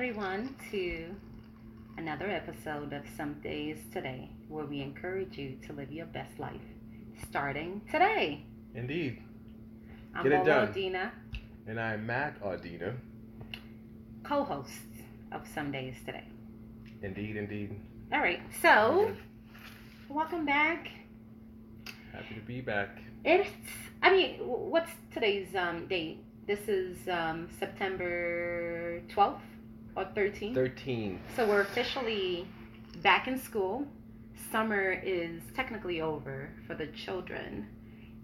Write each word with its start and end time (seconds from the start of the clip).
everyone, 0.00 0.56
to 0.70 1.14
another 1.98 2.30
episode 2.30 2.94
of 2.94 3.02
Some 3.18 3.34
Days 3.42 3.76
Today, 3.92 4.30
where 4.48 4.64
we 4.64 4.80
encourage 4.80 5.36
you 5.36 5.58
to 5.66 5.74
live 5.74 5.92
your 5.92 6.06
best 6.06 6.38
life, 6.38 6.62
starting 7.28 7.82
today. 7.92 8.46
Indeed. 8.74 9.22
I'm 10.14 10.22
Get 10.22 10.32
it 10.40 10.46
done. 10.46 10.72
Odina, 10.72 11.10
And 11.66 11.78
I'm 11.78 12.06
Mack 12.06 12.42
Audina. 12.42 12.96
co-host 14.22 14.70
of 15.32 15.46
Some 15.54 15.70
Days 15.70 15.96
Today. 16.06 16.24
Indeed, 17.02 17.36
indeed. 17.36 17.78
All 18.10 18.20
right, 18.20 18.40
so 18.62 19.14
welcome 20.08 20.46
back. 20.46 20.88
Happy 22.10 22.36
to 22.36 22.40
be 22.40 22.62
back. 22.62 23.02
It's, 23.22 23.50
I 24.02 24.10
mean, 24.16 24.36
what's 24.38 24.92
today's 25.12 25.54
um, 25.54 25.86
date? 25.88 26.24
This 26.46 26.60
is 26.68 27.06
um, 27.06 27.50
September 27.58 29.02
12th 29.14 29.40
or 29.96 30.04
13th. 30.16 30.54
13. 30.54 31.20
So 31.36 31.46
we're 31.46 31.62
officially 31.62 32.46
back 33.02 33.28
in 33.28 33.38
school. 33.38 33.86
Summer 34.50 34.92
is 35.04 35.40
technically 35.54 36.00
over 36.00 36.50
for 36.66 36.74
the 36.74 36.86
children, 36.88 37.66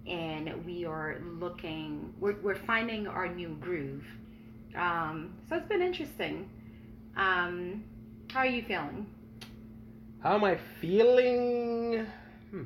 and 0.07 0.65
we 0.65 0.85
are 0.85 1.19
looking. 1.23 2.13
We're 2.19 2.41
we're 2.43 2.57
finding 2.67 3.07
our 3.07 3.29
new 3.29 3.57
groove. 3.61 4.05
Um, 4.77 5.35
so 5.49 5.57
it's 5.57 5.69
been 5.69 5.83
interesting. 5.83 6.49
Um, 7.17 7.85
how 8.33 8.41
are 8.41 8.47
you 8.47 8.63
feeling? 8.65 9.07
How 10.23 10.35
am 10.35 10.45
I 10.45 10.59
feeling? 10.81 12.07
Hmm. 12.51 12.63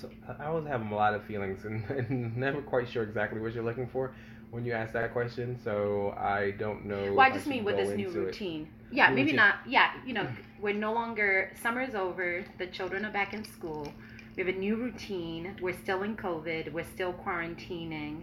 So 0.00 0.08
I- 0.28 0.44
I 0.44 0.46
always 0.46 0.66
have 0.66 0.80
a 0.90 0.94
lot 0.94 1.14
of 1.14 1.24
feelings 1.24 1.64
and, 1.64 1.84
and 1.90 2.36
never 2.36 2.62
quite 2.62 2.88
sure 2.88 3.02
exactly 3.02 3.40
what 3.40 3.52
you're 3.52 3.64
looking 3.64 3.88
for 3.88 4.14
when 4.50 4.64
you 4.64 4.72
ask 4.72 4.92
that 4.92 5.12
question. 5.12 5.58
So 5.62 6.14
I 6.18 6.52
don't 6.52 6.84
know. 6.86 7.12
Well, 7.12 7.20
I 7.20 7.30
just 7.30 7.44
should 7.44 7.50
mean 7.50 7.64
with 7.64 7.76
this 7.76 7.96
new 7.96 8.08
into 8.08 8.20
it. 8.22 8.24
routine. 8.26 8.68
Yeah, 8.90 9.10
maybe 9.10 9.22
routine. 9.22 9.36
not. 9.36 9.54
Yeah, 9.66 9.92
you 10.04 10.12
know, 10.12 10.26
we're 10.60 10.74
no 10.74 10.92
longer. 10.92 11.52
Summer's 11.62 11.94
over. 11.94 12.44
The 12.58 12.66
children 12.66 13.04
are 13.04 13.12
back 13.12 13.34
in 13.34 13.44
school. 13.44 13.92
We 14.36 14.44
have 14.44 14.54
a 14.54 14.58
new 14.58 14.76
routine. 14.76 15.56
We're 15.60 15.78
still 15.78 16.02
in 16.02 16.16
COVID. 16.16 16.72
We're 16.72 16.84
still 16.84 17.12
quarantining. 17.12 18.22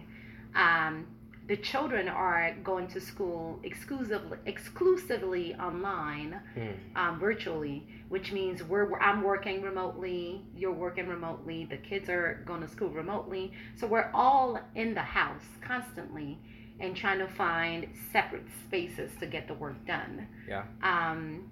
Um, 0.54 1.06
the 1.48 1.56
children 1.56 2.08
are 2.08 2.54
going 2.62 2.86
to 2.88 3.00
school 3.00 3.58
exclusively 3.64 4.38
exclusively 4.46 5.54
online, 5.54 6.40
Hmm. 6.54 6.68
um, 6.96 7.18
virtually, 7.18 7.86
which 8.08 8.32
means 8.32 8.62
we're 8.62 8.98
I'm 9.00 9.22
working 9.22 9.62
remotely. 9.62 10.42
You're 10.54 10.72
working 10.72 11.08
remotely. 11.08 11.64
The 11.64 11.78
kids 11.78 12.08
are 12.10 12.42
going 12.46 12.60
to 12.60 12.68
school 12.68 12.90
remotely. 12.90 13.52
So 13.76 13.86
we're 13.86 14.10
all 14.12 14.58
in 14.74 14.94
the 14.94 15.02
house 15.02 15.44
constantly 15.62 16.38
and 16.80 16.94
trying 16.94 17.18
to 17.18 17.26
find 17.28 17.88
separate 18.12 18.46
spaces 18.66 19.10
to 19.18 19.26
get 19.26 19.48
the 19.48 19.54
work 19.54 19.84
done. 19.86 20.28
Yeah. 20.46 20.64
Um, 20.82 21.50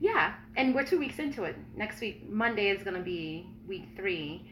yeah, 0.00 0.34
and 0.56 0.74
we're 0.74 0.84
two 0.84 0.98
weeks 0.98 1.18
into 1.18 1.44
it. 1.44 1.56
Next 1.76 2.00
week, 2.00 2.28
Monday 2.28 2.68
is 2.68 2.82
going 2.82 2.96
to 2.96 3.02
be 3.02 3.46
week 3.66 3.88
three. 3.96 4.46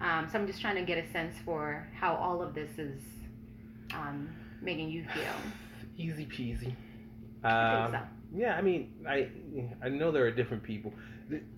Um, 0.00 0.28
so 0.30 0.38
I'm 0.38 0.46
just 0.46 0.60
trying 0.60 0.76
to 0.76 0.82
get 0.82 0.98
a 0.98 1.10
sense 1.12 1.34
for 1.44 1.88
how 1.98 2.14
all 2.14 2.40
of 2.42 2.54
this 2.54 2.70
is 2.78 3.00
um, 3.94 4.28
making 4.60 4.90
you 4.90 5.04
feel. 5.14 5.34
Easy 5.98 6.26
peasy. 6.26 6.74
I 7.44 7.84
Um, 7.86 7.92
think 7.92 8.04
Yeah, 8.34 8.56
I 8.56 8.62
mean, 8.62 8.92
I 9.06 9.28
I 9.82 9.88
know 9.88 10.10
there 10.10 10.24
are 10.26 10.30
different 10.30 10.62
people. 10.62 10.92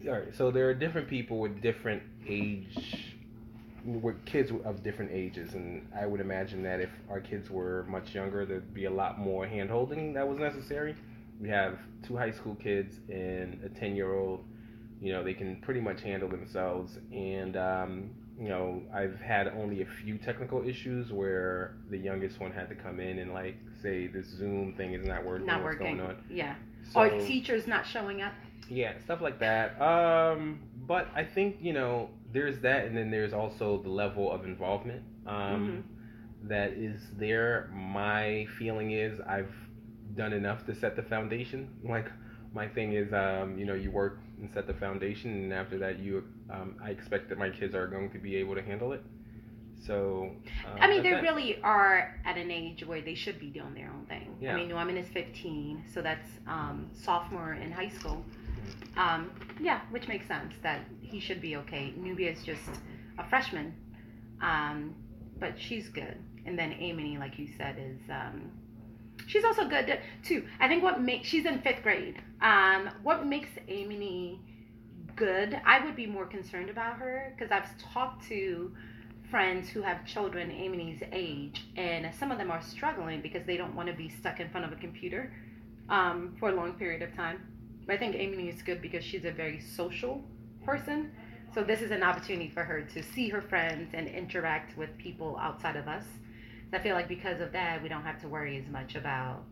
All 0.07 0.13
right, 0.13 0.35
so 0.35 0.51
there 0.51 0.69
are 0.69 0.75
different 0.75 1.09
people 1.09 1.39
with 1.39 1.61
different 1.63 2.03
age, 2.27 3.17
with 3.85 4.25
kids 4.25 4.51
of 4.65 4.83
different 4.83 5.13
ages, 5.13 5.55
and 5.55 5.87
I 5.97 6.07
would 6.07 6.21
imagine 6.21 6.63
that 6.65 6.81
if 6.81 6.91
our 7.11 7.21
kids 7.21 7.51
were 7.51 7.85
much 7.89 8.15
younger, 8.15 8.45
there'd 8.47 8.75
be 8.75 8.85
a 8.87 8.91
lot 8.91 9.19
more 9.19 9.47
hand 9.47 9.71
holding 9.71 10.13
that 10.15 10.27
was 10.29 10.39
necessary. 10.39 10.97
We 11.41 11.49
have 11.49 11.79
two 12.07 12.17
high 12.17 12.31
school 12.31 12.55
kids 12.57 13.01
and 13.09 13.63
a 13.65 13.69
ten 13.69 13.95
year 13.97 14.15
old. 14.15 14.45
You 15.01 15.13
know, 15.13 15.23
they 15.23 15.35
can 15.35 15.57
pretty 15.57 15.81
much 15.81 16.01
handle 16.03 16.29
themselves, 16.29 16.99
and 17.13 17.57
um, 17.57 18.11
you 18.39 18.49
know, 18.49 18.83
I've 18.93 19.21
had 19.21 19.49
only 19.49 19.83
a 19.83 19.87
few 19.87 20.19
technical 20.19 20.67
issues 20.69 21.13
where 21.13 21.77
the 21.91 21.99
youngest 21.99 22.41
one 22.41 22.51
had 22.53 22.69
to 22.69 22.75
come 22.75 23.01
in 23.01 23.19
and 23.19 23.33
like 23.33 23.57
say 23.83 24.07
this 24.09 24.27
Zoom 24.27 24.75
thing 24.77 24.95
is 24.95 25.07
not 25.07 25.25
working. 25.25 25.47
Not 25.47 25.63
what's 25.63 25.79
working. 25.79 25.99
going 25.99 26.09
on? 26.11 26.25
Yeah. 26.29 26.55
So, 26.93 27.01
or 27.01 27.11
teachers 27.21 27.67
not 27.67 27.87
showing 27.87 28.23
up. 28.23 28.33
yeah, 28.69 28.95
stuff 29.05 29.21
like 29.21 29.39
that. 29.41 29.81
Um, 29.81 30.61
but 30.87 31.09
I 31.15 31.25
think 31.25 31.57
you 31.61 31.73
know 31.73 32.11
there's 32.33 32.59
that, 32.61 32.87
and 32.87 32.97
then 32.97 33.11
there's 33.11 33.33
also 33.33 33.81
the 33.83 33.89
level 33.91 34.31
of 34.33 34.45
involvement 34.45 35.03
um, 35.27 35.85
that 36.43 36.73
is 36.73 37.01
there. 37.19 37.71
My 37.73 38.47
feeling 38.59 38.91
is 38.93 39.21
I've 39.27 39.53
done 40.17 40.33
enough 40.33 40.67
to 40.67 40.75
set 40.75 40.97
the 40.97 41.03
foundation. 41.03 41.69
Like 41.89 42.11
my 42.53 42.69
thing 42.69 42.93
is, 42.93 43.13
um, 43.13 43.59
you 43.59 43.67
know, 43.67 43.75
you 43.75 43.91
work 43.91 44.21
and 44.41 44.51
set 44.53 44.67
the 44.67 44.75
foundation, 44.75 45.31
and 45.33 45.53
after 45.53 45.79
that, 45.79 45.99
you, 45.99 46.25
um, 46.51 46.77
I 46.83 46.91
expect 46.91 47.29
that 47.31 47.39
my 47.39 47.51
kids 47.51 47.75
are 47.75 47.87
going 47.87 48.11
to 48.11 48.19
be 48.19 48.37
able 48.37 48.55
to 48.55 48.63
handle 48.63 48.93
it. 48.93 49.03
So, 49.87 50.31
um, 50.67 50.79
I 50.81 50.89
mean, 50.89 51.03
they 51.03 51.13
really 51.13 51.61
are 51.63 52.19
at 52.25 52.39
an 52.39 52.51
age 52.51 52.87
where 52.87 53.03
they 53.03 53.15
should 53.15 53.39
be 53.39 53.49
doing 53.49 53.75
their 53.75 53.91
own 53.91 54.07
thing. 54.07 54.35
Yeah. 54.41 54.55
I 54.55 54.57
mean, 54.57 54.69
Norman 54.71 54.97
is 54.97 55.09
15, 55.09 55.85
so 55.93 56.01
that's 56.01 56.29
um, 56.47 56.89
sophomore 56.95 57.55
in 57.55 57.71
high 57.71 57.91
school. 57.91 58.25
Um, 58.97 59.31
yeah, 59.61 59.81
which 59.91 60.09
makes 60.09 60.27
sense 60.27 60.55
that 60.63 60.87
he 61.03 61.21
should 61.21 61.41
be 61.43 61.57
okay. 61.57 61.93
Nubia 61.97 62.31
is 62.33 62.43
just 62.45 62.63
a 63.19 63.29
freshman, 63.29 63.75
um, 64.41 64.95
but 65.39 65.59
she's 65.59 65.89
good. 65.89 66.17
And 66.47 66.59
then 66.59 66.73
Amity, 66.73 67.19
like 67.19 67.39
you 67.39 67.49
said, 67.59 67.77
is 67.79 68.01
um, 68.09 68.51
she's 69.27 69.45
also 69.45 69.69
good 69.69 69.99
too. 70.23 70.45
I 70.61 70.69
think 70.69 70.83
what 70.83 71.01
makes 71.01 71.29
she's 71.29 71.45
in 71.45 71.61
fifth 71.61 71.83
grade. 71.83 72.23
Um, 72.41 72.89
what 73.03 73.27
makes 73.27 73.49
Amity 73.69 74.41
good? 75.17 75.61
I 75.65 75.85
would 75.85 75.97
be 75.97 76.07
more 76.07 76.27
concerned 76.27 76.71
about 76.71 76.97
her 76.97 77.33
because 77.35 77.51
I've 77.51 77.69
talked 77.79 78.27
to 78.29 78.73
friends 79.31 79.69
who 79.69 79.83
have 79.83 80.05
children 80.07 80.51
Amy's 80.51 81.03
age, 81.13 81.65
and 81.77 82.15
some 82.15 82.31
of 82.31 82.39
them 82.39 82.51
are 82.51 82.63
struggling 82.63 83.21
because 83.21 83.45
they 83.47 83.57
don't 83.57 83.75
want 83.75 83.89
to 83.89 83.95
be 83.95 84.09
stuck 84.09 84.41
in 84.41 84.49
front 84.51 84.67
of 84.67 84.73
a 84.73 84.77
computer 84.77 85.33
um, 85.89 86.37
for 86.39 86.51
a 86.51 86.55
long 86.55 86.75
period 86.75 87.03
of 87.03 87.15
time. 87.15 87.41
But 87.87 87.95
I 87.95 87.99
think 87.99 88.15
Amy 88.17 88.49
is 88.49 88.63
good 88.63 88.81
because 88.81 89.05
she's 89.05 89.25
a 89.25 89.31
very 89.31 89.61
social 89.61 90.23
person. 90.65 91.13
So 91.55 91.63
this 91.63 91.81
is 91.83 91.91
an 91.91 92.03
opportunity 92.03 92.51
for 92.51 92.65
her 92.65 92.83
to 92.83 93.03
see 93.03 93.29
her 93.29 93.41
friends 93.43 93.91
and 93.95 94.09
interact 94.09 94.77
with 94.77 94.97
people 94.99 95.39
outside 95.41 95.77
of 95.77 95.89
us. 95.89 96.05
I 96.73 96.79
feel 96.81 96.95
like 96.95 97.09
because 97.09 97.41
of 97.41 97.53
that, 97.53 97.83
we 97.83 97.89
don't 97.89 98.03
have 98.03 98.21
to 98.23 98.29
worry 98.29 98.59
as 98.59 98.69
much 98.69 98.97
about 98.97 99.45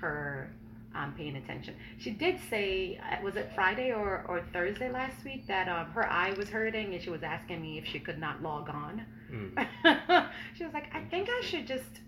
her 0.00 0.50
um, 0.94 1.12
paying 1.16 1.36
attention. 1.36 1.74
She 1.98 2.10
did 2.10 2.38
say, 2.50 2.98
uh, 3.02 3.22
was 3.22 3.36
it 3.36 3.50
Friday 3.54 3.92
or, 3.92 4.24
or 4.28 4.42
Thursday 4.52 4.90
last 4.90 5.24
week, 5.24 5.46
that 5.48 5.68
um, 5.68 5.86
her 5.92 6.08
eye 6.10 6.32
was 6.36 6.48
hurting 6.48 6.94
and 6.94 7.02
she 7.02 7.10
was 7.10 7.22
asking 7.22 7.60
me 7.62 7.78
if 7.78 7.86
she 7.86 7.98
could 7.98 8.18
not 8.18 8.42
log 8.42 8.68
on. 8.68 9.04
Mm. 9.32 10.28
she 10.56 10.64
was 10.64 10.72
like, 10.72 10.94
I 10.94 11.00
think 11.10 11.28
I 11.30 11.40
should 11.44 11.66
just 11.66 12.00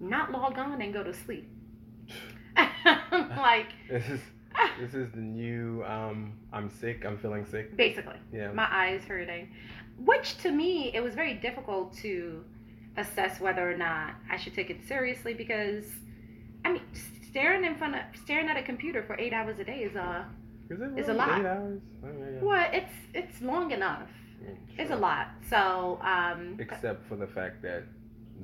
not 0.00 0.32
log 0.32 0.58
on 0.58 0.80
and 0.82 0.92
go 0.92 1.02
to 1.02 1.14
sleep. 1.14 1.48
like, 3.36 3.68
This 3.90 4.08
is 4.08 4.20
this 4.80 4.94
is 4.94 5.10
the 5.12 5.20
new. 5.20 5.84
Um, 5.84 6.32
I'm 6.52 6.70
sick. 6.70 7.04
I'm 7.04 7.18
feeling 7.18 7.44
sick. 7.44 7.76
basically, 7.76 8.16
Yeah. 8.32 8.52
my 8.52 8.66
eyes 8.70 9.02
hurting. 9.04 9.48
Which 9.98 10.38
to 10.38 10.50
me, 10.50 10.90
it 10.94 11.00
was 11.02 11.14
very 11.14 11.34
difficult 11.34 11.94
to 11.98 12.42
assess 12.96 13.38
whether 13.40 13.70
or 13.70 13.76
not 13.76 14.14
I 14.30 14.38
should 14.38 14.54
take 14.54 14.70
it 14.70 14.78
seriously 14.88 15.34
because, 15.34 15.84
I 16.64 16.72
mean, 16.72 16.82
staring 17.36 17.64
in 17.64 17.76
front 17.76 17.94
of 17.94 18.00
staring 18.24 18.48
at 18.48 18.56
a 18.56 18.62
computer 18.62 19.02
for 19.02 19.14
eight 19.18 19.34
hours 19.34 19.58
a 19.58 19.64
day 19.64 19.80
is 19.88 19.94
uh, 19.94 20.24
Is 20.96 21.08
a 21.08 21.12
lot. 21.12 21.40
Eight 21.40 21.46
hours? 21.46 21.80
Oh, 22.02 22.08
yeah, 22.08 22.30
yeah. 22.34 22.42
well, 22.42 22.68
it's 22.72 22.94
it's 23.12 23.42
long 23.42 23.70
enough. 23.72 24.08
Mm, 24.42 24.56
It's 24.78 24.90
a 24.90 24.96
lot. 24.96 25.26
So, 25.50 25.98
um, 26.02 26.56
Except 26.58 27.06
for 27.08 27.16
the 27.16 27.26
fact 27.26 27.60
that 27.62 27.82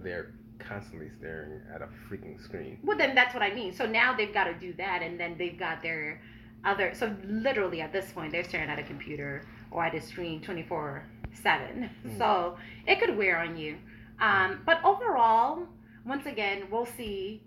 they're 0.02 0.32
constantly 0.58 1.08
staring 1.18 1.60
at 1.74 1.80
a 1.82 1.88
freaking 2.06 2.36
screen. 2.46 2.78
Well, 2.84 2.98
then 2.98 3.14
that's 3.14 3.32
what 3.34 3.42
I 3.42 3.52
mean. 3.54 3.72
So 3.72 3.86
now 3.86 4.14
they've 4.16 4.34
got 4.40 4.44
to 4.44 4.54
do 4.54 4.74
that, 4.74 5.02
and 5.02 5.18
then 5.18 5.36
they've 5.38 5.58
got 5.58 5.82
their 5.82 6.20
other. 6.64 6.92
So 6.94 7.16
literally 7.26 7.80
at 7.80 7.92
this 7.92 8.12
point, 8.12 8.32
they're 8.32 8.44
staring 8.52 8.68
at 8.68 8.78
a 8.78 8.82
computer 8.92 9.42
or 9.70 9.84
at 9.84 9.94
a 9.94 10.00
screen 10.00 10.42
24 10.42 11.02
7. 11.42 11.88
Mm. 12.06 12.18
So 12.18 12.56
it 12.86 13.00
could 13.00 13.16
wear 13.16 13.38
on 13.38 13.56
you. 13.56 13.76
Um, 14.20 14.60
but 14.66 14.84
overall, 14.84 15.66
once 16.04 16.26
again, 16.26 16.64
we'll 16.70 16.86
see 17.00 17.42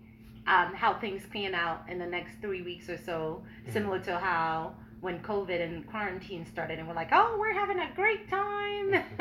um, 0.46 0.74
how 0.74 0.94
things 0.94 1.22
pan 1.32 1.54
out 1.54 1.82
in 1.88 1.98
the 1.98 2.06
next 2.06 2.40
three 2.40 2.62
weeks 2.62 2.88
or 2.88 2.98
so, 2.98 3.42
Mhm. 3.66 3.72
similar 3.72 3.98
to 4.00 4.18
how 4.18 4.74
when 5.00 5.20
COVID 5.20 5.60
and 5.60 5.86
quarantine 5.86 6.46
started, 6.46 6.78
and 6.78 6.88
we're 6.88 6.94
like, 6.94 7.10
oh, 7.12 7.36
we're 7.38 7.52
having 7.52 7.78
a 7.78 7.90
great 7.94 8.28
time. 8.30 8.94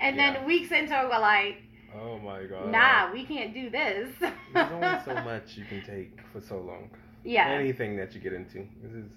and 0.00 0.16
Yeah. 0.16 0.32
then 0.34 0.44
weeks 0.44 0.70
into 0.70 0.94
it, 0.98 1.08
we're 1.08 1.18
like, 1.18 1.62
Oh 1.94 2.18
my 2.18 2.44
god. 2.44 2.70
nah, 2.70 3.12
we 3.12 3.24
can't 3.24 3.52
do 3.52 3.68
this. 3.70 4.08
There's 4.54 4.72
only 4.72 4.98
so 5.04 5.14
much 5.24 5.56
you 5.56 5.64
can 5.64 5.82
take 5.82 6.20
for 6.32 6.40
so 6.40 6.58
long. 6.60 6.90
Yeah. 7.24 7.48
Anything 7.50 7.96
that 7.96 8.14
you 8.14 8.20
get 8.20 8.32
into. 8.32 8.66
This 8.82 8.92
is 8.92 9.12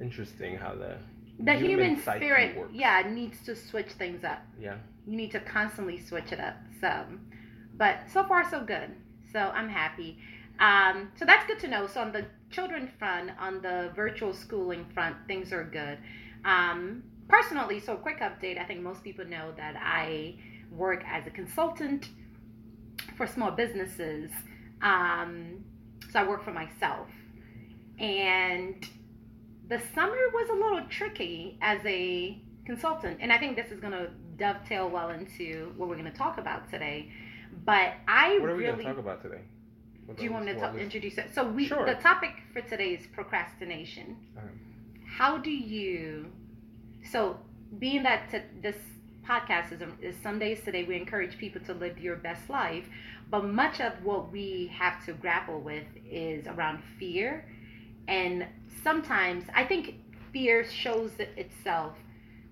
interesting 0.00 0.56
how 0.56 0.74
the 0.74 0.96
the 1.40 1.52
human, 1.54 1.96
psyche 2.00 2.20
spirit, 2.20 2.56
works. 2.56 2.72
yeah, 2.72 3.02
needs 3.10 3.42
to 3.44 3.56
switch 3.56 3.90
things 3.92 4.22
up. 4.24 4.40
Yeah. 4.58 4.76
You 5.06 5.16
need 5.16 5.32
to 5.32 5.40
constantly 5.40 5.98
switch 6.00 6.30
it 6.32 6.38
up. 6.40 6.54
So, 6.80 7.04
but 7.76 7.98
so 8.12 8.22
far 8.24 8.48
so 8.48 8.62
good. 8.64 8.90
So 9.32 9.40
I'm 9.40 9.68
happy. 9.68 10.18
Um, 10.60 11.10
so 11.18 11.24
that's 11.24 11.46
good 11.46 11.58
to 11.60 11.68
know. 11.68 11.86
So 11.86 12.00
on 12.00 12.12
the 12.12 12.26
children 12.50 12.90
front, 12.98 13.30
on 13.38 13.60
the 13.60 13.90
virtual 13.94 14.32
schooling 14.32 14.86
front, 14.94 15.16
things 15.26 15.52
are 15.52 15.64
good. 15.64 15.98
Um, 16.44 17.02
personally, 17.28 17.80
so 17.80 17.96
quick 17.96 18.20
update. 18.20 18.58
I 18.60 18.64
think 18.64 18.80
most 18.80 19.02
people 19.02 19.24
know 19.24 19.52
that 19.56 19.74
I 19.76 20.36
work 20.70 21.02
as 21.06 21.26
a 21.26 21.30
consultant 21.30 22.08
for 23.16 23.26
small 23.26 23.50
businesses. 23.50 24.30
Um, 24.82 25.64
so 26.12 26.20
I 26.20 26.28
work 26.28 26.44
for 26.44 26.52
myself, 26.52 27.08
and 27.98 28.86
the 29.68 29.80
summer 29.94 30.16
was 30.32 30.48
a 30.50 30.54
little 30.54 30.82
tricky 30.88 31.58
as 31.62 31.80
a 31.84 32.38
consultant, 32.66 33.18
and 33.20 33.32
I 33.32 33.38
think 33.38 33.56
this 33.56 33.72
is 33.72 33.80
going 33.80 33.92
to 33.92 34.10
dovetail 34.36 34.88
well 34.88 35.10
into 35.10 35.72
what 35.76 35.88
we're 35.88 35.96
going 35.96 36.10
to 36.10 36.16
talk 36.16 36.38
about 36.38 36.70
today. 36.70 37.10
But 37.64 37.94
I 38.06 38.38
What 38.38 38.50
are 38.50 38.56
we 38.56 38.64
really 38.64 38.64
going 38.64 38.78
to 38.78 38.84
talk 38.84 38.98
about 38.98 39.22
today? 39.22 39.42
Do 40.16 40.22
you 40.22 40.32
want 40.32 40.44
me 40.46 40.52
to 40.54 40.58
was- 40.60 40.76
introduce 40.76 41.18
it? 41.18 41.34
So 41.34 41.46
we 41.48 41.66
Sure. 41.66 41.84
the 41.86 41.94
topic 41.94 42.32
for 42.52 42.60
today 42.60 42.90
is 42.94 43.06
procrastination. 43.06 44.16
Um, 44.36 44.50
How 45.06 45.38
do 45.38 45.50
you? 45.50 46.30
So 47.10 47.38
being 47.78 48.02
that 48.02 48.30
t- 48.30 48.38
this 48.60 48.76
podcast 49.26 49.72
is, 49.72 49.80
is 50.02 50.16
Sundays 50.22 50.60
today, 50.62 50.84
we 50.84 50.96
encourage 50.96 51.38
people 51.38 51.60
to 51.62 51.72
live 51.74 51.98
your 51.98 52.16
best 52.16 52.48
life. 52.50 52.84
But 53.30 53.44
much 53.46 53.80
of 53.80 53.92
what 54.04 54.30
we 54.30 54.70
have 54.74 55.04
to 55.06 55.12
grapple 55.14 55.60
with 55.60 55.86
is 56.08 56.46
around 56.46 56.82
fear, 56.98 57.48
and 58.06 58.46
sometimes 58.82 59.44
I 59.54 59.64
think 59.64 59.94
fear 60.32 60.64
shows 60.64 61.12
itself 61.18 61.96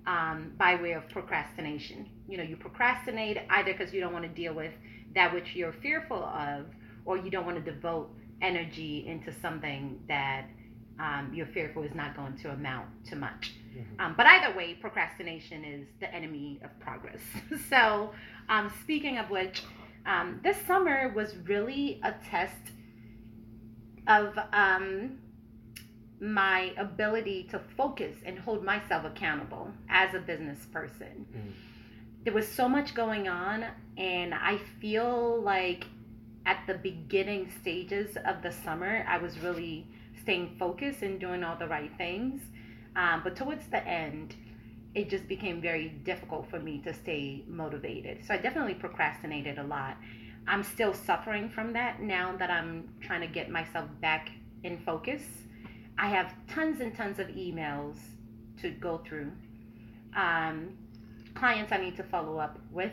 um, 0.06 0.52
by 0.56 0.74
way 0.76 0.92
of 0.92 1.08
procrastination. 1.10 2.08
You 2.28 2.38
know, 2.38 2.42
you 2.42 2.56
procrastinate 2.56 3.38
either 3.50 3.72
because 3.72 3.92
you 3.92 4.00
don't 4.00 4.12
want 4.12 4.24
to 4.24 4.30
deal 4.30 4.54
with 4.54 4.72
that 5.14 5.32
which 5.34 5.54
you're 5.54 5.72
fearful 5.74 6.24
of, 6.24 6.66
or 7.04 7.16
you 7.16 7.30
don't 7.30 7.46
want 7.46 7.62
to 7.62 7.72
devote 7.72 8.10
energy 8.40 9.06
into 9.06 9.32
something 9.40 10.00
that 10.08 10.46
um, 10.98 11.32
you're 11.34 11.46
fearful 11.46 11.82
is 11.82 11.94
not 11.94 12.16
going 12.16 12.36
to 12.38 12.50
amount 12.50 12.86
to 13.06 13.16
much. 13.16 13.54
Mhm. 13.74 14.00
Um, 14.00 14.14
but 14.16 14.26
either 14.26 14.56
way, 14.56 14.74
procrastination 14.74 15.64
is 15.64 15.86
the 16.00 16.12
enemy 16.14 16.60
of 16.62 16.78
progress. 16.80 17.20
so, 17.70 18.12
um, 18.48 18.72
speaking 18.82 19.18
of 19.18 19.30
which, 19.30 19.62
um, 20.04 20.40
this 20.42 20.56
summer 20.66 21.12
was 21.14 21.36
really 21.44 22.00
a 22.02 22.12
test 22.30 22.72
of 24.06 24.36
um, 24.52 25.18
my 26.20 26.72
ability 26.76 27.48
to 27.50 27.60
focus 27.76 28.16
and 28.24 28.38
hold 28.38 28.64
myself 28.64 29.04
accountable 29.04 29.70
as 29.88 30.14
a 30.14 30.20
business 30.20 30.66
person. 30.66 31.26
Mm. 31.34 31.52
There 32.24 32.32
was 32.32 32.46
so 32.46 32.68
much 32.68 32.94
going 32.94 33.28
on, 33.28 33.64
and 33.96 34.32
I 34.34 34.58
feel 34.80 35.40
like 35.42 35.86
at 36.46 36.64
the 36.66 36.74
beginning 36.74 37.50
stages 37.60 38.16
of 38.24 38.42
the 38.42 38.50
summer, 38.50 39.04
I 39.08 39.18
was 39.18 39.38
really 39.38 39.86
staying 40.20 40.56
focused 40.58 41.02
and 41.02 41.20
doing 41.20 41.44
all 41.44 41.56
the 41.56 41.68
right 41.68 41.90
things. 41.96 42.40
Um, 42.96 43.22
but 43.24 43.36
towards 43.36 43.66
the 43.68 43.86
end, 43.86 44.36
it 44.94 45.08
just 45.08 45.26
became 45.26 45.60
very 45.60 45.88
difficult 45.88 46.48
for 46.50 46.58
me 46.60 46.78
to 46.84 46.92
stay 46.92 47.44
motivated. 47.46 48.24
So 48.26 48.34
I 48.34 48.38
definitely 48.38 48.74
procrastinated 48.74 49.58
a 49.58 49.62
lot. 49.62 49.96
I'm 50.46 50.62
still 50.62 50.92
suffering 50.92 51.48
from 51.48 51.72
that 51.72 52.02
now 52.02 52.36
that 52.36 52.50
I'm 52.50 52.88
trying 53.00 53.20
to 53.20 53.26
get 53.26 53.48
myself 53.48 53.88
back 54.00 54.30
in 54.64 54.78
focus. 54.78 55.22
I 55.98 56.08
have 56.08 56.34
tons 56.48 56.80
and 56.80 56.94
tons 56.96 57.18
of 57.18 57.28
emails 57.28 57.96
to 58.60 58.70
go 58.70 58.98
through, 59.06 59.30
um, 60.16 60.76
clients 61.34 61.72
I 61.72 61.78
need 61.78 61.96
to 61.96 62.02
follow 62.02 62.38
up 62.38 62.58
with. 62.70 62.92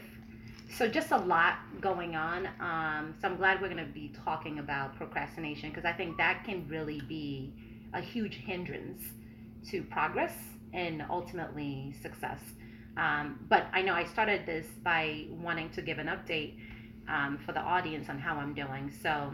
So 0.77 0.87
just 0.87 1.11
a 1.11 1.17
lot 1.17 1.55
going 1.81 2.15
on. 2.15 2.47
Um, 2.59 3.15
so 3.19 3.27
I'm 3.27 3.37
glad 3.37 3.61
we're 3.61 3.69
going 3.69 3.85
to 3.85 3.91
be 3.91 4.13
talking 4.23 4.59
about 4.59 4.95
procrastination 4.95 5.69
because 5.69 5.85
I 5.85 5.93
think 5.93 6.17
that 6.17 6.43
can 6.45 6.67
really 6.67 7.01
be 7.01 7.53
a 7.93 8.01
huge 8.01 8.35
hindrance 8.35 9.03
to 9.71 9.83
progress 9.83 10.33
and 10.73 11.03
ultimately 11.09 11.95
success. 12.01 12.39
Um, 12.97 13.39
but 13.49 13.67
I 13.73 13.81
know 13.81 13.93
I 13.93 14.05
started 14.05 14.45
this 14.45 14.67
by 14.83 15.25
wanting 15.29 15.69
to 15.71 15.81
give 15.81 15.99
an 15.99 16.07
update 16.07 16.59
um, 17.07 17.39
for 17.45 17.51
the 17.51 17.59
audience 17.59 18.09
on 18.09 18.19
how 18.19 18.35
I'm 18.35 18.53
doing. 18.53 18.91
So 19.01 19.33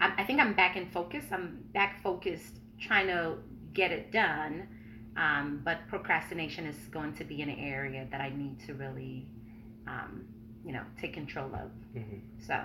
I, 0.00 0.12
I 0.18 0.24
think 0.24 0.40
I'm 0.40 0.54
back 0.54 0.76
in 0.76 0.88
focus. 0.90 1.24
I'm 1.30 1.64
back 1.74 2.02
focused, 2.02 2.60
trying 2.80 3.06
to 3.08 3.38
get 3.74 3.92
it 3.92 4.12
done. 4.12 4.68
Um, 5.16 5.62
but 5.64 5.86
procrastination 5.88 6.66
is 6.66 6.76
going 6.90 7.14
to 7.14 7.24
be 7.24 7.42
an 7.42 7.50
area 7.50 8.06
that 8.10 8.20
I 8.20 8.30
need 8.30 8.60
to 8.66 8.74
really, 8.74 9.26
um, 9.86 10.24
you 10.64 10.72
know, 10.72 10.82
take 11.00 11.14
control 11.14 11.54
of. 11.54 11.70
Mhm. 11.94 12.20
So, 12.46 12.60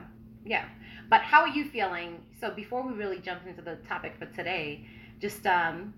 yeah. 0.45 0.65
But 1.09 1.21
how 1.21 1.41
are 1.41 1.47
you 1.47 1.65
feeling? 1.65 2.21
So, 2.39 2.51
before 2.51 2.81
we 2.81 2.93
really 2.93 3.19
jump 3.19 3.45
into 3.45 3.61
the 3.61 3.75
topic 3.87 4.15
for 4.17 4.25
today, 4.27 4.85
just 5.19 5.45
um, 5.45 5.93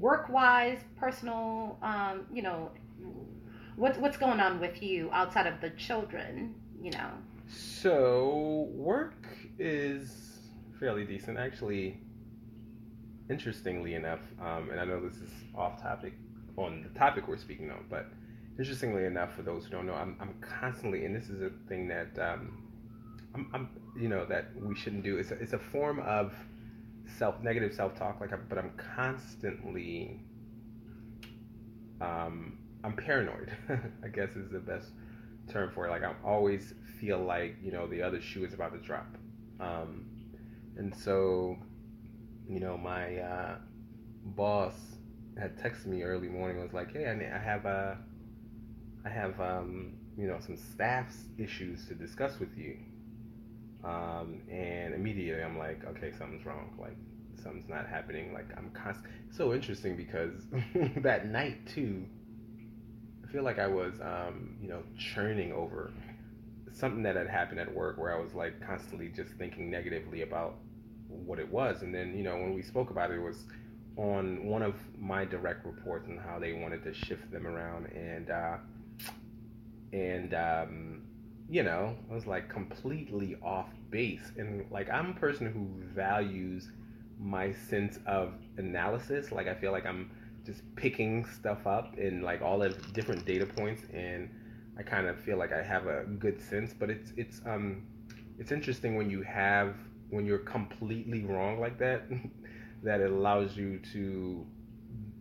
work 0.00 0.28
wise, 0.28 0.80
personal, 0.96 1.78
um, 1.82 2.26
you 2.32 2.42
know, 2.42 2.70
what's, 3.76 3.98
what's 3.98 4.16
going 4.16 4.40
on 4.40 4.60
with 4.60 4.82
you 4.82 5.10
outside 5.12 5.46
of 5.46 5.60
the 5.60 5.70
children, 5.70 6.54
you 6.82 6.90
know? 6.90 7.10
So 7.48 8.68
work 8.72 9.26
is 9.58 10.38
fairly 10.80 11.04
decent, 11.04 11.38
actually. 11.38 12.00
Interestingly 13.30 13.94
enough, 13.94 14.20
um, 14.40 14.70
and 14.70 14.80
I 14.80 14.84
know 14.84 15.00
this 15.00 15.16
is 15.16 15.30
off 15.54 15.80
topic 15.82 16.12
on 16.56 16.82
the 16.82 16.98
topic 16.98 17.28
we're 17.28 17.36
speaking 17.36 17.70
on, 17.70 17.84
but 17.90 18.06
interestingly 18.58 19.04
enough, 19.04 19.34
for 19.34 19.42
those 19.42 19.64
who 19.64 19.70
don't 19.70 19.86
know, 19.86 19.94
I'm, 19.94 20.16
I'm 20.20 20.34
constantly, 20.40 21.04
and 21.04 21.14
this 21.14 21.28
is 21.28 21.42
a 21.42 21.50
thing 21.68 21.88
that 21.88 22.18
um, 22.18 22.62
I'm, 23.34 23.50
I'm, 23.54 23.68
you 23.98 24.08
know, 24.08 24.24
that 24.26 24.50
we 24.60 24.74
shouldn't 24.74 25.02
do. 25.04 25.18
It's 25.18 25.30
a, 25.30 25.34
it's 25.34 25.52
a 25.52 25.58
form 25.58 26.00
of 26.00 26.32
self 27.18 27.40
negative 27.42 27.74
self 27.74 27.94
talk, 27.98 28.20
like, 28.20 28.32
I- 28.32 28.36
but 28.36 28.58
I'm 28.58 28.72
constantly, 28.96 30.20
um, 32.00 32.58
I'm 32.84 32.94
paranoid. 32.96 33.52
I 34.04 34.08
guess 34.08 34.30
is 34.36 34.50
the 34.50 34.58
best 34.60 34.90
term 35.50 35.70
for 35.74 35.86
it. 35.86 35.90
Like 35.90 36.02
I 36.04 36.14
always 36.24 36.74
feel 37.00 37.18
like 37.24 37.56
you 37.62 37.72
know 37.72 37.86
the 37.86 38.02
other 38.02 38.20
shoe 38.20 38.44
is 38.44 38.54
about 38.54 38.72
to 38.72 38.78
drop, 38.78 39.06
um, 39.60 40.06
and 40.76 40.94
so 40.94 41.56
you 42.48 42.60
know 42.60 42.76
my 42.76 43.16
uh, 43.18 43.56
boss 44.24 44.74
had 45.38 45.56
texted 45.58 45.86
me 45.86 46.02
early 46.02 46.28
morning. 46.28 46.62
Was 46.62 46.72
like, 46.72 46.92
hey, 46.92 47.06
I, 47.06 47.36
I 47.36 47.38
have 47.38 47.64
a, 47.66 47.98
I 49.06 49.08
have 49.08 49.40
um, 49.40 49.92
you 50.18 50.26
know 50.26 50.38
some 50.44 50.56
staff 50.56 51.14
issues 51.38 51.86
to 51.86 51.94
discuss 51.94 52.40
with 52.40 52.56
you, 52.56 52.76
um, 53.84 54.40
and 54.50 54.94
immediately 54.94 55.44
I'm 55.44 55.56
like, 55.56 55.84
okay, 55.86 56.12
something's 56.18 56.44
wrong. 56.44 56.76
Like 56.78 56.96
something's 57.40 57.68
not 57.68 57.86
happening. 57.86 58.32
Like 58.32 58.46
I'm 58.56 58.70
constant. 58.70 59.12
So 59.30 59.54
interesting 59.54 59.96
because 59.96 60.32
that 61.02 61.28
night 61.28 61.66
too. 61.66 62.04
I 63.24 63.32
feel 63.32 63.42
like 63.42 63.58
I 63.58 63.66
was, 63.66 63.94
um, 64.00 64.56
you 64.62 64.68
know, 64.68 64.82
churning 64.96 65.52
over 65.52 65.92
something 66.72 67.02
that 67.02 67.16
had 67.16 67.28
happened 67.28 67.58
at 67.58 67.72
work 67.74 67.98
where 67.98 68.16
I 68.16 68.20
was 68.20 68.34
like 68.34 68.64
constantly 68.64 69.08
just 69.08 69.32
thinking 69.32 69.70
negatively 69.70 70.22
about 70.22 70.58
what 71.08 71.38
it 71.38 71.50
was. 71.50 71.82
And 71.82 71.94
then, 71.94 72.16
you 72.16 72.22
know, 72.22 72.36
when 72.36 72.54
we 72.54 72.62
spoke 72.62 72.90
about 72.90 73.10
it, 73.10 73.14
it 73.14 73.22
was 73.22 73.44
on 73.96 74.46
one 74.46 74.62
of 74.62 74.76
my 74.98 75.24
direct 75.24 75.66
reports 75.66 76.06
and 76.06 76.20
how 76.20 76.38
they 76.38 76.52
wanted 76.52 76.84
to 76.84 76.94
shift 76.94 77.30
them 77.32 77.46
around. 77.46 77.86
And, 77.86 78.30
uh, 78.30 78.56
and, 79.96 80.34
um, 80.34 81.02
you 81.48 81.62
know, 81.62 81.96
I 82.10 82.14
was 82.14 82.26
like 82.26 82.48
completely 82.48 83.36
off 83.42 83.70
base. 83.90 84.32
And 84.36 84.70
like, 84.70 84.90
I'm 84.90 85.10
a 85.10 85.14
person 85.14 85.46
who 85.46 85.68
values 85.94 86.70
my 87.18 87.52
sense 87.52 87.98
of 88.06 88.34
analysis. 88.58 89.32
Like, 89.32 89.48
I 89.48 89.54
feel 89.54 89.72
like 89.72 89.86
I'm 89.86 90.10
just 90.44 90.62
picking 90.76 91.24
stuff 91.24 91.66
up 91.66 91.96
and 91.98 92.22
like 92.22 92.40
all 92.40 92.58
the 92.58 92.70
different 92.92 93.26
data 93.26 93.44
points 93.44 93.82
and 93.92 94.30
I 94.78 94.82
kind 94.82 95.08
of 95.08 95.18
feel 95.18 95.38
like 95.38 95.52
I 95.52 95.62
have 95.62 95.86
a 95.88 96.04
good 96.04 96.40
sense 96.40 96.72
but 96.72 96.88
it's 96.88 97.12
it's 97.16 97.40
um 97.44 97.82
it's 98.38 98.52
interesting 98.52 98.94
when 98.94 99.10
you 99.10 99.22
have 99.22 99.74
when 100.10 100.24
you're 100.24 100.38
completely 100.38 101.24
wrong 101.24 101.58
like 101.58 101.78
that 101.78 102.02
that 102.84 103.00
it 103.00 103.10
allows 103.10 103.56
you 103.56 103.80
to 103.92 104.46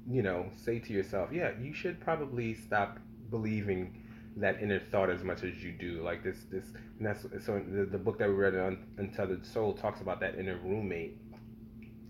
you 0.08 0.22
know 0.22 0.46
say 0.56 0.78
to 0.78 0.94
yourself 0.94 1.30
yeah 1.34 1.52
you 1.60 1.74
should 1.74 2.00
probably 2.00 2.54
stop 2.54 3.00
believing 3.32 3.98
that 4.38 4.62
inner 4.62 4.80
thought 4.92 5.10
as 5.10 5.24
much 5.24 5.44
as 5.44 5.64
you 5.64 5.72
do. 5.72 6.02
Like 6.04 6.24
this 6.24 6.38
this 6.52 6.66
and 6.98 7.06
that's 7.08 7.24
so 7.46 7.62
the, 7.68 7.86
the 7.86 7.98
book 7.98 8.18
that 8.20 8.28
we 8.28 8.36
read 8.36 8.56
on 8.56 8.78
untethered 8.98 9.46
soul 9.46 9.74
talks 9.74 10.02
about 10.02 10.20
that 10.22 10.38
inner 10.38 10.58
roommate 10.64 11.18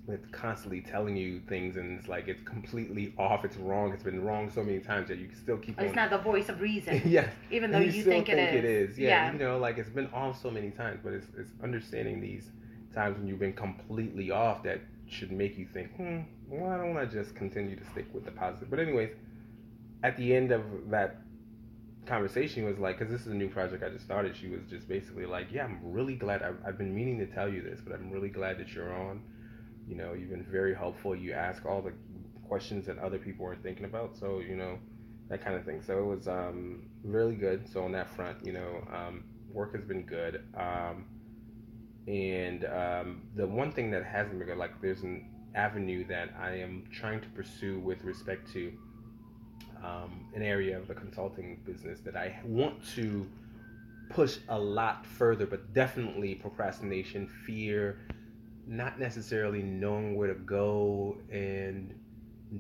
it's 0.08 0.28
constantly 0.28 0.82
telling 0.82 1.18
you 1.18 1.40
things 1.50 1.78
and 1.78 1.98
it's 1.98 2.08
like 2.08 2.28
it's 2.28 2.44
completely 2.44 3.12
off 3.18 3.44
it's 3.44 3.58
wrong 3.58 3.92
it's 3.92 4.04
been 4.04 4.24
wrong 4.24 4.52
so 4.52 4.62
many 4.64 4.80
times 4.80 5.08
that 5.08 5.18
you 5.18 5.28
can 5.28 5.36
still 5.36 5.58
keep 5.58 5.80
It's 5.80 5.90
on 5.90 5.96
not 5.96 6.10
the 6.12 6.20
voice 6.20 6.48
of 6.50 6.62
reason, 6.62 7.02
yes 7.06 7.34
even 7.50 7.72
though 7.72 7.80
and 7.80 7.92
you, 7.92 8.02
still 8.02 8.14
think, 8.14 8.30
it 8.30 8.38
is. 8.38 8.54
it 8.56 8.66
is. 8.66 9.00
Yeah, 9.00 9.08
Yeah. 9.10 9.34
you 9.34 9.40
know 9.40 9.58
like 9.58 9.78
it's 9.80 9.90
been 9.90 10.08
off 10.14 10.40
so 10.40 10.52
many 10.52 10.70
times 10.70 11.00
but 11.04 11.14
it's, 11.14 11.28
it's 11.38 11.52
understanding 11.64 12.22
these 12.22 12.52
times 12.94 13.18
when 13.18 13.28
you've 13.28 13.40
been 13.40 13.54
completely 13.54 14.30
off 14.30 14.62
that 14.64 14.80
should 15.08 15.32
make 15.32 15.58
you 15.58 15.66
think 15.66 15.96
hmm 15.96 16.20
why 16.50 16.78
don't 16.78 16.96
i 16.98 17.06
just 17.06 17.34
continue 17.36 17.76
to 17.76 17.86
stick 17.86 18.06
with 18.14 18.26
the 18.26 18.32
positive? 18.32 18.70
But 18.70 18.80
anyways 18.80 19.10
at 20.04 20.18
the 20.18 20.36
end 20.36 20.52
of 20.52 20.62
that 20.92 21.22
conversation 22.06 22.66
was 22.66 22.78
like, 22.78 23.00
because 23.00 23.12
this 23.12 23.22
is 23.22 23.32
a 23.32 23.36
new 23.36 23.50
project 23.50 23.84
I 23.84 23.90
just 23.90 24.06
started. 24.06 24.36
She 24.36 24.48
was 24.48 24.62
just 24.70 24.88
basically 24.88 25.26
like, 25.26 25.52
"Yeah, 25.52 25.66
I'm 25.66 25.80
really 25.84 26.16
glad. 26.16 26.44
I've, 26.44 26.58
I've 26.66 26.78
been 26.78 26.94
meaning 26.94 27.20
to 27.20 27.28
tell 27.28 27.50
you 27.50 27.62
this, 27.62 27.82
but 27.82 27.94
I'm 27.94 28.10
really 28.12 28.30
glad 28.30 28.60
that 28.60 28.74
you're 28.74 28.94
on. 28.94 29.22
You 29.88 29.96
know, 29.96 30.14
you've 30.14 30.30
been 30.30 30.46
very 30.50 30.76
helpful. 30.76 31.16
You 31.16 31.34
ask 31.34 31.66
all 31.66 31.82
the 31.82 31.94
questions 32.48 32.86
that 32.88 32.98
other 33.00 33.18
people 33.18 33.46
aren't 33.46 33.64
thinking 33.64 33.86
about. 33.86 34.16
So 34.18 34.40
you 34.40 34.56
know, 34.56 34.80
that 35.30 35.44
kind 35.44 35.56
of 35.56 35.66
thing. 35.66 35.82
So 35.86 36.00
it 36.00 36.06
was 36.06 36.28
um, 36.28 36.88
really 37.04 37.36
good. 37.36 37.68
So 37.72 37.84
on 37.84 37.92
that 37.94 38.16
front, 38.16 38.46
you 38.46 38.54
know, 38.54 38.88
um, 38.94 39.24
work 39.52 39.76
has 39.76 39.84
been 39.84 40.04
good. 40.04 40.44
Um, 40.56 41.06
and 42.08 42.66
um, 42.66 43.22
the 43.36 43.48
one 43.48 43.72
thing 43.72 43.90
that 43.92 44.04
hasn't 44.06 44.38
been 44.38 44.48
good, 44.48 44.58
like 44.58 44.80
there's 44.82 45.02
an 45.02 45.30
avenue 45.56 46.06
that 46.08 46.30
I 46.40 46.52
am 46.60 46.84
trying 46.92 47.22
to 47.22 47.28
pursue 47.30 47.80
with 47.80 48.04
respect 48.04 48.52
to 48.54 48.74
um, 49.86 50.26
an 50.34 50.42
area 50.42 50.78
of 50.78 50.88
the 50.88 50.94
consulting 50.94 51.60
business 51.66 52.00
that 52.02 52.16
I 52.16 52.40
want 52.44 52.76
to 52.96 53.28
push 54.10 54.38
a 54.50 54.58
lot 54.58 55.06
further, 55.06 55.46
but 55.46 55.74
definitely 55.74 56.36
procrastination, 56.36 57.28
fear, 57.46 58.00
not 58.68 59.00
necessarily 59.00 59.62
knowing 59.62 60.16
where 60.16 60.28
to 60.28 60.40
go, 60.40 61.18
and 61.32 61.94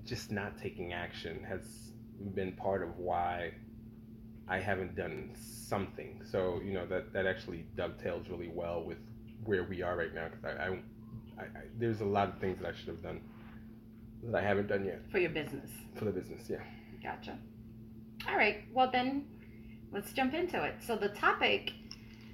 just 0.05 0.32
not 0.32 0.58
taking 0.58 0.94
action 0.94 1.44
has 1.48 1.91
been 2.34 2.51
part 2.53 2.84
of 2.84 2.98
why 2.98 3.51
I 4.48 4.60
haven't 4.60 4.96
done 4.96 5.32
something. 5.36 6.22
So 6.29 6.62
you 6.63 6.74
know 6.74 6.86
that 6.88 7.13
that 7.13 7.25
actually 7.25 7.65
dovetails 7.75 8.29
really 8.29 8.50
well 8.50 8.84
with 8.84 8.98
where 9.46 9.63
we 9.63 9.82
are 9.82 9.96
right 9.96 10.13
now 10.13 10.27
because 10.29 10.46
I, 10.46 10.65
I, 10.65 10.67
I, 11.38 11.44
I, 11.44 11.63
there's 11.79 12.01
a 12.01 12.05
lot 12.05 12.29
of 12.29 12.39
things 12.39 12.60
that 12.60 12.67
I 12.67 12.77
should 12.77 12.88
have 12.88 13.01
done 13.01 13.22
that 14.24 14.44
I 14.44 14.48
haven't 14.48 14.67
done 14.67 14.86
yet 14.86 15.01
for 15.10 15.20
your 15.20 15.29
business. 15.29 15.70
For 15.96 16.05
the 16.05 16.12
business, 16.12 16.50
yeah. 16.50 16.58
Gotcha. 17.05 17.38
All 18.27 18.35
right. 18.35 18.63
Well 18.74 18.89
then, 18.91 19.25
let's 19.91 20.12
jump 20.12 20.33
into 20.33 20.63
it. 20.63 20.74
So 20.85 20.95
the 20.95 21.09
topic, 21.09 21.71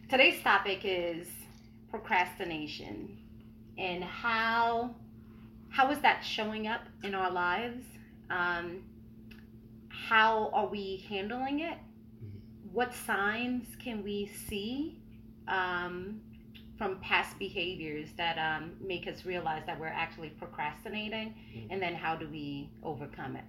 today's 0.09 0.41
topic 0.41 0.81
is 0.85 1.27
procrastination, 1.89 3.17
and 3.77 4.01
how 4.01 4.95
how 5.69 5.91
is 5.91 5.99
that 5.99 6.21
showing 6.23 6.67
up 6.67 6.81
in 7.03 7.13
our 7.13 7.29
lives? 7.29 7.83
Um, 8.29 8.83
how 9.89 10.49
are 10.53 10.67
we 10.67 11.05
handling 11.09 11.59
it? 11.59 11.77
Mm-hmm. 12.23 12.69
What 12.71 12.93
signs 12.93 13.67
can 13.83 14.05
we 14.05 14.31
see? 14.47 15.01
Um, 15.49 16.21
from 16.77 16.97
past 17.01 17.37
behaviors 17.37 18.07
that 18.17 18.37
um, 18.37 18.71
make 18.79 19.05
us 19.05 19.25
realize 19.25 19.63
that 19.67 19.79
we're 19.79 19.87
actually 19.87 20.29
procrastinating, 20.29 21.35
mm-hmm. 21.55 21.71
and 21.71 21.81
then 21.81 21.93
how 21.93 22.15
do 22.15 22.27
we 22.29 22.69
overcome 22.83 23.35
it? 23.35 23.43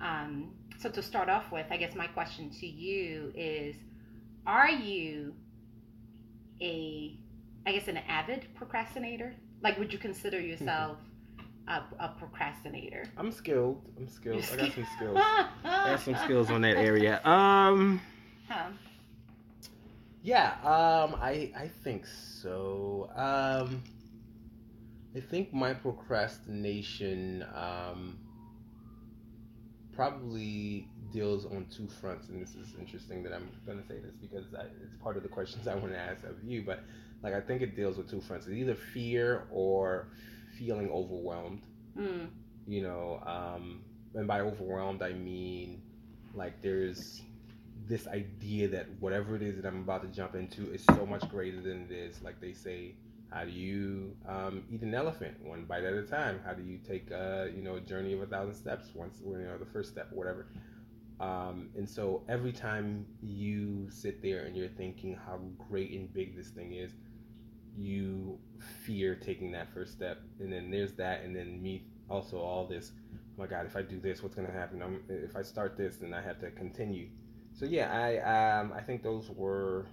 Um, 0.00 0.52
so 0.78 0.90
to 0.90 1.02
start 1.02 1.28
off 1.28 1.50
with, 1.50 1.66
I 1.70 1.76
guess 1.76 1.94
my 1.94 2.06
question 2.06 2.50
to 2.60 2.66
you 2.66 3.32
is: 3.34 3.76
Are 4.46 4.70
you 4.70 5.34
a, 6.60 7.18
I 7.66 7.72
guess, 7.72 7.88
an 7.88 7.98
avid 7.98 8.46
procrastinator? 8.54 9.34
Like, 9.62 9.78
would 9.78 9.92
you 9.92 9.98
consider 9.98 10.40
yourself 10.50 10.98
a, 11.68 11.82
a, 11.98 12.14
procrastinator? 12.18 13.04
I'm 13.16 13.32
skilled. 13.32 13.82
I'm 13.96 14.08
skilled. 14.08 14.44
I 14.52 14.56
got 14.56 14.72
some 14.72 14.86
skills. 14.96 15.18
I 15.18 15.88
have 15.88 16.02
some 16.02 16.16
skills 16.24 16.50
on 16.50 16.60
that 16.62 16.76
area. 16.76 17.20
Um. 17.26 18.00
Huh. 18.48 18.68
Yeah, 20.22 20.54
um, 20.64 21.16
I 21.20 21.52
I 21.56 21.70
think 21.84 22.04
so. 22.06 23.10
Um, 23.14 23.82
I 25.16 25.20
think 25.20 25.54
my 25.54 25.72
procrastination 25.72 27.44
um, 27.54 28.18
probably 29.96 30.88
deals 31.12 31.46
on 31.46 31.66
two 31.74 31.88
fronts, 32.00 32.28
and 32.28 32.40
this 32.40 32.54
is 32.54 32.74
interesting 32.78 33.22
that 33.24 33.32
I'm 33.32 33.48
going 33.64 33.80
to 33.80 33.86
say 33.88 33.98
this 33.98 34.14
because 34.20 34.44
I, 34.54 34.64
it's 34.84 34.94
part 35.02 35.16
of 35.16 35.22
the 35.22 35.28
questions 35.28 35.66
I 35.68 35.74
want 35.74 35.92
to 35.92 35.98
ask 35.98 36.22
of 36.24 36.36
you. 36.44 36.62
But 36.64 36.80
like, 37.22 37.34
I 37.34 37.40
think 37.40 37.62
it 37.62 37.74
deals 37.74 37.96
with 37.96 38.10
two 38.10 38.20
fronts: 38.20 38.46
it's 38.46 38.54
either 38.54 38.74
fear 38.74 39.46
or 39.50 40.08
feeling 40.58 40.90
overwhelmed. 40.90 41.62
Mm. 41.98 42.28
You 42.68 42.82
know, 42.82 43.22
um, 43.26 43.80
and 44.14 44.26
by 44.26 44.40
overwhelmed, 44.40 45.02
I 45.02 45.12
mean 45.12 45.82
like 46.34 46.60
there's 46.62 47.22
this 47.88 48.06
idea 48.08 48.68
that 48.68 48.86
whatever 49.00 49.36
it 49.36 49.42
is 49.42 49.56
that 49.56 49.66
I'm 49.66 49.80
about 49.80 50.02
to 50.02 50.08
jump 50.08 50.34
into 50.34 50.72
is 50.72 50.84
so 50.84 51.06
much 51.06 51.28
greater 51.30 51.60
than 51.60 51.86
it 51.88 51.92
is. 51.92 52.22
Like 52.22 52.40
they 52.40 52.52
say, 52.52 52.94
how 53.30 53.44
do 53.44 53.50
you 53.50 54.16
um, 54.28 54.62
eat 54.70 54.82
an 54.82 54.94
elephant 54.94 55.36
one 55.42 55.64
bite 55.64 55.84
at 55.84 55.92
a 55.92 56.02
time? 56.02 56.40
How 56.44 56.52
do 56.52 56.62
you 56.62 56.78
take 56.78 57.10
a 57.10 57.50
you 57.54 57.62
know 57.62 57.76
a 57.76 57.80
journey 57.80 58.12
of 58.12 58.22
a 58.22 58.26
thousand 58.26 58.54
steps 58.54 58.90
once 58.94 59.20
you 59.24 59.36
know 59.38 59.58
the 59.58 59.66
first 59.66 59.90
step, 59.90 60.08
whatever. 60.12 60.46
Um, 61.18 61.70
and 61.76 61.88
so 61.88 62.22
every 62.28 62.52
time 62.52 63.06
you 63.22 63.88
sit 63.90 64.20
there 64.22 64.44
and 64.44 64.54
you're 64.54 64.68
thinking 64.68 65.16
how 65.26 65.40
great 65.68 65.92
and 65.92 66.12
big 66.12 66.36
this 66.36 66.50
thing 66.50 66.74
is, 66.74 66.92
you 67.76 68.38
fear 68.84 69.14
taking 69.14 69.50
that 69.52 69.72
first 69.72 69.92
step. 69.92 70.20
And 70.40 70.52
then 70.52 70.70
there's 70.70 70.92
that, 70.94 71.22
and 71.22 71.34
then 71.34 71.62
me 71.62 71.86
also 72.10 72.38
all 72.38 72.66
this. 72.66 72.92
Oh 73.14 73.18
my 73.38 73.46
God, 73.46 73.66
if 73.66 73.76
I 73.76 73.82
do 73.82 73.98
this, 73.98 74.22
what's 74.22 74.34
gonna 74.34 74.52
happen? 74.52 74.82
I'm, 74.82 75.02
if 75.08 75.36
I 75.36 75.42
start 75.42 75.76
this, 75.76 75.96
then 75.96 76.12
I 76.12 76.20
have 76.20 76.38
to 76.40 76.50
continue 76.50 77.08
so 77.56 77.64
yeah, 77.64 77.90
I 77.90 78.58
um, 78.58 78.72
I 78.76 78.82
think 78.82 79.02
those 79.02 79.30
were, 79.30 79.86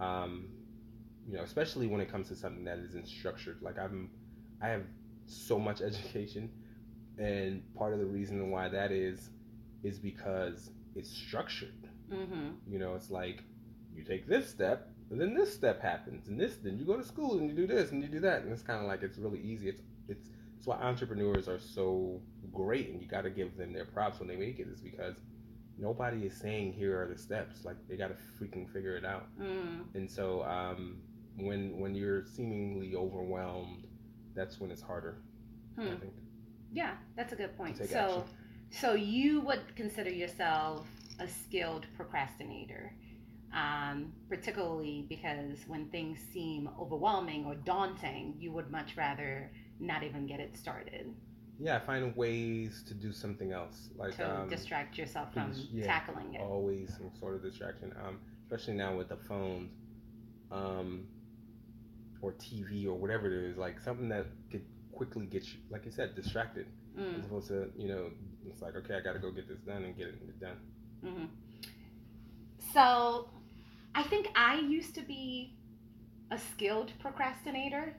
um, 0.00 0.48
you 1.28 1.36
know, 1.36 1.42
especially 1.42 1.86
when 1.86 2.00
it 2.00 2.10
comes 2.10 2.28
to 2.28 2.36
something 2.36 2.64
that 2.64 2.78
isn't 2.78 3.06
structured. 3.06 3.58
Like 3.60 3.78
I'm, 3.78 4.10
I 4.62 4.68
have 4.68 4.82
so 5.26 5.58
much 5.58 5.80
education, 5.82 6.50
and 7.18 7.62
part 7.74 7.92
of 7.92 7.98
the 7.98 8.06
reason 8.06 8.50
why 8.50 8.68
that 8.68 8.90
is, 8.90 9.30
is 9.82 9.98
because 9.98 10.70
it's 10.96 11.10
structured. 11.10 11.88
Mm-hmm. 12.10 12.48
You 12.66 12.78
know, 12.78 12.94
it's 12.94 13.10
like 13.10 13.42
you 13.94 14.04
take 14.04 14.26
this 14.26 14.48
step, 14.48 14.88
and 15.10 15.20
then 15.20 15.34
this 15.34 15.52
step 15.52 15.82
happens, 15.82 16.28
and 16.28 16.40
this, 16.40 16.56
then 16.56 16.78
you 16.78 16.86
go 16.86 16.96
to 16.96 17.04
school 17.04 17.38
and 17.38 17.48
you 17.48 17.54
do 17.54 17.66
this 17.66 17.90
and 17.92 18.02
you 18.02 18.08
do 18.08 18.20
that, 18.20 18.42
and 18.42 18.52
it's 18.52 18.62
kind 18.62 18.80
of 18.80 18.86
like 18.86 19.02
it's 19.02 19.18
really 19.18 19.40
easy. 19.40 19.68
It's 19.68 19.82
it's 20.08 20.28
it's 20.56 20.66
why 20.66 20.76
entrepreneurs 20.76 21.46
are 21.46 21.60
so 21.60 22.20
great, 22.52 22.88
and 22.88 23.02
you 23.02 23.06
got 23.06 23.22
to 23.22 23.30
give 23.30 23.56
them 23.56 23.72
their 23.74 23.84
props 23.84 24.18
when 24.18 24.28
they 24.28 24.36
make 24.36 24.58
it. 24.58 24.66
Is 24.68 24.80
because 24.80 25.16
nobody 25.78 26.26
is 26.26 26.34
saying 26.34 26.72
here 26.72 27.00
are 27.00 27.06
the 27.06 27.18
steps. 27.18 27.64
Like 27.64 27.76
they 27.88 27.96
got 27.96 28.08
to 28.08 28.16
freaking 28.40 28.70
figure 28.72 28.96
it 28.96 29.04
out. 29.04 29.26
Mm. 29.40 29.94
And 29.94 30.10
so 30.10 30.42
um, 30.42 30.96
when 31.38 31.78
when 31.78 31.94
you're 31.94 32.24
seemingly 32.24 32.94
overwhelmed, 32.94 33.86
that's 34.34 34.60
when 34.60 34.70
it's 34.70 34.82
harder. 34.82 35.22
Hmm. 35.76 35.88
I 35.88 35.96
think. 35.96 36.12
Yeah, 36.72 36.92
that's 37.16 37.32
a 37.32 37.36
good 37.36 37.56
point. 37.56 37.78
So 37.78 37.84
action. 37.84 38.22
so 38.70 38.94
you 38.94 39.40
would 39.40 39.74
consider 39.76 40.10
yourself 40.10 40.86
a 41.18 41.28
skilled 41.28 41.86
procrastinator. 41.96 42.92
Um, 43.54 44.12
particularly 44.28 45.06
because 45.08 45.60
when 45.66 45.88
things 45.88 46.18
seem 46.34 46.68
overwhelming 46.78 47.46
or 47.46 47.54
daunting, 47.54 48.34
you 48.38 48.52
would 48.52 48.70
much 48.70 48.94
rather 48.94 49.50
not 49.80 50.02
even 50.02 50.26
get 50.26 50.38
it 50.38 50.54
started 50.54 51.14
yeah, 51.58 51.80
find 51.80 52.14
ways 52.16 52.84
to 52.86 52.94
do 52.94 53.12
something 53.12 53.52
else, 53.52 53.90
like 53.96 54.16
to 54.16 54.42
um, 54.42 54.48
distract 54.48 54.96
yourself 54.96 55.32
from 55.32 55.52
yeah, 55.72 55.86
tackling 55.86 56.34
it. 56.34 56.40
Always 56.40 56.94
some 56.96 57.10
sort 57.18 57.34
of 57.34 57.42
distraction, 57.42 57.92
um, 58.04 58.20
especially 58.44 58.74
now 58.74 58.96
with 58.96 59.08
the 59.08 59.16
phones, 59.16 59.72
um, 60.52 61.06
or 62.20 62.32
TV 62.32 62.86
or 62.86 62.94
whatever 62.94 63.26
it 63.26 63.50
is, 63.50 63.56
like 63.56 63.80
something 63.80 64.08
that 64.08 64.26
could 64.50 64.64
quickly 64.92 65.26
get 65.26 65.44
you, 65.44 65.58
like 65.70 65.84
you 65.84 65.92
said, 65.92 66.14
distracted, 66.14 66.66
mm. 66.98 67.18
as 67.18 67.24
opposed 67.24 67.48
to 67.48 67.70
you 67.76 67.88
know, 67.88 68.10
it's 68.46 68.62
like 68.62 68.74
okay, 68.76 68.94
I 68.94 69.00
got 69.00 69.12
to 69.12 69.18
go 69.18 69.30
get 69.30 69.48
this 69.48 69.60
done 69.60 69.84
and 69.84 69.96
get 69.96 70.08
it 70.08 70.40
done. 70.40 70.56
Mm-hmm. 71.04 71.24
So, 72.72 73.28
I 73.94 74.02
think 74.02 74.28
I 74.36 74.58
used 74.58 74.94
to 74.96 75.02
be 75.02 75.54
a 76.30 76.38
skilled 76.38 76.92
procrastinator. 76.98 77.96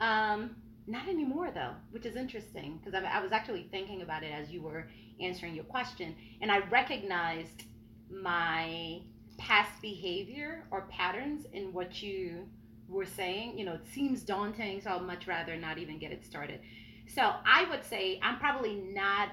Um, 0.00 0.56
not 0.86 1.08
anymore, 1.08 1.50
though, 1.52 1.72
which 1.90 2.04
is 2.04 2.14
interesting 2.14 2.78
because 2.78 2.94
I, 2.94 3.18
I, 3.18 3.22
was 3.22 3.32
actually 3.32 3.68
thinking 3.70 4.02
about 4.02 4.22
it 4.22 4.32
as 4.32 4.50
you 4.50 4.60
were 4.60 4.88
answering 5.20 5.54
your 5.54 5.64
question, 5.64 6.14
and 6.42 6.52
I 6.52 6.58
recognized 6.68 7.64
my 8.10 9.00
past 9.38 9.70
behavior 9.80 10.64
or 10.70 10.82
patterns 10.82 11.46
in 11.52 11.72
what 11.72 12.02
you 12.02 12.46
were 12.94 13.06
saying. 13.06 13.58
You 13.58 13.64
know, 13.66 13.74
it 13.74 13.86
seems 13.92 14.22
daunting, 14.22 14.80
so 14.80 14.90
I'd 14.90 15.02
much 15.02 15.26
rather 15.26 15.56
not 15.56 15.78
even 15.78 15.98
get 15.98 16.12
it 16.12 16.24
started. 16.24 16.60
So 17.06 17.22
I 17.22 17.66
would 17.70 17.84
say 17.84 18.18
I'm 18.22 18.38
probably 18.38 18.76
not 18.76 19.28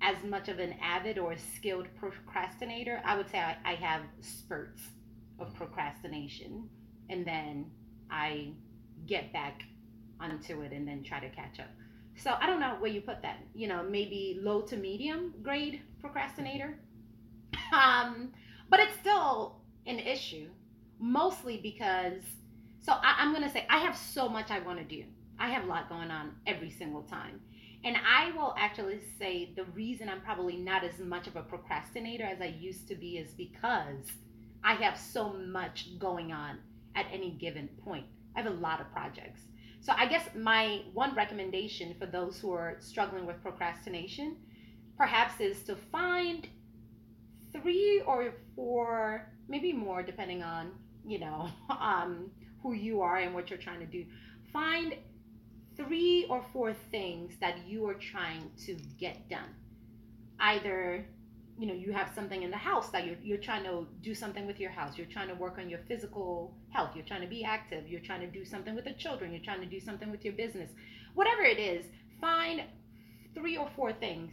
as 0.00 0.16
much 0.24 0.48
of 0.48 0.58
an 0.58 0.74
avid 0.82 1.18
or 1.18 1.36
skilled 1.36 1.86
procrastinator. 1.98 3.00
I 3.04 3.16
would 3.16 3.28
say 3.30 3.38
I, 3.38 3.56
I 3.64 3.74
have 3.74 4.02
spurts 4.20 4.82
of 5.38 5.54
procrastination, 5.54 6.68
and 7.10 7.26
then 7.26 7.70
I 8.10 8.52
get 9.06 9.32
back 9.32 9.62
onto 10.20 10.62
it 10.62 10.72
and 10.72 10.86
then 10.86 11.02
try 11.02 11.20
to 11.20 11.28
catch 11.30 11.60
up. 11.60 11.70
So 12.16 12.34
I 12.40 12.46
don't 12.46 12.60
know 12.60 12.76
where 12.78 12.90
you 12.90 13.00
put 13.00 13.22
that. 13.22 13.38
You 13.54 13.68
know, 13.68 13.84
maybe 13.88 14.40
low 14.42 14.62
to 14.62 14.76
medium 14.76 15.34
grade 15.42 15.82
procrastinator. 16.00 16.78
Um, 17.70 18.32
but 18.70 18.80
it's 18.80 18.98
still 18.98 19.60
an 19.86 19.98
issue, 19.98 20.48
mostly 20.98 21.58
because. 21.58 22.22
So 22.88 22.94
I, 22.94 23.16
I'm 23.18 23.34
gonna 23.34 23.52
say 23.52 23.66
I 23.68 23.80
have 23.80 23.94
so 23.94 24.30
much 24.30 24.50
I 24.50 24.60
want 24.60 24.78
to 24.78 24.84
do. 24.84 25.04
I 25.38 25.50
have 25.50 25.64
a 25.64 25.66
lot 25.66 25.90
going 25.90 26.10
on 26.10 26.32
every 26.46 26.70
single 26.70 27.02
time, 27.02 27.38
And 27.84 27.98
I 27.98 28.30
will 28.34 28.54
actually 28.56 29.00
say 29.18 29.52
the 29.54 29.64
reason 29.64 30.08
I'm 30.08 30.22
probably 30.22 30.56
not 30.56 30.82
as 30.82 30.98
much 30.98 31.26
of 31.26 31.36
a 31.36 31.42
procrastinator 31.42 32.24
as 32.24 32.40
I 32.40 32.46
used 32.46 32.88
to 32.88 32.94
be 32.94 33.18
is 33.18 33.34
because 33.34 34.06
I 34.64 34.72
have 34.76 34.98
so 34.98 35.34
much 35.34 35.98
going 35.98 36.32
on 36.32 36.60
at 36.96 37.04
any 37.12 37.32
given 37.32 37.68
point. 37.84 38.06
I 38.34 38.40
have 38.40 38.50
a 38.50 38.56
lot 38.56 38.80
of 38.80 38.90
projects. 38.90 39.42
So 39.82 39.92
I 39.94 40.06
guess 40.06 40.26
my 40.34 40.80
one 40.94 41.14
recommendation 41.14 41.94
for 41.98 42.06
those 42.06 42.40
who 42.40 42.52
are 42.52 42.78
struggling 42.80 43.26
with 43.26 43.42
procrastination 43.42 44.38
perhaps 44.96 45.40
is 45.40 45.62
to 45.64 45.76
find 45.92 46.48
three 47.52 48.02
or 48.06 48.32
four, 48.56 49.30
maybe 49.46 49.74
more 49.74 50.02
depending 50.02 50.42
on, 50.42 50.70
you 51.06 51.18
know, 51.18 51.50
um, 51.68 52.30
who 52.62 52.72
you 52.72 53.00
are 53.00 53.16
and 53.16 53.34
what 53.34 53.50
you're 53.50 53.58
trying 53.58 53.80
to 53.80 53.86
do. 53.86 54.04
Find 54.52 54.94
three 55.76 56.26
or 56.28 56.44
four 56.52 56.74
things 56.90 57.34
that 57.40 57.66
you 57.66 57.86
are 57.88 57.94
trying 57.94 58.50
to 58.66 58.76
get 58.98 59.28
done. 59.28 59.54
Either 60.40 61.06
you 61.58 61.66
know 61.66 61.74
you 61.74 61.92
have 61.92 62.10
something 62.14 62.42
in 62.42 62.50
the 62.50 62.56
house 62.56 62.90
that 62.90 63.04
you're, 63.04 63.16
you're 63.22 63.38
trying 63.38 63.64
to 63.64 63.86
do 64.02 64.14
something 64.14 64.46
with 64.46 64.60
your 64.60 64.70
house. 64.70 64.96
You're 64.96 65.06
trying 65.06 65.28
to 65.28 65.34
work 65.34 65.58
on 65.58 65.68
your 65.68 65.80
physical 65.88 66.54
health. 66.70 66.90
You're 66.94 67.04
trying 67.04 67.22
to 67.22 67.26
be 67.28 67.44
active. 67.44 67.88
You're 67.88 68.00
trying 68.00 68.20
to 68.20 68.26
do 68.26 68.44
something 68.44 68.74
with 68.74 68.84
the 68.84 68.92
children. 68.92 69.32
You're 69.32 69.44
trying 69.44 69.60
to 69.60 69.66
do 69.66 69.80
something 69.80 70.10
with 70.10 70.24
your 70.24 70.34
business. 70.34 70.70
Whatever 71.14 71.42
it 71.42 71.58
is 71.58 71.86
find 72.20 72.62
three 73.34 73.56
or 73.56 73.68
four 73.76 73.92
things 73.92 74.32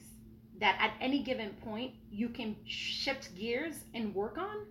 that 0.59 0.77
at 0.79 0.93
any 1.01 1.21
given 1.21 1.49
point 1.63 1.93
you 2.11 2.29
can 2.29 2.55
shift 2.65 3.35
gears 3.35 3.75
and 3.93 4.13
work 4.15 4.37
on. 4.37 4.65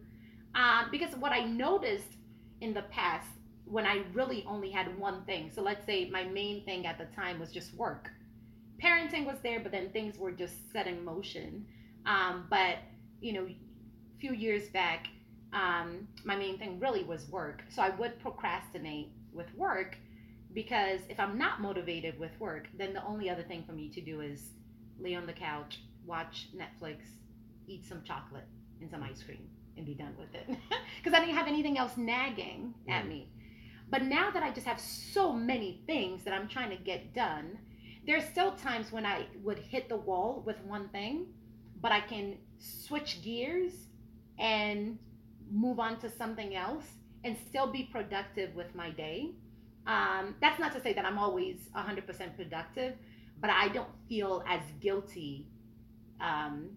Uh, 0.55 0.85
because 0.93 1.15
what 1.17 1.33
i 1.33 1.45
noticed 1.45 2.17
in 2.61 2.73
the 2.73 2.83
past 2.83 3.27
when 3.65 3.87
I 3.87 4.03
really 4.13 4.45
only 4.47 4.71
had 4.71 4.99
one 4.99 5.25
thing. 5.25 5.51
So 5.55 5.63
let's 5.63 5.85
say 5.87 6.09
my 6.11 6.25
main 6.25 6.65
thing 6.65 6.87
at 6.87 6.99
the 6.99 7.07
time 7.17 7.41
was 7.41 7.51
just 7.53 7.75
work. 7.75 8.11
Parenting 8.83 9.25
was 9.25 9.39
there, 9.43 9.61
but 9.61 9.73
then 9.73 9.91
things 9.91 10.19
were 10.19 10.33
just 10.33 10.71
set 10.73 10.87
in 10.87 11.05
motion. 11.05 11.67
Um, 12.07 12.47
but 12.51 12.79
you 13.21 13.33
know, 13.33 13.47
a 13.47 13.57
few 14.21 14.35
years 14.35 14.69
back, 14.69 15.07
um, 15.53 16.09
my 16.25 16.37
main 16.37 16.59
thing 16.59 16.79
really 16.81 17.05
was 17.05 17.29
work. 17.29 17.63
So 17.71 17.81
I 17.83 17.91
would 17.91 18.19
procrastinate 18.21 19.11
with 19.33 19.47
work 19.55 19.97
because 20.53 21.01
if 21.09 21.19
I'm 21.19 21.39
not 21.39 21.61
motivated 21.61 22.19
with 22.19 22.33
work, 22.39 22.69
then 22.77 22.93
the 22.93 23.05
only 23.05 23.31
other 23.31 23.43
thing 23.43 23.65
for 23.67 23.73
me 23.73 23.89
to 23.91 24.01
do 24.01 24.21
is 24.21 24.51
lay 25.01 25.15
on 25.15 25.27
the 25.27 25.33
couch, 25.33 25.81
watch 26.07 26.49
Netflix, 26.55 26.99
eat 27.67 27.85
some 27.85 28.03
chocolate 28.05 28.47
and 28.81 28.91
some 28.91 29.03
ice 29.03 29.23
cream, 29.23 29.49
and 29.77 29.87
be 29.87 29.95
done 29.95 30.15
with 30.19 30.35
it. 30.35 30.49
Because 31.03 31.19
I 31.19 31.23
didn't 31.23 31.37
have 31.37 31.49
anything 31.49 31.77
else 31.77 31.99
nagging 31.99 32.73
at 32.89 33.07
me. 33.07 33.29
But 33.91 34.03
now 34.03 34.31
that 34.31 34.43
I 34.43 34.51
just 34.51 34.67
have 34.67 34.81
so 34.81 35.33
many 35.33 35.83
things 35.87 36.25
that 36.25 36.35
I'm 36.35 36.49
trying 36.49 36.71
to 36.71 36.77
get 36.77 37.15
done, 37.15 37.59
there's 38.07 38.25
still 38.25 38.53
times 38.53 38.93
when 38.93 39.07
I 39.07 39.27
would 39.43 39.59
hit 39.59 39.89
the 39.89 39.97
wall 39.97 40.43
with 40.47 40.61
one 40.65 40.89
thing, 40.89 41.27
but 41.81 41.93
I 41.93 42.01
can 42.01 42.39
switch 42.59 43.23
gears 43.23 43.73
and 44.39 44.99
move 45.51 45.79
on 45.79 45.99
to 46.01 46.11
something 46.11 46.55
else 46.55 46.85
and 47.25 47.37
still 47.49 47.67
be 47.67 47.85
productive 47.85 48.55
with 48.55 48.75
my 48.75 48.91
day. 48.91 49.31
Um, 49.87 50.35
that's 50.41 50.59
not 50.59 50.73
to 50.75 50.81
say 50.81 50.93
that 50.95 51.05
I'm 51.05 51.19
always 51.19 51.69
100% 51.77 52.37
productive, 52.37 52.95
but 53.41 53.51
I 53.51 53.69
don't 53.69 53.89
feel 54.09 54.43
as 54.49 54.61
guilty 54.81 55.47
um, 56.21 56.71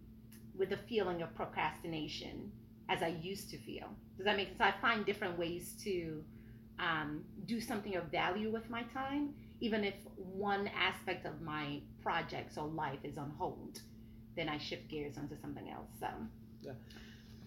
with 0.57 0.69
the 0.69 0.77
feeling 0.77 1.21
of 1.21 1.33
procrastination 1.35 2.51
as 2.89 3.01
I 3.01 3.07
used 3.21 3.49
to 3.51 3.57
feel. 3.57 3.87
Does 4.17 4.25
that 4.25 4.37
make 4.37 4.49
sense? 4.49 4.61
I 4.61 4.73
find 4.81 5.05
different 5.05 5.37
ways 5.37 5.75
to 5.83 6.23
um, 6.79 7.23
do 7.45 7.59
something 7.59 7.95
of 7.95 8.05
value 8.05 8.51
with 8.51 8.69
my 8.69 8.83
time, 8.93 9.33
even 9.59 9.83
if 9.83 9.95
one 10.15 10.69
aspect 10.77 11.25
of 11.25 11.41
my 11.41 11.81
projects 12.01 12.57
or 12.57 12.67
life 12.67 12.99
is 13.03 13.17
on 13.17 13.31
hold, 13.37 13.81
then 14.35 14.49
I 14.49 14.57
shift 14.57 14.87
gears 14.87 15.17
onto 15.17 15.35
something 15.41 15.69
else. 15.69 15.89
So, 15.99 16.07
yeah. 16.61 16.73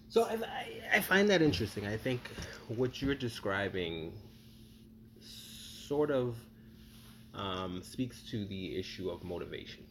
So 0.09 0.25
I, 0.25 0.97
I 0.97 0.99
find 0.99 1.29
that 1.29 1.41
interesting. 1.41 1.87
I 1.87 1.95
think 1.95 2.19
what 2.67 3.01
you're 3.01 3.15
describing 3.15 4.11
sort 5.21 6.11
of 6.11 6.35
um, 7.33 7.81
speaks 7.81 8.21
to 8.31 8.45
the 8.45 8.77
issue 8.77 9.09
of 9.09 9.23
motivation. 9.23 9.85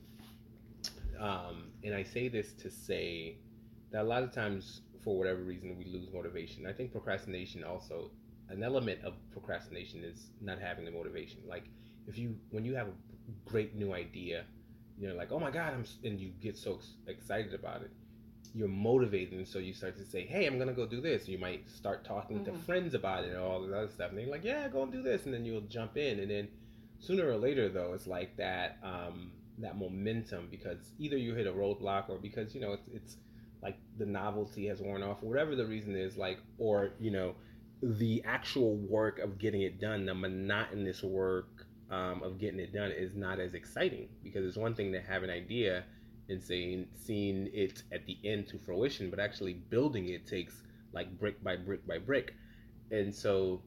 Um, 1.18 1.70
and 1.84 1.94
I 1.94 2.02
say 2.02 2.28
this 2.28 2.52
to 2.54 2.70
say 2.70 3.36
that 3.92 4.02
a 4.02 4.04
lot 4.04 4.22
of 4.22 4.32
times, 4.32 4.82
for 5.02 5.16
whatever 5.18 5.40
reason, 5.42 5.76
we 5.78 5.86
lose 5.86 6.08
motivation. 6.12 6.66
I 6.66 6.72
think 6.72 6.92
procrastination 6.92 7.64
also 7.64 8.10
an 8.50 8.62
element 8.62 9.02
of 9.04 9.14
procrastination 9.32 10.04
is 10.04 10.26
not 10.40 10.58
having 10.58 10.84
the 10.84 10.90
motivation. 10.90 11.40
Like 11.48 11.64
if 12.06 12.18
you 12.18 12.36
when 12.50 12.64
you 12.64 12.74
have 12.74 12.88
a 12.88 12.92
great 13.44 13.76
new 13.76 13.94
idea, 13.94 14.44
you're 14.98 15.14
like, 15.14 15.32
oh 15.32 15.38
my 15.38 15.50
god, 15.50 15.74
I'm, 15.74 15.84
and 16.04 16.20
you 16.20 16.32
get 16.40 16.56
so 16.56 16.80
excited 17.06 17.54
about 17.54 17.82
it, 17.82 17.90
you're 18.54 18.68
motivated, 18.68 19.34
and 19.34 19.46
so 19.46 19.58
you 19.58 19.72
start 19.72 19.96
to 19.98 20.04
say, 20.04 20.26
hey, 20.26 20.46
I'm 20.46 20.58
gonna 20.58 20.72
go 20.72 20.86
do 20.86 21.00
this. 21.00 21.28
You 21.28 21.38
might 21.38 21.68
start 21.70 22.04
talking 22.04 22.40
mm-hmm. 22.40 22.56
to 22.56 22.64
friends 22.64 22.94
about 22.94 23.24
it 23.24 23.30
and 23.30 23.38
all 23.38 23.62
this 23.62 23.72
other 23.72 23.88
stuff, 23.88 24.10
and 24.10 24.18
they're 24.18 24.26
like, 24.26 24.44
yeah, 24.44 24.68
go 24.68 24.82
and 24.82 24.92
do 24.92 25.02
this, 25.02 25.24
and 25.24 25.34
then 25.34 25.44
you'll 25.44 25.62
jump 25.62 25.96
in, 25.96 26.20
and 26.20 26.30
then 26.30 26.48
sooner 26.98 27.28
or 27.28 27.36
later 27.36 27.68
though, 27.68 27.92
it's 27.94 28.06
like 28.06 28.36
that 28.36 28.78
um, 28.82 29.30
that 29.58 29.76
momentum 29.76 30.48
because 30.50 30.92
either 30.98 31.16
you 31.16 31.34
hit 31.34 31.46
a 31.46 31.52
roadblock 31.52 32.08
or 32.08 32.18
because 32.18 32.54
you 32.54 32.60
know 32.60 32.72
it's, 32.72 32.88
it's 32.92 33.16
like 33.62 33.76
the 33.98 34.06
novelty 34.06 34.66
has 34.66 34.80
worn 34.80 35.02
off, 35.02 35.18
or 35.22 35.28
whatever 35.28 35.54
the 35.54 35.66
reason 35.66 35.94
is, 35.94 36.16
like, 36.16 36.38
or 36.58 36.92
you 36.98 37.10
know 37.10 37.34
the 37.82 38.22
actual 38.26 38.76
work 38.76 39.18
of 39.18 39.38
getting 39.38 39.62
it 39.62 39.80
done, 39.80 40.06
the 40.06 40.14
monotonous 40.14 41.02
work 41.02 41.66
um, 41.90 42.22
of 42.22 42.38
getting 42.38 42.60
it 42.60 42.72
done, 42.72 42.90
is 42.90 43.14
not 43.14 43.40
as 43.40 43.54
exciting 43.54 44.08
because 44.22 44.44
it's 44.44 44.56
one 44.56 44.74
thing 44.74 44.92
to 44.92 45.00
have 45.00 45.22
an 45.22 45.30
idea 45.30 45.84
and 46.28 46.42
saying 46.42 46.86
seeing 46.94 47.48
it 47.52 47.82
at 47.92 48.06
the 48.06 48.16
end 48.24 48.46
to 48.48 48.58
fruition, 48.58 49.10
but 49.10 49.18
actually 49.18 49.54
building 49.54 50.08
it 50.08 50.26
takes 50.26 50.62
like 50.92 51.18
brick 51.18 51.42
by 51.42 51.56
brick 51.56 51.86
by 51.86 51.98
brick, 51.98 52.34
and 52.90 53.14
so 53.14 53.62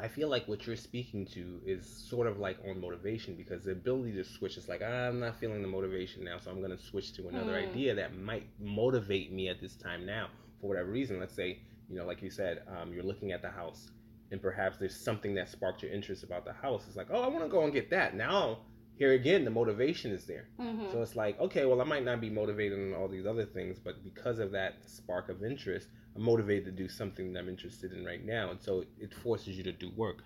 I 0.00 0.08
feel 0.08 0.28
like 0.28 0.48
what 0.48 0.66
you're 0.66 0.76
speaking 0.76 1.26
to 1.26 1.60
is 1.66 1.86
sort 1.86 2.26
of 2.26 2.38
like 2.38 2.58
on 2.68 2.80
motivation 2.80 3.34
because 3.34 3.64
the 3.64 3.72
ability 3.72 4.12
to 4.14 4.24
switch 4.24 4.56
is 4.56 4.68
like 4.68 4.82
I'm 4.82 5.20
not 5.20 5.38
feeling 5.38 5.62
the 5.62 5.68
motivation 5.68 6.24
now, 6.24 6.38
so 6.38 6.50
I'm 6.50 6.62
gonna 6.62 6.78
switch 6.78 7.12
to 7.14 7.28
another 7.28 7.52
mm. 7.52 7.70
idea 7.70 7.94
that 7.94 8.16
might 8.16 8.46
motivate 8.58 9.32
me 9.32 9.48
at 9.48 9.60
this 9.60 9.76
time 9.76 10.06
now 10.06 10.28
for 10.60 10.68
whatever 10.68 10.90
reason. 10.90 11.20
Let's 11.20 11.34
say 11.34 11.60
you 11.88 11.96
know, 11.96 12.06
like 12.06 12.22
you 12.22 12.30
said, 12.30 12.62
um, 12.68 12.92
you're 12.92 13.02
looking 13.02 13.32
at 13.32 13.42
the 13.42 13.50
house, 13.50 13.90
and 14.30 14.40
perhaps 14.40 14.78
there's 14.78 14.96
something 14.96 15.34
that 15.34 15.48
sparked 15.48 15.82
your 15.82 15.92
interest 15.92 16.22
about 16.22 16.44
the 16.44 16.52
house. 16.52 16.84
It's 16.86 16.96
like, 16.96 17.08
oh, 17.10 17.22
I 17.22 17.28
want 17.28 17.44
to 17.44 17.48
go 17.48 17.64
and 17.64 17.72
get 17.72 17.90
that. 17.90 18.14
Now, 18.16 18.60
here 18.96 19.12
again, 19.12 19.44
the 19.44 19.50
motivation 19.50 20.12
is 20.12 20.24
there. 20.26 20.48
Mm-hmm. 20.60 20.90
So 20.92 21.02
it's 21.02 21.16
like, 21.16 21.38
okay, 21.40 21.64
well, 21.64 21.80
I 21.80 21.84
might 21.84 22.04
not 22.04 22.20
be 22.20 22.30
motivated 22.30 22.78
on 22.78 22.98
all 22.98 23.08
these 23.08 23.26
other 23.26 23.44
things, 23.44 23.78
but 23.78 24.02
because 24.04 24.38
of 24.38 24.52
that 24.52 24.84
spark 24.86 25.28
of 25.28 25.42
interest, 25.42 25.88
I'm 26.14 26.22
motivated 26.22 26.64
to 26.66 26.72
do 26.72 26.88
something 26.88 27.32
that 27.32 27.40
I'm 27.40 27.48
interested 27.48 27.92
in 27.92 28.04
right 28.04 28.24
now. 28.24 28.50
And 28.50 28.60
so 28.60 28.84
it 28.98 29.14
forces 29.14 29.56
you 29.56 29.64
to 29.64 29.72
do 29.72 29.90
work. 29.96 30.22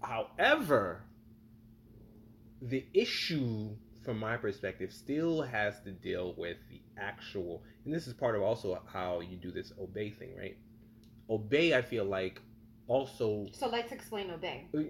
However, 0.00 1.02
the 2.62 2.86
issue 2.92 3.70
from 4.04 4.18
my 4.18 4.36
perspective 4.36 4.92
still 4.92 5.42
has 5.42 5.80
to 5.80 5.90
deal 5.90 6.34
with 6.36 6.56
the 6.70 6.80
actual 6.98 7.62
and 7.84 7.94
this 7.94 8.06
is 8.06 8.14
part 8.14 8.34
of 8.34 8.42
also 8.42 8.80
how 8.92 9.20
you 9.20 9.36
do 9.36 9.50
this 9.50 9.72
obey 9.80 10.10
thing 10.10 10.34
right 10.36 10.56
obey 11.30 11.74
i 11.74 11.82
feel 11.82 12.04
like 12.04 12.40
also 12.86 13.46
so 13.52 13.68
let's 13.68 13.92
explain 13.92 14.30
obey. 14.30 14.66
Uh, 14.76 14.80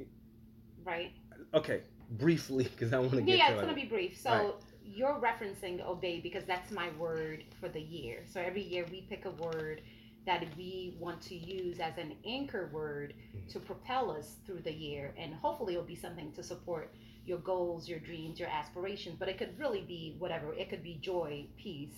right? 0.84 1.12
okay 1.54 1.82
briefly 2.12 2.64
because 2.64 2.92
i 2.92 2.98
want 2.98 3.12
to 3.12 3.20
get 3.22 3.36
yeah 3.36 3.50
it's 3.50 3.68
to 3.68 3.74
be 3.74 3.88
brief. 3.88 4.18
So 4.18 4.30
right. 4.30 4.54
you're 4.84 5.20
referencing 5.20 5.84
obey 5.86 6.20
because 6.20 6.44
that's 6.44 6.70
my 6.70 6.90
word 6.98 7.44
for 7.60 7.68
the 7.68 7.80
year. 7.80 8.24
So 8.26 8.40
every 8.40 8.62
year 8.62 8.84
we 8.90 9.02
pick 9.02 9.24
a 9.24 9.30
word 9.30 9.82
that 10.26 10.44
we 10.56 10.94
want 10.98 11.20
to 11.22 11.34
use 11.34 11.78
as 11.78 11.96
an 11.96 12.14
anchor 12.26 12.68
word 12.72 13.14
mm-hmm. 13.14 13.48
to 13.48 13.60
propel 13.60 14.10
us 14.10 14.36
through 14.44 14.60
the 14.60 14.72
year. 14.72 15.14
And 15.18 15.34
hopefully 15.34 15.74
it'll 15.74 15.86
be 15.86 15.96
something 15.96 16.32
to 16.32 16.42
support 16.42 16.92
your 17.24 17.38
goals 17.38 17.86
your 17.86 17.98
dreams 17.98 18.40
your 18.40 18.48
aspirations 18.48 19.14
but 19.18 19.28
it 19.28 19.36
could 19.36 19.58
really 19.58 19.82
be 19.82 20.16
whatever. 20.18 20.54
It 20.54 20.70
could 20.70 20.82
be 20.82 20.98
joy 21.00 21.46
peace 21.56 21.94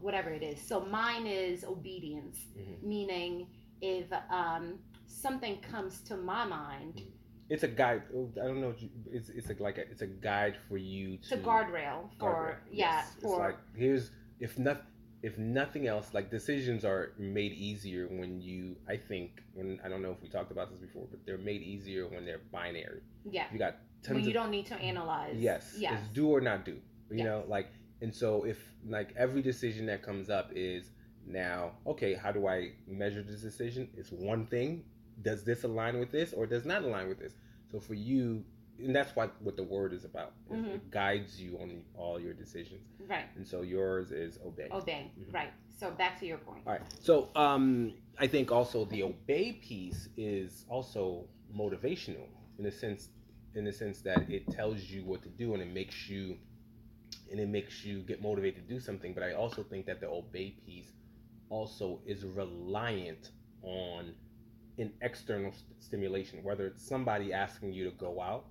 whatever 0.00 0.30
it 0.30 0.42
is. 0.42 0.60
So 0.60 0.80
mine 0.80 1.26
is 1.26 1.64
obedience 1.64 2.38
mm-hmm. 2.58 2.88
meaning 2.88 3.46
if 3.80 4.06
um, 4.30 4.78
something 5.06 5.58
comes 5.58 6.00
to 6.02 6.16
my 6.16 6.44
mind 6.44 7.02
it's 7.48 7.64
a 7.64 7.68
guide 7.68 8.02
i 8.42 8.46
don't 8.46 8.60
know 8.60 8.74
it's, 9.10 9.28
it's 9.28 9.48
like 9.60 9.76
a, 9.76 9.82
it's 9.82 10.02
a 10.02 10.06
guide 10.06 10.56
for 10.68 10.76
you 10.76 11.16
to 11.16 11.22
it's 11.22 11.32
a 11.32 11.36
guardrail 11.36 12.08
for 12.18 12.30
guardrail. 12.30 12.56
yeah 12.70 12.96
yes. 12.96 13.12
for 13.20 13.32
it's 13.32 13.38
like 13.38 13.58
here's 13.76 14.10
if 14.38 14.58
nothing 14.58 14.84
if 15.22 15.36
nothing 15.36 15.86
else 15.86 16.14
like 16.14 16.30
decisions 16.30 16.84
are 16.84 17.12
made 17.18 17.52
easier 17.52 18.06
when 18.06 18.40
you 18.40 18.76
i 18.88 18.96
think 18.96 19.42
when 19.54 19.78
i 19.84 19.88
don't 19.88 20.00
know 20.00 20.12
if 20.12 20.22
we 20.22 20.28
talked 20.28 20.50
about 20.50 20.70
this 20.70 20.78
before 20.78 21.06
but 21.10 21.20
they're 21.26 21.38
made 21.38 21.62
easier 21.62 22.06
when 22.08 22.24
they're 22.24 22.40
binary 22.52 23.02
yeah 23.28 23.44
you 23.52 23.58
got 23.58 23.76
tons 24.02 24.14
when 24.14 24.24
you 24.24 24.30
of, 24.30 24.34
don't 24.34 24.50
need 24.50 24.66
to 24.66 24.74
analyze 24.76 25.36
yes 25.36 25.74
yes 25.76 25.98
it's 26.00 26.08
do 26.14 26.28
or 26.28 26.40
not 26.40 26.64
do 26.64 26.72
you 27.10 27.18
yes. 27.18 27.24
know 27.24 27.44
like 27.48 27.68
and 28.00 28.14
so 28.14 28.44
if 28.44 28.58
like 28.88 29.12
every 29.16 29.42
decision 29.42 29.86
that 29.86 30.02
comes 30.02 30.30
up 30.30 30.50
is 30.54 30.90
now, 31.26 31.72
okay, 31.86 32.14
how 32.14 32.32
do 32.32 32.46
I 32.46 32.72
measure 32.86 33.22
this 33.22 33.40
decision? 33.40 33.88
It's 33.96 34.10
one 34.10 34.46
thing. 34.46 34.84
Does 35.22 35.44
this 35.44 35.64
align 35.64 35.98
with 36.00 36.10
this 36.10 36.32
or 36.32 36.46
does 36.46 36.64
not 36.64 36.82
align 36.82 37.08
with 37.08 37.18
this? 37.18 37.34
So 37.70 37.78
for 37.78 37.94
you, 37.94 38.42
and 38.78 38.96
that's 38.96 39.14
what 39.14 39.30
what 39.42 39.56
the 39.56 39.62
word 39.62 39.92
is 39.92 40.04
about. 40.04 40.32
It- 40.50 40.54
Mhm. 40.54 40.74
It 40.76 40.90
guides 40.90 41.40
you 41.40 41.58
on 41.58 41.84
all 41.94 42.18
your 42.18 42.32
decisions, 42.32 42.86
Right. 43.06 43.26
and 43.36 43.46
so 43.46 43.60
yours 43.62 44.10
is 44.10 44.38
obey. 44.44 44.68
Obey. 44.70 45.10
Mhm. 45.18 45.32
Right. 45.32 45.52
So 45.76 45.90
back 45.90 46.18
to 46.20 46.26
your 46.26 46.38
point. 46.38 46.62
All 46.66 46.72
right. 46.72 46.82
So 47.00 47.30
um, 47.36 47.94
I 48.18 48.26
think 48.26 48.50
also 48.50 48.84
the 48.86 49.02
obey 49.02 49.52
piece 49.52 50.08
is 50.16 50.64
also 50.68 51.28
motivational 51.54 52.26
in 52.58 52.66
a 52.66 52.70
sense 52.70 53.10
in 53.54 53.64
the 53.64 53.72
sense 53.72 54.00
that 54.02 54.30
it 54.30 54.46
tells 54.48 54.82
you 54.90 55.04
what 55.04 55.22
to 55.22 55.28
do 55.28 55.54
and 55.54 55.62
it 55.62 55.68
makes 55.72 56.08
you 56.08 56.38
and 57.30 57.38
it 57.40 57.48
makes 57.48 57.84
you 57.84 58.02
get 58.02 58.20
motivated 58.22 58.66
to 58.66 58.74
do 58.74 58.80
something. 58.80 59.12
But 59.14 59.22
I 59.22 59.32
also 59.32 59.62
think 59.62 59.86
that 59.86 60.00
the 60.00 60.08
obey 60.08 60.50
piece 60.66 60.92
also 61.50 62.00
is 62.06 62.24
reliant 62.24 63.30
on 63.62 64.14
an 64.78 64.92
external 65.02 65.52
st- 65.52 65.64
stimulation, 65.80 66.42
whether 66.42 66.66
it's 66.66 66.86
somebody 66.86 67.32
asking 67.32 67.72
you 67.72 67.84
to 67.84 67.96
go 67.96 68.20
out 68.20 68.46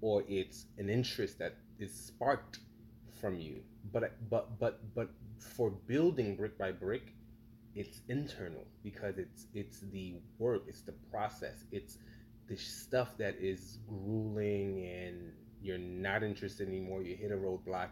or 0.00 0.24
it's 0.28 0.66
an 0.78 0.88
interest 0.88 1.38
that 1.38 1.56
is 1.78 1.92
sparked 1.94 2.60
from 3.20 3.38
you. 3.38 3.62
But 3.92 4.12
but 4.30 4.58
but 4.58 4.94
but 4.94 5.10
for 5.56 5.70
building 5.70 6.36
brick 6.36 6.58
by 6.58 6.72
brick, 6.72 7.14
it's 7.74 8.00
internal 8.08 8.66
because 8.82 9.18
it's 9.18 9.46
it's 9.54 9.80
the 9.92 10.16
work, 10.38 10.62
it's 10.68 10.82
the 10.82 10.94
process, 11.10 11.64
it's 11.72 11.98
the 12.48 12.56
stuff 12.56 13.16
that 13.18 13.36
is 13.40 13.78
grueling 13.88 14.84
and 14.86 15.32
you're 15.62 15.78
not 15.78 16.22
interested 16.22 16.68
anymore. 16.68 17.02
You 17.02 17.16
hit 17.16 17.32
a 17.32 17.36
roadblock. 17.36 17.88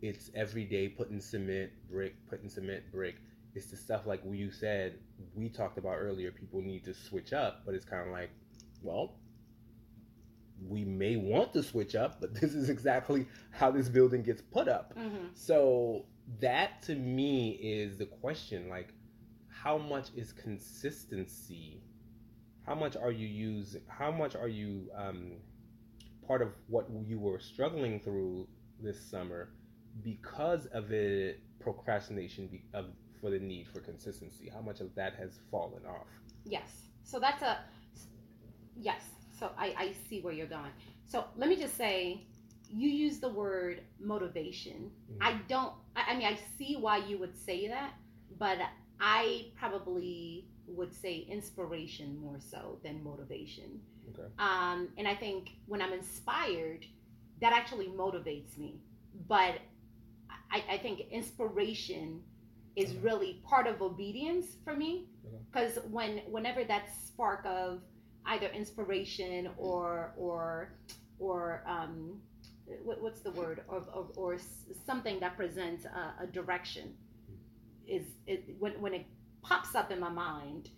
It's 0.00 0.30
every 0.34 0.64
day 0.64 0.88
putting 0.88 1.20
cement, 1.20 1.70
brick, 1.88 2.14
putting 2.28 2.48
cement, 2.48 2.82
brick. 2.90 3.16
It's 3.54 3.66
the 3.66 3.76
stuff 3.76 4.06
like 4.06 4.22
you 4.28 4.50
said 4.50 4.98
we 5.34 5.48
talked 5.48 5.78
about 5.78 5.96
earlier. 5.98 6.30
People 6.30 6.62
need 6.62 6.84
to 6.84 6.94
switch 6.94 7.32
up, 7.32 7.62
but 7.64 7.74
it's 7.74 7.84
kind 7.84 8.06
of 8.06 8.12
like, 8.12 8.30
well, 8.82 9.16
we 10.66 10.84
may 10.84 11.16
want 11.16 11.52
to 11.52 11.62
switch 11.62 11.94
up, 11.94 12.20
but 12.20 12.34
this 12.40 12.54
is 12.54 12.70
exactly 12.70 13.26
how 13.50 13.70
this 13.70 13.88
building 13.88 14.22
gets 14.22 14.42
put 14.42 14.68
up. 14.68 14.96
Mm-hmm. 14.96 15.26
So 15.34 16.06
that 16.40 16.82
to 16.82 16.94
me 16.94 17.50
is 17.50 17.98
the 17.98 18.06
question 18.06 18.68
like 18.68 18.94
how 19.48 19.78
much 19.78 20.08
is 20.16 20.32
consistency 20.32 21.82
how 22.64 22.74
much 22.74 22.96
are 22.96 23.10
you 23.10 23.26
using 23.26 23.80
how 23.88 24.10
much 24.10 24.36
are 24.36 24.48
you 24.48 24.88
um, 24.96 25.32
part 26.26 26.42
of 26.42 26.48
what 26.68 26.86
you 27.06 27.18
were 27.18 27.38
struggling 27.38 28.00
through 28.00 28.46
this 28.80 29.00
summer 29.10 29.50
because 30.02 30.66
of 30.66 30.92
it 30.92 31.40
procrastination 31.60 32.46
be, 32.48 32.62
of, 32.72 32.86
for 33.22 33.30
the 33.30 33.38
need 33.40 33.68
for 33.68 33.80
consistency 33.80 34.50
how 34.54 34.60
much 34.60 34.80
of 34.82 34.94
that 34.96 35.14
has 35.16 35.40
fallen 35.50 35.86
off 35.86 36.08
Yes. 36.44 36.68
So 37.04 37.20
that's 37.20 37.42
a 37.42 37.58
yes. 38.76 39.02
So 39.38 39.50
I, 39.58 39.74
I 39.78 39.92
see 40.08 40.20
where 40.20 40.32
you're 40.32 40.46
going. 40.46 40.72
So 41.06 41.24
let 41.36 41.48
me 41.48 41.56
just 41.56 41.76
say, 41.76 42.26
you 42.68 42.88
use 42.88 43.18
the 43.20 43.28
word 43.28 43.82
motivation. 44.00 44.90
Mhm. 45.12 45.18
I 45.20 45.34
don't. 45.48 45.74
I, 45.96 46.12
I 46.12 46.16
mean, 46.16 46.26
I 46.26 46.38
see 46.58 46.76
why 46.76 46.98
you 46.98 47.18
would 47.18 47.36
say 47.36 47.68
that, 47.68 47.94
but 48.38 48.58
I 49.00 49.46
probably 49.56 50.46
would 50.66 50.94
say 50.94 51.26
inspiration 51.28 52.18
more 52.20 52.38
so 52.40 52.78
than 52.82 53.02
motivation. 53.04 53.80
okay 54.10 54.28
Um, 54.38 54.88
and 54.98 55.06
I 55.06 55.14
think 55.14 55.50
when 55.66 55.82
I'm 55.82 55.92
inspired, 55.92 56.86
that 57.40 57.52
actually 57.52 57.88
motivates 57.88 58.58
me. 58.58 58.80
But 59.28 59.60
I, 60.50 60.64
I 60.72 60.78
think 60.78 61.00
inspiration 61.10 62.22
is 62.76 62.94
really 62.96 63.40
part 63.44 63.66
of 63.66 63.82
obedience 63.82 64.56
for 64.64 64.74
me. 64.76 65.06
Because 65.52 65.78
when 65.90 66.18
whenever 66.30 66.64
that 66.64 66.84
spark 67.06 67.44
of 67.44 67.80
either 68.26 68.46
inspiration 68.48 69.50
or 69.56 70.12
or 70.16 70.74
or 71.18 71.62
um, 71.66 72.20
what, 72.84 73.00
what's 73.02 73.20
the 73.20 73.30
word 73.32 73.62
or, 73.68 73.82
or, 73.94 74.06
or 74.16 74.38
something 74.86 75.20
that 75.20 75.36
presents 75.36 75.84
a, 75.84 76.24
a 76.24 76.26
direction 76.26 76.94
is 77.86 78.04
it, 78.26 78.44
when 78.58 78.72
when 78.80 78.94
it 78.94 79.06
pops 79.42 79.74
up 79.74 79.90
in 79.90 79.98
my 80.00 80.08
mind 80.08 80.70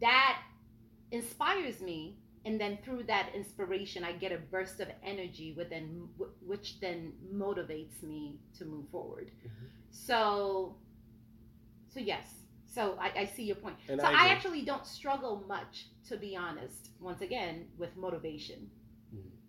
that 0.00 0.38
inspires 1.12 1.80
me 1.80 2.16
and 2.44 2.60
then 2.60 2.78
through 2.84 3.02
that 3.04 3.30
inspiration 3.34 4.02
i 4.04 4.12
get 4.12 4.32
a 4.32 4.38
burst 4.38 4.80
of 4.80 4.88
energy 5.04 5.54
within 5.56 6.08
which 6.40 6.80
then 6.80 7.12
motivates 7.32 8.02
me 8.02 8.38
to 8.56 8.64
move 8.64 8.84
forward 8.90 9.30
Mhm. 9.44 9.68
so 9.90 10.76
so 11.92 12.00
yes 12.00 12.26
so 12.66 12.96
i, 13.00 13.10
I 13.22 13.24
see 13.26 13.44
your 13.44 13.56
point 13.56 13.76
And 13.88 14.00
so 14.00 14.06
I 14.06 14.26
I, 14.26 14.28
actually 14.28 14.62
don't 14.62 14.86
struggle 14.86 15.44
much 15.48 15.86
to 16.08 16.16
be 16.16 16.36
honest 16.36 16.90
once 17.00 17.20
again 17.20 17.66
with 17.78 17.96
motivation 17.96 18.70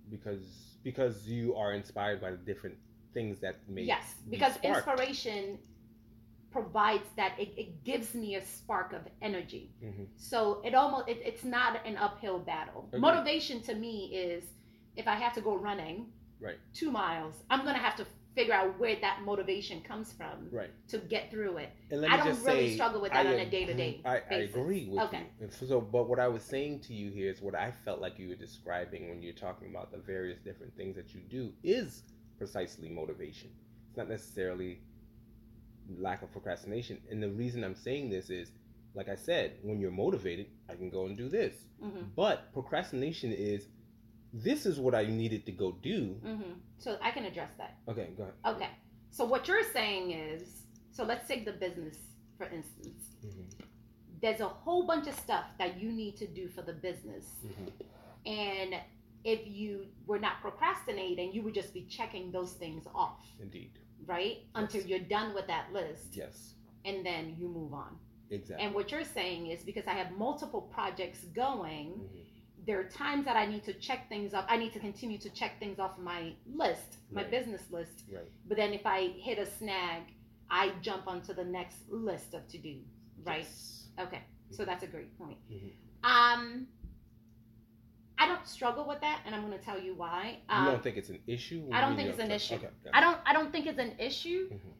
because 0.10 0.44
because 0.84 1.28
you 1.28 1.56
are 1.56 1.74
inspired 1.74 2.20
by 2.20 2.32
the 2.32 2.38
different 2.52 2.76
things 3.14 3.40
that 3.40 3.56
make 3.70 3.88
yes 3.88 4.16
because 4.30 4.54
inspiration 4.64 5.58
provides 6.52 7.08
that 7.16 7.34
it, 7.40 7.54
it 7.58 7.84
gives 7.86 8.14
me 8.14 8.36
a 8.36 8.44
spark 8.46 8.92
of 8.94 9.02
energy 9.22 9.72
Mhm. 9.84 10.08
So 10.18 10.62
it 10.66 10.74
almost 10.76 11.08
it, 11.08 11.22
it's 11.24 11.46
not 11.46 11.72
an 11.86 11.96
uphill 11.98 12.40
battle. 12.40 12.82
Agreed. 12.90 13.02
Motivation 13.02 13.62
to 13.64 13.74
me 13.76 13.96
is 14.14 14.44
if 14.98 15.08
I 15.08 15.16
have 15.16 15.34
to 15.36 15.42
go 15.42 15.56
running 15.56 15.98
Right. 16.40 16.58
two 16.74 16.92
miles, 16.92 17.36
I'm 17.50 17.64
gonna 17.66 17.78
have 17.88 17.96
to 17.98 18.06
figure 18.36 18.54
out 18.54 18.80
where 18.80 18.96
that 19.02 19.20
motivation 19.26 19.82
comes 19.82 20.14
from 20.14 20.48
right 20.52 20.70
to 20.88 20.98
get 21.00 21.30
through 21.30 21.58
it. 21.58 21.70
I 21.92 22.18
don't 22.18 22.28
really 22.46 22.70
say, 22.70 22.76
struggle 22.76 23.02
with 23.02 23.12
that 23.12 23.26
I 23.26 23.34
on 23.34 23.40
a 23.40 23.50
day-to-day 23.50 24.00
agree- 24.00 24.02
I, 24.06 24.22
I 24.36 24.38
agree 24.40 24.88
with 24.90 25.04
Okay. 25.04 25.26
you. 25.40 25.46
And 25.46 25.54
so, 25.54 25.82
but 25.82 26.08
what 26.08 26.20
I 26.20 26.28
was 26.30 26.42
saying 26.44 26.80
to 26.82 26.94
you 26.94 27.12
here 27.12 27.30
is 27.30 27.42
what 27.42 27.56
I 27.56 27.72
felt 27.84 28.00
like 28.00 28.18
you 28.18 28.30
were 28.30 28.36
describing 28.36 29.10
when 29.10 29.22
you're 29.22 29.34
talking 29.34 29.70
about 29.70 29.92
the 29.92 29.98
various 29.98 30.40
different 30.40 30.76
things 30.78 30.96
that 30.96 31.14
you 31.14 31.22
do 31.30 31.52
is 31.64 32.04
precisely 32.38 32.88
motivation. 32.90 33.50
It's 33.90 33.98
not 33.98 34.08
necessarily 34.08 34.80
lack 35.98 36.22
of 36.22 36.32
procrastination. 36.32 37.00
And 37.10 37.22
the 37.22 37.30
reason 37.30 37.64
I'm 37.64 37.76
saying 37.76 38.10
this 38.10 38.30
is, 38.30 38.52
like 38.94 39.10
I 39.10 39.16
said, 39.16 39.58
when 39.62 39.80
you're 39.80 39.92
motivated, 39.92 40.48
I 40.70 40.76
can 40.76 40.90
go 40.90 41.06
and 41.06 41.18
do 41.18 41.28
this. 41.30 41.54
hmm 41.82 42.04
But 42.16 42.54
procrastination 42.54 43.32
is, 43.34 43.68
this 44.34 44.66
is 44.66 44.80
what 44.80 44.96
I 44.96 45.06
needed 45.06 45.46
to 45.46 45.52
go 45.52 45.72
do. 45.84 46.16
hmm 46.24 46.54
So 46.78 46.98
I 47.02 47.12
can 47.12 47.26
address 47.26 47.52
that. 47.58 47.78
Okay, 47.88 48.10
go 48.18 48.24
ahead. 48.24 48.36
Okay. 48.56 48.70
So 49.12 49.26
what 49.26 49.48
you're 49.48 49.64
saying 49.74 50.12
is, 50.12 50.64
so 50.92 51.04
let's 51.04 51.28
take 51.28 51.46
the 51.46 51.52
business 51.54 51.98
for 52.38 52.46
instance. 52.46 53.04
Mhm. 53.26 53.66
There's 54.22 54.40
a 54.40 54.48
whole 54.48 54.88
bunch 54.88 55.08
of 55.08 55.16
stuff 55.16 55.46
that 55.60 55.80
you 55.82 55.92
need 55.92 56.16
to 56.18 56.28
do 56.28 56.48
for 56.48 56.62
the 56.62 56.74
business. 56.74 57.26
Mhm. 57.46 57.72
And 58.26 58.76
if 59.24 59.46
you 59.48 59.88
were 60.08 60.18
not 60.20 60.42
procrastinating, 60.42 61.34
you 61.34 61.44
would 61.44 61.54
just 61.54 61.74
be 61.74 61.84
checking 61.86 62.32
those 62.32 62.54
things 62.54 62.88
off. 62.96 63.26
Indeed. 63.40 63.78
right? 64.08 64.40
Until 64.56 64.82
you're 64.82 64.98
done 65.18 65.32
with 65.36 65.46
that 65.46 65.72
list, 65.72 66.16
Yes. 66.16 66.56
and 66.86 67.06
then 67.06 67.36
you 67.38 67.48
move 67.48 67.72
on. 67.72 68.00
Exactly. 68.32 68.66
And 68.66 68.74
what 68.74 68.92
you're 68.92 69.06
saying 69.06 69.48
is 69.48 69.64
because 69.64 69.86
I 69.86 69.92
have 69.92 70.12
multiple 70.18 70.64
projects 70.64 71.24
going, 71.26 71.88
Mhm. 72.00 72.21
There 72.68 72.80
are 72.80 72.84
times 72.84 73.26
that 73.26 73.36
I 73.36 73.46
need 73.46 73.64
to 73.64 73.74
check 73.74 74.08
things 74.10 74.34
off. 74.34 74.46
I 74.48 74.58
need 74.58 74.74
to 74.74 74.80
continue 74.80 75.18
to 75.20 75.30
check 75.30 75.60
things 75.60 75.80
off 75.80 75.98
my 75.98 76.34
list, 76.54 76.98
my 77.12 77.22
Right. 77.24 77.32
business 77.32 77.64
list. 77.72 78.04
Right. 78.12 78.30
But 78.48 78.58
then 78.58 78.74
if 78.74 78.86
I 78.86 79.08
hit 79.08 79.40
a 79.40 79.46
snag, 79.46 80.04
I 80.50 80.70
jump 80.82 81.08
onto 81.08 81.34
the 81.34 81.44
next 81.44 81.90
list 81.90 82.34
of 82.34 82.48
to 82.50 82.58
do. 82.58 82.82
Right. 83.24 83.40
Yes. 83.44 83.88
Okay. 84.00 84.22
So 84.52 84.66
that's 84.66 84.84
a 84.84 84.88
great 84.88 85.18
point. 85.18 85.38
Mhm. 85.50 85.72
Um, 86.04 86.68
I 88.18 88.28
don't 88.28 88.46
struggle 88.48 88.86
with 88.88 89.02
that, 89.02 89.24
and 89.26 89.34
I'm 89.34 89.42
going 89.48 89.58
to 89.58 89.64
tell 89.66 89.80
you 89.80 89.96
why. 89.96 90.38
You 90.48 90.56
Um, 90.56 90.66
don't 90.66 90.84
think 90.84 90.98
it's 90.98 91.10
an 91.10 91.24
issue? 91.26 91.68
I 91.72 91.82
don't 91.82 91.96
think 91.96 92.10
it's 92.10 92.20
an 92.20 92.30
issue. 92.32 92.56
Okay. 92.56 92.70
I 92.94 93.00
don't. 93.02 93.20
I 93.26 93.34
don't 93.34 93.52
think 93.52 93.66
it's 93.66 93.80
an 93.80 93.98
issue. 94.00 94.50
Mhm. 94.50 94.74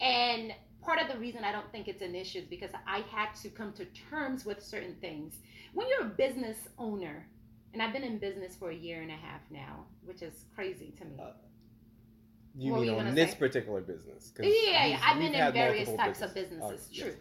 And 0.00 0.54
part 0.88 1.02
of 1.02 1.08
the 1.12 1.18
reason 1.18 1.44
I 1.44 1.52
don't 1.52 1.70
think 1.70 1.86
it's 1.86 2.00
an 2.00 2.14
issue 2.14 2.38
is 2.38 2.46
because 2.46 2.70
I 2.86 3.00
had 3.14 3.34
to 3.42 3.50
come 3.50 3.74
to 3.74 3.84
terms 4.10 4.46
with 4.46 4.62
certain 4.64 4.94
things. 5.02 5.34
When 5.74 5.86
you're 5.86 6.06
a 6.06 6.14
business 6.24 6.56
owner, 6.78 7.26
and 7.74 7.82
I've 7.82 7.92
been 7.92 8.04
in 8.04 8.16
business 8.16 8.56
for 8.56 8.70
a 8.70 8.74
year 8.74 9.02
and 9.02 9.10
a 9.10 9.14
half 9.16 9.42
now, 9.50 9.84
which 10.06 10.22
is 10.22 10.46
crazy 10.54 10.94
to 10.98 11.04
me. 11.04 11.16
Uh, 11.20 11.32
You 12.56 12.72
What 12.72 12.80
mean 12.80 12.90
you 12.94 12.98
on 12.98 13.14
this 13.14 13.32
say? 13.32 13.36
particular 13.36 13.82
business? 13.82 14.32
yeah, 14.40 14.46
yeah, 14.48 14.86
yeah. 14.86 15.00
I've 15.04 15.18
been 15.18 15.34
in 15.34 15.52
various 15.52 15.90
types 15.94 16.22
of 16.22 16.32
businesses. 16.32 16.86
businesses. 16.86 16.88
Oh, 16.90 17.02
True. 17.02 17.12
yes. 17.12 17.20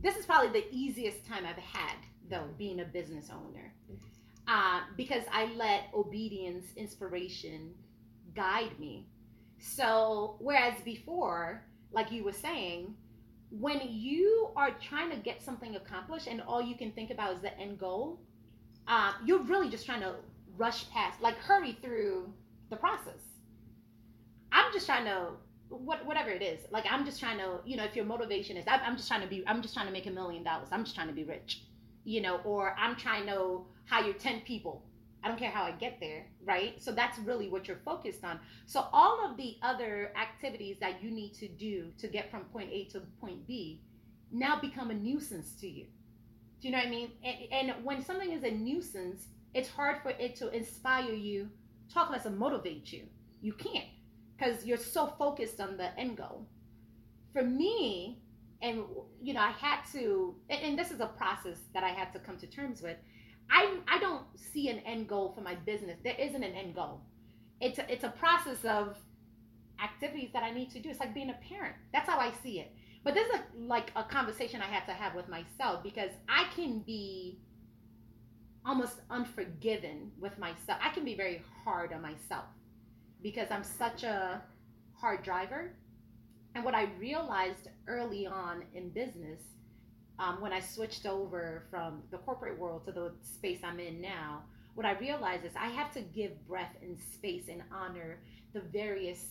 This 0.00 0.16
is 0.16 0.24
probably 0.24 0.52
the 0.60 0.66
easiest 0.72 1.26
time 1.26 1.44
I've 1.44 1.56
had, 1.56 1.96
though, 2.30 2.48
being 2.56 2.78
a 2.78 2.84
business 2.84 3.30
owner, 3.30 3.74
Mhm. 3.90 3.98
uh, 4.46 4.82
because 4.96 5.24
I 5.32 5.46
let 5.64 5.92
obedience, 5.92 6.66
inspiration 6.76 7.74
guide 8.36 8.78
me. 8.78 9.08
So, 9.58 10.36
whereas 10.38 10.80
before, 10.82 11.64
like 11.90 12.12
you 12.12 12.22
were 12.22 12.38
saying, 12.48 12.94
when 13.50 13.80
you 13.84 14.50
are 14.56 14.70
trying 14.72 15.10
to 15.10 15.16
get 15.16 15.42
something 15.42 15.76
accomplished 15.76 16.26
and 16.26 16.40
all 16.42 16.60
you 16.60 16.76
can 16.76 16.92
think 16.92 17.10
about 17.10 17.34
is 17.34 17.40
the 17.40 17.56
end 17.58 17.78
goal, 17.78 18.20
uh, 18.86 19.12
you're 19.24 19.42
really 19.42 19.70
just 19.70 19.86
trying 19.86 20.00
to 20.00 20.16
rush 20.56 20.90
past, 20.90 21.20
like 21.20 21.36
hurry 21.38 21.78
through 21.82 22.32
the 22.70 22.76
process. 22.76 23.20
I'm 24.52 24.72
just 24.72 24.86
trying 24.86 25.04
to 25.04 25.28
what 25.68 26.04
whatever 26.06 26.30
it 26.30 26.42
is. 26.42 26.60
Like 26.70 26.84
I'm 26.90 27.04
just 27.04 27.20
trying 27.20 27.38
to, 27.38 27.60
you 27.64 27.76
know, 27.76 27.84
if 27.84 27.94
your 27.94 28.04
motivation 28.04 28.56
is 28.56 28.64
I'm, 28.66 28.96
just 28.96 29.08
trying 29.08 29.20
to 29.22 29.26
be 29.26 29.44
I'm 29.46 29.62
just 29.62 29.74
trying 29.74 29.86
to 29.86 29.92
make 29.92 30.06
a 30.06 30.10
million 30.10 30.42
dollars. 30.42 30.68
I'm 30.72 30.84
just 30.84 30.94
trying 30.94 31.08
to 31.08 31.12
be 31.12 31.24
rich. 31.24 31.64
You 32.04 32.22
know, 32.22 32.40
or 32.44 32.74
I'm 32.78 32.96
trying 32.96 33.26
to 33.26 33.66
hire 33.86 34.12
10 34.12 34.40
people. 34.42 34.82
I 35.28 35.30
don't 35.30 35.40
care 35.40 35.50
how 35.50 35.64
I 35.64 35.72
get 35.72 36.00
there, 36.00 36.24
right? 36.46 36.82
So 36.82 36.90
that's 36.90 37.18
really 37.18 37.50
what 37.50 37.68
you're 37.68 37.82
focused 37.84 38.24
on. 38.24 38.40
So 38.64 38.86
all 38.94 39.22
of 39.28 39.36
the 39.36 39.58
other 39.60 40.10
activities 40.16 40.78
that 40.80 41.02
you 41.02 41.10
need 41.10 41.34
to 41.34 41.48
do 41.48 41.92
to 41.98 42.08
get 42.08 42.30
from 42.30 42.44
point 42.44 42.70
A 42.72 42.84
to 42.92 43.00
point 43.20 43.46
B 43.46 43.82
now 44.32 44.58
become 44.58 44.90
a 44.90 44.94
nuisance 44.94 45.52
to 45.60 45.68
you. 45.68 45.84
Do 46.62 46.68
you 46.68 46.72
know 46.72 46.78
what 46.78 46.86
I 46.86 46.90
mean? 46.90 47.10
And, 47.22 47.36
and 47.52 47.84
when 47.84 48.02
something 48.02 48.32
is 48.32 48.42
a 48.42 48.50
nuisance, 48.50 49.26
it's 49.52 49.68
hard 49.68 49.98
for 50.02 50.12
it 50.12 50.34
to 50.36 50.48
inspire 50.48 51.12
you, 51.12 51.50
talk 51.92 52.08
less 52.08 52.24
and 52.24 52.38
motivate 52.38 52.90
you. 52.90 53.02
You 53.42 53.52
can't 53.52 53.84
because 54.34 54.64
you're 54.64 54.78
so 54.78 55.12
focused 55.18 55.60
on 55.60 55.76
the 55.76 55.94
end 56.00 56.16
goal. 56.16 56.46
For 57.34 57.42
me, 57.42 58.22
and 58.62 58.82
you 59.20 59.34
know, 59.34 59.40
I 59.40 59.50
had 59.50 59.80
to, 59.92 60.36
and, 60.48 60.62
and 60.62 60.78
this 60.78 60.90
is 60.90 61.00
a 61.00 61.06
process 61.06 61.58
that 61.74 61.84
I 61.84 61.90
had 61.90 62.14
to 62.14 62.18
come 62.18 62.38
to 62.38 62.46
terms 62.46 62.80
with 62.80 62.96
I 63.50 63.78
I 63.88 63.98
don't 63.98 64.24
see 64.36 64.68
an 64.68 64.80
end 64.80 65.08
goal 65.08 65.32
for 65.34 65.40
my 65.40 65.54
business. 65.54 65.98
There 66.04 66.16
isn't 66.18 66.42
an 66.42 66.54
end 66.54 66.74
goal. 66.74 67.00
It's 67.60 67.78
a, 67.78 67.92
it's 67.92 68.04
a 68.04 68.10
process 68.10 68.64
of 68.64 68.96
activities 69.82 70.30
that 70.32 70.42
I 70.42 70.50
need 70.52 70.70
to 70.72 70.80
do. 70.80 70.90
It's 70.90 71.00
like 71.00 71.14
being 71.14 71.30
a 71.30 71.38
parent. 71.48 71.74
That's 71.92 72.08
how 72.08 72.18
I 72.18 72.32
see 72.42 72.60
it. 72.60 72.72
But 73.04 73.14
this 73.14 73.28
is 73.28 73.34
a, 73.34 73.42
like 73.62 73.90
a 73.96 74.04
conversation 74.04 74.60
I 74.60 74.66
had 74.66 74.86
to 74.86 74.92
have 74.92 75.14
with 75.14 75.28
myself 75.28 75.82
because 75.82 76.10
I 76.28 76.46
can 76.54 76.80
be 76.80 77.38
almost 78.66 79.00
unforgiven 79.10 80.10
with 80.20 80.38
myself. 80.38 80.78
I 80.82 80.90
can 80.90 81.04
be 81.04 81.14
very 81.14 81.42
hard 81.64 81.92
on 81.92 82.02
myself 82.02 82.44
because 83.22 83.48
I'm 83.50 83.64
such 83.64 84.02
a 84.02 84.42
hard 84.94 85.22
driver. 85.22 85.72
And 86.54 86.64
what 86.64 86.74
I 86.74 86.88
realized 86.98 87.68
early 87.86 88.26
on 88.26 88.64
in 88.74 88.90
business 88.90 89.40
um, 90.18 90.40
when 90.40 90.52
I 90.52 90.60
switched 90.60 91.06
over 91.06 91.64
from 91.70 92.02
the 92.10 92.18
corporate 92.18 92.58
world 92.58 92.84
to 92.86 92.92
the 92.92 93.12
space 93.22 93.60
I'm 93.62 93.78
in 93.78 94.00
now, 94.00 94.42
what 94.74 94.86
I 94.86 94.92
realized 94.98 95.44
is 95.44 95.52
I 95.58 95.68
have 95.68 95.92
to 95.94 96.00
give 96.00 96.46
breath 96.46 96.74
and 96.82 96.98
space 97.12 97.48
and 97.48 97.62
honor 97.72 98.20
the 98.52 98.60
various 98.60 99.24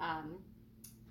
um, 0.00 0.38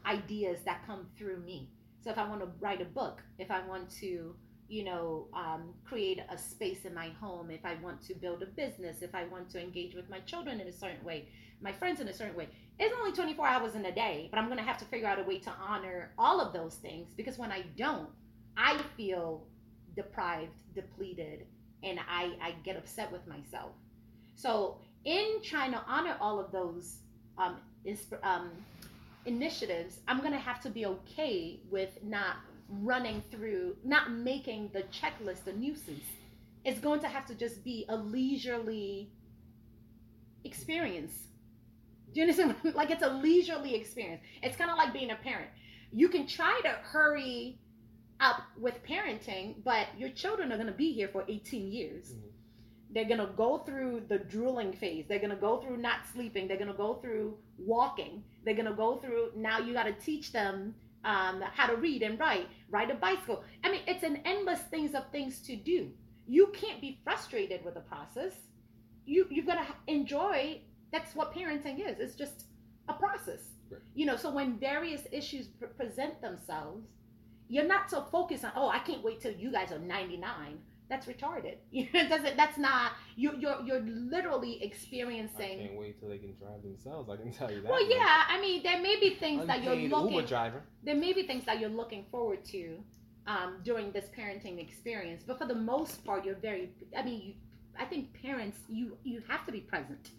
ideas 0.06 0.60
that 0.66 0.86
come 0.86 1.08
through 1.18 1.38
me. 1.38 1.70
So 2.04 2.10
if 2.10 2.18
I 2.18 2.28
want 2.28 2.42
to 2.42 2.50
write 2.60 2.82
a 2.82 2.86
book, 2.86 3.22
if 3.40 3.50
I 3.50 3.66
want 3.66 3.90
to, 4.02 4.36
you 4.68 4.84
know, 4.84 5.28
um, 5.34 5.74
create 5.86 6.20
a 6.30 6.38
space 6.38 6.86
in 6.86 6.94
my 6.94 7.10
home, 7.22 7.50
if 7.50 7.66
I 7.66 7.76
want 7.76 8.02
to 8.08 8.16
build 8.16 8.44
a 8.44 8.48
business, 8.48 9.02
if 9.02 9.16
I 9.16 9.26
want 9.26 9.50
to 9.52 9.62
engage 9.62 9.96
with 9.96 10.10
my 10.10 10.20
children 10.22 10.60
in 10.60 10.68
a 10.68 10.74
certain 10.74 11.04
way, 11.04 11.30
my 11.62 11.72
friends 11.72 12.02
in 12.02 12.08
a 12.08 12.14
certain 12.14 12.36
way, 12.36 12.50
it's 12.80 12.94
only 13.00 13.14
24 13.14 13.48
hours 13.48 13.76
in 13.76 13.86
a 13.86 13.94
day, 13.94 14.28
but 14.32 14.40
I'm 14.40 14.48
going 14.48 14.58
to 14.58 14.64
have 14.64 14.80
to 14.80 14.86
figure 14.86 15.08
out 15.08 15.20
a 15.20 15.24
way 15.24 15.40
to 15.40 15.52
honor 15.52 16.12
all 16.18 16.42
of 16.42 16.52
those 16.52 16.76
things 16.76 17.14
because 17.16 17.38
when 17.38 17.52
I 17.52 17.62
don't, 17.78 18.10
I 18.58 18.80
feel 18.98 19.44
deprived, 19.96 20.62
depleted, 20.76 21.46
and 21.84 22.00
I, 22.10 22.32
I 22.42 22.56
get 22.64 22.78
upset 22.78 23.12
with 23.12 23.26
myself. 23.28 23.72
So, 24.36 24.78
in 25.06 25.42
trying 25.44 25.72
to 25.72 25.82
honor 25.88 26.16
all 26.20 26.40
of 26.40 26.52
those 26.52 27.00
um, 27.38 27.58
um, 28.24 28.52
initiatives, 29.26 30.00
I'm 30.08 30.20
going 30.20 30.32
to 30.32 30.40
have 30.40 30.62
to 30.62 30.70
be 30.70 30.86
okay 30.86 31.60
with 31.70 31.90
not 32.04 32.38
running 32.70 33.22
through, 33.30 33.76
not 33.84 34.12
making 34.12 34.72
the 34.74 34.84
checklist 34.84 35.48
a 35.48 35.54
nuisance. 35.54 36.06
It's 36.66 36.80
going 36.80 37.02
to 37.02 37.08
have 37.08 37.26
to 37.28 37.36
just 37.36 37.64
be 37.64 37.86
a 37.90 37.96
leisurely 37.96 39.12
experience. 40.46 41.14
Do 42.14 42.22
you 42.22 42.24
understand? 42.24 42.56
like 42.76 42.92
it's 42.92 43.04
a 43.04 43.10
leisurely 43.10 43.76
experience. 43.76 44.22
It's 44.42 44.56
kind 44.56 44.72
of 44.72 44.78
like 44.78 44.94
being 44.94 45.12
a 45.12 45.16
parent. 45.16 45.50
You 45.92 46.10
can 46.10 46.26
try 46.26 46.60
to 46.64 46.70
hurry 46.70 47.60
up 48.20 48.44
with 48.60 48.84
parenting, 48.84 49.64
but 49.64 49.88
your 49.98 50.10
children 50.10 50.52
are 50.52 50.58
going 50.58 50.68
to 50.68 50.74
be 50.74 50.94
here 50.94 51.10
for 51.10 51.24
18 51.28 51.72
years. 51.72 52.12
Mm-hmm. 52.12 52.28
They're 52.94 53.06
going 53.06 53.20
to 53.20 53.34
go 53.36 53.60
through 53.60 54.04
the 54.08 54.20
drooling 54.20 54.72
phase. 54.72 55.06
They're 55.08 55.20
going 55.20 55.32
to 55.32 55.36
go 55.36 55.60
through 55.60 55.78
not 55.78 56.02
sleeping. 56.14 56.48
They're 56.48 56.58
going 56.58 56.72
to 56.72 56.78
go 56.78 56.96
through 56.96 57.36
walking. 57.58 58.24
They're 58.46 58.54
going 58.54 58.68
to 58.68 58.74
go 58.74 58.98
through 58.98 59.32
now 59.36 59.60
you 59.60 59.74
got 59.74 59.84
to 59.84 59.94
teach 59.94 60.32
them 60.32 60.76
um, 61.06 61.42
how 61.42 61.68
to 61.68 61.76
read 61.76 62.04
and 62.04 62.20
write, 62.20 62.48
ride 62.70 62.90
a 62.90 62.96
bicycle. 62.96 63.44
I 63.64 63.72
mean, 63.72 63.82
it's 63.88 64.04
an 64.04 64.20
endless 64.26 64.62
things 64.62 64.94
of 64.94 65.10
things 65.12 65.40
to 65.42 65.56
do. 65.56 65.92
You 66.28 66.48
can't 66.54 66.80
be 66.80 67.00
frustrated 67.04 67.66
with 67.66 67.74
the 67.74 67.82
process. 67.82 68.34
You 69.06 69.28
you've 69.30 69.46
got 69.46 69.56
to 69.56 69.92
enjoy. 69.92 70.62
That's 70.92 71.16
what 71.16 71.34
parenting 71.34 71.80
is. 71.80 72.00
It's 72.00 72.16
just 72.16 72.46
a 72.88 72.94
process. 72.94 73.42
Right. 73.70 73.82
You 73.96 74.06
know, 74.06 74.16
so 74.16 74.32
when 74.32 74.58
various 74.60 75.02
issues 75.12 75.48
pr- 75.48 75.66
present 75.66 76.22
themselves, 76.22 76.86
you're 77.54 77.68
not 77.68 77.90
so 77.90 78.02
focused 78.12 78.44
on 78.46 78.52
oh 78.56 78.70
i 78.70 78.80
can't 78.80 79.04
wait 79.04 79.22
till 79.22 79.34
you 79.34 79.52
guys 79.52 79.72
are 79.72 79.80
99 79.80 80.58
that's 80.90 81.08
retarded. 81.08 81.56
It 81.72 82.10
doesn't 82.10 82.36
that's 82.38 82.58
not 82.58 82.92
you 83.16 83.32
you're 83.40 83.60
you're 83.66 83.82
literally 84.16 84.62
experiencing 84.62 85.60
I 85.60 85.68
can't 85.68 85.80
wait 85.80 86.00
till 86.00 86.10
they 86.10 86.18
can 86.18 86.34
drive 86.36 86.62
themselves 86.62 87.10
i 87.10 87.16
can 87.16 87.32
tell 87.32 87.52
you 87.52 87.62
that 87.62 87.72
well 87.72 87.90
yeah 87.90 88.24
i 88.28 88.40
mean 88.40 88.62
there 88.64 88.82
may 88.82 89.00
be 89.00 89.16
things 89.16 89.48
that 89.48 89.64
you're 89.64 89.76
looking 89.76 90.14
Uber 90.14 90.28
driver. 90.28 90.62
there 90.84 90.96
may 90.96 91.14
be 91.14 91.24
things 91.24 91.46
that 91.46 91.60
you're 91.60 91.78
looking 91.82 92.06
forward 92.12 92.44
to 92.46 92.80
um, 93.26 93.60
during 93.64 93.92
this 93.94 94.08
parenting 94.18 94.60
experience 94.60 95.24
but 95.26 95.40
for 95.40 95.46
the 95.46 95.56
most 95.56 96.04
part 96.06 96.26
you're 96.26 96.44
very 96.50 96.70
i 96.98 97.02
mean 97.02 97.22
you, 97.28 97.34
i 97.80 97.86
think 97.86 98.14
parents 98.22 98.60
you 98.70 98.98
you 99.04 99.24
have 99.30 99.46
to 99.46 99.52
be 99.52 99.62
present 99.62 100.12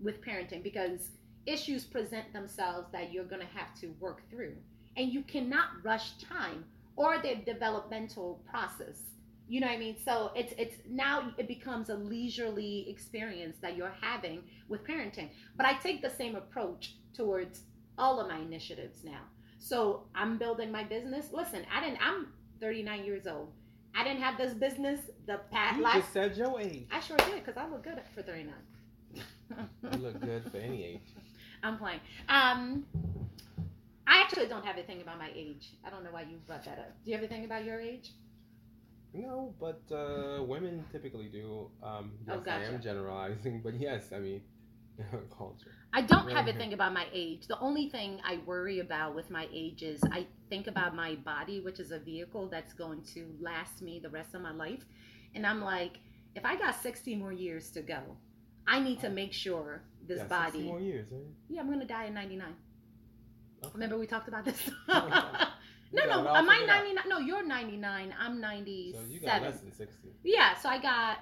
with 0.00 0.20
parenting 0.20 0.62
because 0.62 1.10
issues 1.48 1.84
present 1.84 2.30
themselves 2.32 2.86
that 2.92 3.12
you're 3.12 3.24
going 3.24 3.40
to 3.40 3.58
have 3.58 3.74
to 3.80 3.88
work 3.98 4.20
through. 4.30 4.54
And 4.96 5.12
you 5.12 5.22
cannot 5.22 5.68
rush 5.82 6.12
time 6.18 6.64
or 6.98 7.22
their 7.22 7.36
developmental 7.36 8.42
process. 8.50 9.02
You 9.48 9.60
know 9.60 9.68
what 9.68 9.76
I 9.76 9.78
mean? 9.78 9.96
So 10.04 10.32
it's 10.34 10.52
it's 10.58 10.76
now 10.90 11.32
it 11.38 11.48
becomes 11.48 11.88
a 11.88 11.94
leisurely 11.94 12.90
experience 12.90 13.56
that 13.62 13.76
you're 13.76 13.94
having 14.02 14.42
with 14.68 14.84
parenting. 14.84 15.30
But 15.56 15.64
I 15.64 15.74
take 15.74 16.02
the 16.02 16.10
same 16.10 16.34
approach 16.34 16.96
towards 17.14 17.60
all 17.96 18.20
of 18.20 18.28
my 18.28 18.38
initiatives 18.38 19.04
now. 19.04 19.22
So 19.58 20.02
I'm 20.14 20.38
building 20.38 20.70
my 20.70 20.84
business. 20.84 21.28
Listen, 21.32 21.64
I 21.74 21.80
didn't. 21.80 21.98
I'm 22.02 22.26
39 22.60 23.04
years 23.04 23.26
old. 23.26 23.52
I 23.94 24.04
didn't 24.04 24.20
have 24.20 24.36
this 24.36 24.52
business 24.52 25.00
the 25.26 25.40
past. 25.50 25.78
You 25.78 25.84
last, 25.84 25.96
just 25.96 26.12
said 26.12 26.36
your 26.36 26.60
age. 26.60 26.86
I 26.90 27.00
sure 27.00 27.16
did 27.16 27.44
because 27.44 27.56
I 27.56 27.68
look 27.68 27.84
good 27.84 28.00
for 28.14 28.22
39. 28.22 28.52
you 29.14 29.98
look 29.98 30.20
good 30.20 30.50
for 30.50 30.58
any 30.58 30.84
age. 30.84 31.00
I'm 31.62 31.78
playing. 31.78 32.00
Um, 32.28 32.84
I 32.94 33.17
actually 34.28 34.48
don't 34.48 34.64
have 34.64 34.76
a 34.76 34.82
thing 34.82 35.00
about 35.00 35.18
my 35.18 35.30
age. 35.34 35.72
I 35.84 35.90
don't 35.90 36.04
know 36.04 36.10
why 36.10 36.22
you 36.22 36.36
brought 36.46 36.64
that 36.64 36.78
up. 36.78 36.92
Do 37.04 37.10
you 37.10 37.16
have 37.16 37.24
a 37.24 37.28
thing 37.28 37.44
about 37.44 37.64
your 37.64 37.80
age? 37.80 38.12
No, 39.14 39.54
but 39.58 39.80
uh, 39.90 40.42
women 40.42 40.84
typically 40.92 41.28
do. 41.28 41.70
Um, 41.82 42.12
yes, 42.26 42.36
oh, 42.36 42.40
gotcha. 42.40 42.66
I 42.66 42.68
am 42.68 42.82
generalizing, 42.82 43.62
but 43.64 43.74
yes, 43.80 44.12
I 44.14 44.18
mean, 44.18 44.42
culture. 45.36 45.72
I 45.94 46.02
don't 46.02 46.30
have 46.30 46.46
a 46.46 46.52
thing 46.52 46.74
about 46.74 46.92
my 46.92 47.06
age. 47.12 47.46
The 47.46 47.58
only 47.58 47.88
thing 47.88 48.20
I 48.22 48.40
worry 48.44 48.80
about 48.80 49.14
with 49.14 49.30
my 49.30 49.48
age 49.52 49.82
is 49.82 50.00
I 50.12 50.26
think 50.50 50.66
about 50.66 50.94
my 50.94 51.14
body, 51.16 51.60
which 51.60 51.80
is 51.80 51.90
a 51.90 51.98
vehicle 51.98 52.48
that's 52.48 52.74
going 52.74 53.02
to 53.14 53.34
last 53.40 53.80
me 53.80 53.98
the 53.98 54.10
rest 54.10 54.34
of 54.34 54.42
my 54.42 54.52
life. 54.52 54.84
And 55.34 55.46
I'm 55.46 55.62
like, 55.62 56.00
if 56.34 56.44
I 56.44 56.56
got 56.56 56.74
60 56.82 57.16
more 57.16 57.32
years 57.32 57.70
to 57.70 57.80
go, 57.80 58.00
I 58.66 58.80
need 58.80 59.00
to 59.00 59.08
make 59.08 59.32
sure 59.32 59.82
this 60.06 60.18
yeah, 60.18 60.24
body. 60.24 60.58
60 60.58 60.64
more 60.64 60.80
years, 60.80 61.06
right? 61.10 61.22
Yeah, 61.48 61.62
I'm 61.62 61.68
going 61.68 61.80
to 61.80 61.86
die 61.86 62.06
at 62.06 62.12
99. 62.12 62.54
Okay. 63.62 63.72
Remember 63.74 63.98
we 63.98 64.06
talked 64.06 64.28
about 64.28 64.44
this? 64.44 64.70
no, 64.88 65.06
no. 65.92 66.34
Am 66.34 66.48
I 66.48 66.64
99? 66.66 67.04
No, 67.08 67.18
you're 67.18 67.46
99. 67.46 68.14
I'm 68.18 68.40
97. 68.40 69.06
So 69.06 69.12
you 69.12 69.20
got 69.20 69.42
less 69.42 69.60
than 69.60 69.72
60. 69.72 70.08
Yeah, 70.24 70.56
so 70.56 70.68
I 70.68 70.80
got 70.80 71.18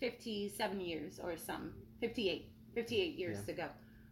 57 0.00 0.80
years 0.80 1.20
or 1.22 1.36
some 1.36 1.72
58. 2.00 2.50
58 2.74 3.18
years 3.18 3.38
yeah. 3.40 3.46
to 3.46 3.52
go. 3.52 3.68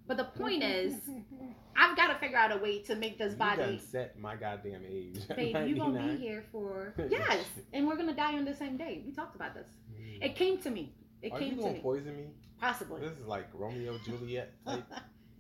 But 0.07 0.17
the 0.17 0.25
point 0.25 0.63
is, 0.63 0.95
I've 1.77 1.97
got 1.97 2.09
to 2.09 2.19
figure 2.19 2.37
out 2.37 2.53
a 2.53 2.59
way 2.59 2.81
to 2.83 2.95
make 2.97 3.19
this 3.19 3.35
body. 3.35 3.75
You 3.75 3.79
set 3.79 4.19
my 4.19 4.37
goddamn 4.37 4.83
age. 4.89 5.21
Babe, 5.29 5.57
you're 5.69 5.79
gonna 5.79 6.15
be 6.15 6.17
here 6.17 6.45
for 6.51 6.95
yes, 7.09 7.45
and 7.73 7.87
we're 7.87 7.97
gonna 7.97 8.15
die 8.15 8.37
on 8.37 8.45
the 8.45 8.55
same 8.55 8.77
day. 8.77 9.03
We 9.07 9.13
talked 9.13 9.37
about 9.37 9.55
this. 9.55 9.69
Mm. 9.93 10.25
It 10.25 10.37
came 10.37 10.59
to 10.59 10.71
me. 10.71 10.93
It 11.23 11.33
Are 11.33 11.39
came 11.39 11.57
you 11.57 11.63
gonna 11.63 11.81
poison 11.81 12.17
me? 12.17 12.25
Possibly. 12.61 13.01
This 13.01 13.13
is 13.13 13.27
like 13.27 13.49
Romeo 13.55 13.97
Juliet 14.05 14.53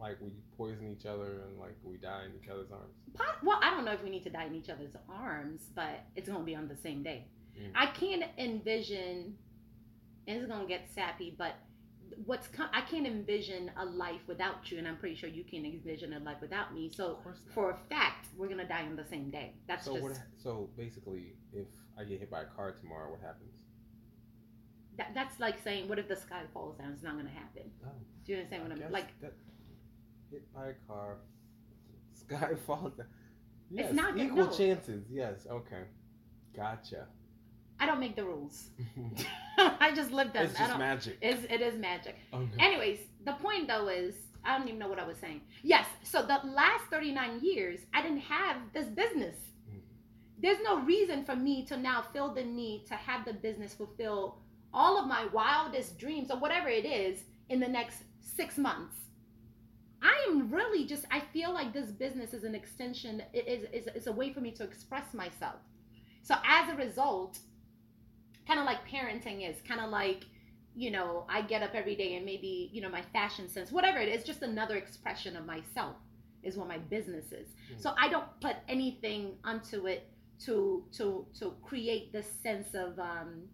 like 0.02 0.18
we 0.20 0.32
poison 0.56 0.94
each 0.98 1.06
other 1.06 1.42
and 1.46 1.58
like 1.58 1.76
we 1.84 1.96
die 1.96 2.24
in 2.24 2.32
each 2.42 2.50
other's 2.50 2.70
arms? 2.72 2.92
Well, 3.42 3.58
I 3.62 3.70
don't 3.70 3.84
know 3.84 3.92
if 3.92 4.02
we 4.02 4.10
need 4.10 4.24
to 4.24 4.30
die 4.30 4.44
in 4.46 4.54
each 4.54 4.68
other's 4.68 4.96
arms, 5.08 5.62
but 5.74 6.04
it's 6.16 6.28
gonna 6.28 6.44
be 6.44 6.56
on 6.56 6.68
the 6.68 6.76
same 6.76 7.02
day. 7.02 7.28
Mm. 7.58 7.70
I 7.74 7.86
can't 7.86 8.24
envision, 8.36 9.36
and 10.26 10.38
it's 10.38 10.46
gonna 10.50 10.66
get 10.66 10.90
sappy, 10.92 11.34
but 11.38 11.54
what's 12.26 12.48
com- 12.48 12.70
I 12.72 12.82
can't 12.82 13.06
envision 13.06 13.70
a 13.76 13.84
life 13.84 14.20
without 14.26 14.70
you, 14.70 14.78
and 14.78 14.88
I'm 14.88 14.96
pretty 14.96 15.14
sure 15.14 15.28
you 15.28 15.44
can't 15.44 15.64
envision 15.64 16.12
a 16.14 16.18
life 16.18 16.38
without 16.40 16.74
me. 16.74 16.90
So 16.92 17.18
for 17.54 17.70
a 17.70 17.76
fact, 17.88 18.26
we're 18.36 18.48
gonna 18.48 18.68
die 18.68 18.84
on 18.84 18.96
the 18.96 19.04
same 19.04 19.30
day. 19.30 19.54
That's 19.68 19.84
so 19.84 19.92
just. 19.92 20.02
What, 20.02 20.18
so 20.42 20.68
basically, 20.76 21.34
if 21.52 21.68
I 21.98 22.04
get 22.04 22.18
hit 22.18 22.30
by 22.30 22.42
a 22.42 22.46
car 22.46 22.72
tomorrow, 22.72 23.10
what 23.10 23.20
happens? 23.20 23.52
That, 24.98 25.12
that's 25.14 25.40
like 25.40 25.62
saying, 25.62 25.88
what 25.88 25.98
if 25.98 26.08
the 26.08 26.16
sky 26.16 26.42
falls 26.52 26.76
down? 26.76 26.92
It's 26.92 27.02
not 27.02 27.16
gonna 27.16 27.30
happen. 27.30 27.70
Oh, 27.86 27.88
Do 28.24 28.32
you 28.32 28.38
understand 28.38 28.64
what 28.64 28.72
I 28.72 28.84
am 28.84 28.92
like? 28.92 29.18
That, 29.20 29.32
hit 30.33 30.53
by 30.55 30.68
a 30.68 30.75
car, 30.88 31.18
sky 32.14 32.55
falls 32.66 32.95
down. 32.95 33.07
Yes, 33.71 33.87
it's 33.87 33.95
not 33.95 34.18
equal 34.18 34.47
no. 34.47 34.51
chances. 34.51 35.05
Yes, 35.11 35.47
okay, 35.51 35.85
gotcha. 36.57 37.07
I 37.79 37.87
don't 37.87 38.01
make 38.01 38.16
the 38.16 38.25
rules. 38.25 38.71
I 39.59 39.92
just 39.95 40.12
live 40.12 40.33
them. 40.33 40.45
It's 40.45 40.59
just 40.59 40.79
magic. 40.79 41.18
It's, 41.21 41.45
it 41.51 41.61
is 41.61 41.75
magic. 41.79 42.16
Okay. 42.33 42.47
Anyways, 42.61 42.99
the 43.25 43.33
point 43.33 43.66
though 43.66 43.88
is 43.88 44.14
I 44.45 44.57
don't 44.57 44.68
even 44.68 44.79
know 44.79 44.88
what 44.88 45.01
I 45.01 45.07
was 45.07 45.16
saying. 45.16 45.40
Yes, 45.62 45.87
so 46.03 46.23
the 46.23 46.40
last 46.45 46.85
39 46.90 47.40
years 47.42 47.81
I 47.92 48.03
didn't 48.03 48.21
have 48.21 48.57
this 48.73 48.87
business. 48.87 49.37
Mhm. 49.68 49.81
There's 50.40 50.59
no 50.62 50.81
reason 50.83 51.25
for 51.25 51.35
me 51.35 51.64
to 51.66 51.77
now 51.77 52.03
feel 52.12 52.33
the 52.33 52.45
need 52.45 52.87
to 52.87 52.95
have 52.95 53.25
the 53.25 53.33
business 53.33 53.75
fulfill 53.75 54.38
all 54.73 54.99
of 54.99 55.07
my 55.07 55.27
wildest 55.27 55.99
dreams 55.99 56.31
or 56.31 56.38
whatever 56.38 56.68
it 56.68 56.85
is 56.85 57.25
in 57.49 57.59
the 57.59 57.68
next 57.68 58.05
6 58.21 58.59
months. 58.59 58.97
I 60.02 60.26
am 60.28 60.50
really 60.50 60.84
just 60.86 61.04
I 61.10 61.20
feel 61.32 61.52
like 61.52 61.72
this 61.72 61.90
business 61.90 62.34
is 62.34 62.44
an 62.44 62.54
extension 62.54 63.22
it 63.32 63.46
is 63.48 63.66
is, 63.72 63.94
is 63.94 64.06
a 64.06 64.12
way 64.12 64.32
for 64.32 64.40
me 64.40 64.50
to 64.52 64.64
express 64.64 65.14
myself. 65.14 65.56
So 66.22 66.34
as 66.46 66.68
a 66.70 66.76
result, 66.76 67.38
kind 68.46 68.58
of 68.60 68.66
like 68.66 68.86
parenting 68.88 69.48
is, 69.48 69.60
kind 69.66 69.80
of 69.80 69.90
like 69.90 70.24
you 70.74 70.90
know, 70.90 71.26
I 71.28 71.42
get 71.42 71.62
up 71.62 71.74
every 71.74 71.94
day 71.94 72.16
and 72.16 72.24
maybe, 72.24 72.70
you 72.72 72.80
know, 72.80 72.88
my 72.88 73.02
fashion 73.12 73.46
sense, 73.46 73.70
whatever 73.70 73.98
it 73.98 74.08
is, 74.08 74.24
just 74.24 74.40
another 74.40 74.76
expression 74.76 75.36
of 75.36 75.44
myself 75.44 75.96
is 76.42 76.56
what 76.56 76.66
my 76.66 76.78
business 76.78 77.30
is. 77.30 77.50
Mhm. 77.50 77.78
So 77.80 77.94
I 77.98 78.08
don't 78.08 78.40
put 78.40 78.56
anything 78.68 79.36
onto 79.44 79.86
it 79.86 80.08
to 80.40 80.84
to 80.92 81.26
to 81.38 81.54
create 81.62 82.12
this 82.12 82.26
sense 82.42 82.74
of 82.74 82.98
um 82.98 83.48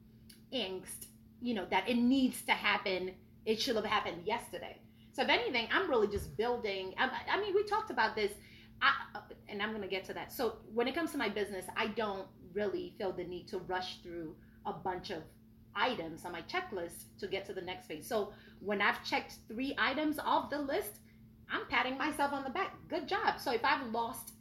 angst, 0.52 1.06
you 1.40 1.54
know, 1.54 1.66
that 1.70 1.88
it 1.88 1.96
needs 1.96 2.42
to 2.42 2.52
happen. 2.52 3.14
It 3.44 3.61
should 3.61 3.76
have 3.76 3.84
happened 3.84 4.26
yesterday. 4.26 4.80
So 5.12 5.23
if 5.23 5.29
anything, 5.29 5.68
I'm 5.73 5.90
really 5.90 6.09
just 6.09 6.37
building. 6.37 6.94
I, 6.99 7.11
I 7.31 7.40
mean, 7.40 7.55
we 7.55 7.64
talked 7.64 7.90
about 7.90 8.14
this, 8.14 8.33
I, 8.81 8.92
and 9.49 9.62
I'm 9.62 9.73
gonna 9.73 9.88
get 9.88 10.05
to 10.07 10.14
that. 10.14 10.33
So 10.33 10.57
when 10.73 10.87
it 10.87 10.94
comes 10.94 11.11
to 11.12 11.18
my 11.18 11.29
business, 11.29 11.64
I 11.77 11.88
don't 11.88 12.27
really 12.53 12.94
feel 12.99 13.12
the 13.12 13.25
need 13.25 13.49
to 13.49 13.59
rush 13.59 14.01
through 14.03 14.35
a 14.66 14.73
bunch 14.73 15.11
of 15.11 15.23
items 15.75 16.25
on 16.25 16.33
my 16.33 16.42
checklist 16.42 17.05
to 17.21 17.27
get 17.27 17.47
to 17.47 17.53
the 17.53 17.61
next 17.61 17.87
phase. 17.87 18.07
So 18.07 18.33
when 18.61 18.81
I've 18.81 19.05
checked 19.05 19.35
three 19.49 19.75
items 19.79 20.18
off 20.18 20.51
the 20.51 20.59
list, 20.61 21.01
I'm 21.51 21.66
patting 21.68 21.97
myself 21.97 22.33
on 22.33 22.44
the 22.44 22.51
back. 22.51 22.75
Good 22.88 23.09
job. 23.09 23.40
So 23.40 23.53
if 23.53 23.64
I've 23.64 23.87
lost, 23.92 24.33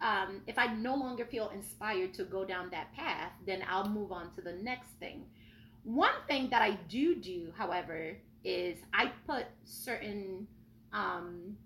um, 0.00 0.42
if 0.46 0.58
I 0.58 0.66
no 0.74 0.94
longer 0.94 1.24
feel 1.24 1.50
inspired 1.50 2.14
to 2.14 2.24
go 2.24 2.44
down 2.44 2.70
that 2.70 2.92
path, 2.94 3.32
then 3.46 3.64
I'll 3.68 3.88
move 3.88 4.12
on 4.12 4.34
to 4.34 4.40
the 4.40 4.52
next 4.52 4.88
thing. 4.98 5.24
One 5.84 6.14
thing 6.26 6.50
that 6.50 6.62
I 6.62 6.72
do 6.88 7.14
do, 7.14 7.52
however, 7.56 8.16
is 8.46 8.78
I 8.94 9.10
put 9.26 9.46
certain, 9.64 10.46
um, 10.92 11.56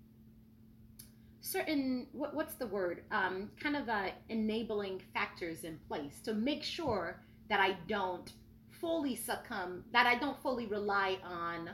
certain 1.39 2.07
what, 2.11 2.35
what's 2.35 2.55
the 2.55 2.65
word? 2.65 3.03
Um, 3.11 3.51
kind 3.61 3.77
of 3.77 3.87
uh, 3.87 4.09
enabling 4.29 5.01
factors 5.13 5.63
in 5.63 5.79
place 5.87 6.19
to 6.21 6.33
make 6.33 6.63
sure 6.63 7.21
that 7.49 7.59
I 7.59 7.77
don't 7.87 8.33
fully 8.71 9.15
succumb, 9.15 9.83
that 9.93 10.07
I 10.07 10.15
don't 10.15 10.41
fully 10.41 10.65
rely 10.65 11.19
on 11.23 11.69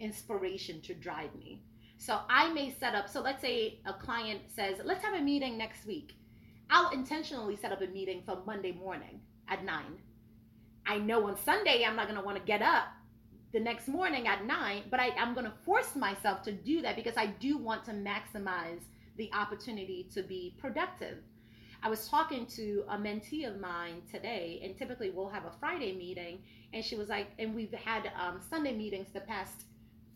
inspiration 0.00 0.80
to 0.82 0.94
drive 0.94 1.32
me. 1.36 1.62
So 1.98 2.18
I 2.28 2.52
may 2.52 2.74
set 2.80 2.96
up, 2.96 3.08
so 3.08 3.20
let's 3.20 3.40
say 3.40 3.78
a 3.86 3.92
client 3.92 4.40
says, 4.52 4.78
let's 4.84 5.04
have 5.04 5.14
a 5.14 5.20
meeting 5.20 5.56
next 5.56 5.86
week. 5.86 6.16
I'll 6.68 6.90
intentionally 6.90 7.54
set 7.54 7.70
up 7.70 7.80
a 7.80 7.86
meeting 7.86 8.22
for 8.26 8.42
Monday 8.44 8.72
morning 8.72 9.20
at 9.48 9.64
nine. 9.64 9.98
I 10.84 10.98
know 10.98 11.28
on 11.28 11.36
Sunday 11.44 11.84
I'm 11.84 11.94
not 11.94 12.24
want 12.24 12.38
to 12.38 12.42
get 12.42 12.60
up 12.60 12.88
the 13.52 13.60
next 13.60 13.86
morning 13.86 14.26
at 14.26 14.46
nine, 14.46 14.82
but 14.90 14.98
I, 14.98 15.10
I'm 15.18 15.34
going 15.34 15.46
to 15.46 15.52
force 15.64 15.94
myself 15.94 16.42
to 16.42 16.52
do 16.52 16.80
that 16.82 16.96
because 16.96 17.16
I 17.16 17.26
do 17.26 17.58
want 17.58 17.84
to 17.84 17.92
maximize 17.92 18.80
the 19.18 19.30
opportunity 19.34 20.08
to 20.14 20.22
be 20.22 20.54
productive. 20.58 21.18
I 21.82 21.90
was 21.90 22.08
talking 22.08 22.46
to 22.46 22.84
a 22.88 22.96
mentee 22.96 23.46
of 23.46 23.60
mine 23.60 24.02
today, 24.10 24.60
and 24.64 24.76
typically 24.76 25.10
we'll 25.10 25.28
have 25.28 25.44
a 25.44 25.52
Friday 25.60 25.94
meeting, 25.94 26.38
and 26.72 26.84
she 26.84 26.96
was 26.96 27.08
like, 27.08 27.28
and 27.38 27.54
we've 27.54 27.72
had 27.72 28.10
um, 28.18 28.40
Sunday 28.48 28.72
meetings 28.74 29.08
the 29.12 29.20
past 29.20 29.64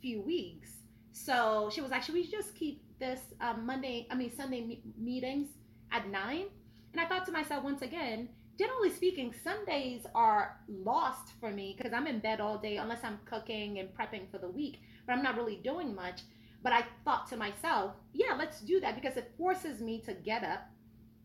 few 0.00 0.22
weeks. 0.22 0.70
So 1.12 1.70
she 1.72 1.80
was 1.80 1.90
like, 1.90 2.02
should 2.02 2.14
we 2.14 2.26
just 2.26 2.54
keep 2.54 2.82
this 2.98 3.20
um, 3.40 3.66
Monday, 3.66 4.06
I 4.10 4.14
mean 4.14 4.34
Sunday 4.34 4.62
me- 4.62 4.82
meetings 4.96 5.48
at 5.92 6.08
nine? 6.08 6.46
And 6.92 7.00
I 7.00 7.06
thought 7.06 7.26
to 7.26 7.32
myself 7.32 7.64
once 7.64 7.82
again, 7.82 8.28
generally 8.58 8.90
speaking, 8.90 9.34
Sundays 9.44 10.02
are 10.14 10.58
lost 10.68 11.32
for 11.40 11.50
me 11.50 11.74
because 11.76 11.92
I'm 11.92 12.06
in 12.06 12.20
bed 12.20 12.40
all 12.40 12.58
day 12.58 12.76
unless 12.76 13.04
I'm 13.04 13.18
cooking 13.24 13.78
and 13.78 13.88
prepping 13.88 14.30
for 14.30 14.38
the 14.38 14.48
week, 14.48 14.80
but 15.06 15.12
I'm 15.12 15.22
not 15.22 15.36
really 15.36 15.56
doing 15.56 15.94
much. 15.94 16.22
But 16.62 16.72
I 16.72 16.84
thought 17.04 17.28
to 17.28 17.36
myself, 17.36 17.92
yeah, 18.12 18.34
let's 18.36 18.60
do 18.60 18.80
that 18.80 18.94
because 19.00 19.16
it 19.16 19.32
forces 19.38 19.80
me 19.80 20.00
to 20.06 20.14
get 20.14 20.42
up 20.42 20.68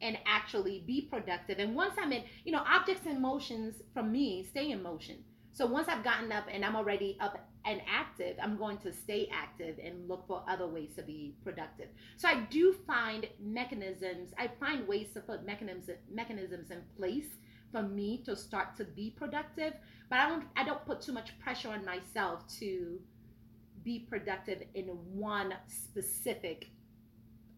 and 0.02 0.18
actually 0.26 0.84
be 0.86 1.02
productive. 1.02 1.60
And 1.60 1.76
once 1.76 1.96
I'm 2.00 2.12
in, 2.12 2.24
you 2.44 2.52
know, 2.52 2.64
objects 2.68 3.06
and 3.06 3.22
motions 3.22 3.76
from 3.94 4.12
me 4.12 4.44
stay 4.44 4.72
in 4.72 4.84
motion. 4.84 5.24
So 5.54 5.66
once 5.66 5.88
I've 5.88 6.04
gotten 6.04 6.32
up 6.32 6.46
and 6.52 6.64
I'm 6.66 6.76
already 6.76 7.18
up 7.20 7.38
and 7.66 7.82
active, 7.88 8.38
I'm 8.42 8.58
going 8.58 8.78
to 8.80 8.92
stay 8.92 9.30
active 9.32 9.78
and 9.84 10.08
look 10.08 10.26
for 10.28 10.44
other 10.48 10.68
ways 10.68 10.92
to 10.96 11.04
be 11.04 11.36
productive. 11.44 11.90
So 12.18 12.28
I 12.28 12.42
do 12.50 12.74
find 12.88 13.28
mechanisms, 13.40 14.32
I 14.38 14.50
find 14.60 14.88
ways 14.88 15.08
to 15.14 15.20
put 15.20 15.46
mechanisms 15.46 15.90
mechanisms 16.12 16.72
in 16.72 16.82
place 16.98 17.28
for 17.72 17.84
me 17.84 18.18
to 18.26 18.36
start 18.36 18.76
to 18.78 18.84
be 18.84 19.12
productive, 19.12 19.74
but 20.10 20.20
I 20.20 20.30
don't 20.30 20.46
I 20.56 20.64
don't 20.64 20.84
put 20.86 21.02
too 21.02 21.14
much 21.14 21.38
pressure 21.40 21.70
on 21.70 21.86
myself 21.86 22.48
to 22.60 23.00
be 23.84 24.00
productive 24.00 24.64
in 24.76 24.86
one 24.86 25.54
specific 25.68 26.70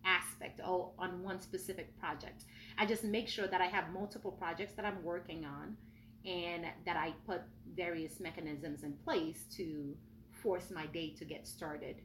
aspect 0.06 0.60
or 0.66 0.92
on 1.00 1.24
one 1.24 1.40
specific 1.40 1.98
project. 2.00 2.44
I 2.78 2.86
just 2.86 3.04
make 3.04 3.28
sure 3.28 3.48
that 3.48 3.62
I 3.62 3.68
have 3.68 3.92
multiple 3.94 4.32
projects 4.32 4.74
that 4.74 4.86
I'm 4.86 5.04
working 5.04 5.46
on 5.46 5.78
and 6.26 6.66
that 6.86 6.96
I 6.98 7.14
put 7.26 7.42
various 7.76 8.20
mechanisms 8.20 8.84
in 8.84 8.94
place 8.94 9.46
to 9.58 9.96
force 10.32 10.72
my 10.72 10.86
day 10.88 11.10
to 11.18 11.26
get 11.26 11.48
started 11.48 11.98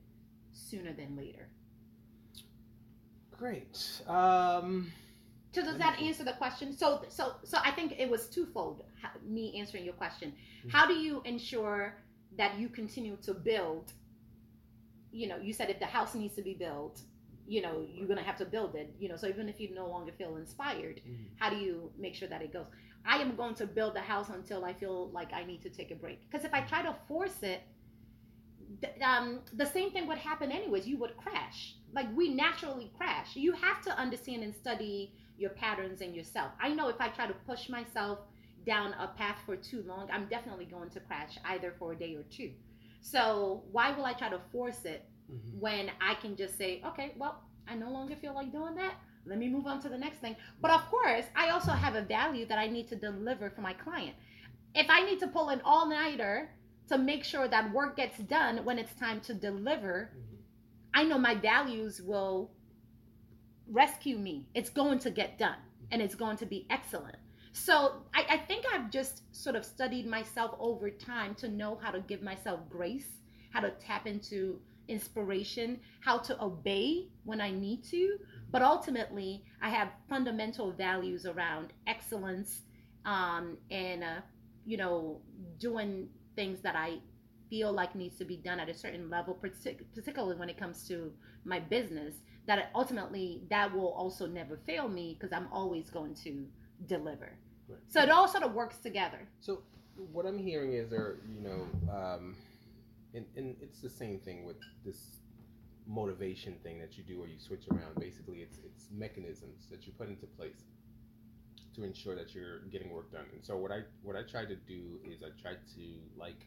sooner 0.52 0.92
than 0.92 1.16
later. 1.16 1.48
Great. 3.36 4.02
Um, 4.08 4.90
So 5.52 5.62
does 5.62 5.78
that 5.78 5.98
answer 6.00 6.24
the 6.24 6.32
question? 6.34 6.76
So 6.76 7.04
so 7.08 7.36
so 7.44 7.58
I 7.64 7.70
think 7.70 7.94
it 7.98 8.10
was 8.10 8.28
twofold. 8.28 8.84
Me 9.24 9.56
answering 9.58 9.84
your 9.84 9.94
question. 9.94 10.32
How 10.70 10.86
do 10.86 10.94
you 10.94 11.22
ensure 11.24 11.94
that 12.36 12.58
you 12.58 12.68
continue 12.68 13.16
to 13.22 13.34
build? 13.34 13.92
You 15.12 15.28
know, 15.28 15.38
you 15.38 15.52
said 15.52 15.70
if 15.70 15.78
the 15.78 15.86
house 15.86 16.14
needs 16.14 16.34
to 16.34 16.42
be 16.42 16.54
built, 16.54 17.00
you 17.46 17.62
know, 17.62 17.86
you're 17.88 18.08
gonna 18.08 18.22
have 18.22 18.36
to 18.38 18.44
build 18.44 18.74
it. 18.74 18.94
You 18.98 19.08
know, 19.08 19.16
so 19.16 19.26
even 19.28 19.48
if 19.48 19.58
you 19.60 19.72
no 19.74 19.88
longer 19.88 20.12
feel 20.12 20.36
inspired, 20.36 21.00
Mhm. 21.06 21.28
how 21.38 21.48
do 21.50 21.56
you 21.56 21.90
make 21.96 22.14
sure 22.14 22.28
that 22.28 22.42
it 22.42 22.52
goes? 22.52 22.66
I 23.04 23.18
am 23.18 23.36
going 23.36 23.54
to 23.56 23.66
build 23.66 23.94
the 23.94 24.00
house 24.00 24.28
until 24.30 24.64
I 24.64 24.72
feel 24.72 25.08
like 25.10 25.32
I 25.32 25.44
need 25.44 25.62
to 25.62 25.70
take 25.70 25.90
a 25.90 25.94
break. 25.94 26.20
Because 26.30 26.44
if 26.44 26.52
I 26.54 26.60
try 26.60 26.82
to 26.82 26.94
force 27.06 27.42
it, 27.42 27.62
th- 28.82 29.00
um, 29.02 29.40
the 29.54 29.66
same 29.66 29.90
thing 29.90 30.06
would 30.06 30.18
happen 30.18 30.50
anyways. 30.52 30.86
You 30.86 30.98
would 30.98 31.16
crash. 31.16 31.74
Like 31.92 32.06
we 32.14 32.28
naturally 32.34 32.90
crash. 32.96 33.36
You 33.36 33.52
have 33.52 33.82
to 33.82 33.98
understand 33.98 34.42
and 34.42 34.54
study 34.54 35.12
your 35.38 35.50
patterns 35.50 36.00
and 36.00 36.14
yourself. 36.14 36.52
I 36.60 36.68
know 36.70 36.88
if 36.88 37.00
I 37.00 37.08
try 37.08 37.26
to 37.26 37.34
push 37.46 37.68
myself 37.68 38.18
down 38.66 38.92
a 38.94 39.08
path 39.16 39.38
for 39.46 39.56
too 39.56 39.82
long, 39.86 40.08
I'm 40.12 40.26
definitely 40.28 40.66
going 40.66 40.90
to 40.90 41.00
crash 41.00 41.38
either 41.44 41.74
for 41.78 41.92
a 41.92 41.96
day 41.96 42.14
or 42.16 42.24
two. 42.24 42.50
So 43.00 43.62
why 43.70 43.92
will 43.92 44.04
I 44.04 44.12
try 44.12 44.28
to 44.28 44.40
force 44.52 44.84
it 44.84 45.08
Mhm. 45.30 45.58
when 45.60 45.90
I 46.00 46.14
can 46.14 46.36
just 46.36 46.56
say, 46.58 46.82
okay, 46.84 47.12
well, 47.16 47.42
I 47.66 47.74
no 47.74 47.90
longer 47.90 48.16
feel 48.16 48.34
like 48.34 48.50
doing 48.50 48.74
that. 48.76 48.94
Let 49.26 49.38
me 49.38 49.48
move 49.48 49.66
on 49.66 49.80
to 49.82 49.88
the 49.88 49.98
next 49.98 50.18
thing. 50.18 50.36
But 50.60 50.70
of 50.70 50.86
course, 50.86 51.24
I 51.36 51.50
also 51.50 51.72
have 51.72 51.94
a 51.94 52.02
value 52.02 52.46
that 52.46 52.58
I 52.58 52.66
need 52.66 52.88
to 52.88 52.96
deliver 52.96 53.50
for 53.50 53.60
my 53.60 53.72
client. 53.72 54.14
If 54.74 54.88
I 54.88 55.04
need 55.04 55.18
to 55.20 55.28
pull 55.28 55.48
an 55.48 55.60
all 55.64 55.88
nighter 55.88 56.50
to 56.88 56.98
make 56.98 57.24
sure 57.24 57.46
that 57.48 57.72
work 57.72 57.96
gets 57.96 58.18
done 58.18 58.64
when 58.64 58.78
it's 58.78 58.94
time 58.94 59.20
to 59.20 59.34
deliver. 59.34 60.10
I 60.94 61.04
know 61.04 61.18
my 61.18 61.34
values 61.34 62.00
will 62.02 62.50
rescue 63.70 64.16
me. 64.16 64.46
It's 64.54 64.70
going 64.70 64.98
to 65.00 65.10
get 65.10 65.38
done 65.38 65.58
and 65.92 66.00
it's 66.00 66.14
going 66.14 66.38
to 66.38 66.46
be 66.46 66.66
excellent. 66.70 67.16
So 67.52 68.02
I, 68.14 68.24
I 68.30 68.36
think 68.38 68.64
I've 68.72 68.90
just 68.90 69.22
sort 69.32 69.56
of 69.56 69.64
studied 69.64 70.06
myself 70.06 70.54
over 70.58 70.90
time 70.90 71.34
to 71.36 71.48
know 71.48 71.78
how 71.80 71.90
to 71.90 72.00
give 72.00 72.22
myself 72.22 72.60
grace, 72.70 73.08
how 73.50 73.60
to 73.60 73.70
tap 73.70 74.06
into 74.06 74.58
inspiration, 74.88 75.80
how 76.00 76.18
to 76.18 76.42
obey 76.42 77.08
when 77.24 77.40
I 77.40 77.50
need 77.50 77.84
to. 77.84 78.18
But 78.50 78.62
ultimately, 78.62 79.44
I 79.60 79.68
have 79.70 79.88
fundamental 80.08 80.72
values 80.72 81.26
around 81.26 81.72
excellence 81.86 82.62
um, 83.04 83.58
and, 83.70 84.02
uh, 84.02 84.20
you 84.64 84.76
know, 84.76 85.20
doing 85.58 86.08
things 86.34 86.60
that 86.62 86.76
I 86.76 86.98
feel 87.50 87.72
like 87.72 87.94
needs 87.94 88.16
to 88.18 88.24
be 88.24 88.36
done 88.36 88.60
at 88.60 88.68
a 88.68 88.74
certain 88.74 89.10
level, 89.10 89.38
partic- 89.42 89.84
particularly 89.94 90.36
when 90.36 90.48
it 90.48 90.58
comes 90.58 90.86
to 90.88 91.12
my 91.44 91.60
business, 91.60 92.14
that 92.46 92.70
ultimately 92.74 93.42
that 93.50 93.74
will 93.74 93.92
also 93.92 94.26
never 94.26 94.58
fail 94.66 94.88
me 94.88 95.16
because 95.18 95.32
I'm 95.32 95.48
always 95.52 95.90
going 95.90 96.14
to 96.24 96.46
deliver. 96.86 97.36
Right. 97.68 97.78
So 97.88 98.02
it 98.02 98.10
all 98.10 98.28
sort 98.28 98.44
of 98.44 98.54
works 98.54 98.78
together. 98.78 99.28
So 99.40 99.62
what 100.12 100.24
I'm 100.26 100.38
hearing 100.38 100.72
is 100.72 100.88
there, 100.88 101.16
you 101.34 101.40
know, 101.40 101.92
um, 101.92 102.36
and, 103.14 103.26
and 103.36 103.56
it's 103.60 103.80
the 103.80 103.90
same 103.90 104.18
thing 104.20 104.44
with 104.44 104.56
this 104.84 105.17
motivation 105.88 106.54
thing 106.62 106.78
that 106.78 106.96
you 106.98 107.02
do 107.02 107.20
or 107.20 107.26
you 107.26 107.38
switch 107.38 107.66
around. 107.70 107.98
Basically, 107.98 108.38
it's 108.38 108.58
it's 108.64 108.88
mechanisms 108.92 109.66
that 109.70 109.86
you 109.86 109.92
put 109.96 110.08
into 110.08 110.26
place 110.26 110.64
to 111.74 111.84
ensure 111.84 112.14
that 112.14 112.34
you're 112.34 112.60
getting 112.70 112.90
work 112.90 113.10
done. 113.10 113.24
And 113.32 113.44
so 113.44 113.56
what 113.56 113.72
I 113.72 113.80
what 114.02 114.16
I 114.16 114.22
try 114.22 114.44
to 114.44 114.56
do 114.56 115.00
is 115.04 115.22
I 115.22 115.30
try 115.40 115.52
to 115.52 115.82
like 116.16 116.46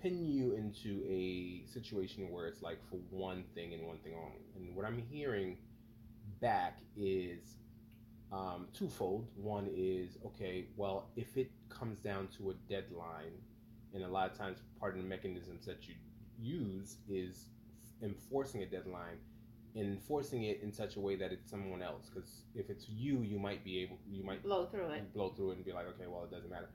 pin 0.00 0.26
you 0.26 0.54
into 0.54 1.04
a 1.06 1.64
situation 1.70 2.30
where 2.30 2.46
it's 2.46 2.62
like 2.62 2.78
for 2.88 2.96
one 3.10 3.44
thing 3.54 3.74
and 3.74 3.86
one 3.86 3.98
thing 3.98 4.14
only. 4.14 4.40
And 4.56 4.74
what 4.74 4.86
I'm 4.86 5.02
hearing 5.10 5.58
back 6.40 6.78
is 6.96 7.58
um, 8.32 8.68
twofold. 8.72 9.26
One 9.36 9.68
is 9.74 10.16
okay, 10.24 10.66
well, 10.76 11.10
if 11.16 11.36
it 11.36 11.50
comes 11.68 11.98
down 11.98 12.28
to 12.38 12.50
a 12.50 12.54
deadline, 12.68 13.32
and 13.92 14.04
a 14.04 14.08
lot 14.08 14.30
of 14.30 14.38
times 14.38 14.58
part 14.78 14.94
of 14.96 15.02
the 15.02 15.08
mechanisms 15.08 15.66
that 15.66 15.88
you 15.88 15.94
use 16.38 16.96
is 17.08 17.46
enforcing 18.02 18.62
a 18.62 18.66
deadline 18.66 19.18
enforcing 19.76 20.44
it 20.44 20.60
in 20.62 20.72
such 20.72 20.96
a 20.96 21.00
way 21.00 21.16
that 21.16 21.32
it's 21.32 21.48
someone 21.50 21.82
else. 21.82 22.10
Because 22.12 22.42
if 22.54 22.70
it's 22.70 22.88
you 22.88 23.22
you 23.22 23.38
might 23.38 23.64
be 23.64 23.82
able 23.82 23.98
you 24.10 24.24
might 24.24 24.42
blow 24.42 24.66
through 24.66 24.90
it. 24.90 25.14
blow 25.14 25.30
through 25.30 25.52
it 25.52 25.56
and 25.56 25.64
be 25.64 25.72
like 25.72 25.86
okay 25.86 26.06
well 26.08 26.24
it 26.24 26.30
doesn't 26.30 26.50
matter. 26.50 26.68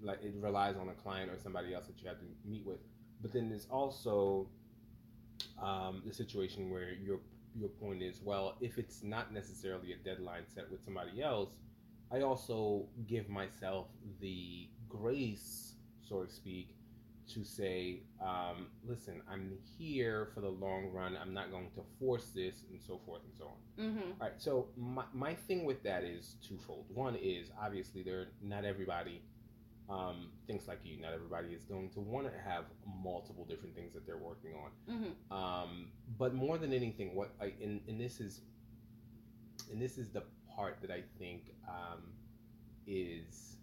Like 0.00 0.22
it 0.22 0.34
relies 0.38 0.76
on 0.76 0.88
a 0.88 0.94
client 0.94 1.30
or 1.30 1.38
somebody 1.38 1.74
else 1.74 1.86
that 1.86 2.00
you 2.00 2.08
have 2.08 2.18
to 2.18 2.26
meet 2.44 2.64
with. 2.64 2.78
But 3.20 3.32
then 3.32 3.48
there's 3.48 3.66
also 3.70 4.48
um, 5.60 6.02
the 6.06 6.14
situation 6.14 6.70
where 6.70 6.92
your 6.92 7.18
your 7.54 7.70
point 7.70 8.02
is 8.02 8.20
well 8.22 8.56
if 8.60 8.78
it's 8.78 9.02
not 9.02 9.32
necessarily 9.32 9.92
a 9.92 9.96
deadline 9.96 10.42
set 10.54 10.70
with 10.70 10.84
somebody 10.84 11.22
else 11.22 11.50
i 12.12 12.20
also 12.20 12.86
give 13.06 13.28
myself 13.28 13.86
the 14.20 14.68
grace 14.88 15.72
so 16.06 16.22
to 16.22 16.30
speak 16.30 16.76
to 17.34 17.44
say, 17.44 18.00
um, 18.22 18.66
listen, 18.86 19.22
I'm 19.30 19.52
here 19.78 20.28
for 20.34 20.40
the 20.40 20.48
long 20.48 20.90
run. 20.92 21.16
I'm 21.20 21.34
not 21.34 21.50
going 21.50 21.70
to 21.74 21.82
force 21.98 22.30
this, 22.34 22.62
and 22.70 22.80
so 22.80 23.00
forth 23.04 23.22
and 23.24 23.32
so 23.36 23.44
on. 23.44 23.84
mm-hmm. 23.84 24.10
All 24.20 24.28
right. 24.28 24.32
So 24.38 24.68
my, 24.76 25.04
my 25.12 25.34
thing 25.34 25.64
with 25.64 25.82
that 25.82 26.04
is 26.04 26.36
twofold. 26.46 26.86
One 26.94 27.16
is 27.16 27.50
obviously 27.60 28.02
there 28.02 28.28
not 28.42 28.64
everybody 28.64 29.22
um, 29.90 30.28
thinks 30.46 30.68
like 30.68 30.80
you. 30.84 31.00
Not 31.00 31.12
everybody 31.12 31.48
is 31.48 31.64
going 31.64 31.90
to 31.90 32.00
want 32.00 32.26
to 32.26 32.32
have 32.48 32.64
multiple 33.02 33.44
different 33.48 33.74
things 33.74 33.92
that 33.94 34.06
they're 34.06 34.16
working 34.16 34.52
on. 34.54 34.94
Mm-hmm. 34.94 35.36
Um, 35.36 35.86
but 36.18 36.34
more 36.34 36.58
than 36.58 36.72
anything, 36.72 37.14
what 37.14 37.30
I 37.40 37.52
and, 37.62 37.80
and 37.88 38.00
this 38.00 38.20
is 38.20 38.40
and 39.70 39.80
this 39.80 39.98
is 39.98 40.08
the 40.10 40.22
part 40.54 40.78
that 40.80 40.90
I 40.90 41.02
think 41.18 41.54
um, 41.68 42.02
is 42.86 43.56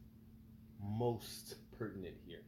most 0.82 1.56
pertinent 1.78 2.16
here 2.26 2.42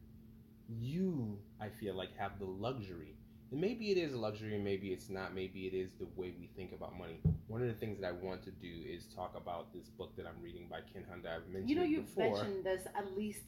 you, 0.69 1.37
I 1.59 1.69
feel 1.69 1.95
like, 1.95 2.15
have 2.17 2.39
the 2.39 2.45
luxury. 2.45 3.15
And 3.51 3.61
maybe 3.61 3.91
it 3.91 3.97
is 3.97 4.13
a 4.13 4.17
luxury, 4.17 4.57
maybe 4.57 4.89
it's 4.89 5.09
not. 5.09 5.33
Maybe 5.33 5.67
it 5.67 5.73
is 5.73 5.91
the 5.99 6.07
way 6.15 6.33
we 6.37 6.49
think 6.55 6.73
about 6.73 6.97
money. 6.97 7.21
One 7.47 7.61
of 7.61 7.67
the 7.67 7.73
things 7.73 7.99
that 8.01 8.07
I 8.07 8.11
want 8.11 8.43
to 8.43 8.51
do 8.51 8.73
is 8.85 9.05
talk 9.15 9.35
about 9.37 9.73
this 9.73 9.87
book 9.87 10.15
that 10.17 10.25
I'm 10.25 10.41
reading 10.41 10.67
by 10.69 10.79
Ken 10.91 11.05
Honda. 11.09 11.35
I've 11.35 11.47
mentioned 11.47 11.69
you 11.69 11.75
know 11.77 11.83
you've 11.83 12.07
before. 12.07 12.35
mentioned 12.35 12.65
this 12.65 12.87
at 12.93 13.15
least 13.15 13.43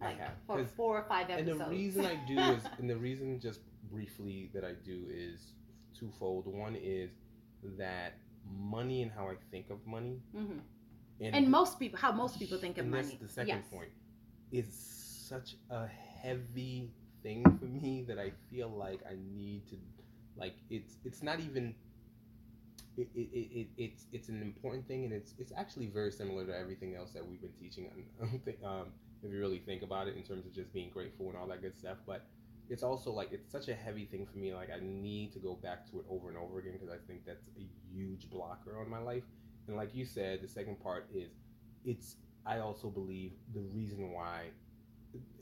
like 0.00 0.18
for 0.46 0.64
four 0.64 0.98
or 0.98 1.04
five 1.08 1.30
episodes. 1.30 1.60
And 1.60 1.60
the 1.60 1.74
reason 1.74 2.06
I 2.06 2.18
do 2.26 2.38
is, 2.38 2.62
and 2.78 2.88
the 2.88 2.96
reason 2.96 3.40
just 3.40 3.60
briefly 3.90 4.50
that 4.54 4.64
I 4.64 4.72
do 4.84 5.04
is 5.10 5.52
twofold. 5.98 6.46
One 6.46 6.76
is 6.76 7.10
that 7.78 8.14
money 8.58 9.02
and 9.02 9.10
how 9.10 9.28
I 9.28 9.34
think 9.50 9.70
of 9.70 9.84
money, 9.86 10.20
mm-hmm. 10.34 10.58
and, 11.20 11.34
and, 11.34 11.50
most 11.50 11.78
people, 11.78 11.98
how 11.98 12.12
most 12.12 12.38
people 12.38 12.58
think 12.58 12.78
of 12.78 12.84
and 12.84 12.90
money. 12.90 13.18
That's 13.20 13.34
the 13.34 13.40
second 13.40 13.58
yes. 13.58 13.66
point. 13.70 13.90
Is 14.52 14.66
such 15.28 15.56
a 15.70 15.86
heavy 16.26 16.90
thing 17.22 17.44
for 17.58 17.66
me 17.66 18.04
that 18.08 18.18
I 18.18 18.32
feel 18.50 18.68
like 18.68 19.00
I 19.08 19.16
need 19.34 19.66
to 19.68 19.76
like 20.36 20.54
it's 20.70 20.96
it's 21.04 21.22
not 21.22 21.40
even 21.40 21.74
it, 22.96 23.08
it, 23.14 23.28
it, 23.34 23.68
it's 23.76 24.06
it's 24.12 24.28
an 24.28 24.40
important 24.40 24.86
thing 24.88 25.04
and 25.04 25.12
it's 25.12 25.34
it's 25.38 25.52
actually 25.56 25.86
very 25.86 26.10
similar 26.10 26.46
to 26.46 26.56
everything 26.56 26.94
else 26.94 27.12
that 27.12 27.26
we've 27.26 27.40
been 27.40 27.52
teaching 27.52 27.90
um, 28.64 28.86
if 29.22 29.32
you 29.32 29.38
really 29.38 29.58
think 29.58 29.82
about 29.82 30.08
it 30.08 30.16
in 30.16 30.22
terms 30.22 30.46
of 30.46 30.54
just 30.54 30.72
being 30.72 30.90
grateful 30.90 31.28
and 31.28 31.36
all 31.36 31.46
that 31.46 31.60
good 31.60 31.76
stuff 31.76 31.98
but 32.06 32.26
it's 32.70 32.82
also 32.82 33.10
like 33.12 33.28
it's 33.32 33.50
such 33.52 33.68
a 33.68 33.74
heavy 33.74 34.06
thing 34.06 34.26
for 34.26 34.38
me 34.38 34.54
like 34.54 34.70
I 34.70 34.80
need 34.82 35.32
to 35.34 35.38
go 35.38 35.54
back 35.54 35.88
to 35.90 35.98
it 36.00 36.06
over 36.08 36.28
and 36.28 36.38
over 36.38 36.58
again 36.58 36.72
because 36.72 36.88
I 36.88 36.98
think 37.06 37.26
that's 37.26 37.46
a 37.58 37.66
huge 37.92 38.30
blocker 38.30 38.80
on 38.80 38.88
my 38.88 38.98
life 38.98 39.24
and 39.68 39.76
like 39.76 39.94
you 39.94 40.04
said 40.06 40.40
the 40.42 40.48
second 40.48 40.82
part 40.82 41.06
is 41.14 41.30
it's 41.84 42.16
I 42.46 42.60
also 42.60 42.88
believe 42.88 43.32
the 43.54 43.60
reason 43.60 44.12
why 44.12 44.46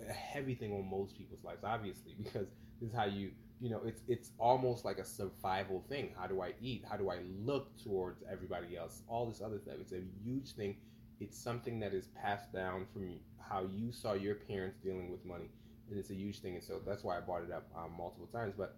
a 0.09 0.12
heavy 0.12 0.55
thing 0.55 0.72
on 0.72 0.89
most 0.89 1.16
people's 1.16 1.43
lives, 1.45 1.64
obviously, 1.64 2.14
because 2.22 2.49
this 2.81 2.91
is 2.91 2.95
how 2.95 3.05
you 3.05 3.31
you 3.61 3.70
know 3.70 3.81
it's 3.85 4.03
it's 4.09 4.31
almost 4.39 4.85
like 4.85 4.99
a 4.99 5.05
survival 5.05 5.85
thing. 5.89 6.11
How 6.18 6.27
do 6.27 6.43
I 6.43 6.53
eat? 6.61 6.85
How 6.89 6.97
do 6.97 7.11
I 7.11 7.18
look 7.45 7.77
towards 7.83 8.22
everybody 8.31 8.77
else? 8.77 9.03
All 9.09 9.27
this 9.27 9.41
other 9.41 9.59
stuff. 9.59 9.75
It's 9.81 9.93
a 9.93 10.03
huge 10.22 10.53
thing. 10.53 10.77
It's 11.20 11.39
something 11.39 11.79
that 11.81 11.95
is 11.95 12.09
passed 12.20 12.53
down 12.53 12.87
from 12.93 13.18
how 13.41 13.66
you 13.72 13.93
saw 13.93 14.14
your 14.14 14.35
parents 14.35 14.79
dealing 14.83 15.11
with 15.11 15.25
money, 15.25 15.51
and 15.89 15.99
it's 15.99 16.11
a 16.11 16.14
huge 16.14 16.41
thing. 16.41 16.55
And 16.55 16.64
so 16.64 16.81
that's 16.85 17.05
why 17.05 17.16
I 17.16 17.20
brought 17.20 17.45
it 17.45 17.53
up 17.53 17.68
um, 17.77 17.93
multiple 17.97 18.29
times. 18.33 18.55
But 18.57 18.77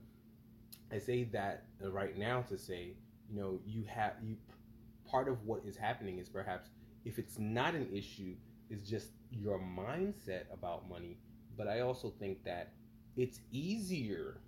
I 0.93 0.99
say 0.99 1.25
that 1.33 1.65
right 1.81 2.17
now 2.17 2.43
to 2.43 2.59
say, 2.59 2.95
you 3.31 3.41
know, 3.41 3.61
you 3.67 3.85
have 3.89 4.13
you. 4.23 4.37
Part 5.11 5.29
of 5.29 5.45
what 5.45 5.63
is 5.65 5.77
happening 5.77 6.19
is 6.19 6.29
perhaps 6.29 6.69
if 7.07 7.21
it's 7.21 7.39
not 7.39 7.75
an 7.77 7.89
issue, 7.93 8.35
is 8.71 8.89
just 8.89 9.09
your 9.31 9.59
mindset 9.59 10.45
about 10.53 10.89
money. 10.89 11.19
But 11.57 11.69
I 11.69 11.81
also 11.81 12.13
think 12.19 12.45
that 12.45 12.73
it's 13.17 13.41
easier 13.51 14.41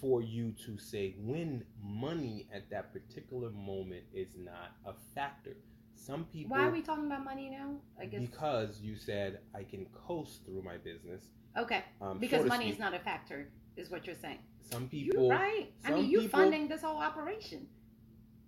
for 0.00 0.22
you 0.22 0.52
to 0.66 0.78
say 0.78 1.14
when 1.18 1.64
money 1.82 2.46
at 2.52 2.70
that 2.70 2.92
particular 2.92 3.50
moment 3.50 4.04
is 4.12 4.28
not 4.36 4.72
a 4.84 4.92
factor. 5.14 5.56
Some 5.94 6.24
people. 6.24 6.56
Why 6.56 6.64
are 6.64 6.70
we 6.70 6.82
talking 6.82 7.06
about 7.06 7.24
money 7.24 7.48
now? 7.48 7.76
I 8.00 8.04
guess 8.04 8.20
because 8.20 8.80
you 8.80 8.96
said 8.96 9.40
I 9.54 9.62
can 9.62 9.86
coast 10.06 10.44
through 10.44 10.62
my 10.62 10.76
business. 10.76 11.22
Okay. 11.56 11.82
Um, 12.02 12.18
because 12.18 12.42
so 12.42 12.48
money 12.48 12.66
speak. 12.66 12.74
is 12.74 12.78
not 12.78 12.92
a 12.92 12.98
factor, 12.98 13.48
is 13.76 13.90
what 13.90 14.06
you're 14.06 14.14
saying. 14.14 14.38
Some 14.60 14.88
people. 14.88 15.22
You're 15.22 15.30
right. 15.30 15.72
I 15.84 15.92
mean, 15.92 16.10
you 16.10 16.20
people, 16.20 16.40
funding 16.40 16.68
this 16.68 16.82
whole 16.82 16.98
operation. 16.98 17.66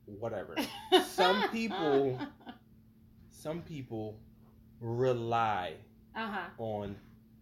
Whatever. 0.05 0.57
some 1.07 1.49
people. 1.51 2.19
Some 3.31 3.63
people 3.63 4.19
rely 4.81 5.75
uh-huh. 6.15 6.49
on 6.59 6.97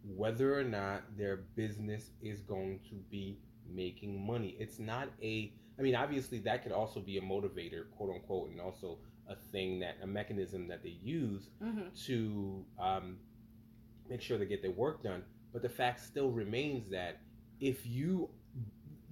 whether 0.04 0.58
or 0.58 0.64
not 0.64 1.02
their 1.16 1.38
business 1.56 2.10
is 2.22 2.40
going 2.40 2.80
to 2.88 2.94
be 3.10 3.38
making 3.68 4.24
money. 4.24 4.56
It's 4.58 4.78
not 4.78 5.08
a, 5.22 5.52
I 5.78 5.82
mean, 5.82 5.94
obviously 5.94 6.38
that 6.40 6.62
could 6.62 6.72
also 6.72 7.00
be 7.00 7.18
a 7.18 7.20
motivator, 7.20 7.90
quote 7.96 8.14
unquote, 8.14 8.50
and 8.50 8.60
also 8.60 8.98
a 9.28 9.34
thing 9.52 9.80
that, 9.80 9.96
a 10.02 10.06
mechanism 10.06 10.68
that 10.68 10.82
they 10.82 10.96
use 11.02 11.48
mm-hmm. 11.62 11.88
to 12.06 12.64
um, 12.80 13.16
make 14.08 14.22
sure 14.22 14.38
they 14.38 14.46
get 14.46 14.62
their 14.62 14.70
work 14.70 15.02
done. 15.02 15.22
But 15.52 15.62
the 15.62 15.68
fact 15.68 16.00
still 16.00 16.30
remains 16.30 16.88
that 16.90 17.20
if 17.60 17.86
you, 17.86 18.30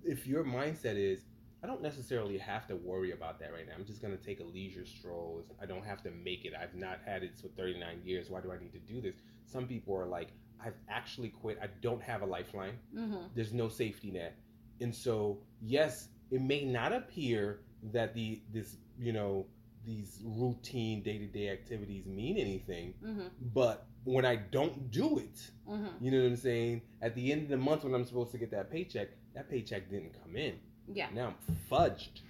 if 0.05 0.27
your 0.27 0.45
mindset 0.45 0.97
is, 0.97 1.23
I 1.65 1.67
don't 1.67 1.81
necessarily 1.81 2.37
have 2.37 2.67
to 2.67 2.77
worry 2.77 3.13
about 3.13 3.41
that 3.41 3.51
right 3.55 3.67
now. 3.67 3.73
I'm 3.75 3.87
just 3.87 4.03
going 4.03 4.15
to 4.15 4.23
take 4.23 4.41
a 4.41 4.45
leisure 4.45 4.85
stroll. 4.85 5.47
I 5.63 5.65
don't 5.65 5.85
have 5.85 6.03
to 6.03 6.11
make 6.11 6.45
it. 6.45 6.53
I've 6.55 6.75
not 6.75 6.99
had 7.07 7.23
it 7.23 7.39
for 7.41 7.49
39 7.49 8.03
years. 8.05 8.29
Why 8.29 8.43
do 8.43 8.53
I 8.53 8.59
need 8.59 8.73
to 8.75 8.79
do 8.81 9.01
this? 9.01 9.15
Some 9.47 9.67
people 9.67 9.97
are 9.97 10.05
like, 10.05 10.29
I've 10.63 10.77
actually 10.91 11.31
quit. 11.31 11.59
I 11.63 11.69
don't 11.81 12.03
have 12.03 12.21
a 12.21 12.27
lifeline. 12.27 12.75
Mm-hmm. 12.95 13.29
There's 13.35 13.55
no 13.55 13.71
safety 13.71 14.11
net. 14.11 14.37
And 14.83 14.95
so, 14.95 15.39
yes, 15.63 16.09
it 16.31 16.43
may 16.43 16.67
not 16.67 16.93
appear 16.93 17.61
that 17.93 18.13
the 18.13 18.43
this, 18.53 18.77
you 18.99 19.15
know, 19.15 19.47
these 19.87 20.21
routine 20.23 21.03
day-to-day 21.03 21.49
activities 21.49 22.05
mean 22.05 22.37
anything, 22.37 22.95
mm-hmm. 23.03 23.29
but 23.55 23.87
when 24.05 24.27
I 24.27 24.37
don't 24.37 24.91
do 24.91 25.19
it, 25.19 25.51
mm-hmm. 25.69 25.87
you 26.01 26.11
know 26.11 26.19
what 26.19 26.27
I'm 26.27 26.37
saying? 26.37 26.83
At 27.01 27.15
the 27.15 27.33
end 27.33 27.43
of 27.43 27.49
the 27.49 27.57
month 27.57 27.85
when 27.85 27.95
I'm 27.95 28.05
supposed 28.05 28.33
to 28.33 28.39
get 28.39 28.51
that 28.51 28.71
paycheck, 28.71 29.09
that 29.35 29.51
paycheck 29.51 29.91
didn't 29.91 30.15
come 30.23 30.37
in. 30.37 30.55
Yeah. 30.93 31.09
Now 31.15 31.35
I'm 31.49 31.57
fudged. 31.71 32.21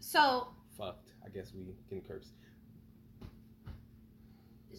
So. 0.00 0.48
Fucked. 0.76 1.12
I 1.24 1.28
guess 1.28 1.52
we 1.54 1.74
can 1.88 2.00
curse. 2.00 2.32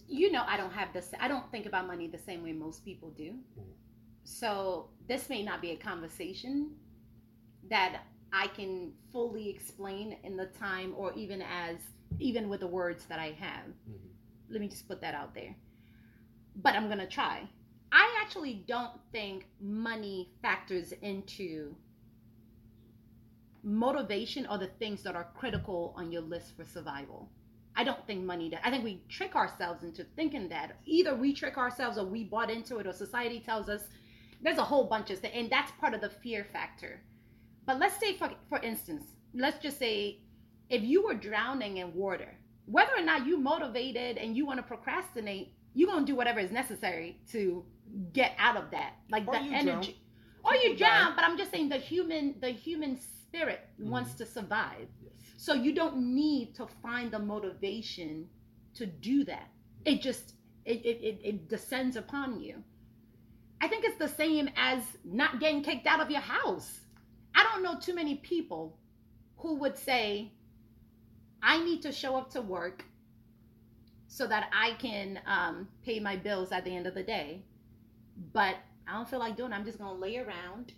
You 0.07 0.31
know, 0.31 0.43
I 0.45 0.57
don't 0.57 0.73
have 0.73 0.93
this. 0.93 1.11
I 1.19 1.27
don't 1.27 1.49
think 1.51 1.65
about 1.65 1.87
money 1.87 2.07
the 2.07 2.17
same 2.17 2.43
way 2.43 2.51
most 2.51 2.83
people 2.83 3.09
do. 3.11 3.31
Mm-hmm. 3.31 3.71
So 4.25 4.89
this 5.07 5.29
may 5.29 5.43
not 5.43 5.61
be 5.61 5.71
a 5.71 5.75
conversation 5.75 6.71
that 7.69 8.03
I 8.31 8.47
can 8.47 8.91
fully 9.11 9.49
explain 9.49 10.17
in 10.23 10.35
the 10.35 10.47
time, 10.47 10.93
or 10.97 11.13
even 11.13 11.41
as 11.41 11.77
even 12.19 12.49
with 12.49 12.59
the 12.59 12.67
words 12.67 13.05
that 13.05 13.19
I 13.19 13.35
have. 13.39 13.65
Mm-hmm. 13.65 14.51
Let 14.51 14.61
me 14.61 14.67
just 14.67 14.87
put 14.87 15.01
that 15.01 15.15
out 15.15 15.33
there. 15.33 15.55
But 16.57 16.75
I'm 16.75 16.89
gonna 16.89 17.07
try. 17.07 17.47
I 17.91 18.19
actually 18.21 18.65
don't 18.67 18.99
think 19.11 19.45
money 19.61 20.31
factors 20.41 20.93
into 21.01 21.75
motivation 23.63 24.45
are 24.47 24.57
the 24.57 24.67
things 24.79 25.03
that 25.03 25.15
are 25.15 25.29
critical 25.35 25.93
on 25.97 26.11
your 26.11 26.21
list 26.21 26.55
for 26.55 26.65
survival. 26.65 27.31
I 27.75 27.83
don't 27.83 28.05
think 28.05 28.23
money 28.23 28.49
does. 28.49 28.59
I 28.63 28.69
think 28.69 28.83
we 28.83 29.03
trick 29.09 29.35
ourselves 29.35 29.83
into 29.83 30.03
thinking 30.15 30.49
that. 30.49 30.77
Either 30.85 31.15
we 31.15 31.33
trick 31.33 31.57
ourselves 31.57 31.97
or 31.97 32.05
we 32.05 32.23
bought 32.25 32.51
into 32.51 32.77
it 32.77 32.87
or 32.87 32.93
society 32.93 33.39
tells 33.39 33.69
us 33.69 33.81
there's 34.41 34.57
a 34.59 34.63
whole 34.63 34.85
bunch 34.85 35.09
of 35.09 35.19
things. 35.19 35.33
And 35.35 35.49
that's 35.51 35.71
part 35.79 35.93
of 35.93 36.01
the 36.01 36.09
fear 36.09 36.45
factor. 36.53 37.01
But 37.65 37.79
let's 37.79 37.99
say, 37.99 38.15
for, 38.17 38.31
for 38.49 38.59
instance, 38.59 39.05
let's 39.33 39.57
just 39.59 39.79
say 39.79 40.19
if 40.69 40.83
you 40.83 41.03
were 41.03 41.15
drowning 41.15 41.77
in 41.77 41.93
water 41.93 42.37
whether 42.65 42.91
or 42.95 43.01
not 43.01 43.25
you 43.25 43.37
motivated 43.37 44.17
and 44.17 44.37
you 44.37 44.45
want 44.45 44.57
to 44.57 44.63
procrastinate, 44.63 45.53
you're 45.73 45.89
gonna 45.89 46.05
do 46.05 46.15
whatever 46.15 46.39
is 46.39 46.51
necessary 46.51 47.19
to 47.31 47.65
get 48.13 48.33
out 48.37 48.55
of 48.55 48.71
that. 48.71 48.93
Like 49.09 49.27
Or 49.27 49.33
the 49.33 49.39
energy. 49.39 49.97
drown. 50.43 50.55
Or 50.55 50.55
you 50.55 50.75
drown, 50.77 51.15
but 51.15 51.25
I'm 51.25 51.37
just 51.37 51.51
saying 51.51 51.69
the 51.69 51.77
human 51.77 52.35
the 52.39 52.49
human 52.49 52.97
spirit 53.33 53.67
Mhm. 53.79 53.89
wants 53.89 54.13
to 54.13 54.25
survive. 54.25 54.87
Yes. 55.01 55.13
So 55.37 55.53
you 55.55 55.73
don't 55.73 55.97
need 56.13 56.53
to 56.55 56.67
find 56.67 57.09
the 57.11 57.17
motivation 57.19 58.29
to 58.75 58.85
do 58.85 59.23
that. 59.25 59.49
It 59.85 60.01
just 60.01 60.35
it, 60.65 60.85
it, 60.85 61.01
it, 61.03 61.19
it 61.23 61.49
descends 61.49 61.95
upon 61.97 62.39
you. 62.39 62.63
I 63.59 63.67
think 63.67 63.83
it's 63.85 63.97
the 63.97 64.07
same 64.07 64.49
as 64.55 64.81
not 65.03 65.39
getting 65.39 65.61
kicked 65.63 65.87
out 65.87 65.99
of 65.99 66.09
your 66.11 66.21
house. 66.21 66.79
I 67.35 67.43
don't 67.43 67.63
know 67.63 67.77
too 67.79 67.93
many 67.95 68.15
people 68.15 68.77
who 69.37 69.55
would 69.55 69.77
say, 69.77 70.31
I 71.41 71.61
need 71.63 71.81
to 71.81 71.91
show 71.91 72.15
up 72.15 72.29
to 72.31 72.41
work 72.41 72.85
so 74.07 74.25
that 74.27 74.49
I 74.53 74.75
can 74.75 75.19
um, 75.25 75.67
pay 75.83 75.99
my 75.99 76.15
bills 76.15 76.51
at 76.53 76.63
the 76.63 76.73
end 76.73 76.87
of 76.87 76.93
the 76.93 77.03
day. 77.03 77.43
But 78.31 78.55
I 78.87 78.93
don't 78.93 79.09
feel 79.09 79.19
like 79.19 79.35
doing 79.35 79.51
it. 79.51 79.55
I'm 79.55 79.65
just 79.65 79.79
going 79.79 79.93
to 79.95 79.99
lay 79.99 80.17
around. 80.17 80.71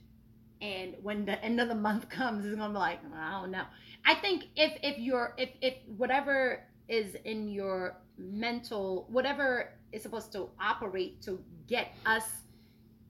And 0.66 0.96
when 1.04 1.26
the 1.26 1.44
end 1.44 1.62
of 1.62 1.68
the 1.68 1.76
month 1.76 2.10
comes, 2.20 2.46
it's 2.46 2.58
to 2.58 2.70
be 2.70 2.74
like, 2.74 3.00
I 3.16 3.32
don't 3.42 3.52
know. 3.52 3.66
I 4.04 4.16
think 4.16 4.46
if, 4.56 4.78
if 4.82 4.98
you're, 4.98 5.34
if, 5.38 5.50
if 5.62 5.76
whatever 5.98 6.64
is 6.88 7.16
in 7.24 7.50
your 7.50 7.98
mental, 8.18 9.06
whatever 9.10 9.74
is 9.92 10.02
supposed 10.02 10.32
to 10.32 10.50
operate 10.60 11.22
to 11.24 11.40
get 11.68 11.94
us 12.06 12.24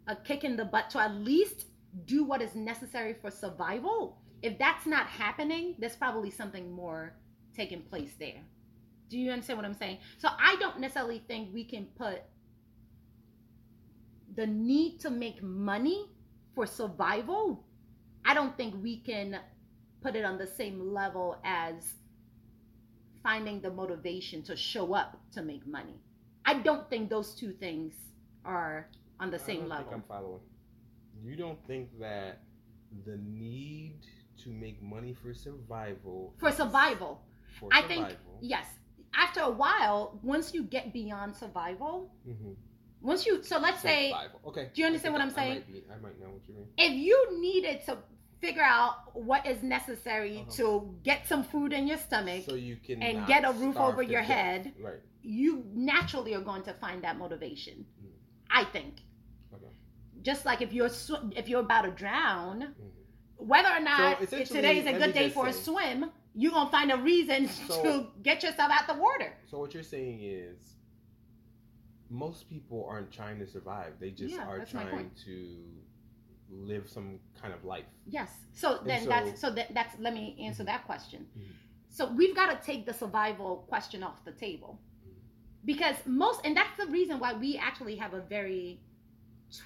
a 0.07 0.15
kick 0.15 0.43
in 0.43 0.55
the 0.55 0.65
butt 0.65 0.89
to 0.91 0.99
at 0.99 1.15
least 1.15 1.65
do 2.05 2.23
what 2.23 2.41
is 2.41 2.55
necessary 2.55 3.13
for 3.13 3.31
survival, 3.31 4.17
if 4.41 4.57
that's 4.57 4.85
not 4.85 5.07
happening, 5.07 5.75
there's 5.79 5.95
probably 5.95 6.29
something 6.29 6.71
more 6.71 7.13
taking 7.55 7.81
place 7.81 8.13
there. 8.19 8.41
Do 9.09 9.17
you 9.17 9.31
understand 9.31 9.57
what 9.57 9.65
I'm 9.65 9.77
saying? 9.77 9.99
So 10.17 10.27
I 10.37 10.57
don't 10.59 10.79
necessarily 10.79 11.23
think 11.27 11.53
we 11.53 11.63
can 11.63 11.87
put 11.97 12.21
the 14.35 14.45
need 14.45 14.99
to 14.99 15.09
make 15.09 15.41
money 15.41 16.09
for 16.55 16.65
survival. 16.65 17.63
I 18.25 18.33
don't 18.33 18.55
think 18.57 18.81
we 18.81 18.97
can 18.97 19.39
put 20.01 20.15
it 20.15 20.25
on 20.25 20.37
the 20.37 20.47
same 20.47 20.93
level 20.93 21.37
as 21.43 21.95
finding 23.23 23.61
the 23.61 23.71
motivation 23.71 24.41
to 24.43 24.55
show 24.55 24.93
up 24.93 25.19
to 25.33 25.41
make 25.41 25.65
money. 25.67 25.95
I 26.45 26.55
don't 26.55 26.89
think 26.89 27.09
those 27.09 27.33
two 27.33 27.51
things 27.53 27.93
are 28.45 28.87
on 29.19 29.31
the 29.31 29.39
same 29.39 29.67
level. 29.67 29.85
Think 29.85 29.95
I'm 29.95 30.03
following. 30.07 30.41
You 31.23 31.35
don't 31.35 31.59
think 31.67 31.89
that 31.99 32.41
the 33.05 33.17
need 33.17 33.99
to 34.43 34.49
make 34.49 34.81
money 34.81 35.13
for 35.13 35.33
survival 35.33 36.33
For 36.39 36.51
survival. 36.51 37.21
for 37.59 37.69
I 37.71 37.81
survival. 37.81 38.05
think 38.07 38.17
yes. 38.41 38.65
After 39.17 39.39
a 39.41 39.49
while, 39.49 40.19
once 40.23 40.53
you 40.53 40.63
get 40.63 40.93
beyond 40.93 41.35
survival, 41.35 42.11
Mm-hmm. 42.27 42.51
Once 43.01 43.25
you 43.25 43.43
so 43.43 43.57
let's 43.59 43.81
say. 43.81 44.13
Okay. 44.45 44.69
Do 44.73 44.81
you 44.81 44.87
understand 44.87 45.13
what 45.13 45.21
I'm 45.21 45.29
I- 45.29 45.31
I 45.31 45.35
saying? 45.35 45.53
might, 45.55 45.73
be, 45.73 45.83
I 45.91 45.97
might 45.99 46.19
know 46.19 46.29
what 46.29 46.47
you 46.47 46.53
mean. 46.55 46.67
if 46.77 46.93
you 46.93 47.39
needed 47.39 47.85
to 47.85 47.97
figure 48.41 48.63
out 48.63 49.15
what 49.15 49.45
is 49.47 49.63
necessary 49.63 50.39
Uh-huh. 50.39 50.51
to 50.57 50.95
get 51.03 51.25
some 51.27 51.43
food 51.43 51.73
in 51.73 51.87
your 51.87 51.97
stomach 51.97 52.43
So 52.45 52.55
you 52.55 52.75
can 52.77 53.01
and 53.01 53.25
get 53.27 53.43
a 53.45 53.53
roof 53.53 53.77
over 53.77 54.01
your 54.03 54.21
death. 54.21 54.29
head, 54.29 54.73
Right. 54.79 54.99
you 55.21 55.63
naturally 55.73 56.33
are 56.35 56.41
going 56.41 56.63
to 56.63 56.73
find 56.73 57.03
that 57.03 57.17
motivation. 57.17 57.85
Mm. 58.03 58.09
I 58.49 58.63
think. 58.65 59.01
Okay. 59.53 59.71
Just 60.21 60.45
like 60.45 60.61
if 60.61 60.73
you're 60.73 60.89
sw- 60.89 61.31
if 61.35 61.47
you're 61.49 61.61
about 61.61 61.83
to 61.83 61.91
drown, 61.91 62.61
Mhm. 62.61 62.91
whether 63.47 63.69
or 63.69 63.79
not 63.79 64.21
essentially, 64.21 64.45
today's 64.61 64.85
a 64.85 64.93
good 64.93 65.13
day 65.13 65.29
for 65.29 65.47
a 65.47 65.53
swim, 65.53 66.11
you're 66.35 66.51
gonna 66.51 66.69
find 66.69 66.91
a 66.91 66.97
reason 66.97 67.47
So- 67.47 67.81
to 67.83 68.07
get 68.21 68.43
yourself 68.43 68.69
out 68.71 68.85
the 68.87 69.01
water. 69.01 69.33
So 69.47 69.57
what 69.59 69.73
you're 69.73 69.83
saying 69.83 70.19
is, 70.21 70.74
most 72.09 72.49
people 72.49 72.85
aren't 72.89 73.11
trying 73.11 73.39
to 73.39 73.47
survive. 73.47 73.93
They 73.99 74.11
just 74.11 74.35
Yeah, 74.35 74.47
are 74.47 74.63
trying 74.65 75.11
to 75.25 75.57
live 76.49 76.87
some 76.87 77.19
kind 77.41 77.53
of 77.53 77.63
life. 77.65 77.85
Yes. 78.05 78.45
So 78.53 78.79
then 78.85 79.03
so- 79.03 79.09
that's 79.09 79.41
so 79.41 79.49
that, 79.51 79.73
that's 79.73 79.97
let 79.99 80.13
me 80.13 80.37
answer 80.39 80.63
Mhm. 80.63 80.67
that 80.67 80.85
question. 80.85 81.27
Mhm. 81.37 81.53
So 81.89 82.11
we've 82.13 82.35
got 82.35 82.47
to 82.59 82.65
take 82.65 82.85
the 82.85 82.93
survival 82.93 83.65
question 83.67 84.03
off 84.03 84.23
the 84.25 84.31
table. 84.31 84.79
Because 85.63 85.95
most 86.05 86.41
and 86.45 86.55
that's 86.55 86.77
the 86.77 86.85
reason 86.87 87.19
why 87.19 87.33
we 87.33 87.57
actually 87.57 87.95
have 87.95 88.13
a 88.13 88.21
very 88.21 88.81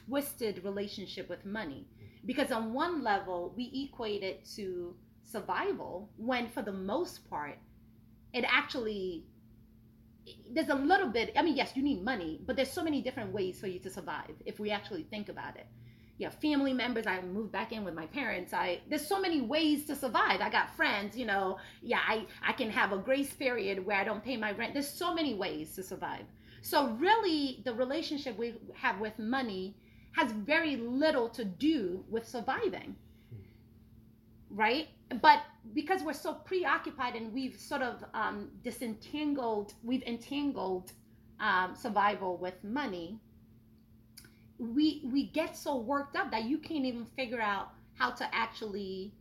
twisted 0.05 0.63
relationship 0.63 1.27
with 1.29 1.45
money. 1.45 1.87
Because 2.25 2.51
on 2.51 2.73
one 2.73 3.03
level 3.03 3.53
we 3.57 3.65
equate 3.89 4.23
it 4.23 4.45
to 4.55 4.95
survival 5.23 6.09
when 6.17 6.47
for 6.47 6.61
the 6.61 6.71
most 6.71 7.29
part 7.29 7.57
it 8.33 8.45
actually 8.47 9.25
there's 10.53 10.69
a 10.69 10.75
little 10.75 11.07
bit 11.07 11.31
i 11.37 11.41
mean 11.41 11.55
yes 11.55 11.71
you 11.75 11.83
need 11.83 12.03
money 12.03 12.39
but 12.45 12.55
there's 12.55 12.71
so 12.71 12.83
many 12.83 13.01
different 13.01 13.31
ways 13.31 13.59
for 13.59 13.67
you 13.67 13.79
to 13.79 13.89
survive 13.89 14.35
if 14.45 14.59
we 14.59 14.71
actually 14.71 15.03
think 15.03 15.29
about 15.29 15.55
it. 15.55 15.67
Yeah 16.17 16.29
family 16.29 16.73
members 16.73 17.07
i 17.07 17.21
moved 17.21 17.51
back 17.51 17.71
in 17.71 17.85
with 17.85 17.93
my 17.93 18.07
parents 18.07 18.53
i 18.53 18.81
there's 18.89 19.07
so 19.07 19.19
many 19.19 19.41
ways 19.41 19.85
to 19.85 19.95
survive. 19.95 20.41
I 20.41 20.49
got 20.49 20.75
friends 20.75 21.17
you 21.17 21.25
know 21.25 21.57
yeah 21.81 22.01
i 22.07 22.25
i 22.41 22.51
can 22.53 22.69
have 22.69 22.91
a 22.91 22.97
grace 22.97 23.33
period 23.33 23.85
where 23.85 23.97
i 23.97 24.03
don't 24.03 24.23
pay 24.23 24.37
my 24.37 24.51
rent. 24.51 24.73
There's 24.73 24.93
so 25.03 25.13
many 25.13 25.33
ways 25.33 25.75
to 25.75 25.83
survive. 25.83 26.25
So 26.61 26.89
really 27.07 27.61
the 27.63 27.73
relationship 27.73 28.37
we 28.37 28.55
have 28.75 28.99
with 28.99 29.17
money 29.17 29.75
has 30.13 30.31
very 30.31 30.75
little 30.75 31.29
to 31.29 31.45
do 31.45 32.03
with 32.09 32.27
surviving. 32.27 32.95
Hmm. 33.29 33.43
Right? 34.49 34.87
But 35.21 35.39
because 35.73 36.03
we're 36.03 36.13
so 36.13 36.33
preoccupied 36.33 37.15
and 37.15 37.33
we've 37.33 37.59
sort 37.59 37.81
of 37.81 38.03
um, 38.13 38.49
disentangled 38.63 39.73
we've 39.83 40.03
entangled 40.03 40.91
um, 41.39 41.75
survival 41.75 42.37
with 42.37 42.63
money 42.63 43.19
we 44.57 45.01
we 45.05 45.27
get 45.27 45.55
so 45.55 45.77
worked 45.77 46.15
up 46.15 46.31
that 46.31 46.43
you 46.43 46.57
can't 46.57 46.85
even 46.85 47.05
figure 47.05 47.41
out 47.41 47.69
how 47.95 48.09
to 48.09 48.35
actually 48.35 49.13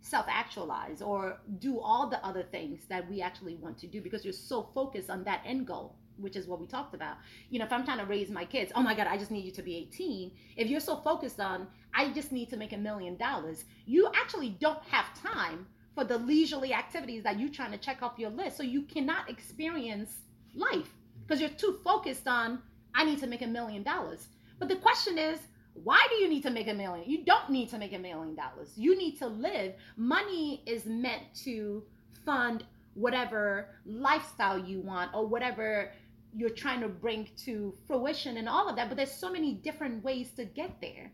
self-actualize 0.00 1.02
or 1.02 1.40
do 1.58 1.80
all 1.80 2.08
the 2.08 2.24
other 2.24 2.42
things 2.42 2.84
that 2.88 3.08
we 3.10 3.20
actually 3.20 3.56
want 3.56 3.76
to 3.76 3.86
do 3.86 4.00
because 4.00 4.24
you're 4.24 4.32
so 4.32 4.70
focused 4.74 5.10
on 5.10 5.24
that 5.24 5.42
end 5.44 5.66
goal 5.66 5.97
which 6.18 6.36
is 6.36 6.46
what 6.46 6.60
we 6.60 6.66
talked 6.66 6.94
about. 6.94 7.16
You 7.50 7.58
know 7.58 7.64
if 7.64 7.72
i'm 7.72 7.84
trying 7.84 7.98
to 7.98 8.04
raise 8.04 8.30
my 8.30 8.44
kids 8.44 8.72
oh 8.74 8.82
my 8.82 8.94
god 8.94 9.06
i 9.06 9.16
just 9.16 9.30
need 9.30 9.44
you 9.44 9.52
to 9.52 9.62
be 9.62 9.76
18 9.76 10.30
if 10.56 10.68
you're 10.68 10.80
so 10.80 10.96
focused 10.96 11.40
on 11.40 11.66
i 11.94 12.10
just 12.10 12.32
need 12.32 12.48
to 12.50 12.56
make 12.56 12.72
a 12.72 12.76
million 12.76 13.16
dollars 13.16 13.64
you 13.86 14.10
actually 14.14 14.50
don't 14.60 14.82
have 14.84 15.06
time 15.14 15.66
for 15.98 16.04
the 16.04 16.16
leisurely 16.16 16.72
activities 16.72 17.24
that 17.24 17.40
you're 17.40 17.48
trying 17.48 17.72
to 17.72 17.76
check 17.76 18.04
off 18.04 18.20
your 18.20 18.30
list. 18.30 18.56
So 18.56 18.62
you 18.62 18.82
cannot 18.82 19.28
experience 19.28 20.18
life 20.54 20.94
because 21.26 21.40
you're 21.40 21.50
too 21.50 21.80
focused 21.82 22.28
on 22.28 22.60
i 22.94 23.04
need 23.04 23.18
to 23.18 23.26
make 23.26 23.42
a 23.42 23.46
million 23.46 23.82
dollars. 23.82 24.28
But 24.60 24.68
the 24.68 24.76
question 24.76 25.18
is 25.18 25.40
why 25.74 26.06
do 26.08 26.16
you 26.16 26.28
need 26.28 26.44
to 26.44 26.50
make 26.50 26.68
a 26.68 26.74
million? 26.74 27.08
You 27.10 27.24
don't 27.24 27.50
need 27.50 27.68
to 27.70 27.78
make 27.78 27.92
a 27.94 27.98
million 27.98 28.36
dollars. 28.36 28.72
You 28.76 28.96
need 28.96 29.18
to 29.18 29.26
live. 29.26 29.74
Money 29.96 30.62
is 30.66 30.86
meant 30.86 31.22
to 31.44 31.82
fund 32.24 32.62
whatever 32.94 33.70
lifestyle 33.84 34.58
you 34.58 34.80
want 34.80 35.12
or 35.14 35.26
whatever 35.26 35.92
you're 36.34 36.50
trying 36.50 36.80
to 36.80 36.88
bring 36.88 37.28
to 37.36 37.74
fruition 37.86 38.36
and 38.36 38.48
all 38.48 38.68
of 38.68 38.76
that 38.76 38.88
but 38.88 38.96
there's 38.96 39.12
so 39.12 39.30
many 39.30 39.54
different 39.54 40.02
ways 40.04 40.30
to 40.32 40.44
get 40.44 40.80
there 40.80 41.10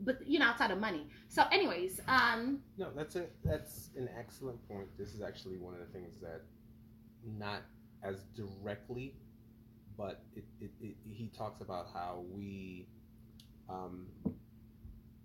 but 0.00 0.16
you 0.26 0.38
know 0.38 0.46
outside 0.46 0.70
of 0.70 0.78
money 0.78 1.06
so 1.28 1.42
anyways 1.52 2.00
um 2.08 2.60
No, 2.76 2.90
that's 2.94 3.16
a 3.16 3.26
that's 3.44 3.90
an 3.96 4.08
excellent 4.18 4.66
point. 4.68 4.88
This 4.98 5.14
is 5.14 5.22
actually 5.22 5.58
one 5.58 5.74
of 5.74 5.80
the 5.80 5.86
things 5.86 6.20
that 6.20 6.42
not 7.24 7.62
as 8.02 8.24
directly, 8.34 9.14
but 9.96 10.22
it, 10.34 10.44
it, 10.60 10.70
it 10.80 10.96
he 11.04 11.28
talks 11.36 11.60
about 11.60 11.88
how 11.92 12.24
we, 12.30 12.86
um, 13.68 14.06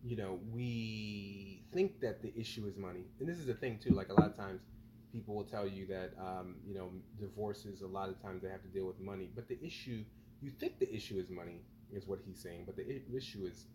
you 0.03 0.15
know, 0.15 0.39
we 0.51 1.63
think 1.73 1.99
that 2.01 2.21
the 2.21 2.33
issue 2.37 2.65
is 2.67 2.77
money, 2.77 3.05
and 3.19 3.27
this 3.29 3.37
is 3.37 3.45
the 3.45 3.53
thing 3.53 3.79
too. 3.79 3.91
Like 3.91 4.09
a 4.09 4.13
lot 4.13 4.27
of 4.29 4.37
times, 4.37 4.61
people 5.11 5.35
will 5.35 5.43
tell 5.45 5.67
you 5.67 5.85
that 5.87 6.13
um, 6.19 6.55
you 6.65 6.73
know 6.75 6.89
divorces 7.19 7.81
a 7.81 7.87
lot 7.87 8.09
of 8.09 8.21
times 8.21 8.41
they 8.43 8.49
have 8.49 8.61
to 8.63 8.69
deal 8.69 8.85
with 8.85 8.99
money, 8.99 9.29
but 9.35 9.47
the 9.47 9.61
issue 9.63 10.03
you 10.41 10.51
think 10.51 10.79
the 10.79 10.93
issue 10.93 11.17
is 11.17 11.29
money 11.29 11.61
is 11.91 12.07
what 12.07 12.19
he's 12.25 12.39
saying, 12.41 12.63
but 12.65 12.75
the 12.75 12.83
i- 12.83 13.15
issue 13.15 13.45
is 13.45 13.67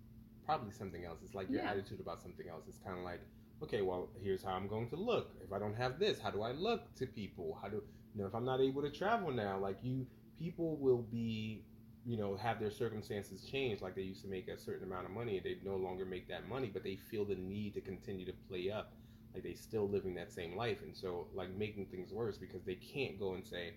probably 0.44 0.70
something 0.72 1.04
else. 1.04 1.20
It's 1.22 1.34
like 1.34 1.50
your 1.50 1.62
Yeah. 1.62 1.70
attitude 1.70 2.00
about 2.00 2.22
something 2.22 2.48
else. 2.48 2.64
It's 2.68 2.78
kind 2.78 2.98
of 2.98 3.04
like 3.04 3.20
okay, 3.62 3.80
well, 3.82 4.10
here's 4.22 4.42
how 4.42 4.52
I'm 4.52 4.68
going 4.68 4.88
to 4.90 4.96
look. 4.96 5.34
If 5.42 5.52
I 5.52 5.58
don't 5.58 5.74
have 5.76 5.98
this, 5.98 6.20
how 6.20 6.30
do 6.30 6.42
I 6.42 6.52
look 6.52 6.94
to 6.96 7.06
people? 7.06 7.58
How 7.62 7.68
do 7.68 7.82
you 8.14 8.20
know 8.20 8.26
if 8.26 8.34
I'm 8.34 8.44
not 8.44 8.60
able 8.60 8.82
to 8.82 8.90
travel 8.90 9.30
now? 9.32 9.58
Like 9.58 9.78
you, 9.82 10.06
people 10.38 10.76
will 10.76 11.02
be, 11.02 11.64
you 12.04 12.16
know, 12.18 12.36
have 12.36 12.60
their 12.60 12.70
circumstances 12.70 13.42
change. 13.44 13.80
Like 13.80 13.94
they 13.94 14.02
used 14.02 14.22
to 14.22 14.28
make 14.28 14.48
a 14.48 14.58
certain 14.58 14.86
amount 14.86 15.06
of 15.06 15.10
money, 15.12 15.36
and 15.38 15.44
they 15.46 15.56
no 15.64 15.76
longer 15.76 16.04
make 16.04 16.28
that 16.28 16.48
money, 16.48 16.68
but 16.72 16.82
they 16.84 16.96
feel 16.96 17.24
the 17.24 17.34
need 17.36 17.74
to 17.74 17.80
continue 17.80 18.26
to 18.26 18.34
play 18.48 18.70
up. 18.70 18.92
Like 19.36 19.42
they 19.44 19.52
still 19.54 19.86
living 19.86 20.14
that 20.14 20.32
same 20.32 20.56
life, 20.56 20.78
and 20.82 20.96
so 20.96 21.26
like 21.34 21.50
making 21.58 21.86
things 21.86 22.10
worse 22.10 22.38
because 22.38 22.62
they 22.64 22.76
can't 22.76 23.18
go 23.20 23.34
and 23.34 23.44
say, 23.46 23.74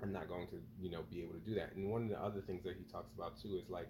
I'm 0.00 0.12
not 0.12 0.28
going 0.28 0.46
to, 0.48 0.56
you 0.80 0.88
know, 0.88 1.00
be 1.10 1.20
able 1.20 1.32
to 1.32 1.40
do 1.40 1.52
that. 1.56 1.74
And 1.74 1.90
one 1.90 2.04
of 2.04 2.08
the 2.10 2.22
other 2.22 2.40
things 2.40 2.62
that 2.62 2.76
he 2.78 2.84
talks 2.84 3.12
about 3.12 3.40
too 3.42 3.58
is 3.60 3.68
like, 3.68 3.88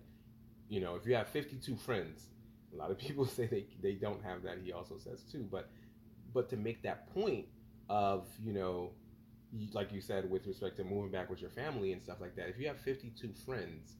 you 0.70 0.80
know, 0.80 0.94
if 0.94 1.04
you 1.04 1.14
have 1.14 1.28
52 1.28 1.76
friends, 1.76 2.28
a 2.72 2.76
lot 2.76 2.90
of 2.90 2.96
people 3.06 3.26
say 3.26 3.44
they 3.46 3.66
they 3.82 3.92
don't 3.92 4.24
have 4.24 4.42
that. 4.44 4.56
He 4.64 4.72
also 4.72 4.96
says 4.96 5.24
too, 5.30 5.46
but 5.50 5.68
but 6.32 6.48
to 6.48 6.56
make 6.56 6.82
that 6.84 7.12
point 7.12 7.44
of 7.90 8.26
you 8.42 8.54
know 8.54 8.90
like 9.72 9.92
you 9.92 10.00
said, 10.00 10.30
with 10.30 10.46
respect 10.46 10.76
to 10.78 10.84
moving 10.84 11.10
back 11.10 11.28
with 11.30 11.40
your 11.42 11.50
family 11.50 11.92
and 11.92 12.02
stuff 12.02 12.18
like 12.20 12.34
that, 12.36 12.48
if 12.48 12.58
you 12.58 12.66
have 12.66 12.78
52 12.78 13.32
friends, 13.46 13.96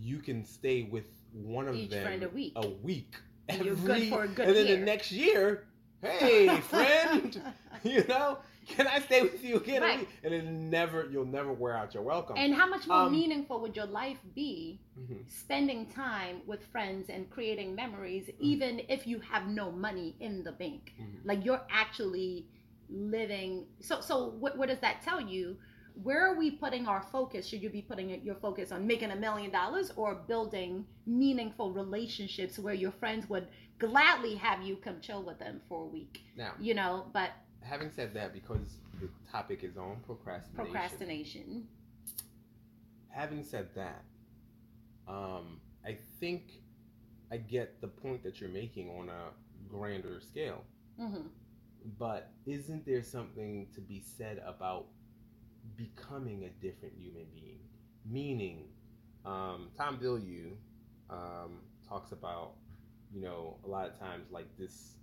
you 0.00 0.18
can 0.18 0.42
stay 0.44 0.82
with 0.82 1.06
one 1.32 1.68
of 1.68 1.74
Each 1.74 1.90
them 1.90 2.02
friend 2.02 2.22
a 2.22 2.28
week. 2.30 2.52
a 2.56 2.66
week. 2.68 3.14
And 3.48 3.64
you're 3.64 3.74
good 3.76 3.90
every- 3.92 4.10
for 4.10 4.24
a 4.24 4.28
good 4.28 4.46
And 4.48 4.56
then 4.56 4.66
year. 4.66 4.76
the 4.76 4.84
next 4.84 5.10
year, 5.10 5.64
hey, 6.02 6.48
friend, 6.68 7.40
you 7.82 8.04
know, 8.04 8.38
can 8.66 8.86
I 8.86 9.00
stay 9.00 9.22
with 9.22 9.42
you 9.42 9.56
again? 9.56 9.82
Right. 9.82 10.08
And 10.22 10.34
it 10.34 10.44
never, 10.44 11.08
you'll 11.10 11.24
never 11.24 11.52
wear 11.52 11.76
out 11.76 11.94
your 11.94 12.02
welcome. 12.02 12.36
And 12.36 12.54
how 12.54 12.66
much 12.68 12.86
more 12.86 13.02
Um, 13.02 13.12
meaningful 13.12 13.60
would 13.60 13.74
your 13.74 13.86
life 13.86 14.18
be 14.34 14.80
Mhm. 14.98 15.28
spending 15.30 15.86
time 15.86 16.42
with 16.46 16.64
friends 16.66 17.08
and 17.08 17.28
creating 17.30 17.74
memories, 17.74 18.26
Mm-hmm. 18.26 18.44
even 18.44 18.80
if 18.88 19.06
you 19.06 19.20
have 19.20 19.46
no 19.48 19.70
money 19.72 20.16
in 20.20 20.44
the 20.44 20.52
bank? 20.52 20.92
Mhm. 21.00 21.24
Like 21.24 21.44
you're 21.44 21.64
actually 21.70 22.46
living. 22.90 23.66
So, 23.80 24.00
so 24.00 24.28
what, 24.38 24.56
what 24.56 24.68
does 24.68 24.80
that 24.80 25.02
tell 25.02 25.20
you? 25.20 25.56
Where 26.02 26.24
are 26.24 26.36
we 26.38 26.52
putting 26.52 26.86
our 26.86 27.02
focus? 27.02 27.46
Should 27.46 27.60
you 27.62 27.70
be 27.70 27.82
putting 27.82 28.22
your 28.22 28.36
focus 28.36 28.70
on 28.70 28.86
making 28.86 29.10
a 29.10 29.16
million 29.16 29.50
dollars 29.50 29.92
or 29.96 30.14
building 30.14 30.86
meaningful 31.06 31.72
relationships 31.72 32.56
where 32.58 32.74
your 32.74 32.92
friends 32.92 33.28
would 33.28 33.48
gladly 33.78 34.34
have 34.36 34.62
you 34.62 34.76
come 34.76 35.00
chill 35.00 35.22
with 35.22 35.38
them 35.38 35.60
for 35.68 35.82
a 35.84 35.86
week? 35.86 36.20
Now, 36.36 36.52
You 36.58 36.74
know, 36.74 37.06
but 37.12 37.30
having 37.62 37.90
said 37.90 38.14
that, 38.14 38.32
because 38.32 38.78
the 39.00 39.08
topic 39.30 39.62
is 39.64 39.76
on 39.76 39.96
procrastination. 40.06 40.54
procrastination. 40.56 41.66
having 43.10 43.44
said 43.44 43.68
that, 43.74 44.04
um, 45.06 45.60
I 45.84 45.96
think 46.20 46.52
I 47.30 47.36
get 47.38 47.80
the 47.80 47.88
point 47.88 48.22
that 48.24 48.40
you're 48.40 48.50
making 48.50 48.88
on 48.90 49.08
a 49.08 49.30
grander 49.68 50.20
scale. 50.20 50.64
hmm 50.98 51.28
But 51.98 52.32
isn't 52.46 52.84
there 52.86 53.02
something 53.02 53.68
to 53.74 53.80
be 53.80 54.00
said 54.16 54.42
about 54.46 54.86
becoming 55.76 56.44
a 56.44 56.50
different 56.64 56.94
human 56.96 57.26
being? 57.34 57.60
Meaning, 58.04 58.64
um, 59.24 59.68
Tom 59.76 59.98
Bilyeu 59.98 60.52
um, 61.10 61.60
talks 61.88 62.12
about, 62.12 62.52
you 63.14 63.20
know, 63.22 63.56
a 63.64 63.68
lot 63.68 63.86
of 63.86 63.98
times 63.98 64.26
like 64.30 64.46
this 64.58 64.94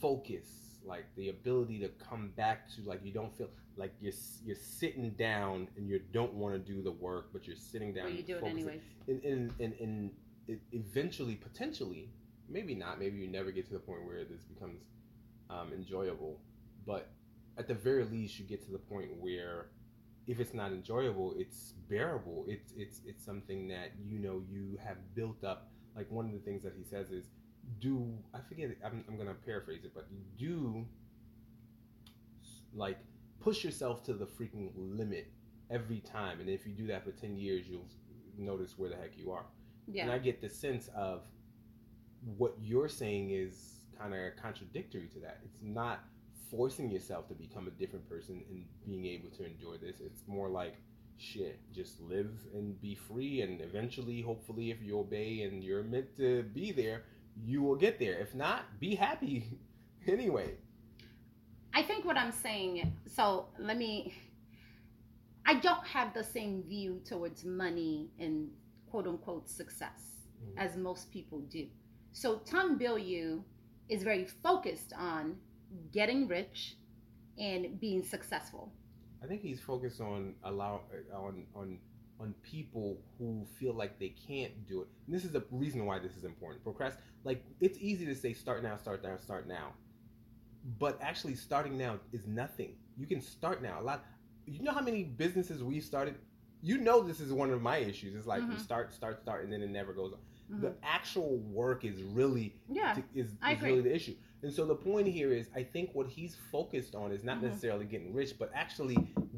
focus, 0.00 0.78
like 0.84 1.04
the 1.16 1.30
ability 1.30 1.78
to 1.80 1.88
come 1.88 2.32
back 2.36 2.68
to 2.74 2.82
like 2.82 3.00
you 3.04 3.12
don't 3.12 3.36
feel 3.36 3.48
like 3.76 3.92
you're 4.00 4.12
you're 4.44 4.56
sitting 4.56 5.10
down 5.10 5.68
and 5.76 5.88
you 5.88 6.00
don't 6.12 6.34
want 6.34 6.54
to 6.54 6.58
do 6.72 6.82
the 6.82 6.92
work, 6.92 7.28
but 7.32 7.46
you're 7.46 7.56
sitting 7.56 7.92
down. 7.92 8.06
But 8.06 8.12
you 8.12 8.18
and 8.18 8.26
do 8.26 8.36
it 8.36 8.44
anyways. 8.44 8.80
And, 9.06 9.24
and, 9.24 9.52
and, 9.60 9.74
and 9.80 10.10
it 10.46 10.60
eventually, 10.72 11.34
potentially, 11.34 12.10
maybe 12.48 12.74
not, 12.74 12.98
maybe 12.98 13.18
you 13.18 13.28
never 13.28 13.50
get 13.50 13.66
to 13.66 13.74
the 13.74 13.78
point 13.78 14.06
where 14.06 14.24
this 14.24 14.42
becomes 14.42 14.80
um, 15.50 15.72
enjoyable, 15.72 16.40
but 16.86 17.10
at 17.58 17.66
the 17.66 17.74
very 17.74 18.04
least, 18.04 18.38
you 18.38 18.44
get 18.44 18.64
to 18.64 18.70
the 18.70 18.78
point 18.78 19.08
where 19.18 19.66
if 20.26 20.40
it's 20.40 20.54
not 20.54 20.72
enjoyable, 20.72 21.34
it's 21.36 21.72
bearable. 21.88 22.44
It's 22.46 22.72
it's 22.76 23.00
it's 23.06 23.24
something 23.24 23.68
that 23.68 23.92
you 24.06 24.18
know 24.18 24.42
you 24.48 24.78
have 24.84 24.96
built 25.14 25.42
up. 25.42 25.70
Like 25.98 26.10
one 26.10 26.26
of 26.26 26.32
the 26.32 26.38
things 26.38 26.62
that 26.62 26.74
he 26.78 26.84
says 26.84 27.10
is, 27.10 27.24
do 27.80 28.08
I 28.32 28.38
forget? 28.48 28.70
I'm 28.84 29.04
I'm 29.08 29.18
gonna 29.18 29.34
paraphrase 29.34 29.84
it, 29.84 29.92
but 29.94 30.06
do 30.38 30.86
like 32.72 32.98
push 33.40 33.64
yourself 33.64 34.04
to 34.04 34.12
the 34.12 34.24
freaking 34.24 34.70
limit 34.76 35.26
every 35.70 35.98
time, 36.00 36.40
and 36.40 36.48
if 36.48 36.64
you 36.64 36.72
do 36.72 36.86
that 36.86 37.04
for 37.04 37.10
ten 37.10 37.36
years, 37.36 37.66
you'll 37.68 37.88
notice 38.38 38.78
where 38.78 38.88
the 38.88 38.96
heck 38.96 39.18
you 39.18 39.32
are. 39.32 39.44
Yeah. 39.88 40.04
And 40.04 40.12
I 40.12 40.18
get 40.18 40.40
the 40.40 40.48
sense 40.48 40.88
of 40.94 41.22
what 42.36 42.54
you're 42.62 42.88
saying 42.88 43.30
is 43.30 43.80
kind 43.98 44.14
of 44.14 44.36
contradictory 44.40 45.08
to 45.14 45.18
that. 45.20 45.40
It's 45.44 45.58
not 45.60 46.04
forcing 46.50 46.90
yourself 46.90 47.28
to 47.28 47.34
become 47.34 47.66
a 47.66 47.70
different 47.70 48.08
person 48.08 48.42
and 48.48 48.64
being 48.86 49.04
able 49.06 49.30
to 49.30 49.44
endure 49.44 49.78
this. 49.78 49.96
It's 50.00 50.22
more 50.26 50.48
like 50.48 50.76
shit, 51.18 51.58
just 51.72 52.00
live 52.00 52.30
and 52.54 52.80
be 52.80 52.94
free 52.94 53.42
and 53.42 53.60
eventually 53.60 54.20
hopefully 54.22 54.70
if 54.70 54.82
you 54.82 54.98
obey 54.98 55.42
and 55.42 55.62
you're 55.62 55.82
meant 55.82 56.16
to 56.16 56.42
be 56.54 56.72
there, 56.72 57.04
you 57.44 57.62
will 57.62 57.76
get 57.76 57.98
there. 57.98 58.18
If 58.18 58.34
not, 58.34 58.80
be 58.80 58.94
happy 58.94 59.58
anyway. 60.06 60.54
I 61.74 61.82
think 61.82 62.04
what 62.04 62.16
I'm 62.16 62.32
saying, 62.32 62.92
so 63.06 63.46
let 63.58 63.76
me, 63.76 64.14
I 65.46 65.54
don't 65.54 65.86
have 65.86 66.14
the 66.14 66.24
same 66.24 66.62
view 66.62 67.00
towards 67.04 67.44
money 67.44 68.10
and 68.18 68.48
quote 68.90 69.06
unquote 69.06 69.48
success 69.48 70.14
Mhm. 70.38 70.54
as 70.56 70.76
most 70.76 71.10
people 71.10 71.40
do. 71.40 71.66
So 72.12 72.38
Tom 72.38 72.78
Bilyeu 72.78 73.42
is 73.88 74.02
very 74.02 74.24
focused 74.24 74.92
on 74.96 75.36
getting 75.92 76.28
rich 76.28 76.76
and 77.38 77.78
being 77.80 78.02
successful. 78.04 78.72
I 79.22 79.26
think 79.26 79.42
he's 79.42 79.60
focused 79.60 80.00
on 80.00 80.34
allow 80.44 80.82
on 81.14 81.44
on 81.54 81.78
on 82.20 82.34
people 82.42 82.98
who 83.16 83.46
feel 83.58 83.74
like 83.74 83.98
they 83.98 84.08
can't 84.26 84.66
do 84.66 84.80
it. 84.82 84.88
And 85.06 85.14
this 85.14 85.24
is 85.24 85.30
the 85.32 85.44
reason 85.50 85.86
why 85.86 85.98
this 85.98 86.16
is 86.16 86.24
important. 86.24 86.64
Procrast 86.64 86.96
like 87.24 87.44
it's 87.60 87.78
easy 87.80 88.06
to 88.06 88.14
say 88.14 88.32
start 88.32 88.62
now, 88.62 88.76
start 88.76 89.02
now, 89.02 89.16
start 89.16 89.46
now. 89.48 89.72
But 90.78 90.98
actually 91.00 91.34
starting 91.34 91.78
now 91.78 91.98
is 92.12 92.26
nothing. 92.26 92.74
You 92.96 93.06
can 93.06 93.20
start 93.20 93.62
now. 93.62 93.80
A 93.80 93.82
lot 93.82 94.04
you 94.46 94.62
know 94.62 94.72
how 94.72 94.80
many 94.80 95.04
businesses 95.04 95.62
we 95.62 95.80
started? 95.80 96.14
You 96.62 96.78
know 96.78 97.02
this 97.02 97.20
is 97.20 97.32
one 97.32 97.50
of 97.50 97.62
my 97.62 97.76
issues. 97.78 98.14
It's 98.16 98.26
like 98.26 98.40
we 98.48 98.54
Mhm. 98.56 98.60
start, 98.60 98.92
start, 98.92 99.20
start, 99.20 99.44
and 99.44 99.52
then 99.52 99.62
it 99.62 99.70
never 99.70 99.92
goes 99.92 100.12
on. 100.12 100.18
Mhm. 100.50 100.60
The 100.62 100.74
actual 100.82 101.38
work 101.38 101.84
is 101.84 102.02
really 102.02 102.56
yeah. 102.68 102.94
to- 102.94 103.04
is, 103.14 103.26
is 103.32 103.62
really 103.62 103.82
the 103.82 103.94
issue. 103.94 104.16
And 104.42 104.52
so 104.52 104.64
the 104.64 104.74
point 104.74 105.08
here 105.08 105.32
is, 105.32 105.48
I 105.54 105.64
think 105.64 105.90
what 105.94 106.06
he's 106.06 106.36
focused 106.52 106.94
on 106.94 107.10
is 107.10 107.24
not 107.24 107.38
Mhm. 107.38 107.42
necessarily 107.42 107.86
getting 107.86 108.14
rich, 108.14 108.38
but 108.38 108.50
actually 108.54 108.96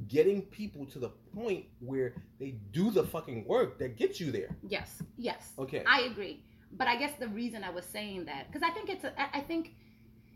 getting 0.08 0.42
people 0.42 0.84
to 0.86 0.98
the 0.98 1.08
point 1.34 1.66
where 1.80 2.14
they 2.38 2.50
do 2.72 2.90
the 2.90 3.06
fucking 3.06 3.46
work 3.46 3.78
that 3.78 3.96
gets 3.96 4.20
you 4.20 4.30
there. 4.30 4.56
Yes. 4.62 5.02
Yes. 5.16 5.54
Okay. 5.58 5.84
I 5.86 6.02
agree. 6.02 6.42
But 6.72 6.86
I 6.86 6.96
guess 6.96 7.16
the 7.18 7.28
reason 7.28 7.64
I 7.64 7.70
was 7.70 7.86
saying 7.86 8.26
that, 8.26 8.46
because 8.48 8.62
I 8.62 8.70
think 8.70 8.90
it's, 8.90 9.04
a, 9.04 9.36
I 9.36 9.40
think 9.40 9.74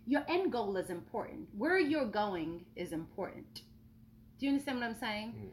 your 0.06 0.24
end 0.28 0.50
goal 0.50 0.76
is 0.78 0.88
important. 0.90 1.48
Where 1.56 1.78
you're 1.78 2.06
going 2.06 2.64
is 2.74 2.92
important. 2.92 3.62
Do 4.38 4.46
you 4.46 4.52
understand 4.52 4.78
what 4.80 4.86
I'm 4.86 4.94
saying? 4.94 5.32
Mhm. 5.32 5.50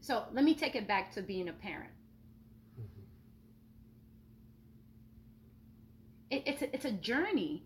So 0.00 0.26
let 0.32 0.44
me 0.44 0.54
take 0.54 0.74
it 0.76 0.86
back 0.86 1.10
to 1.12 1.22
being 1.22 1.48
a 1.48 1.52
parent. 1.52 1.92
Mhm. 2.80 3.04
It, 6.30 6.42
it's 6.46 6.62
a, 6.62 6.74
it's 6.74 6.84
a 6.84 6.92
journey. 6.92 7.64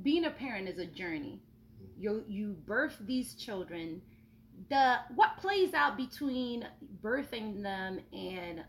Being 0.00 0.24
a 0.24 0.30
parent 0.30 0.68
is 0.68 0.78
a 0.78 0.86
journey. 0.86 1.42
You 1.98 2.24
you 2.26 2.56
birth 2.66 2.96
these 3.00 3.34
children. 3.34 4.00
The 4.70 4.96
what 5.14 5.36
plays 5.36 5.74
out 5.74 5.96
between 5.96 6.66
birthing 7.02 7.62
them 7.62 8.00
and 8.12 8.64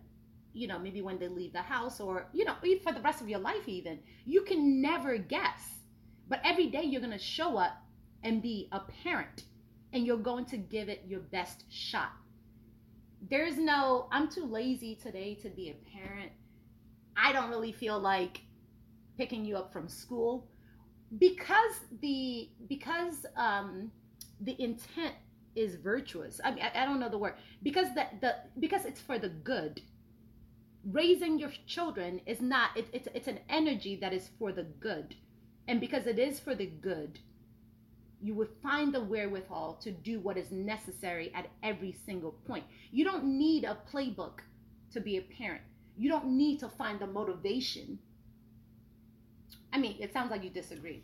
you 0.53 0.67
know 0.67 0.77
maybe 0.77 1.01
when 1.01 1.17
they 1.19 1.27
leave 1.29 1.53
the 1.53 1.61
house 1.61 1.99
or 1.99 2.27
you 2.33 2.45
know 2.45 2.55
for 2.83 2.91
the 2.91 3.01
rest 3.01 3.21
of 3.21 3.29
your 3.29 3.39
life 3.39 3.67
even 3.67 3.99
you 4.25 4.41
can 4.41 4.81
never 4.81 5.17
guess. 5.17 5.79
But 6.27 6.41
every 6.43 6.67
day 6.67 6.83
you're 6.83 7.01
gonna 7.01 7.17
show 7.17 7.57
up 7.57 7.73
and 8.23 8.41
be 8.41 8.69
a 8.71 8.81
parent, 9.03 9.43
and 9.91 10.05
you're 10.05 10.17
going 10.17 10.45
to 10.45 10.57
give 10.57 10.89
it 10.89 11.03
your 11.07 11.19
best 11.19 11.65
shot. 11.69 12.11
There's 13.29 13.57
no 13.57 14.07
I'm 14.11 14.29
too 14.29 14.45
lazy 14.45 14.95
today 14.95 15.35
to 15.35 15.49
be 15.49 15.69
a 15.69 15.97
parent. 15.97 16.31
I 17.15 17.31
don't 17.31 17.49
really 17.49 17.71
feel 17.71 17.99
like 17.99 18.41
picking 19.17 19.45
you 19.45 19.55
up 19.55 19.71
from 19.71 19.87
school 19.87 20.49
because 21.19 21.75
the 22.01 22.49
because 22.67 23.25
um 23.35 23.91
the 24.41 24.61
intent 24.61 25.13
is 25.55 25.75
virtuous 25.75 26.39
i 26.43 26.51
mean 26.51 26.63
i, 26.63 26.83
I 26.83 26.85
don't 26.85 26.99
know 26.99 27.09
the 27.09 27.17
word 27.17 27.35
because 27.61 27.87
the, 27.93 28.05
the 28.21 28.35
because 28.59 28.85
it's 28.85 29.01
for 29.01 29.17
the 29.19 29.29
good. 29.29 29.81
Raising 30.91 31.39
your 31.39 31.51
children 31.65 32.19
is 32.25 32.41
not 32.41 32.71
it, 32.75 32.87
it's 32.91 33.07
it's 33.13 33.27
an 33.27 33.39
energy 33.49 33.95
that 33.97 34.11
is 34.13 34.29
for 34.37 34.51
the 34.51 34.63
good. 34.63 35.15
And 35.67 35.79
because 35.79 36.07
it 36.07 36.19
is 36.19 36.39
for 36.39 36.55
the 36.55 36.65
good 36.65 37.19
you 38.21 38.33
would 38.33 38.49
find 38.63 38.93
the 38.93 39.03
wherewithal 39.03 39.73
to 39.81 39.91
do 39.91 40.19
what 40.21 40.37
is 40.37 40.49
necessary 40.49 41.29
at 41.35 41.49
every 41.61 41.93
single 42.05 42.31
point. 42.47 42.63
You 42.89 43.03
don't 43.03 43.25
need 43.25 43.65
a 43.65 43.77
playbook 43.91 44.39
to 44.93 45.01
be 45.01 45.17
a 45.17 45.21
parent. 45.21 45.61
You 45.97 46.09
don't 46.09 46.27
need 46.37 46.59
to 46.61 46.69
find 46.69 46.99
the 46.99 47.07
motivation 47.07 47.99
I 49.73 49.77
mean, 49.79 49.95
it 49.99 50.13
sounds 50.13 50.29
like 50.31 50.43
you 50.43 50.49
disagree, 50.51 51.03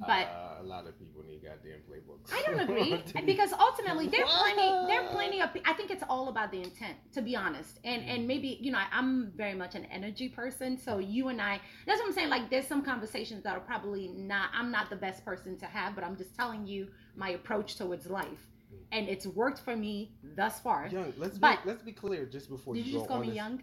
but 0.00 0.26
uh, 0.26 0.60
a 0.60 0.64
lot 0.64 0.86
of 0.86 0.98
people 0.98 1.22
need 1.26 1.40
goddamn 1.42 1.80
playbooks. 1.88 2.32
I 2.32 2.42
don't 2.46 2.60
agree 2.60 3.02
because 3.26 3.52
ultimately 3.52 4.08
there 4.08 4.24
are 4.24 4.28
plenty. 4.28 4.86
There 4.88 5.02
are 5.02 5.08
plenty 5.10 5.40
of. 5.40 5.50
I 5.64 5.72
think 5.72 5.90
it's 5.90 6.02
all 6.08 6.28
about 6.28 6.50
the 6.50 6.60
intent, 6.62 6.96
to 7.12 7.22
be 7.22 7.34
honest. 7.36 7.78
And 7.84 8.02
and 8.04 8.26
maybe 8.26 8.58
you 8.60 8.70
know 8.72 8.78
I, 8.78 8.86
I'm 8.92 9.32
very 9.36 9.54
much 9.54 9.74
an 9.76 9.84
energy 9.86 10.28
person, 10.28 10.76
so 10.78 10.98
you 10.98 11.28
and 11.28 11.40
I. 11.40 11.60
That's 11.86 12.00
what 12.00 12.08
I'm 12.08 12.12
saying. 12.14 12.28
Like 12.28 12.50
there's 12.50 12.66
some 12.66 12.82
conversations 12.82 13.44
that 13.44 13.56
are 13.56 13.60
probably 13.60 14.08
not. 14.08 14.50
I'm 14.52 14.70
not 14.70 14.90
the 14.90 14.96
best 14.96 15.24
person 15.24 15.56
to 15.58 15.66
have, 15.66 15.94
but 15.94 16.02
I'm 16.04 16.16
just 16.16 16.34
telling 16.34 16.66
you 16.66 16.88
my 17.16 17.30
approach 17.30 17.76
towards 17.76 18.06
life, 18.06 18.46
and 18.92 19.08
it's 19.08 19.26
worked 19.26 19.60
for 19.60 19.76
me 19.76 20.12
thus 20.36 20.58
far. 20.60 20.88
young. 20.88 21.12
Let's 21.16 21.38
But- 21.38 21.62
be 21.64 21.70
let's 21.70 21.82
be 21.82 21.92
clear 21.92 22.26
just 22.26 22.48
before 22.50 22.74
Did 22.74 22.86
you 22.86 22.92
you 22.92 22.98
go 22.98 22.98
just 23.00 23.08
call 23.08 23.20
me 23.20 23.28
this- 23.28 23.36
young? 23.36 23.62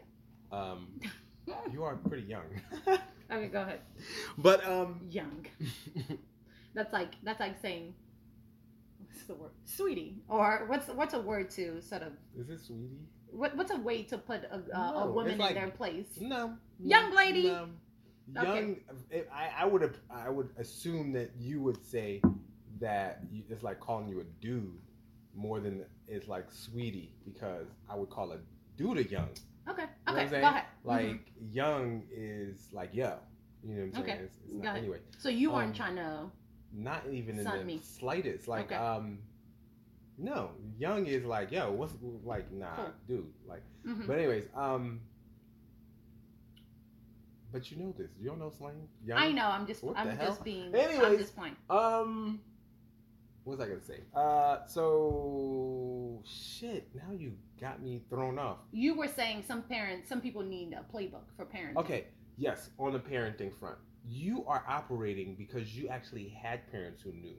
Um, 0.51 0.87
you 1.71 1.83
are 1.83 1.95
pretty 1.97 2.23
young. 2.27 2.47
Okay, 3.31 3.47
go 3.47 3.61
ahead. 3.61 3.79
but 4.37 4.65
um, 4.65 5.01
Young. 5.09 5.45
That's 6.73 6.91
like 6.93 7.13
that's 7.23 7.39
like 7.39 7.59
saying 7.61 7.93
what's 8.99 9.23
the 9.23 9.35
word? 9.35 9.51
Sweetie, 9.63 10.17
or 10.27 10.65
what's 10.67 10.87
what's 10.89 11.13
a 11.13 11.19
word 11.21 11.49
to 11.51 11.81
sort 11.81 12.01
of 12.01 12.13
Is 12.37 12.49
it 12.49 12.59
sweetie? 12.59 12.99
what 13.31 13.55
what's 13.55 13.71
a 13.71 13.77
way 13.77 14.03
to 14.03 14.17
put 14.17 14.41
a, 14.51 14.61
a, 14.77 14.93
a 15.05 15.11
woman 15.11 15.37
like- 15.37 15.51
in 15.51 15.55
their 15.55 15.71
place? 15.71 16.17
No. 16.19 16.55
Young 16.83 17.15
lady. 17.15 17.43
no. 17.47 17.69
Young. 18.43 18.77
if- 19.09 19.25
I, 19.33 19.49
I 19.63 19.65
would 19.65 19.81
have. 19.81 19.95
I 20.09 20.29
would 20.29 20.49
assume 20.57 21.13
that 21.13 21.31
you 21.39 21.61
would 21.61 21.83
say 21.85 22.21
that 22.79 23.21
it's 23.49 23.63
like 23.63 23.79
calling 23.79 24.09
you 24.09 24.19
a 24.19 24.25
dude 24.41 24.77
more 25.33 25.59
than 25.61 25.85
it's 26.07 26.27
like 26.27 26.51
sweetie 26.51 27.13
because 27.25 27.67
I 27.89 27.95
would 27.95 28.09
call 28.09 28.33
a 28.33 28.39
dude 28.77 28.97
a 28.97 29.03
young. 29.09 29.29
Okay, 29.67 29.83
You 30.07 30.13
okay, 30.13 30.29
go 30.41 30.47
ahead. 30.47 30.65
Like 30.83 31.05
Mhm. 31.05 31.19
young 31.51 32.03
is 32.11 32.69
like 32.71 32.93
yo. 32.93 33.17
You 33.63 33.73
know 33.73 33.81
what 33.81 33.85
I'm 33.85 33.93
saying? 33.93 34.03
Okay, 34.03 34.23
It's, 34.25 34.37
it's 34.45 34.53
not, 34.63 34.77
anyway, 34.77 34.99
So 35.17 35.29
you 35.29 35.49
um, 35.49 35.55
weren't 35.55 35.75
trying 35.75 35.95
to. 35.95 36.29
not 36.71 37.03
even 37.11 37.39
in 37.39 37.45
the 37.45 37.63
me. 37.63 37.79
slightest. 37.81 38.47
Like 38.47 38.65
Okay. 38.65 38.75
um, 38.75 39.19
no, 40.17 40.51
young 40.77 41.07
is 41.07 41.25
like 41.25 41.51
yo. 41.51 41.71
What's 41.71 41.93
like 42.23 42.51
nah, 42.51 42.75
Cool. 42.75 42.91
dude. 43.07 43.33
Like, 43.47 43.63
mhm. 43.85 44.05
but 44.07 44.17
anyways, 44.19 44.45
um. 44.55 45.01
But 47.51 47.71
you 47.71 47.77
know 47.77 47.93
this. 47.97 48.11
You 48.19 48.29
don't 48.29 48.39
know 48.39 48.49
slang. 48.49 48.87
Young? 49.05 49.17
I 49.17 49.31
know. 49.31 49.45
I'm 49.47 49.65
just. 49.65 49.81
What 49.83 49.97
I'm 49.97 50.09
just 50.09 50.19
hell? 50.21 50.39
being. 50.43 50.67
I'm 50.67 50.75
Anyways. 50.75 51.19
just. 51.31 51.37
Um, 51.69 52.41
what 53.45 53.57
was 53.57 53.65
I 53.65 53.69
gonna 53.69 53.81
say? 53.81 54.01
Uh, 54.13 54.65
so 54.67 56.21
shit. 56.25 56.89
Now 56.93 57.13
you 57.17 57.33
got 57.59 57.81
me 57.81 58.01
thrown 58.09 58.37
off. 58.37 58.57
You 58.71 58.95
were 58.95 59.07
saying 59.07 59.43
some 59.47 59.61
parents, 59.63 60.09
some 60.09 60.21
people 60.21 60.41
need 60.43 60.73
a 60.73 60.83
playbook 60.95 61.23
for 61.35 61.45
parenting. 61.45 61.77
Okay, 61.77 62.05
yes, 62.37 62.69
on 62.77 62.93
the 62.93 62.99
parenting 62.99 63.53
front, 63.57 63.77
you 64.07 64.45
are 64.47 64.63
operating 64.67 65.35
because 65.35 65.75
you 65.75 65.87
actually 65.87 66.27
had 66.29 66.69
parents 66.71 67.01
who 67.01 67.11
knew. 67.13 67.35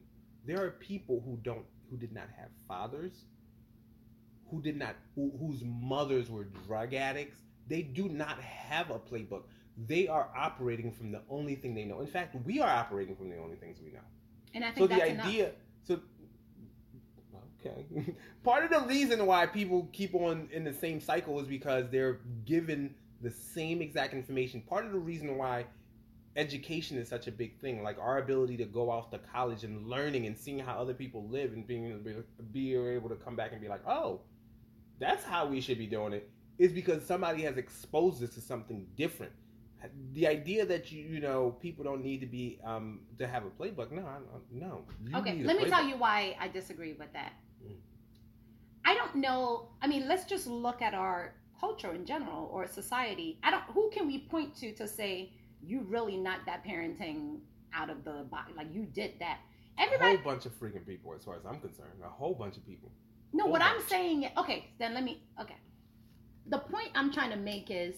There 0.46 0.62
are 0.64 0.70
people 0.70 1.22
who 1.24 1.38
don't, 1.42 1.64
who 1.90 1.96
did 1.96 2.12
not 2.12 2.28
have 2.36 2.48
fathers, 2.68 3.24
who 4.50 4.62
did 4.62 4.76
not, 4.76 4.96
who, 5.14 5.32
whose 5.38 5.62
mothers 5.64 6.30
were 6.30 6.44
drug 6.44 6.94
addicts. 6.94 7.42
They 7.68 7.82
do 7.82 8.08
not 8.08 8.40
have 8.40 8.90
a 8.90 8.98
playbook. 8.98 9.42
They 9.88 10.08
are 10.08 10.30
operating 10.36 10.92
from 10.92 11.12
the 11.12 11.22
only 11.28 11.56
thing 11.56 11.74
they 11.74 11.84
know. 11.84 12.00
In 12.00 12.06
fact, 12.06 12.34
we 12.44 12.60
are 12.60 12.70
operating 12.70 13.16
from 13.16 13.28
the 13.28 13.36
only 13.38 13.56
things 13.56 13.78
we 13.84 13.90
know. 13.90 13.98
And 14.54 14.64
I 14.64 14.68
think 14.70 14.78
So 14.78 14.86
the 14.86 14.94
that's 14.96 15.10
enough. 15.10 15.26
idea, 15.26 15.50
so 15.82 16.00
okay, 17.68 18.14
part 18.44 18.64
of 18.64 18.70
the 18.70 18.86
reason 18.88 19.24
why 19.26 19.46
people 19.46 19.88
keep 19.92 20.14
on 20.14 20.48
in 20.52 20.64
the 20.64 20.72
same 20.72 21.00
cycle 21.00 21.40
is 21.40 21.46
because 21.46 21.88
they're 21.90 22.20
given 22.44 22.94
the 23.22 23.30
same 23.30 23.80
exact 23.80 24.14
information. 24.14 24.60
Part 24.60 24.86
of 24.86 24.92
the 24.92 24.98
reason 24.98 25.36
why 25.36 25.66
education 26.36 26.98
is 26.98 27.08
such 27.08 27.26
a 27.26 27.32
big 27.32 27.58
thing, 27.60 27.82
like 27.82 27.98
our 27.98 28.18
ability 28.18 28.56
to 28.58 28.64
go 28.64 28.90
off 28.90 29.10
to 29.10 29.18
college 29.18 29.64
and 29.64 29.86
learning 29.86 30.26
and 30.26 30.36
seeing 30.36 30.58
how 30.58 30.74
other 30.74 30.94
people 30.94 31.26
live 31.28 31.52
and 31.52 31.66
being 31.66 31.86
able 31.86 31.98
to 31.98 32.04
be, 32.52 32.72
be 32.72 32.74
able 32.74 33.08
to 33.08 33.16
come 33.16 33.36
back 33.36 33.52
and 33.52 33.60
be 33.60 33.68
like, 33.68 33.86
oh, 33.86 34.20
that's 34.98 35.24
how 35.24 35.46
we 35.46 35.60
should 35.60 35.78
be 35.78 35.86
doing 35.86 36.12
it, 36.12 36.30
is 36.58 36.72
because 36.72 37.04
somebody 37.04 37.42
has 37.42 37.56
exposed 37.56 38.22
us 38.22 38.30
to 38.30 38.40
something 38.40 38.86
different 38.96 39.32
the 40.12 40.26
idea 40.26 40.64
that 40.64 40.90
you 40.90 41.04
you 41.04 41.20
know 41.20 41.56
people 41.60 41.84
don't 41.84 42.02
need 42.02 42.20
to 42.20 42.26
be 42.26 42.58
um 42.64 43.00
to 43.18 43.26
have 43.26 43.44
a 43.44 43.50
playbook 43.50 43.90
no 43.92 44.02
I, 44.02 44.18
no 44.50 44.84
Okay, 45.14 45.42
let 45.42 45.58
me 45.58 45.68
tell 45.68 45.86
you 45.86 45.96
why 45.96 46.36
I 46.40 46.48
disagree 46.48 46.94
with 46.94 47.12
that. 47.12 47.32
I 48.86 48.94
don't 48.94 49.16
know. 49.16 49.68
I 49.82 49.86
mean, 49.88 50.06
let's 50.08 50.24
just 50.24 50.46
look 50.46 50.80
at 50.80 50.94
our 50.94 51.34
culture 51.58 51.92
in 51.92 52.06
general 52.06 52.48
or 52.52 52.66
society. 52.68 53.38
I 53.42 53.50
don't. 53.50 53.64
Who 53.74 53.90
can 53.90 54.06
we 54.06 54.18
point 54.18 54.54
to 54.56 54.72
to 54.74 54.86
say 54.86 55.32
you 55.62 55.80
really 55.88 56.16
knocked 56.16 56.46
that 56.46 56.64
parenting 56.64 57.40
out 57.74 57.90
of 57.90 58.04
the 58.04 58.24
box? 58.30 58.52
Like 58.56 58.68
you 58.72 58.84
did 58.84 59.14
that. 59.18 59.40
Everybody, 59.78 60.14
a 60.14 60.16
whole 60.18 60.32
bunch 60.32 60.46
of 60.46 60.52
freaking 60.58 60.86
people 60.86 61.12
as 61.14 61.22
far 61.22 61.36
as 61.36 61.44
i'm 61.44 61.60
concerned 61.60 62.00
a 62.02 62.08
whole 62.08 62.32
bunch 62.34 62.56
of 62.56 62.66
people 62.66 62.90
No, 63.34 63.44
whole 63.44 63.52
what 63.52 63.60
I'm 63.62 63.82
saying. 63.88 64.30
Okay, 64.38 64.70
then 64.78 64.94
let 64.94 65.04
me. 65.04 65.22
Okay. 65.40 65.56
The 66.46 66.58
point 66.58 66.90
I'm 66.94 67.12
trying 67.12 67.30
to 67.30 67.36
make 67.36 67.70
is 67.70 67.94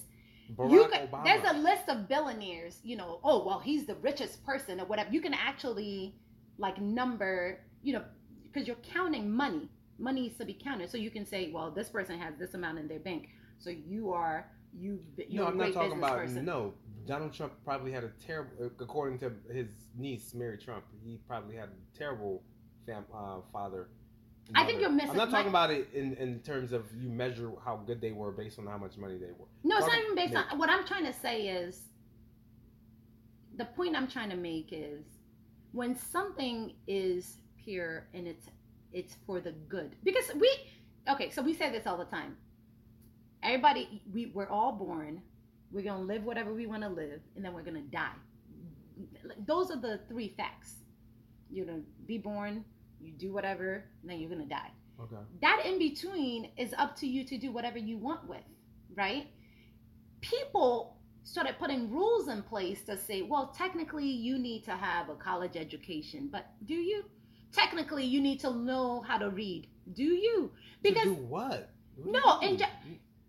Barack 0.56 0.72
you 0.72 0.88
can, 0.88 1.06
Obama. 1.06 1.24
there's 1.24 1.44
a 1.50 1.58
list 1.58 1.88
of 1.88 2.08
billionaires 2.08 2.80
you 2.82 2.96
know 2.96 3.20
oh 3.22 3.44
well 3.44 3.58
he's 3.58 3.84
the 3.84 3.94
richest 3.96 4.44
person 4.46 4.80
or 4.80 4.86
whatever 4.86 5.10
you 5.12 5.20
can 5.20 5.34
actually 5.34 6.14
like 6.56 6.80
number 6.80 7.60
you 7.82 7.92
know 7.92 8.02
because 8.44 8.66
you're 8.66 8.76
counting 8.76 9.30
money 9.30 9.68
money 9.98 10.26
is 10.28 10.36
to 10.36 10.44
be 10.44 10.54
counted. 10.54 10.90
So 10.90 10.96
you 10.96 11.10
can 11.10 11.26
say 11.26 11.50
well 11.52 11.70
this 11.70 11.88
person 11.90 12.18
has 12.18 12.34
this 12.38 12.54
amount 12.54 12.78
in 12.78 12.88
their 12.88 13.00
bank. 13.00 13.28
So 13.58 13.70
you 13.70 14.12
are 14.12 14.46
you 14.78 15.00
no 15.30 15.46
i'm 15.46 15.56
not 15.56 15.72
talking 15.72 15.96
about 15.98 16.18
person. 16.18 16.44
no. 16.44 16.74
Donald 17.06 17.32
trump 17.32 17.54
probably 17.64 17.90
had 17.90 18.04
a 18.04 18.10
terrible 18.24 18.70
according 18.80 19.18
to 19.18 19.32
his 19.50 19.68
niece 19.96 20.34
mary 20.34 20.58
trump 20.58 20.84
he 21.02 21.18
probably 21.26 21.56
had 21.56 21.70
a 21.70 21.98
terrible 21.98 22.42
fam, 22.84 23.04
uh, 23.14 23.38
father. 23.50 23.88
And 24.48 24.58
I 24.58 24.66
think 24.66 24.80
you're 24.82 24.90
missing- 24.90 25.10
i'm 25.12 25.16
not 25.16 25.30
my- 25.30 25.38
talking 25.38 25.48
about 25.48 25.70
it 25.70 25.88
in, 25.94 26.14
in 26.16 26.40
terms 26.40 26.72
of 26.72 26.84
you 27.00 27.08
measure 27.08 27.50
how 27.64 27.76
good 27.76 28.00
they 28.02 28.12
were 28.12 28.30
based 28.30 28.58
on 28.58 28.66
how 28.66 28.76
much 28.76 28.98
money 28.98 29.16
they 29.16 29.32
were. 29.38 29.46
No 29.64 29.78
it's 29.78 29.86
not 29.86 29.98
even 29.98 30.14
based 30.14 30.34
on 30.36 30.58
what 30.58 30.68
i'm 30.68 30.84
trying 30.86 31.06
to 31.06 31.14
say 31.14 31.48
is 31.48 31.88
the 33.56 33.64
point 33.64 33.96
i'm 33.96 34.06
trying 34.08 34.30
to 34.30 34.36
make 34.36 34.68
is 34.70 35.04
when 35.72 35.96
something 35.96 36.74
is 36.86 37.38
pure 37.56 38.06
and 38.12 38.26
it's 38.26 38.48
it's 38.92 39.16
for 39.26 39.40
the 39.40 39.52
good. 39.68 39.96
Because 40.04 40.30
we 40.38 40.50
okay 41.08 41.30
so 41.30 41.42
we 41.42 41.54
say 41.54 41.70
this 41.70 41.86
all 41.86 41.96
the 41.98 42.04
time. 42.04 42.36
Everybody 43.42 44.02
we, 44.12 44.26
we're 44.26 44.48
all 44.48 44.72
born 44.72 45.22
we're 45.70 45.84
going 45.84 46.00
to 46.00 46.06
live 46.06 46.24
whatever 46.24 46.54
we 46.54 46.66
want 46.66 46.82
to 46.82 46.88
live 46.88 47.20
and 47.36 47.44
then 47.44 47.52
we're 47.52 47.62
going 47.62 47.74
to 47.74 47.90
die. 47.90 48.16
Those 49.46 49.70
are 49.70 49.76
the 49.80 50.00
three 50.08 50.34
facts. 50.36 50.74
You 51.50 51.64
know 51.66 51.82
be 52.06 52.18
born 52.18 52.64
you 53.00 53.12
do 53.12 53.32
whatever 53.32 53.84
and 54.02 54.10
then 54.10 54.18
you're 54.18 54.30
going 54.30 54.42
to 54.42 54.48
die. 54.48 54.70
Okay. 55.00 55.16
That 55.42 55.62
in 55.64 55.78
between 55.78 56.50
is 56.56 56.74
up 56.76 56.96
to 56.96 57.06
you 57.06 57.24
to 57.24 57.38
do 57.38 57.52
whatever 57.52 57.78
you 57.78 57.96
want 57.96 58.28
with, 58.28 58.42
right? 58.96 59.28
People 60.20 60.96
started 61.22 61.56
putting 61.58 61.90
rules 61.92 62.28
in 62.28 62.42
place 62.42 62.82
to 62.82 62.96
say, 62.96 63.22
well, 63.22 63.54
technically 63.56 64.06
you 64.06 64.38
need 64.38 64.64
to 64.64 64.72
have 64.72 65.08
a 65.08 65.14
college 65.14 65.56
education, 65.56 66.28
but 66.32 66.46
do 66.66 66.74
you? 66.74 67.04
Technically 67.58 68.04
you 68.04 68.20
need 68.20 68.40
to 68.40 68.52
know 68.52 69.02
how 69.06 69.18
to 69.18 69.30
read. 69.30 69.68
Do 69.92 70.04
you? 70.04 70.50
Because 70.82 71.04
to 71.04 71.14
do 71.14 71.14
what 71.14 71.70
What 71.96 72.12
No, 72.12 72.40
and 72.40 72.62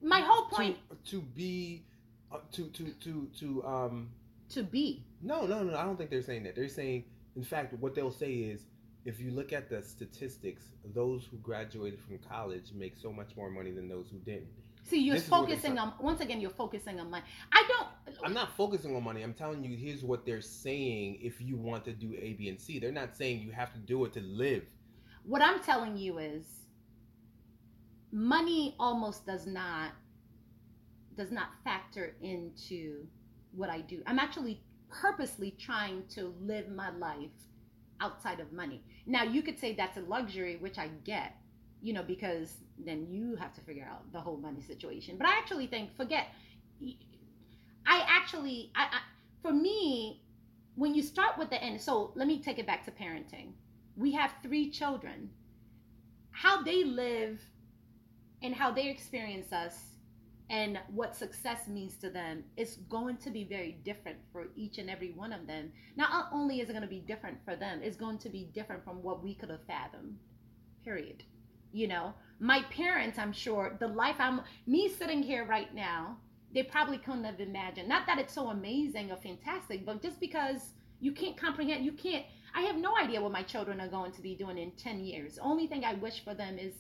my 0.02 0.22
whole 0.22 0.46
point 0.46 0.78
to, 1.06 1.12
to 1.12 1.22
be 1.22 1.84
uh, 2.32 2.38
to 2.52 2.68
to 2.68 2.90
to 2.92 3.28
to 3.40 3.64
um 3.66 4.10
to 4.50 4.64
be. 4.64 5.04
no 5.22 5.46
no 5.46 5.64
no 5.64 5.78
i 5.78 5.84
don't 5.84 5.98
think 5.98 6.10
they're 6.10 6.22
saying 6.22 6.44
that 6.44 6.56
they're 6.56 6.70
saying 6.70 7.04
in 7.36 7.44
fact 7.44 7.74
what 7.80 7.94
they'll 7.94 8.12
say 8.12 8.34
is 8.34 8.62
if 9.06 9.20
you 9.20 9.32
look 9.32 9.52
at 9.52 9.70
the 9.70 9.82
statistics 9.84 10.64
those 10.94 11.28
who 11.30 11.38
graduated 11.38 12.00
from 12.00 12.18
college 12.20 12.72
make 12.74 12.98
so 12.98 13.12
much 13.12 13.36
more 13.36 13.50
money 13.50 13.72
than 13.72 13.88
those 13.90 14.08
who 14.10 14.18
didn't 14.20 14.48
See, 14.84 15.02
you're 15.02 15.16
This 15.16 15.26
is 15.26 15.30
what 15.32 15.48
they 15.48 15.54
focusing 15.54 15.78
on 15.78 15.94
once 16.00 16.20
again 16.22 16.42
you're 16.42 16.50
focusing 16.50 17.00
on 17.00 17.12
money. 17.12 17.24
I 17.52 17.64
don't 17.68 17.88
i'm 18.24 18.34
not 18.34 18.56
focusing 18.56 18.96
on 18.96 19.04
money 19.04 19.22
i'm 19.22 19.34
telling 19.34 19.64
you 19.64 19.76
here's 19.78 20.04
what 20.04 20.26
they're 20.26 20.42
saying 20.42 21.18
if 21.22 21.42
you 21.42 21.56
want 21.56 21.84
to 21.86 21.92
do 21.94 22.14
a 22.20 22.34
b 22.34 22.50
and 22.50 22.60
c 22.60 22.80
they're 22.80 22.92
not 22.92 23.16
saying 23.16 23.40
you 23.40 23.52
have 23.52 23.72
to 23.74 23.80
do 23.80 24.06
it 24.06 24.14
to 24.14 24.22
live 24.22 24.64
what 25.30 25.42
I'm 25.42 25.60
telling 25.62 25.98
you 25.98 26.18
is 26.18 26.44
money 28.12 28.76
almost 28.80 29.26
does 29.26 29.46
not 29.46 29.92
does 31.16 31.32
not 31.32 31.50
factor 31.64 32.16
into 32.22 33.06
what 33.52 33.70
I 33.70 33.82
do. 33.82 34.02
I'm 34.08 34.20
actually 34.20 34.62
purposely 34.90 35.52
trying 35.60 36.04
to 36.16 36.34
live 36.42 36.70
my 36.70 36.90
life 36.92 37.30
outside 38.00 38.40
of 38.40 38.54
money. 38.54 38.82
Now 39.06 39.24
you 39.24 39.42
could 39.42 39.60
say 39.60 39.74
that's 39.74 39.98
a 39.98 40.02
luxury, 40.02 40.56
which 40.56 40.78
I 40.78 40.88
get, 41.04 41.36
you 41.82 41.94
know, 41.94 42.04
because 42.04 42.54
then 42.84 43.06
you 43.10 43.36
have 43.36 43.54
to 43.56 43.62
figure 43.62 43.88
out 43.88 44.12
the 44.14 44.20
whole 44.20 44.38
money 44.38 44.62
situation. 44.62 45.18
But 45.18 45.28
I 45.28 45.38
actually 45.38 45.68
think 45.68 45.96
forget 45.96 46.28
I 47.90 48.06
actually 48.08 48.72
I, 48.76 48.84
I 48.84 49.00
for 49.42 49.52
me 49.52 50.22
when 50.76 50.94
you 50.94 51.02
start 51.02 51.38
with 51.38 51.50
the 51.50 51.62
end 51.62 51.82
so 51.82 52.14
let 52.16 52.28
me 52.28 52.42
take 52.42 52.60
it 52.60 52.68
back 52.68 52.86
to 52.86 52.92
parenting. 52.92 53.54
We 53.98 54.14
have 54.14 54.32
three 54.42 54.70
children. 54.70 55.30
How 56.32 56.62
they 56.62 56.86
live 56.86 57.42
and 58.42 58.54
how 58.54 58.72
they 58.72 58.88
experience 58.88 59.52
us 59.52 59.76
and 60.50 60.80
what 60.94 61.16
success 61.16 61.68
means 61.68 61.96
to 61.98 62.10
them 62.10 62.44
is 62.56 62.78
going 62.90 63.18
to 63.18 63.30
be 63.30 63.44
very 63.44 63.74
different 63.84 64.18
for 64.32 64.48
each 64.56 64.78
and 64.78 64.90
every 64.90 65.12
one 65.12 65.34
of 65.34 65.46
them. 65.48 65.72
Not 65.98 66.30
only 66.32 66.62
is 66.62 66.70
it 66.70 66.74
going 66.74 66.84
to 66.84 66.88
be 66.88 67.02
different 67.02 67.40
for 67.44 67.56
them 67.56 67.82
it's 67.84 67.98
going 67.98 68.20
to 68.20 68.30
be 68.30 68.52
different 68.54 68.84
from 68.84 69.02
what 69.02 69.24
we 69.24 69.34
could 69.34 69.50
have 69.50 69.66
fathomed 69.66 70.18
period. 70.84 71.24
You 71.74 71.88
know 71.88 72.14
my 72.40 72.64
parents 72.72 73.20
i'm 73.20 73.34
sure 73.34 73.76
the 73.80 73.88
life 73.88 74.16
i'm 74.18 74.42
me 74.66 74.88
sitting 74.88 75.22
here 75.22 75.46
right 75.46 75.76
now 75.76 76.18
they 76.54 76.64
probably 76.64 76.98
couldn't 76.98 77.24
have 77.24 77.40
imagined 77.40 77.88
not 77.88 78.06
that 78.06 78.20
it's 78.20 78.34
so 78.34 78.50
amazing 78.50 79.12
or 79.12 79.18
fantastic 79.18 79.86
but 79.86 80.02
just 80.02 80.20
because 80.20 80.74
you 81.00 81.12
can't 81.12 81.38
comprehend 81.38 81.86
you 81.86 81.92
can't 81.92 82.26
I 82.54 82.62
have 82.62 82.78
no 82.78 82.98
idea 82.98 83.22
what 83.22 83.32
my 83.32 83.44
children 83.44 83.80
are 83.80 83.88
going 83.88 84.12
to 84.14 84.22
be 84.22 84.36
doing 84.36 84.58
in 84.58 84.72
10 84.72 85.00
years. 85.02 85.36
The 85.36 85.42
only 85.42 85.68
thing 85.68 85.86
I 85.86 85.94
wish 85.94 86.24
for 86.24 86.34
them 86.34 86.58
is 86.58 86.74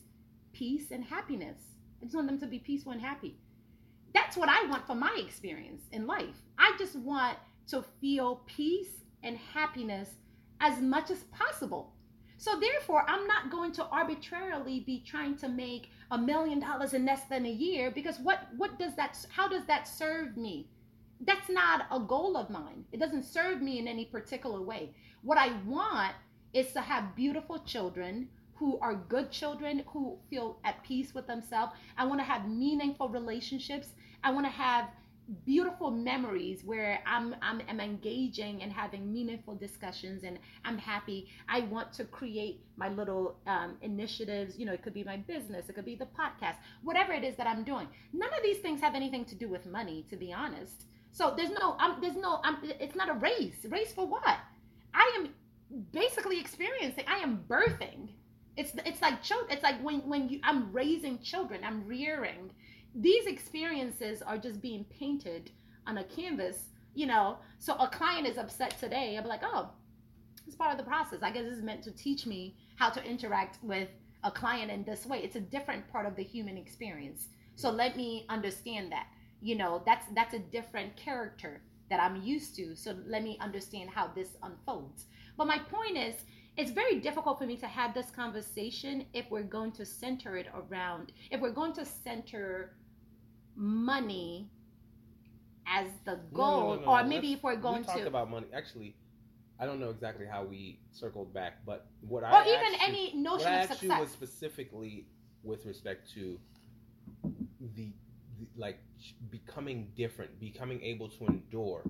peace 0.53 0.91
and 0.91 1.03
happiness. 1.03 1.59
I 2.01 2.05
just 2.05 2.15
want 2.15 2.27
them 2.27 2.39
to 2.39 2.47
be 2.47 2.59
peaceful 2.59 2.91
and 2.91 3.01
happy. 3.01 3.37
That's 4.13 4.37
what 4.37 4.49
I 4.49 4.65
want 4.67 4.87
for 4.87 4.95
my 4.95 5.15
experience 5.23 5.83
in 5.91 6.07
life. 6.07 6.35
I 6.57 6.75
just 6.79 6.95
want 6.95 7.37
to 7.67 7.83
feel 8.01 8.41
peace 8.47 9.03
and 9.23 9.37
happiness 9.37 10.09
as 10.59 10.81
much 10.81 11.11
as 11.11 11.23
possible. 11.25 11.93
So 12.37 12.59
therefore, 12.59 13.05
I'm 13.07 13.27
not 13.27 13.51
going 13.51 13.73
to 13.73 13.85
arbitrarily 13.85 14.79
be 14.79 15.03
trying 15.05 15.37
to 15.37 15.49
make 15.49 15.91
a 16.11 16.17
million 16.17 16.59
dollars 16.59 16.93
in 16.93 17.05
less 17.05 17.25
than 17.25 17.45
a 17.45 17.51
year 17.51 17.91
because 17.91 18.19
what 18.19 18.47
what 18.57 18.79
does 18.79 18.95
that 18.95 19.17
how 19.29 19.47
does 19.47 19.65
that 19.65 19.87
serve 19.87 20.37
me? 20.37 20.67
That's 21.21 21.49
not 21.49 21.85
a 21.91 21.99
goal 21.99 22.37
of 22.37 22.49
mine. 22.49 22.85
It 22.91 22.99
doesn't 22.99 23.25
serve 23.25 23.61
me 23.61 23.77
in 23.79 23.87
any 23.87 24.05
particular 24.05 24.61
way. 24.61 24.93
What 25.21 25.37
I 25.37 25.51
want 25.65 26.15
is 26.53 26.71
to 26.73 26.81
have 26.81 27.15
beautiful 27.15 27.59
children 27.59 28.29
who 28.55 28.79
are 28.79 28.95
good 28.95 29.31
children 29.31 29.83
who 29.87 30.17
feel 30.29 30.59
at 30.65 30.83
peace 30.83 31.13
with 31.13 31.27
themselves. 31.27 31.73
I 31.97 32.05
want 32.05 32.19
to 32.19 32.25
have 32.25 32.49
meaningful 32.49 33.09
relationships. 33.09 33.93
I 34.23 34.31
want 34.31 34.45
to 34.45 34.51
have 34.51 34.89
beautiful 35.45 35.91
memories 35.91 36.63
where 36.63 36.99
I'm, 37.05 37.35
I'm, 37.41 37.61
I'm 37.69 37.79
engaging 37.79 38.61
and 38.63 38.71
having 38.71 39.11
meaningful 39.11 39.55
discussions 39.55 40.23
and 40.23 40.39
I'm 40.65 40.77
happy. 40.77 41.29
I 41.47 41.61
want 41.61 41.93
to 41.93 42.05
create 42.05 42.61
my 42.77 42.89
little 42.89 43.37
um, 43.47 43.77
initiatives. 43.81 44.57
You 44.57 44.65
know, 44.65 44.73
it 44.73 44.81
could 44.83 44.93
be 44.93 45.03
my 45.03 45.17
business, 45.17 45.69
it 45.69 45.75
could 45.75 45.85
be 45.85 45.95
the 45.95 46.07
podcast, 46.07 46.55
whatever 46.83 47.13
it 47.13 47.23
is 47.23 47.35
that 47.37 47.47
I'm 47.47 47.63
doing. 47.63 47.87
None 48.13 48.29
of 48.33 48.43
these 48.43 48.59
things 48.59 48.81
have 48.81 48.95
anything 48.95 49.25
to 49.25 49.35
do 49.35 49.47
with 49.47 49.65
money, 49.65 50.05
to 50.09 50.15
be 50.15 50.33
honest. 50.33 50.85
So 51.11 51.33
there's 51.35 51.51
no, 51.51 51.75
I'm, 51.79 52.01
there's 52.01 52.15
no, 52.15 52.39
I'm, 52.43 52.57
it's 52.63 52.95
not 52.95 53.09
a 53.09 53.13
race. 53.13 53.65
Race 53.69 53.93
for 53.93 54.07
what? 54.07 54.37
I 54.93 55.17
am 55.17 55.29
basically 55.91 56.39
experiencing. 56.39 57.05
I 57.07 57.19
am 57.19 57.43
birthing. 57.47 58.09
It's 58.57 58.73
it's 58.85 59.01
like 59.01 59.21
children. 59.23 59.51
It's 59.51 59.63
like 59.63 59.81
when 59.81 60.01
when 60.01 60.27
you 60.29 60.39
I'm 60.43 60.71
raising 60.73 61.19
children. 61.19 61.61
I'm 61.63 61.85
rearing 61.87 62.51
these 62.95 63.25
experiences 63.25 64.21
are 64.21 64.37
just 64.37 64.61
being 64.61 64.85
painted 64.85 65.51
on 65.87 65.97
a 65.97 66.03
canvas, 66.03 66.65
you 66.93 67.05
know. 67.05 67.37
So 67.59 67.75
a 67.75 67.87
client 67.87 68.27
is 68.27 68.37
upset 68.37 68.79
today. 68.79 69.17
I'm 69.17 69.27
like, 69.27 69.41
oh, 69.43 69.69
it's 70.47 70.55
part 70.55 70.71
of 70.71 70.77
the 70.77 70.89
process. 70.89 71.19
I 71.21 71.31
guess 71.31 71.45
is 71.45 71.61
meant 71.61 71.83
to 71.83 71.91
teach 71.91 72.25
me 72.25 72.55
how 72.77 72.89
to 72.89 73.03
interact 73.03 73.59
with 73.63 73.89
a 74.23 74.31
client 74.31 74.71
in 74.71 74.83
this 74.83 75.05
way. 75.05 75.19
It's 75.19 75.35
a 75.35 75.41
different 75.41 75.87
part 75.91 76.05
of 76.05 76.15
the 76.15 76.23
human 76.23 76.57
experience. 76.57 77.27
So 77.55 77.69
let 77.69 77.95
me 77.95 78.25
understand 78.29 78.91
that. 78.91 79.07
You 79.41 79.55
know, 79.55 79.81
that's 79.85 80.05
that's 80.15 80.33
a 80.33 80.39
different 80.39 80.95
character 80.97 81.61
that 81.89 81.99
I'm 81.99 82.21
used 82.21 82.55
to. 82.55 82.75
So 82.75 82.95
let 83.07 83.23
me 83.23 83.37
understand 83.39 83.89
how 83.89 84.07
this 84.07 84.29
unfolds. 84.43 85.05
But 85.37 85.47
my 85.47 85.59
point 85.59 85.97
is, 85.97 86.15
it's 86.59 86.71
very 86.71 86.99
difficult 86.99 87.39
for 87.39 87.45
me 87.45 87.55
to 87.57 87.67
have 87.67 87.93
this 87.93 88.09
conversation 88.21 89.05
if 89.13 89.25
we're 89.31 89.43
going 89.57 89.71
to 89.79 89.85
center 89.85 90.35
it 90.41 90.47
around, 90.61 91.13
if 91.31 91.39
we're 91.39 91.51
going 91.61 91.73
to 91.73 91.85
center 91.85 92.73
money 93.55 94.49
as 95.67 95.87
the 96.05 96.19
goal, 96.33 96.61
No, 96.61 96.75
no, 96.75 96.81
no, 96.81 96.91
or 96.91 97.03
maybe 97.03 97.27
Let's- 97.27 97.37
if 97.37 97.43
we're 97.43 97.55
going 97.55 97.81
we 97.81 97.85
talked 97.85 97.99
to, 97.99 98.07
about 98.07 98.29
money. 98.29 98.47
Actually, 98.53 98.95
I 99.59 99.65
don't 99.65 99.79
know 99.79 99.89
exactly 99.89 100.25
how 100.25 100.43
we 100.43 100.79
circled 100.91 101.33
back, 101.33 101.53
but 101.65 101.87
what 102.01 102.23
or 102.23 102.27
I 102.27 102.41
even 102.43 102.55
asked 102.59 102.71
you- 102.81 102.87
any 102.87 103.05
what 103.11 103.15
notion 103.31 103.47
I 103.47 103.55
of 103.63 103.71
asked 103.71 103.83
you 103.83 103.89
success. 103.89 103.99
was 104.01 104.11
specifically 104.11 105.05
with 105.43 105.65
respect 105.65 106.09
to 106.15 106.39
the, 107.75 107.91
the 108.37 108.47
like 108.57 108.79
becoming 109.29 109.91
different, 109.95 110.39
becoming 110.39 110.81
able 110.81 111.09
to 111.09 111.25
endure 111.27 111.83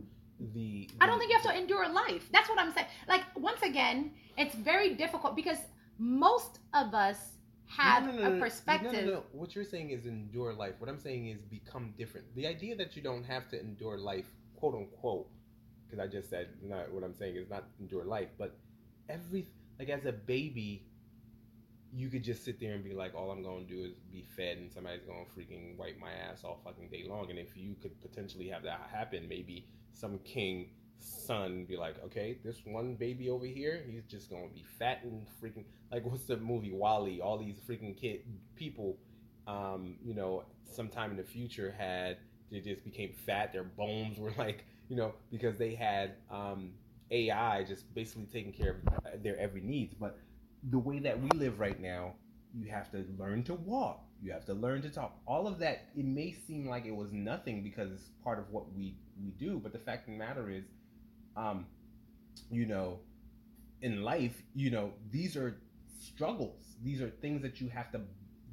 the. 0.54 0.90
I 1.02 1.06
don't 1.06 1.20
think 1.20 1.32
you 1.32 1.38
have 1.38 1.46
to 1.52 1.58
endure 1.58 1.88
life. 1.90 2.28
That's 2.32 2.50
what 2.50 2.60
I'm 2.60 2.72
saying. 2.74 2.88
Like 3.08 3.24
once 3.38 3.62
again, 3.62 4.12
it's 4.40 4.56
very 4.56 4.96
difficult 4.96 5.36
because 5.36 5.60
most 6.00 6.60
of 6.74 6.94
us 6.96 7.18
have 7.68 8.06
No, 8.06 8.12
no, 8.12 8.30
no, 8.30 8.38
a 8.38 8.40
perspective. 8.40 8.94
No, 8.94 9.00
no, 9.02 9.14
no. 9.18 9.24
What 9.34 9.56
you're 9.56 9.66
saying 9.66 9.92
is 9.92 10.06
endure 10.06 10.54
life. 10.54 10.76
What 10.80 10.90
I'm 10.90 11.00
saying 11.00 11.28
is 11.28 11.42
become 11.42 11.94
different. 11.98 12.34
The 12.36 12.48
idea 12.48 12.76
that 12.78 12.96
you 12.96 13.04
don't 13.04 13.24
have 13.26 13.48
to 13.50 13.60
endure 13.60 13.98
life, 13.98 14.26
quote 14.56 14.76
unquote, 14.76 15.28
because 15.86 16.00
I 16.00 16.08
just 16.08 16.30
said 16.30 16.48
not 16.64 16.92
what 16.92 17.04
I'm 17.04 17.14
saying 17.14 17.36
is 17.36 17.50
not 17.50 17.66
endure 17.80 18.06
life, 18.06 18.30
but 18.38 18.58
every 19.10 19.48
like 19.78 19.90
as 19.90 20.06
a 20.06 20.14
baby, 20.14 20.88
you 21.94 22.10
could 22.10 22.24
just 22.24 22.44
sit 22.46 22.60
there 22.60 22.74
and 22.74 22.84
be 22.84 22.94
like, 22.94 23.14
all 23.16 23.32
I'm 23.32 23.44
gonna 23.44 23.66
do 23.66 23.84
is 23.84 23.94
be 24.12 24.26
fed, 24.36 24.58
and 24.58 24.72
somebody's 24.72 25.04
gonna 25.04 25.26
freaking 25.38 25.78
wipe 25.78 26.00
my 26.00 26.12
ass 26.12 26.44
all 26.44 26.60
fucking 26.64 26.90
day 26.90 27.06
long. 27.08 27.30
And 27.30 27.38
if 27.38 27.58
you 27.58 27.76
could 27.82 28.00
potentially 28.02 28.48
have 28.50 28.64
that 28.64 28.90
happen, 28.92 29.28
maybe 29.28 29.68
some 29.94 30.20
king 30.20 30.70
son 31.00 31.66
be 31.66 31.78
like, 31.78 31.96
okay, 32.06 32.38
this 32.44 32.62
one 32.66 32.96
baby 32.96 33.30
over 33.30 33.46
here, 33.46 33.84
he's 33.90 34.04
just 34.06 34.30
gonna 34.30 34.48
be 34.54 34.66
fat 34.78 35.02
and 35.04 35.26
freaking 35.42 35.66
like 35.92 36.06
what's 36.06 36.26
the 36.26 36.38
movie 36.38 36.72
WALL-E? 36.72 37.22
All 37.22 37.38
these 37.38 37.60
freaking 37.68 37.96
kid 38.00 38.22
people, 38.56 38.98
um, 39.48 39.96
you 40.04 40.14
know, 40.14 40.44
sometime 40.72 41.12
in 41.12 41.18
the 41.18 41.24
future 41.24 41.74
had 41.78 42.18
they 42.52 42.60
just 42.60 42.84
became 42.84 43.14
fat. 43.26 43.54
Their 43.54 43.64
bones 43.64 44.18
were 44.20 44.34
like, 44.38 44.66
you 44.90 44.96
know, 44.96 45.14
because 45.32 45.58
they 45.58 45.76
had 45.76 46.14
um, 46.32 46.72
AI 47.12 47.64
just 47.64 47.94
basically 47.94 48.26
taking 48.32 48.52
care 48.54 48.82
of 49.14 49.24
their 49.24 49.38
every 49.40 49.62
needs. 49.62 49.94
But 49.94 50.20
the 50.70 50.80
way 50.80 51.00
that 51.00 51.20
we 51.20 51.30
live 51.36 51.60
right 51.60 51.80
now, 51.80 52.16
you 52.54 52.70
have 52.70 52.92
to 52.92 53.06
learn 53.18 53.44
to 53.44 53.54
walk. 53.54 54.04
You 54.22 54.32
have 54.34 54.46
to 54.46 54.54
learn 54.54 54.82
to 54.82 54.90
talk. 54.90 55.18
All 55.26 55.48
of 55.48 55.60
that, 55.60 55.86
it 55.96 56.06
may 56.06 56.34
seem 56.48 56.68
like 56.68 56.86
it 56.86 56.96
was 56.96 57.14
nothing 57.14 57.64
because 57.64 57.92
it's 57.92 58.10
part 58.24 58.38
of 58.40 58.50
what 58.52 58.74
we 58.74 58.96
we 59.22 59.32
do. 59.32 59.60
But 59.62 59.72
the 59.72 59.80
fact 59.80 60.08
of 60.08 60.14
the 60.14 60.18
matter 60.20 60.50
is, 60.50 60.66
um, 61.36 61.66
you 62.52 62.66
know, 62.66 63.00
in 63.82 64.04
life, 64.04 64.42
you 64.56 64.72
know, 64.72 64.94
these 65.12 65.36
are 65.36 65.58
struggles. 66.02 66.76
These 66.84 67.02
are 67.02 67.10
things 67.10 67.42
that 67.42 67.62
you 67.62 67.70
have 67.70 67.92
to 67.92 68.02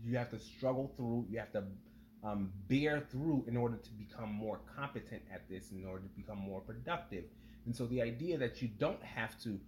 you 0.04 0.16
have 0.16 0.30
to 0.30 0.38
struggle 0.38 0.92
through. 0.96 1.26
You 1.28 1.38
have 1.38 1.52
to 1.52 1.64
um, 2.22 2.52
bear 2.68 3.00
through 3.10 3.44
in 3.48 3.56
order 3.56 3.76
to 3.76 3.90
become 3.92 4.30
more 4.32 4.60
competent 4.76 5.22
at 5.32 5.48
this, 5.48 5.72
in 5.72 5.84
order 5.84 6.02
to 6.02 6.08
become 6.16 6.38
more 6.38 6.60
productive. 6.60 7.24
And 7.66 7.74
so 7.74 7.86
the 7.86 8.02
idea 8.02 8.38
that 8.38 8.62
you 8.62 8.68
don't 8.68 9.02
have 9.02 9.40
to 9.42 9.58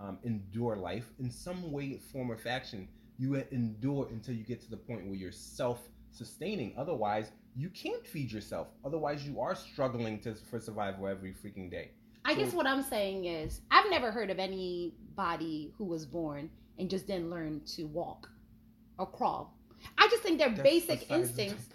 um, 0.00 0.18
endure 0.24 0.76
life 0.76 1.06
in 1.18 1.30
some 1.30 1.72
way, 1.72 1.98
form, 2.12 2.30
or 2.30 2.36
fashion, 2.36 2.88
you 3.18 3.34
endure 3.50 4.08
until 4.10 4.34
you 4.34 4.44
get 4.44 4.60
to 4.62 4.70
the 4.70 4.76
point 4.76 5.06
where 5.06 5.16
you're 5.16 5.32
self-sustaining. 5.32 6.74
Otherwise, 6.76 7.30
you 7.56 7.68
can't 7.70 8.06
feed 8.06 8.30
yourself. 8.30 8.68
Otherwise, 8.84 9.26
you 9.26 9.40
are 9.40 9.54
struggling 9.54 10.20
to 10.20 10.34
for 10.34 10.60
survival 10.60 11.08
every 11.08 11.32
freaking 11.32 11.70
day. 11.70 11.90
I 12.28 12.34
guess 12.34 12.52
what 12.52 12.66
I'm 12.66 12.82
saying 12.82 13.24
is, 13.24 13.62
I've 13.70 13.88
never 13.88 14.10
heard 14.10 14.28
of 14.28 14.38
anybody 14.38 15.72
who 15.78 15.86
was 15.86 16.04
born 16.04 16.50
and 16.78 16.90
just 16.90 17.06
didn't 17.06 17.30
learn 17.30 17.62
to 17.76 17.84
walk 17.84 18.28
or 18.98 19.06
crawl. 19.06 19.56
I 19.96 20.08
just 20.08 20.22
think 20.22 20.38
their 20.38 20.50
That's 20.50 20.62
basic 20.62 21.10
instincts. 21.10 21.70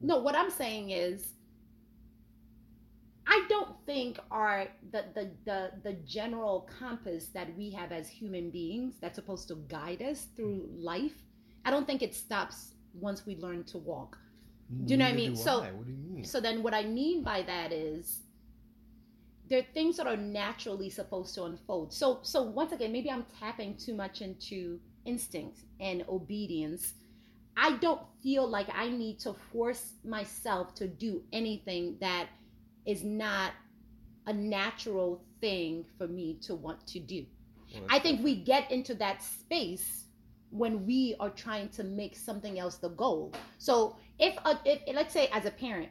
No, 0.00 0.18
what 0.18 0.36
I'm 0.36 0.50
saying 0.50 0.90
is, 0.90 1.32
I 3.26 3.44
don't 3.48 3.74
think 3.84 4.20
our 4.30 4.68
the, 4.92 5.06
the 5.14 5.30
the 5.44 5.70
the 5.82 5.92
general 6.04 6.68
compass 6.78 7.26
that 7.34 7.56
we 7.56 7.70
have 7.72 7.90
as 7.90 8.08
human 8.08 8.50
beings 8.50 8.94
that's 9.00 9.16
supposed 9.16 9.48
to 9.48 9.56
guide 9.68 10.02
us 10.02 10.28
through 10.36 10.68
hmm. 10.68 10.84
life. 10.84 11.14
I 11.64 11.72
don't 11.72 11.86
think 11.86 12.00
it 12.02 12.14
stops 12.14 12.74
once 12.94 13.26
we 13.26 13.36
learn 13.36 13.64
to 13.64 13.78
walk. 13.78 14.16
Do 14.84 14.94
you 14.94 14.98
know 14.98 15.04
what 15.04 15.14
I 15.14 15.16
mean? 15.16 15.34
So- 15.34 15.62
I. 15.62 15.72
what 15.72 15.86
do 15.86 15.92
you 15.92 15.98
mean? 15.98 16.24
So 16.24 16.40
then, 16.40 16.62
what 16.62 16.74
I 16.74 16.84
mean 16.84 17.24
by 17.24 17.42
that 17.42 17.72
is 17.72 18.20
there 19.50 19.58
are 19.58 19.74
things 19.74 19.96
that 19.96 20.06
are 20.06 20.16
naturally 20.16 20.88
supposed 20.88 21.34
to 21.34 21.44
unfold. 21.44 21.92
So, 21.92 22.20
so 22.22 22.42
once 22.42 22.72
again, 22.72 22.92
maybe 22.92 23.10
I'm 23.10 23.26
tapping 23.38 23.76
too 23.76 23.94
much 23.94 24.22
into 24.22 24.78
instinct 25.04 25.58
and 25.80 26.04
obedience. 26.08 26.94
I 27.56 27.76
don't 27.78 28.00
feel 28.22 28.48
like 28.48 28.68
I 28.72 28.88
need 28.88 29.18
to 29.20 29.34
force 29.52 29.94
myself 30.04 30.74
to 30.76 30.86
do 30.86 31.22
anything 31.32 31.96
that 32.00 32.28
is 32.86 33.02
not 33.02 33.52
a 34.28 34.32
natural 34.32 35.24
thing 35.40 35.84
for 35.98 36.06
me 36.06 36.38
to 36.42 36.54
want 36.54 36.86
to 36.86 37.00
do. 37.00 37.26
Well, 37.74 37.86
I 37.90 37.98
think 37.98 38.22
we 38.22 38.36
get 38.36 38.70
into 38.70 38.94
that 38.94 39.20
space 39.20 40.04
when 40.50 40.86
we 40.86 41.16
are 41.18 41.30
trying 41.30 41.70
to 41.70 41.82
make 41.82 42.16
something 42.16 42.60
else 42.60 42.76
the 42.76 42.90
goal. 42.90 43.32
So 43.58 43.96
if, 44.20 44.36
a, 44.44 44.60
if 44.64 44.80
let's 44.94 45.12
say 45.12 45.28
as 45.32 45.44
a 45.44 45.50
parent, 45.50 45.90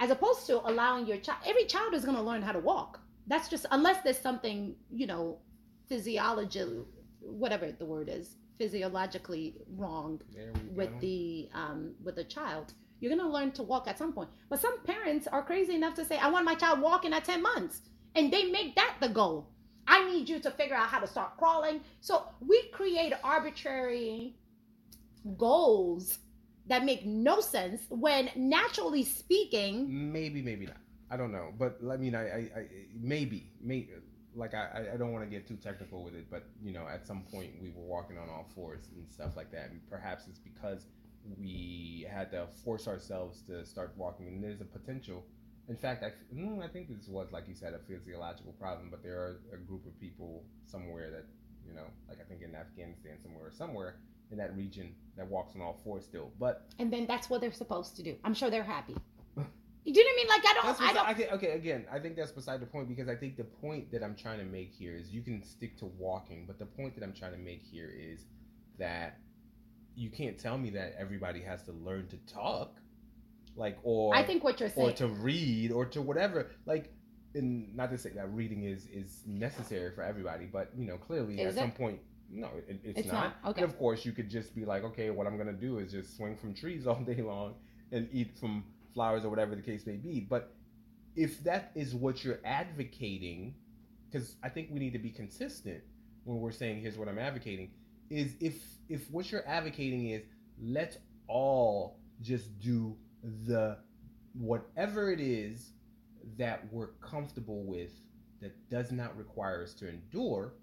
as 0.00 0.10
opposed 0.10 0.46
to 0.46 0.66
allowing 0.68 1.06
your 1.06 1.18
child, 1.18 1.38
every 1.46 1.66
child 1.66 1.94
is 1.94 2.04
going 2.04 2.16
to 2.16 2.22
learn 2.22 2.42
how 2.42 2.52
to 2.52 2.58
walk. 2.58 3.00
That's 3.26 3.48
just 3.48 3.66
unless 3.70 4.02
there's 4.02 4.18
something 4.18 4.74
you 4.90 5.06
know, 5.06 5.38
physiology, 5.88 6.64
whatever 7.20 7.70
the 7.70 7.84
word 7.84 8.08
is, 8.08 8.36
physiologically 8.58 9.54
wrong 9.76 10.20
with 10.74 10.90
go. 10.90 10.98
the 11.00 11.48
um, 11.54 11.94
with 12.02 12.16
the 12.16 12.24
child. 12.24 12.72
You're 13.00 13.14
gonna 13.16 13.30
learn 13.30 13.52
to 13.52 13.62
walk 13.62 13.88
at 13.88 13.96
some 13.98 14.12
point. 14.12 14.28
But 14.50 14.60
some 14.60 14.82
parents 14.84 15.26
are 15.26 15.42
crazy 15.42 15.74
enough 15.74 15.94
to 15.94 16.04
say, 16.04 16.18
"I 16.18 16.28
want 16.28 16.44
my 16.44 16.54
child 16.54 16.80
walking 16.80 17.12
at 17.14 17.24
10 17.24 17.40
months," 17.42 17.82
and 18.14 18.32
they 18.32 18.44
make 18.50 18.74
that 18.76 18.96
the 19.00 19.08
goal. 19.08 19.48
I 19.86 20.04
need 20.10 20.28
you 20.28 20.38
to 20.40 20.50
figure 20.50 20.76
out 20.76 20.88
how 20.88 21.00
to 21.00 21.06
start 21.06 21.36
crawling. 21.38 21.80
So 22.00 22.24
we 22.40 22.68
create 22.68 23.12
arbitrary 23.24 24.36
goals 25.36 26.18
that 26.70 26.84
make 26.84 27.04
no 27.04 27.40
sense 27.40 27.82
when, 27.88 28.30
naturally 28.36 29.02
speaking, 29.04 30.12
Maybe, 30.12 30.40
maybe 30.40 30.66
not. 30.66 30.76
I 31.10 31.16
don't 31.16 31.32
know, 31.32 31.52
but 31.58 31.78
I 31.90 31.96
mean, 31.96 32.14
I, 32.14 32.22
I, 32.22 32.38
I 32.56 32.66
maybe, 33.00 33.50
may 33.60 33.88
like 34.36 34.54
I, 34.54 34.86
I 34.94 34.96
don't 34.96 35.12
want 35.12 35.24
to 35.24 35.30
get 35.30 35.48
too 35.48 35.56
technical 35.56 36.04
with 36.04 36.14
it, 36.14 36.30
but 36.30 36.44
you 36.62 36.72
know, 36.72 36.86
at 36.86 37.06
some 37.06 37.22
point 37.32 37.50
we 37.60 37.70
were 37.70 37.82
walking 37.82 38.16
on 38.16 38.28
all 38.28 38.48
fours 38.54 38.88
and 38.94 39.04
stuff 39.10 39.36
like 39.36 39.50
that, 39.50 39.70
and 39.70 39.80
perhaps 39.90 40.28
it's 40.28 40.38
because 40.38 40.86
we 41.38 42.06
had 42.08 42.30
to 42.30 42.46
force 42.64 42.86
ourselves 42.86 43.42
to 43.48 43.66
start 43.66 43.92
walking, 43.96 44.28
and 44.28 44.42
there's 44.42 44.60
a 44.60 44.64
potential. 44.64 45.24
In 45.68 45.76
fact, 45.76 46.04
I, 46.04 46.12
mm, 46.34 46.64
I 46.64 46.68
think 46.68 46.88
this 46.88 47.08
was 47.08 47.32
like 47.32 47.48
you 47.48 47.54
said 47.54 47.74
a 47.74 47.80
physiological 47.80 48.52
problem, 48.52 48.88
but 48.90 49.02
there 49.02 49.18
are 49.18 49.40
a 49.52 49.56
group 49.56 49.84
of 49.86 49.98
people 50.00 50.44
somewhere 50.64 51.10
that 51.10 51.24
you 51.66 51.74
know, 51.74 51.86
like 52.08 52.18
I 52.20 52.24
think 52.28 52.42
in 52.42 52.54
Afghanistan 52.54 53.18
somewhere 53.20 53.50
somewhere 53.50 53.96
in 54.30 54.38
that 54.38 54.56
region 54.56 54.94
that 55.16 55.26
walks 55.26 55.54
on 55.54 55.62
all 55.62 55.80
fours 55.84 56.04
still. 56.04 56.30
But 56.38 56.66
and 56.78 56.92
then 56.92 57.06
that's 57.06 57.28
what 57.28 57.40
they're 57.40 57.52
supposed 57.52 57.96
to 57.96 58.02
do. 58.02 58.16
I'm 58.24 58.34
sure 58.34 58.50
they're 58.50 58.62
happy. 58.62 58.94
Do 58.94 59.02
you 59.84 59.94
know 59.94 60.00
what 60.00 60.12
I 60.12 60.16
mean? 60.16 60.28
Like 60.28 60.44
I 60.46 60.54
don't. 60.54 60.80
I 60.80 60.92
don't. 60.92 61.08
I 61.08 61.14
think, 61.14 61.32
okay, 61.32 61.50
again, 61.52 61.86
I 61.92 61.98
think 61.98 62.16
that's 62.16 62.32
beside 62.32 62.60
the 62.60 62.66
point 62.66 62.88
because 62.88 63.08
I 63.08 63.14
think 63.14 63.36
the 63.36 63.44
point 63.44 63.90
that 63.92 64.02
I'm 64.02 64.14
trying 64.14 64.38
to 64.38 64.44
make 64.44 64.72
here 64.72 64.96
is 64.96 65.10
you 65.10 65.22
can 65.22 65.42
stick 65.42 65.76
to 65.78 65.86
walking, 65.86 66.44
but 66.46 66.58
the 66.58 66.66
point 66.66 66.94
that 66.94 67.04
I'm 67.04 67.12
trying 67.12 67.32
to 67.32 67.38
make 67.38 67.62
here 67.62 67.90
is 67.94 68.26
that 68.78 69.18
you 69.94 70.10
can't 70.10 70.38
tell 70.38 70.56
me 70.56 70.70
that 70.70 70.94
everybody 70.98 71.40
has 71.40 71.62
to 71.64 71.72
learn 71.72 72.08
to 72.08 72.16
talk, 72.32 72.76
like 73.56 73.78
or 73.82 74.14
I 74.14 74.24
think 74.24 74.44
what 74.44 74.60
you're 74.60 74.68
saying, 74.68 74.90
or 74.90 74.92
to 74.92 75.08
read 75.08 75.72
or 75.72 75.84
to 75.86 76.00
whatever. 76.00 76.50
Like, 76.66 76.92
and 77.34 77.74
not 77.76 77.90
to 77.90 77.98
say 77.98 78.10
that 78.10 78.32
reading 78.32 78.64
is 78.64 78.86
is 78.86 79.22
necessary 79.26 79.94
for 79.94 80.02
everybody, 80.02 80.46
but 80.46 80.70
you 80.76 80.86
know, 80.86 80.96
clearly 80.96 81.40
Is 81.40 81.48
at 81.48 81.52
it? 81.52 81.56
some 81.56 81.72
point, 81.72 82.00
no, 82.30 82.48
it, 82.68 82.80
it's, 82.84 82.98
It's 83.00 83.08
not. 83.12 83.36
not. 83.42 83.50
Okay. 83.50 83.62
And 83.62 83.70
of 83.70 83.78
course, 83.78 84.04
you 84.04 84.12
could 84.12 84.30
just 84.30 84.54
be 84.54 84.64
like, 84.64 84.84
okay, 84.84 85.10
what 85.10 85.26
I'm 85.26 85.36
gonna 85.36 85.52
do 85.52 85.78
is 85.78 85.92
just 85.92 86.16
swing 86.16 86.36
from 86.36 86.54
trees 86.54 86.86
all 86.86 87.00
day 87.00 87.22
long 87.22 87.54
and 87.92 88.08
eat 88.12 88.36
from 88.38 88.64
flowers 88.94 89.24
or 89.24 89.30
whatever 89.30 89.54
the 89.54 89.62
case 89.62 89.86
may 89.86 89.96
be. 89.96 90.20
But 90.20 90.54
if 91.16 91.42
that 91.44 91.72
is 91.74 91.94
what 91.94 92.24
you're 92.24 92.40
advocating, 92.44 93.54
because 94.10 94.36
I 94.42 94.48
think 94.48 94.68
we 94.70 94.78
need 94.78 94.92
to 94.92 94.98
be 94.98 95.10
consistent 95.10 95.82
when 96.24 96.38
we're 96.38 96.52
saying 96.52 96.80
here's 96.80 96.96
what 96.96 97.08
I'm 97.08 97.18
advocating, 97.18 97.70
is 98.10 98.34
if 98.40 98.62
if 98.88 99.10
what 99.10 99.30
you're 99.30 99.46
advocating 99.46 100.10
is 100.10 100.22
let's 100.62 100.98
all 101.28 101.98
just 102.20 102.58
do 102.60 102.96
the 103.46 103.78
whatever 104.34 105.10
it 105.12 105.20
is 105.20 105.72
that 106.38 106.62
we're 106.72 106.92
comfortable 107.00 107.64
with 107.64 107.90
that 108.40 108.52
does 108.70 108.92
not 108.92 109.16
require 109.16 109.62
us 109.62 109.74
to 109.74 109.88
endure, 109.88 110.54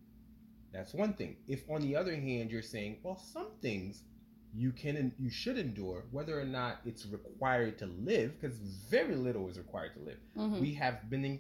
that's 0.78 0.94
one 0.94 1.14
thing. 1.14 1.36
If 1.48 1.70
on 1.70 1.82
the 1.82 1.96
other 1.96 2.16
hand 2.16 2.52
you're 2.52 2.62
saying, 2.62 2.98
well, 3.04 3.18
some 3.18 3.48
things 3.62 4.04
you 4.56 4.72
can 4.72 4.96
and 4.96 5.12
you 5.20 5.30
should 5.30 5.58
endure, 5.58 6.06
whether 6.12 6.40
or 6.40 6.46
not 6.46 6.80
it's 6.86 7.06
required 7.06 7.78
to 7.80 7.86
live, 7.88 8.40
because 8.40 8.58
very 8.90 9.16
little 9.16 9.48
is 9.50 9.58
required 9.58 9.94
to 9.96 10.00
live. 10.02 10.18
Mhm, 10.36 10.62
We 10.62 10.74
have 10.76 11.10
been 11.10 11.26
in, 11.26 11.40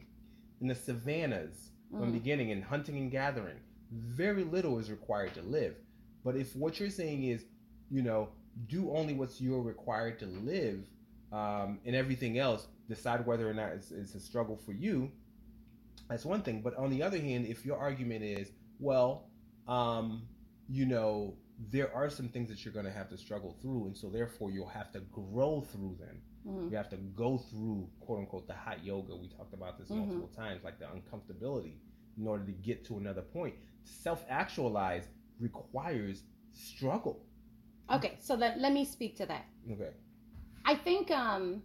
in 0.61 0.67
the 0.67 0.75
savannas 0.75 1.69
from 1.91 2.01
the 2.11 2.17
beginning 2.19 2.51
and 2.51 2.63
hunting 2.63 2.97
and 2.97 3.09
gathering. 3.11 3.59
Very 3.91 4.43
little 4.43 4.77
is 4.79 4.91
required 4.91 5.33
to 5.35 5.41
live. 5.41 5.75
But 6.23 6.35
if 6.35 6.55
what 6.55 6.79
you're 6.79 6.89
saying 6.89 7.23
is, 7.23 7.45
you 7.89 8.01
know, 8.01 8.29
do 8.67 8.91
only 8.91 9.13
what's 9.13 9.39
you're 9.39 9.61
required 9.61 10.19
to 10.19 10.25
live, 10.25 10.85
um, 11.31 11.79
and 11.85 11.95
everything 11.95 12.37
else, 12.39 12.67
decide 12.89 13.25
whether 13.25 13.49
or 13.49 13.53
not 13.53 13.71
it's, 13.73 13.91
it's 13.91 14.15
a 14.15 14.19
struggle 14.19 14.57
for 14.57 14.73
you. 14.73 15.11
That's 16.09 16.25
one 16.25 16.41
thing. 16.41 16.61
But 16.61 16.75
on 16.77 16.89
the 16.89 17.03
other 17.03 17.19
hand, 17.19 17.45
if 17.45 17.65
your 17.65 17.77
argument 17.77 18.23
is, 18.23 18.51
well, 18.79 19.26
um, 19.67 20.23
you 20.69 20.85
know, 20.85 21.35
there 21.71 21.93
are 21.93 22.09
some 22.09 22.29
things 22.29 22.49
that 22.49 22.63
you're 22.63 22.73
going 22.73 22.85
to 22.85 22.91
have 22.91 23.09
to 23.09 23.17
struggle 23.17 23.55
through, 23.61 23.87
and 23.87 23.97
so 23.97 24.09
therefore 24.09 24.51
you'll 24.51 24.67
have 24.67 24.91
to 24.91 24.99
grow 25.11 25.61
through 25.61 25.97
them. 25.99 26.21
Mhm. 26.45 26.71
You 26.71 26.77
have 26.77 26.89
to 26.89 26.97
go 26.97 27.37
through 27.37 27.89
quote 27.99 28.19
unquote 28.19 28.47
the 28.47 28.53
hot 28.53 28.83
yoga. 28.83 29.15
We 29.15 29.27
talked 29.27 29.53
about 29.53 29.77
this 29.77 29.89
Mhm. 29.89 29.97
multiple 29.97 30.27
times, 30.29 30.63
like 30.63 30.79
the 30.79 30.85
uncomfortability, 30.85 31.79
in 32.17 32.27
order 32.27 32.45
to 32.45 32.51
get 32.51 32.85
to 32.85 32.97
another 32.97 33.21
point. 33.21 33.55
Self 33.83 34.25
actualize 34.29 35.07
requires 35.39 36.23
struggle. 36.51 37.25
Okay, 37.89 38.17
so 38.19 38.35
let, 38.35 38.59
let 38.59 38.73
me 38.73 38.83
speak 38.85 39.15
to 39.17 39.25
that. 39.25 39.45
Okay. 39.71 39.93
I 40.65 40.75
think 40.75 41.09
um 41.11 41.63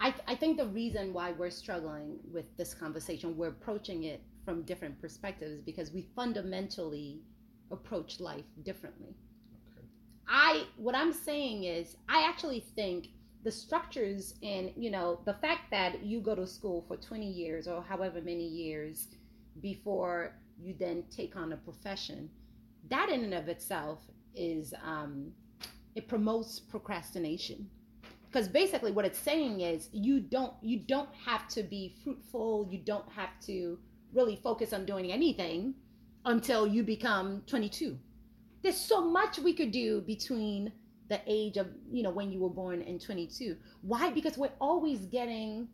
I 0.00 0.14
I 0.26 0.34
think 0.34 0.56
the 0.56 0.66
reason 0.66 1.12
why 1.12 1.32
we're 1.32 1.50
struggling 1.50 2.18
with 2.32 2.46
this 2.56 2.72
conversation, 2.74 3.36
we're 3.36 3.48
approaching 3.48 4.04
it 4.04 4.22
from 4.50 4.62
different 4.62 5.00
perspectives 5.00 5.60
because 5.60 5.92
we 5.92 6.08
fundamentally 6.16 7.20
approach 7.70 8.18
life 8.18 8.44
differently. 8.64 9.14
Okay. 9.70 9.86
I 10.26 10.64
what 10.76 10.96
I'm 10.96 11.12
saying 11.12 11.62
is 11.64 11.96
I 12.08 12.28
actually 12.28 12.64
think 12.74 13.10
the 13.44 13.52
structures 13.52 14.34
and 14.42 14.72
you 14.76 14.90
know 14.90 15.20
the 15.24 15.34
fact 15.34 15.70
that 15.70 16.02
you 16.02 16.20
go 16.20 16.34
to 16.34 16.48
school 16.48 16.84
for 16.88 16.96
20 16.96 17.30
years 17.30 17.68
or 17.68 17.80
however 17.80 18.20
many 18.20 18.44
years 18.44 19.06
before 19.62 20.34
you 20.60 20.74
then 20.78 21.04
take 21.16 21.36
on 21.36 21.52
a 21.52 21.56
profession 21.56 22.28
that 22.88 23.08
in 23.08 23.22
and 23.22 23.34
of 23.34 23.48
itself 23.48 24.00
is 24.34 24.74
um, 24.84 25.30
it 25.94 26.08
promotes 26.08 26.58
procrastination 26.58 27.70
because 28.26 28.48
basically 28.48 28.90
what 28.90 29.04
it's 29.04 29.18
saying 29.18 29.60
is 29.60 29.88
you 29.92 30.18
don't 30.18 30.54
you 30.60 30.80
don't 30.80 31.10
have 31.24 31.46
to 31.46 31.62
be 31.62 31.94
fruitful 32.02 32.66
you 32.68 32.78
don't 32.78 33.08
have 33.12 33.30
to 33.40 33.78
really 34.12 34.36
focus 34.36 34.72
on 34.72 34.84
doing 34.84 35.12
anything 35.12 35.74
until 36.24 36.66
you 36.66 36.82
become 36.82 37.42
22 37.46 37.98
there's 38.62 38.76
so 38.76 39.00
much 39.00 39.38
we 39.38 39.52
could 39.52 39.70
do 39.70 40.00
between 40.02 40.72
the 41.08 41.20
age 41.26 41.56
of 41.56 41.66
you 41.90 42.02
know 42.02 42.10
when 42.10 42.30
you 42.30 42.38
were 42.40 42.48
born 42.48 42.82
and 42.82 43.00
22 43.00 43.56
why? 43.82 44.10
Because 44.10 44.36
we're 44.36 44.52
always 44.60 45.00
getting 45.06 45.68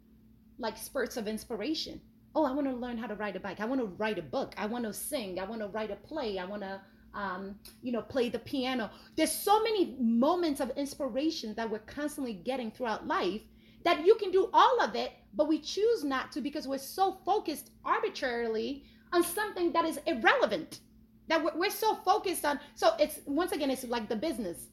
like 0.58 0.76
spurts 0.78 1.16
of 1.16 1.28
inspiration. 1.28 2.00
Oh 2.34 2.44
i 2.44 2.52
want 2.52 2.66
to 2.66 2.74
learn 2.74 2.98
how 2.98 3.06
to 3.06 3.14
ride 3.14 3.36
a 3.36 3.40
bike. 3.40 3.60
I 3.60 3.64
want 3.64 3.80
to 3.80 3.86
write 3.86 4.18
a 4.18 4.22
book. 4.22 4.54
I 4.56 4.66
want 4.66 4.84
to 4.84 4.92
sing. 4.92 5.38
I 5.38 5.44
want 5.44 5.60
to 5.60 5.68
write 5.68 5.90
a 5.90 5.96
play. 5.96 6.38
I 6.38 6.44
want 6.44 6.62
to 6.62 6.80
um, 7.14 7.56
you 7.82 7.92
know 7.92 8.02
play 8.02 8.28
the 8.28 8.38
piano. 8.38 8.90
There's 9.16 9.32
so 9.32 9.62
many 9.62 9.96
moments 9.98 10.60
of 10.60 10.70
inspiration 10.70 11.54
that 11.56 11.70
we're 11.70 11.78
constantly 11.80 12.34
getting 12.34 12.70
throughout 12.70 13.06
life 13.06 13.42
that 13.86 14.04
you 14.04 14.14
can 14.16 14.30
do 14.30 14.50
all 14.52 14.80
of 14.80 14.94
it 14.94 15.12
but 15.36 15.48
we 15.48 15.60
choose 15.60 16.02
not 16.02 16.32
to 16.32 16.40
because 16.40 16.66
we're 16.66 16.78
so 16.78 17.18
focused 17.24 17.70
arbitrarily 17.84 18.84
on 19.12 19.22
something 19.22 19.72
that 19.72 19.84
is 19.84 20.00
irrelevant. 20.06 20.80
That 21.28 21.44
we're, 21.44 21.56
we're 21.56 21.70
so 21.70 21.94
focused 21.96 22.44
on 22.44 22.58
so 22.74 22.92
it's 22.98 23.20
once 23.26 23.52
again 23.52 23.70
it's 23.70 23.84
like 23.84 24.08
the 24.08 24.16
business. 24.16 24.68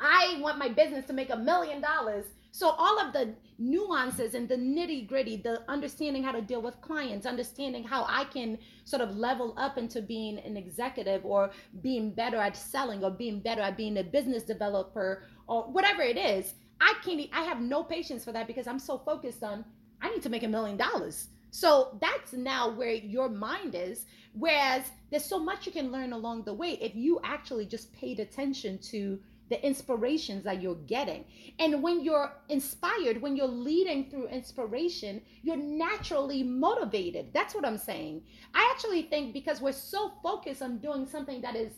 I 0.00 0.38
want 0.40 0.58
my 0.58 0.68
business 0.68 1.06
to 1.06 1.12
make 1.12 1.30
a 1.30 1.36
million 1.36 1.80
dollars. 1.80 2.26
So 2.50 2.70
all 2.70 2.98
of 2.98 3.12
the 3.12 3.34
nuances 3.58 4.34
and 4.34 4.48
the 4.48 4.56
nitty 4.56 5.06
gritty 5.06 5.36
the 5.36 5.62
understanding 5.70 6.22
how 6.22 6.32
to 6.32 6.42
deal 6.42 6.60
with 6.60 6.78
clients 6.82 7.24
understanding 7.24 7.82
how 7.82 8.04
i 8.06 8.22
can 8.24 8.58
sort 8.84 9.00
of 9.00 9.16
level 9.16 9.54
up 9.56 9.78
into 9.78 10.02
being 10.02 10.38
an 10.40 10.58
executive 10.58 11.24
or 11.24 11.50
being 11.80 12.10
better 12.10 12.36
at 12.36 12.54
selling 12.54 13.02
or 13.02 13.10
being 13.10 13.40
better 13.40 13.62
at 13.62 13.74
being 13.74 13.96
a 13.96 14.04
business 14.04 14.42
developer 14.42 15.22
or 15.46 15.62
whatever 15.72 16.02
it 16.02 16.18
is 16.18 16.52
i 16.80 16.94
can't 17.04 17.28
I 17.32 17.42
have 17.42 17.60
no 17.60 17.82
patience 17.82 18.24
for 18.24 18.32
that 18.32 18.46
because 18.46 18.66
i'm 18.66 18.78
so 18.78 18.98
focused 18.98 19.42
on 19.42 19.64
i 20.02 20.10
need 20.10 20.22
to 20.22 20.30
make 20.30 20.42
a 20.42 20.48
million 20.48 20.76
dollars 20.76 21.28
so 21.50 21.96
that's 22.00 22.32
now 22.32 22.70
where 22.70 22.92
your 22.92 23.28
mind 23.28 23.74
is 23.74 24.06
whereas 24.34 24.82
there's 25.10 25.24
so 25.24 25.38
much 25.38 25.66
you 25.66 25.72
can 25.72 25.92
learn 25.92 26.12
along 26.12 26.44
the 26.44 26.52
way 26.52 26.78
if 26.80 26.94
you 26.94 27.20
actually 27.24 27.66
just 27.66 27.92
paid 27.92 28.20
attention 28.20 28.78
to 28.78 29.18
the 29.48 29.64
inspirations 29.64 30.44
that 30.44 30.60
you're 30.60 30.74
getting. 30.86 31.24
And 31.58 31.82
when 31.82 32.02
you're 32.02 32.32
inspired, 32.48 33.22
when 33.22 33.36
you're 33.36 33.46
leading 33.46 34.10
through 34.10 34.26
inspiration, 34.28 35.22
you're 35.42 35.56
naturally 35.56 36.42
motivated. 36.42 37.32
That's 37.32 37.54
what 37.54 37.64
I'm 37.64 37.78
saying. 37.78 38.22
I 38.54 38.68
actually 38.72 39.02
think 39.02 39.32
because 39.32 39.60
we're 39.60 39.72
so 39.72 40.12
focused 40.22 40.62
on 40.62 40.78
doing 40.78 41.06
something 41.06 41.40
that 41.42 41.54
is 41.54 41.72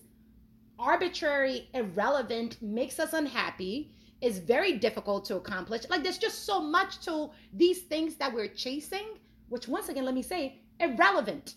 arbitrary, 0.79 1.69
irrelevant, 1.75 2.61
makes 2.63 2.99
us 2.99 3.13
unhappy, 3.13 3.93
is 4.21 4.39
very 4.39 4.73
difficult 4.79 5.25
to 5.27 5.37
accomplish. 5.37 5.89
Like 5.89 6.03
there's 6.03 6.19
just 6.19 6.45
so 6.45 6.61
much 6.61 7.01
to 7.05 7.31
these 7.53 7.83
things 7.83 8.17
that 8.17 8.33
we're 8.33 8.49
chasing, 8.49 9.07
which 9.49 9.69
once 9.69 9.89
again, 9.89 10.05
let 10.05 10.15
me 10.15 10.23
say, 10.23 10.61
irrelevant 10.81 11.55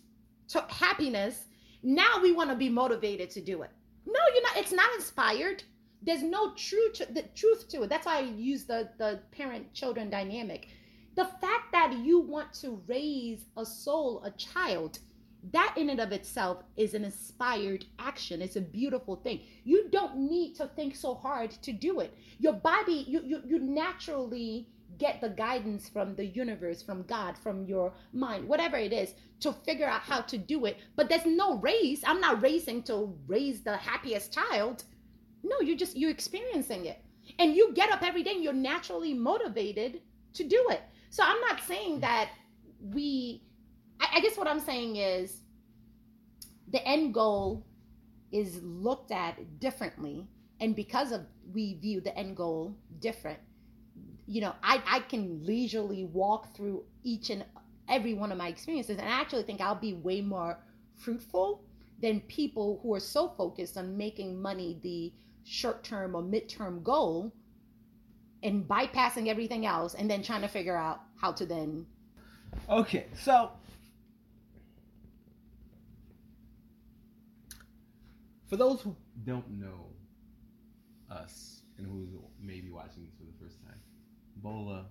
to 0.49 0.63
happiness. 0.69 1.45
Now 1.83 2.19
we 2.21 2.31
want 2.31 2.49
to 2.49 2.55
be 2.55 2.69
motivated 2.69 3.29
to 3.31 3.41
do 3.41 3.63
it. 3.63 3.71
No, 4.05 4.19
you're 4.33 4.43
not. 4.43 4.57
It's 4.57 4.71
not 4.71 4.89
inspired 4.95 5.63
there's 6.01 6.23
no 6.23 6.53
true 6.55 6.91
to, 6.93 7.05
the 7.13 7.23
truth 7.35 7.67
to 7.69 7.83
it 7.83 7.89
that's 7.89 8.05
why 8.05 8.17
i 8.17 8.21
use 8.21 8.65
the 8.65 8.89
the 8.97 9.19
parent 9.31 9.71
children 9.73 10.09
dynamic 10.09 10.67
the 11.15 11.25
fact 11.25 11.71
that 11.71 11.93
you 12.03 12.19
want 12.19 12.51
to 12.53 12.81
raise 12.87 13.45
a 13.57 13.65
soul 13.65 14.21
a 14.23 14.31
child 14.31 14.99
that 15.51 15.73
in 15.75 15.89
and 15.89 15.99
of 15.99 16.11
itself 16.11 16.63
is 16.77 16.93
an 16.93 17.03
inspired 17.03 17.85
action. 17.97 18.41
It's 18.41 18.55
a 18.55 18.61
beautiful 18.61 19.15
thing. 19.15 19.41
You 19.63 19.89
don't 19.89 20.17
need 20.17 20.55
to 20.55 20.67
think 20.67 20.95
so 20.95 21.15
hard 21.15 21.51
to 21.51 21.71
do 21.71 21.99
it. 21.99 22.15
Your 22.39 22.53
body 22.53 23.05
you 23.07 23.21
you, 23.23 23.41
you 23.45 23.59
naturally 23.59 24.67
get 24.97 25.19
the 25.19 25.29
guidance 25.29 25.89
from 25.89 26.15
the 26.15 26.25
universe 26.25 26.83
from 26.83 27.01
god 27.03 27.35
from 27.37 27.65
your 27.65 27.91
mind 28.13 28.47
whatever 28.47 28.77
it 28.77 28.93
is 28.93 29.15
to 29.39 29.51
figure 29.65 29.87
out 29.87 30.01
how 30.01 30.21
to 30.21 30.37
do 30.37 30.65
it. 30.65 30.77
But 30.95 31.09
there's 31.09 31.25
no 31.25 31.57
race. 31.57 32.03
I'm 32.05 32.21
not 32.21 32.41
racing 32.41 32.83
to 32.83 33.17
raise 33.25 33.61
the 33.61 33.77
happiest 33.77 34.31
child. 34.31 34.83
No, 35.43 35.59
you're 35.61 35.77
just 35.77 35.97
you're 35.97 36.11
experiencing 36.11 36.85
it. 36.85 37.03
And 37.39 37.55
you 37.55 37.73
get 37.73 37.91
up 37.91 38.03
every 38.03 38.23
day 38.23 38.35
and 38.35 38.43
you're 38.43 38.53
naturally 38.53 39.13
motivated 39.13 40.01
to 40.33 40.43
do 40.43 40.67
it. 40.69 40.81
So 41.09 41.23
I'm 41.25 41.41
not 41.41 41.61
saying 41.61 42.01
that 42.01 42.29
we 42.79 43.43
I, 44.01 44.17
I 44.17 44.19
guess 44.19 44.37
what 44.37 44.47
I'm 44.47 44.59
saying 44.59 44.97
is 44.97 45.41
the 46.71 46.85
end 46.87 47.13
goal 47.13 47.65
is 48.31 48.61
looked 48.63 49.11
at 49.11 49.59
differently. 49.59 50.27
And 50.59 50.75
because 50.75 51.11
of 51.11 51.21
we 51.53 51.75
view 51.75 52.01
the 52.01 52.17
end 52.17 52.37
goal 52.37 52.75
different, 52.99 53.39
you 54.27 54.41
know, 54.41 54.53
I, 54.63 54.81
I 54.87 54.99
can 55.01 55.45
leisurely 55.45 56.05
walk 56.05 56.55
through 56.55 56.83
each 57.03 57.29
and 57.29 57.45
every 57.89 58.13
one 58.13 58.31
of 58.31 58.37
my 58.37 58.47
experiences. 58.47 58.97
And 58.97 59.07
I 59.07 59.19
actually 59.19 59.43
think 59.43 59.59
I'll 59.61 59.75
be 59.75 59.93
way 59.93 60.21
more 60.21 60.59
fruitful 60.97 61.63
than 62.01 62.21
people 62.21 62.79
who 62.81 62.93
are 62.93 62.99
so 62.99 63.29
focused 63.29 63.77
on 63.77 63.97
making 63.97 64.41
money 64.41 64.79
the 64.81 65.11
short 65.43 65.83
term 65.83 66.15
or 66.15 66.21
midterm 66.21 66.83
goal 66.83 67.33
and 68.43 68.67
bypassing 68.67 69.27
everything 69.27 69.65
else 69.65 69.93
and 69.93 70.09
then 70.09 70.23
trying 70.23 70.41
to 70.41 70.47
figure 70.47 70.77
out 70.77 71.01
how 71.19 71.31
to 71.31 71.45
then 71.45 71.85
Okay, 72.69 73.05
so 73.13 73.51
for 78.51 78.57
those 78.57 78.81
who 78.81 78.93
don't 79.25 79.49
know 79.49 79.85
us 81.09 81.61
and 81.77 81.87
who 81.87 82.05
may 82.37 82.59
be 82.59 82.69
watching 82.69 83.05
this 83.05 83.13
for 83.17 83.23
the 83.23 83.31
first 83.41 83.63
time, 83.65 83.79
Bola 84.35 84.87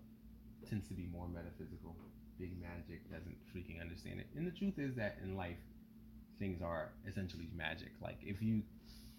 tends 0.66 0.88
to 0.88 0.94
be 0.94 1.06
more 1.12 1.28
metaphysical. 1.28 1.94
Big 2.38 2.58
magic 2.58 3.02
doesn't 3.10 3.36
freaking 3.54 3.78
understand 3.78 4.18
it. 4.18 4.28
And 4.34 4.46
the 4.46 4.50
truth 4.50 4.78
is 4.78 4.96
that 4.96 5.18
in 5.22 5.36
life, 5.36 5.58
things 6.38 6.62
are 6.62 6.92
essentially 7.06 7.50
magic. 7.54 7.90
Like 8.00 8.16
if 8.22 8.40
you 8.40 8.62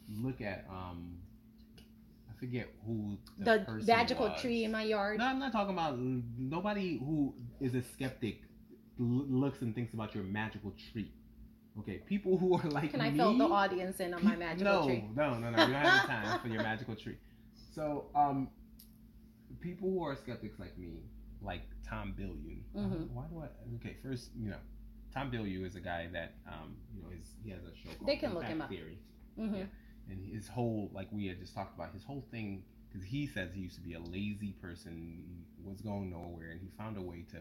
look 0.09 0.41
at 0.41 0.65
um 0.71 1.19
I 2.27 2.39
forget 2.39 2.67
who 2.83 3.19
the, 3.37 3.59
person 3.59 3.85
magical 3.85 4.29
was. 4.29 4.41
tree 4.41 4.63
in 4.63 4.71
my 4.71 4.81
yard. 4.81 5.19
No, 5.19 5.25
I'm 5.25 5.37
not 5.37 5.51
talking 5.51 5.75
about 5.75 5.99
nobody 5.99 6.97
who 6.97 7.35
is 7.59 7.75
a 7.75 7.83
skeptic 7.83 8.41
looks 8.97 9.61
and 9.61 9.75
thinks 9.75 9.93
about 9.93 10.15
your 10.15 10.23
magical 10.23 10.73
tree. 10.91 11.11
Okay, 11.79 11.97
people 12.05 12.37
who 12.37 12.53
are 12.55 12.69
like 12.69 12.91
Can 12.91 13.01
I 13.01 13.09
me, 13.09 13.17
fill 13.17 13.37
the 13.37 13.45
audience 13.45 13.99
in 13.99 14.13
on 14.13 14.23
my 14.23 14.35
magical 14.35 14.81
no, 14.81 14.85
tree? 14.85 15.03
No, 15.15 15.37
no, 15.37 15.49
no, 15.49 15.65
You 15.65 15.73
don't 15.73 15.81
have 15.81 16.01
the 16.01 16.07
time 16.07 16.39
for 16.41 16.47
your 16.49 16.61
magical 16.61 16.95
tree. 16.95 17.17
So, 17.73 18.05
um, 18.13 18.49
people 19.61 19.89
who 19.89 20.03
are 20.03 20.15
skeptics 20.15 20.59
like 20.59 20.77
me, 20.77 20.99
like 21.41 21.61
Tom 21.87 22.13
Bilyeu. 22.17 22.59
Mhm. 22.75 23.09
Why 23.11 23.23
do 23.27 23.39
I? 23.39 23.75
Okay, 23.75 23.95
first, 24.03 24.31
you 24.37 24.49
know, 24.49 24.57
Tom 25.13 25.31
Bilyeu 25.31 25.65
is 25.65 25.75
a 25.75 25.79
guy 25.79 26.07
that, 26.11 26.33
um, 26.47 26.75
you 26.95 27.01
know, 27.01 27.09
his, 27.09 27.35
he 27.43 27.49
has 27.51 27.61
a 27.63 27.75
show 27.75 27.89
called 27.95 28.07
They 28.07 28.17
can 28.17 28.33
look 28.33 28.43
Impact 28.43 28.53
him 28.53 28.61
up. 28.61 28.69
Theory 28.69 28.97
hmm 29.37 29.55
Yeah. 29.55 29.63
and 30.09 30.25
his 30.25 30.47
whole 30.47 30.89
like 30.93 31.07
we 31.11 31.27
had 31.27 31.39
just 31.39 31.53
talked 31.55 31.75
about 31.75 31.93
his 31.93 32.03
whole 32.03 32.23
thing 32.31 32.63
because 32.89 33.05
he 33.07 33.25
says 33.27 33.51
he 33.53 33.61
used 33.61 33.75
to 33.75 33.81
be 33.81 33.93
a 33.93 33.99
lazy 33.99 34.53
person 34.61 35.45
was 35.63 35.81
going 35.81 36.11
nowhere 36.11 36.51
and 36.51 36.59
he 36.59 36.69
found 36.77 36.97
a 36.97 37.01
way 37.01 37.25
to 37.31 37.37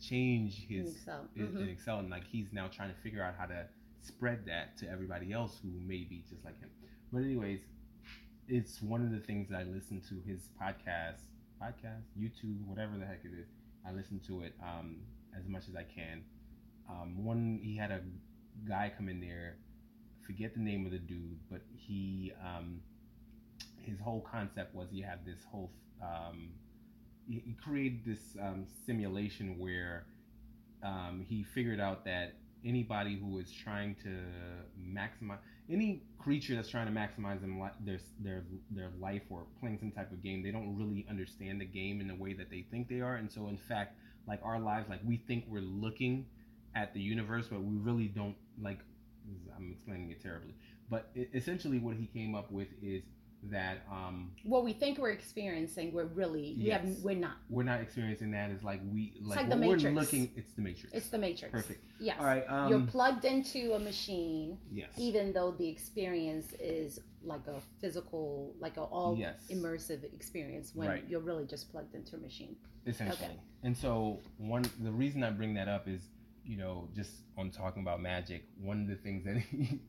change 0.00 0.66
his 0.68 1.06
in, 1.36 1.46
mhm. 1.48 1.62
in 1.62 1.68
excel 1.68 1.98
and 1.98 2.10
like 2.10 2.24
he's 2.30 2.52
now 2.52 2.68
trying 2.68 2.92
to 2.92 3.00
figure 3.00 3.22
out 3.22 3.34
how 3.38 3.46
to 3.46 3.66
spread 4.00 4.44
that 4.46 4.76
to 4.76 4.88
everybody 4.88 5.32
else 5.32 5.58
who 5.62 5.70
may 5.86 6.04
be 6.04 6.22
just 6.28 6.44
like 6.44 6.58
him 6.60 6.70
but 7.12 7.22
anyways 7.22 7.60
it's 8.48 8.80
one 8.82 9.02
of 9.02 9.10
the 9.10 9.18
things 9.18 9.48
that 9.48 9.58
i 9.58 9.62
listen 9.64 10.00
to 10.00 10.20
his 10.28 10.48
podcast 10.60 11.22
podcast 11.60 12.04
youtube 12.18 12.64
whatever 12.66 12.92
the 12.98 13.06
heck 13.06 13.20
it 13.24 13.32
is 13.38 13.48
i 13.86 13.92
listen 13.92 14.20
to 14.26 14.42
it 14.42 14.54
um, 14.62 14.96
as 15.36 15.48
much 15.48 15.62
as 15.68 15.74
i 15.74 15.82
can 15.82 16.22
um, 16.88 17.24
one 17.24 17.58
he 17.62 17.76
had 17.76 17.90
a 17.90 18.00
guy 18.68 18.92
come 18.96 19.08
in 19.08 19.20
there 19.20 19.56
forget 20.26 20.54
the 20.54 20.60
name 20.60 20.84
of 20.84 20.92
the 20.92 20.98
dude, 20.98 21.38
but 21.50 21.60
he 21.76 22.32
um, 22.44 22.80
his 23.80 23.98
whole 24.00 24.20
concept 24.20 24.74
was 24.74 24.88
he 24.90 25.00
had 25.00 25.24
this 25.24 25.38
whole 25.50 25.70
um, 26.02 26.48
he, 27.28 27.56
created 27.62 28.04
this 28.04 28.36
um, 28.40 28.66
simulation 28.86 29.58
where 29.58 30.06
um, 30.82 31.24
he 31.28 31.42
figured 31.42 31.80
out 31.80 32.04
that 32.04 32.34
anybody 32.64 33.16
who 33.16 33.38
is 33.38 33.50
trying 33.52 33.94
to 34.02 34.10
maximize 34.80 35.38
any 35.70 36.02
creature 36.18 36.54
that's 36.54 36.68
trying 36.68 36.86
to 36.86 36.92
maximize 36.92 37.40
them 37.40 37.60
li- 37.60 37.70
their 37.84 37.98
their 38.20 38.44
their 38.70 38.90
life 39.00 39.22
or 39.30 39.44
playing 39.60 39.78
some 39.78 39.90
type 39.90 40.10
of 40.12 40.22
game 40.22 40.42
they 40.42 40.50
don't 40.50 40.76
really 40.76 41.06
understand 41.08 41.60
the 41.60 41.64
game 41.64 42.00
in 42.00 42.08
the 42.08 42.14
way 42.14 42.32
that 42.32 42.50
they 42.50 42.64
think 42.70 42.88
they 42.88 43.00
are. 43.00 43.16
And 43.16 43.30
so 43.30 43.48
in 43.48 43.58
fact 43.58 43.96
like 44.26 44.40
our 44.42 44.58
lives 44.58 44.88
like 44.88 45.00
we 45.04 45.16
think 45.16 45.44
we're 45.48 45.60
looking 45.60 46.26
at 46.74 46.92
the 46.94 47.00
universe 47.00 47.46
but 47.50 47.62
we 47.62 47.76
really 47.76 48.08
don't 48.08 48.36
like 48.60 48.80
I'm 49.56 49.70
explaining 49.72 50.10
it 50.10 50.22
terribly, 50.22 50.54
but 50.90 51.10
e- 51.16 51.26
essentially 51.34 51.78
what 51.78 51.96
he 51.96 52.06
came 52.06 52.34
up 52.34 52.50
with 52.50 52.68
is 52.82 53.02
that 53.50 53.84
um, 53.90 54.30
What 54.44 54.64
we 54.64 54.72
think 54.72 54.98
we're 54.98 55.10
experiencing, 55.10 55.92
we're 55.92 56.04
really 56.04 56.56
we 56.58 56.68
have 56.70 56.84
we're 57.02 57.16
not. 57.16 57.36
we're 57.48 57.62
not 57.62 57.80
experiencing 57.80 58.30
that. 58.32 58.50
Is 58.50 58.62
like 58.62 58.80
we 58.92 59.14
like, 59.20 59.38
like 59.40 59.48
what 59.48 59.60
the 59.60 59.66
we're 59.68 59.90
looking. 59.92 60.30
It's 60.36 60.52
the 60.54 60.62
Matrix. 60.62 60.94
It's 60.94 61.08
the 61.08 61.18
matrix. 61.18 61.52
perfect. 61.52 61.84
Yes. 62.00 62.16
All 62.20 62.26
right. 62.26 62.44
Um, 62.48 62.68
You're 62.68 62.80
plugged 62.86 63.24
into 63.24 63.72
a 63.74 63.78
machine, 63.78 64.58
yes. 64.72 64.88
even 64.98 65.32
though 65.32 65.52
the 65.52 65.68
experience 65.68 66.52
is 66.60 67.00
like 67.24 67.46
a 67.46 67.60
physical, 67.80 68.54
like 68.60 68.76
a 68.76 68.82
all 68.82 69.16
Yes. 69.18 69.36
immersive 69.50 70.04
experience. 70.14 70.72
When 70.74 70.88
Right. 70.88 71.04
you're 71.08 71.20
really 71.20 71.46
just 71.46 71.70
plugged 71.72 71.94
into 71.94 72.16
a 72.16 72.18
machine. 72.18 72.56
essentially. 72.86 73.26
Okay. 73.26 73.36
And 73.62 73.76
so 73.76 74.20
one 74.38 74.64
the 74.82 74.92
reason 74.92 75.22
I 75.24 75.30
bring 75.30 75.54
that 75.54 75.68
up 75.68 75.88
is 75.88 76.02
you 76.44 76.56
know 76.56 76.88
just 76.94 77.10
on 77.36 77.50
talking 77.50 77.82
about 77.82 78.00
magic. 78.00 78.44
One 78.60 78.82
of 78.82 78.88
the 78.88 78.94
things 78.96 79.24
that 79.24 79.42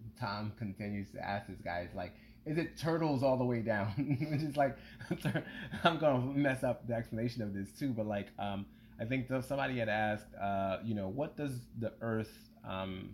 Tom 0.19 0.51
continues 0.57 1.11
to 1.11 1.19
ask 1.23 1.47
this 1.47 1.61
guy 1.63 1.81
is 1.87 1.95
like, 1.95 2.13
is 2.47 2.57
it 2.57 2.77
turtles 2.77 3.23
all 3.23 3.37
the 3.37 3.45
way 3.45 3.61
down? 3.61 3.87
Which 4.31 4.41
is 4.41 4.57
like, 4.57 4.77
I'm 5.83 5.97
gonna 5.99 6.19
mess 6.33 6.63
up 6.63 6.87
the 6.87 6.93
explanation 6.95 7.41
of 7.41 7.53
this 7.53 7.71
too, 7.71 7.89
but 7.93 8.05
like, 8.07 8.27
um, 8.39 8.65
I 8.99 9.05
think 9.05 9.27
somebody 9.47 9.77
had 9.79 9.89
asked, 9.89 10.33
uh, 10.41 10.77
you 10.83 10.95
know, 10.95 11.07
what 11.07 11.37
does 11.37 11.59
the 11.79 11.93
Earth 12.01 12.31
um, 12.67 13.11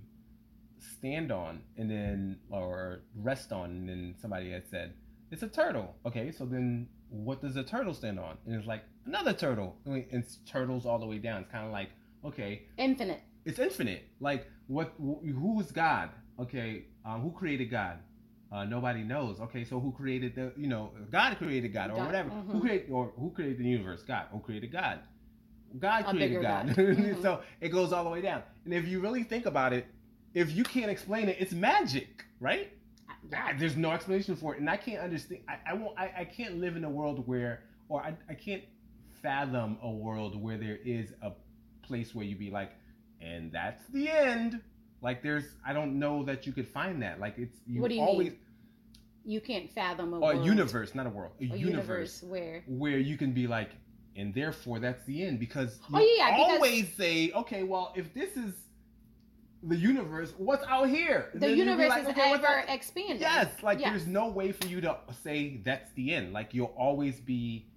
stand 0.79 1.31
on, 1.31 1.61
and 1.77 1.89
then 1.89 2.39
or 2.49 3.01
rest 3.15 3.51
on, 3.51 3.69
and 3.71 3.89
then 3.89 4.15
somebody 4.21 4.51
had 4.51 4.67
said, 4.69 4.93
it's 5.31 5.43
a 5.43 5.47
turtle. 5.47 5.95
Okay, 6.05 6.31
so 6.31 6.45
then 6.45 6.87
what 7.09 7.41
does 7.41 7.55
a 7.55 7.63
turtle 7.63 7.93
stand 7.93 8.19
on? 8.19 8.37
And 8.45 8.55
it's 8.55 8.67
like 8.67 8.83
another 9.05 9.33
turtle. 9.33 9.75
I 9.85 9.89
mean, 9.89 10.05
it's 10.09 10.37
turtles 10.49 10.85
all 10.85 10.99
the 10.99 11.05
way 11.05 11.17
down. 11.17 11.41
It's 11.41 11.51
kind 11.51 11.65
of 11.65 11.71
like 11.71 11.89
okay, 12.25 12.63
Infinite. 12.77 13.21
it's 13.45 13.59
infinite. 13.59 14.07
Like 14.19 14.47
what? 14.67 14.93
wh- 14.97 15.25
Who 15.27 15.59
is 15.59 15.71
God? 15.71 16.09
Okay, 16.39 16.85
um, 17.05 17.21
who 17.21 17.31
created 17.31 17.69
God? 17.69 17.99
Uh, 18.53 18.63
nobody 18.65 19.01
knows. 19.01 19.39
Okay, 19.39 19.63
so 19.65 19.79
who 19.79 19.91
created 19.91 20.35
the? 20.35 20.53
You 20.55 20.67
know, 20.67 20.91
God 21.11 21.37
created 21.37 21.73
God 21.73 21.89
or 21.91 21.95
God, 21.95 22.05
whatever. 22.05 22.29
mhm. 22.29 22.51
Who 22.51 22.61
created 22.61 22.91
or 22.91 23.11
who 23.17 23.31
created 23.31 23.57
the 23.57 23.63
universe? 23.63 24.03
God. 24.03 24.27
Who 24.31 24.39
created 24.39 24.71
God? 24.71 24.99
God 25.79 26.05
created 26.05 26.41
God. 26.43 26.75
God. 26.75 27.17
So 27.23 27.41
it 27.61 27.69
goes 27.69 27.91
all 27.91 28.03
the 28.03 28.09
way 28.11 28.21
down. 28.21 28.43
And 28.65 28.73
if 28.75 28.87
you 28.87 28.99
really 28.99 29.23
think 29.23 29.47
about 29.47 29.73
it, 29.73 29.87
if 30.35 30.51
you 30.55 30.63
can't 30.63 30.91
explain 30.91 31.29
it, 31.29 31.37
it's 31.39 31.53
magic, 31.53 32.25
right? 32.39 32.71
Ah, 33.35 33.53
there's 33.57 33.75
no 33.75 33.91
explanation 33.91 34.35
for 34.35 34.53
it, 34.53 34.59
and 34.59 34.69
I 34.69 34.77
can't 34.77 35.01
understand. 35.01 35.41
I, 35.47 35.71
I 35.71 35.73
won't. 35.73 35.97
I, 35.97 36.11
I 36.19 36.25
can't 36.25 36.59
live 36.59 36.75
in 36.75 36.83
a 36.83 36.89
world 36.89 37.27
where, 37.27 37.63
or 37.89 38.01
I, 38.03 38.13
I 38.29 38.35
can't 38.35 38.63
fathom 39.21 39.77
a 39.81 39.89
world 39.89 40.39
where 40.41 40.57
there 40.57 40.77
is 40.85 41.07
a 41.21 41.31
place 41.81 42.13
where 42.13 42.25
you 42.25 42.35
be 42.35 42.51
like, 42.51 42.71
and 43.21 43.51
that's 43.51 43.83
the 43.93 44.09
end. 44.09 44.61
Like 45.01 45.21
there's, 45.21 45.45
I 45.65 45.73
don't 45.73 45.99
know 45.99 46.23
that 46.23 46.45
you 46.45 46.53
could 46.53 46.67
find 46.67 47.01
that. 47.01 47.19
Like 47.19 47.37
it's 47.37 47.57
you 47.67 47.81
What 47.81 47.89
do 47.89 47.95
you 47.95 48.01
always 48.01 48.29
mean? 48.29 48.37
You 49.25 49.39
can't 49.41 49.71
fathom 49.71 50.13
a, 50.13 50.19
or 50.19 50.33
a 50.33 50.43
universe, 50.43 50.93
not 50.95 51.05
a 51.05 51.09
world, 51.09 51.31
a, 51.39 51.43
a 51.43 51.47
universe, 51.57 52.21
universe 52.21 52.23
where 52.23 52.63
where 52.67 52.97
you 52.97 53.17
can 53.17 53.31
be 53.33 53.47
like, 53.47 53.71
and 54.15 54.33
therefore 54.33 54.79
that's 54.79 55.03
the 55.05 55.25
end 55.25 55.39
because 55.39 55.79
you 55.89 55.97
Oh, 55.97 55.99
yeah, 55.99 56.07
yeah, 56.17 56.35
because- 56.37 56.51
always 56.55 56.93
say, 56.95 57.31
okay, 57.31 57.63
well 57.63 57.93
if 57.95 58.13
this 58.13 58.35
is 58.37 58.53
the 59.65 59.77
universe, 59.77 60.33
what's 60.37 60.65
out 60.67 60.89
here? 60.89 61.29
the 61.33 61.39
Then 61.39 61.49
you'd 61.51 61.55
be 61.55 61.59
universe 61.61 61.89
like, 61.89 62.03
is 62.03 62.09
okay, 62.09 62.33
ever 62.33 62.65
expanding. 62.67 63.21
Yes, 63.21 63.47
like 63.63 63.79
there's 63.79 64.05
no 64.07 64.27
way 64.27 64.51
for 64.51 64.67
you 64.67 64.81
to 64.81 64.97
say 65.23 65.61
that's 65.63 65.89
the 65.93 66.13
end. 66.13 66.33
Like 66.33 66.53
you'll 66.53 66.75
always 66.77 67.21
be, 67.21 67.67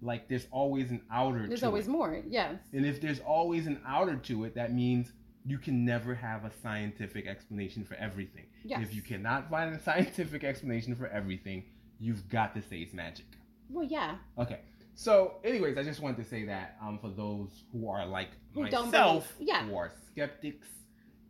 like 0.00 0.26
there's 0.28 0.46
always 0.50 0.90
an 0.90 1.02
outer. 1.12 1.46
There's 1.46 1.62
always 1.64 1.86
it. 1.86 1.90
more. 1.90 2.22
Yes. 2.26 2.54
And 2.72 2.86
if 2.86 3.02
there's 3.02 3.20
always 3.20 3.66
an 3.66 3.78
outer 3.86 4.16
to 4.16 4.44
it, 4.44 4.54
that 4.54 4.72
means 4.72 5.12
you 5.48 5.58
can 5.58 5.82
never 5.82 6.14
have 6.14 6.44
a 6.44 6.50
scientific 6.62 7.26
explanation 7.26 7.82
for 7.82 7.94
everything. 7.94 8.44
Yes. 8.64 8.82
If 8.82 8.94
you 8.94 9.00
cannot 9.00 9.48
find 9.48 9.74
a 9.74 9.80
scientific 9.82 10.44
explanation 10.44 10.94
for 10.94 11.06
everything, 11.06 11.64
you've 11.98 12.28
got 12.28 12.54
to 12.54 12.60
say 12.60 12.80
it's 12.80 12.92
magic. 12.92 13.24
Well, 13.70 13.86
yeah. 13.86 14.16
Okay. 14.38 14.60
So, 14.94 15.36
anyways, 15.44 15.78
I 15.78 15.84
just 15.84 16.00
wanted 16.00 16.22
to 16.22 16.28
say 16.28 16.44
that 16.44 16.76
um, 16.82 16.98
for 16.98 17.08
those 17.08 17.48
who 17.72 17.88
are 17.88 18.04
like 18.04 18.28
Who 18.52 18.62
myself, 18.62 19.32
yeah. 19.40 19.64
who 19.64 19.74
are 19.76 19.90
skeptics, 20.10 20.68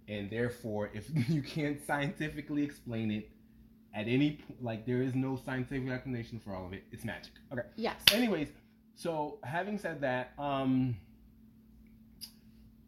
and 0.09 0.29
therefore, 0.29 0.91
if 0.93 1.09
you 1.29 1.43
can't 1.43 1.79
scientifically 1.87 2.65
explain 2.65 3.13
it 3.13 3.31
at 3.95 4.09
any 4.09 4.41
like, 4.61 4.85
there 4.85 5.01
is 5.01 5.15
no 5.15 5.41
scientific 5.45 5.89
explanation 5.91 6.41
for 6.41 6.55
all 6.55 6.67
of 6.67 6.73
it. 6.73 6.83
It's 6.91 7.05
magic. 7.05 7.33
Okay. 7.53 7.63
Yes. 7.77 8.01
Anyways, 8.13 8.49
so 8.97 9.39
having 9.45 9.79
said 9.79 10.01
that, 10.01 10.33
um, 10.39 10.97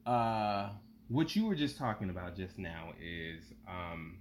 uh, 0.06 0.70
what 1.10 1.34
you 1.34 1.44
were 1.46 1.56
just 1.56 1.76
talking 1.76 2.08
about 2.08 2.36
just 2.36 2.56
now 2.56 2.92
is, 3.02 3.42
um, 3.68 4.18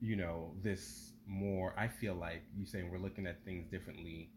you 0.00 0.16
know, 0.16 0.50
this 0.62 1.12
more. 1.26 1.72
I 1.78 1.86
feel 1.86 2.14
like 2.14 2.42
you 2.58 2.66
saying 2.66 2.90
we're 2.90 2.98
looking 2.98 3.26
at 3.26 3.44
things 3.44 3.66
differently. 3.70 4.30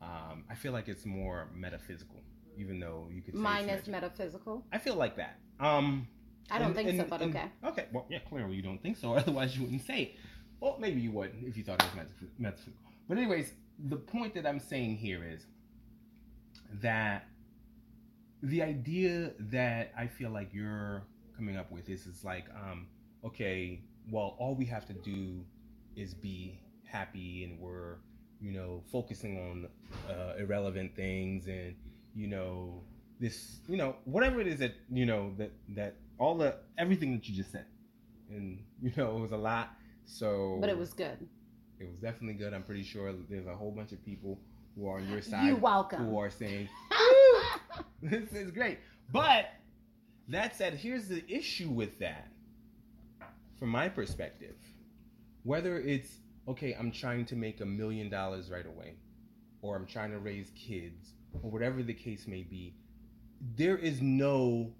Um, 0.00 0.44
I 0.50 0.54
feel 0.54 0.72
like 0.72 0.88
it's 0.88 1.04
more 1.04 1.48
metaphysical, 1.54 2.22
even 2.56 2.80
though 2.80 3.08
you 3.12 3.20
could. 3.20 3.34
Say 3.34 3.40
Mine 3.40 3.68
is 3.68 3.86
metaphysical. 3.86 4.64
I 4.72 4.78
feel 4.78 4.96
like 4.96 5.16
that. 5.16 5.38
Um, 5.60 6.08
I 6.50 6.58
don't 6.58 6.68
and- 6.68 6.76
think 6.76 7.00
so, 7.00 7.06
but 7.08 7.20
and- 7.20 7.36
okay. 7.36 7.46
Okay, 7.62 7.86
well, 7.92 8.06
yeah, 8.08 8.18
clearly 8.20 8.56
you 8.56 8.62
don't 8.62 8.82
think 8.82 8.96
so. 8.96 9.14
Otherwise, 9.16 9.54
you 9.54 9.62
wouldn't 9.64 9.86
say 9.86 10.02
it. 10.02 10.16
Well, 10.60 10.76
maybe 10.80 11.00
you 11.00 11.12
would 11.12 11.32
if 11.42 11.58
you 11.58 11.62
thought 11.62 11.82
it 11.82 11.86
was 11.94 12.06
metaphysical. 12.38 12.74
But 13.06 13.18
anyways, 13.18 13.52
the 13.78 13.96
point 13.96 14.32
that 14.34 14.46
I'm 14.46 14.60
saying 14.60 14.96
here 14.96 15.22
is 15.22 15.44
that 16.80 17.26
the 18.42 18.62
idea 18.62 19.32
that 19.38 19.92
I 19.96 20.06
feel 20.06 20.30
like 20.30 20.50
you're 20.52 21.02
coming 21.36 21.56
up 21.56 21.70
with 21.70 21.88
is 21.88 22.06
is 22.06 22.24
like 22.24 22.46
um, 22.54 22.86
okay, 23.24 23.80
well, 24.10 24.36
all 24.38 24.54
we 24.54 24.64
have 24.66 24.86
to 24.86 24.92
do 24.92 25.44
is 25.96 26.14
be 26.14 26.58
happy 26.84 27.44
and 27.44 27.58
we're, 27.60 27.96
you 28.40 28.52
know, 28.52 28.82
focusing 28.90 29.38
on 29.38 29.68
uh, 30.12 30.34
irrelevant 30.38 30.94
things 30.96 31.46
and, 31.46 31.74
you 32.14 32.26
know, 32.26 32.82
this, 33.20 33.60
you 33.68 33.76
know, 33.76 33.96
whatever 34.04 34.40
it 34.40 34.46
is 34.46 34.58
that, 34.58 34.74
you 34.90 35.06
know, 35.06 35.32
that, 35.38 35.52
that 35.70 35.96
all 36.18 36.36
the, 36.36 36.56
everything 36.78 37.12
that 37.12 37.28
you 37.28 37.34
just 37.34 37.52
said. 37.52 37.66
And, 38.30 38.58
you 38.82 38.92
know, 38.96 39.16
it 39.16 39.20
was 39.20 39.32
a 39.32 39.36
lot. 39.36 39.70
So, 40.04 40.58
But 40.60 40.70
it 40.70 40.76
was 40.76 40.92
good. 40.92 41.18
it 41.78 41.86
was 41.88 41.96
definitely 41.98 42.34
good. 42.34 42.52
I'm 42.52 42.62
pretty 42.62 42.82
sure 42.82 43.12
there's 43.28 43.46
a 43.46 43.54
whole 43.54 43.70
bunch 43.70 43.92
of 43.92 44.04
people 44.04 44.38
who 44.74 44.88
are 44.88 44.98
on 44.98 45.08
your 45.08 45.22
side 45.30 45.46
You're 45.46 45.56
welcome. 45.56 46.06
who 46.06 46.18
are 46.18 46.30
saying, 46.30 46.68
this 48.02 48.32
is 48.32 48.50
great. 48.50 48.78
But 49.12 49.46
that 50.28 50.56
said, 50.56 50.74
here's 50.74 51.08
the 51.08 51.24
issue 51.28 51.68
with 51.68 51.98
that 52.00 52.28
from 53.58 53.68
my 53.68 53.88
perspective. 53.88 54.56
Whether 55.44 55.80
it's, 55.80 56.08
okay, 56.48 56.74
I'm 56.78 56.92
trying 56.92 57.24
to 57.26 57.36
make 57.36 57.60
a 57.60 57.66
million 57.66 58.08
dollars 58.10 58.50
right 58.50 58.66
away, 58.66 58.94
or 59.60 59.76
I'm 59.76 59.86
trying 59.86 60.10
to 60.10 60.18
raise 60.18 60.50
kids, 60.56 61.14
or 61.42 61.50
whatever 61.50 61.82
the 61.82 61.94
case 61.94 62.26
may 62.26 62.42
be, 62.42 62.74
there 63.56 63.76
is 63.76 64.00
no, 64.00 64.72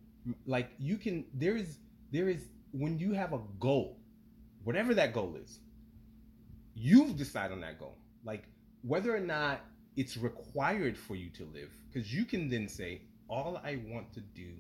like, 0.47 0.71
you 0.79 0.97
can, 0.97 1.25
there 1.35 1.57
is, 1.57 1.79
there 2.13 2.29
is, 2.29 2.45
when 2.73 2.99
you 2.99 3.13
have 3.13 3.33
a 3.33 3.41
goal, 3.59 3.99
whatever 4.65 4.95
that 4.95 5.13
goal 5.13 5.37
is, 5.43 5.59
you've 6.75 7.17
decided 7.17 7.53
on 7.53 7.61
that 7.61 7.79
goal. 7.79 7.97
Like, 8.25 8.45
whether 8.83 9.15
or 9.15 9.21
not 9.21 9.61
it's 9.97 10.17
required 10.17 10.97
for 10.97 11.17
you 11.17 11.29
to 11.31 11.45
live, 11.53 11.71
because 11.93 12.15
you 12.15 12.25
can 12.25 12.49
then 12.49 12.69
say, 12.69 13.03
all 13.33 13.53
I 13.65 13.73
want 13.93 14.13
to 14.15 14.21
do 14.21 14.51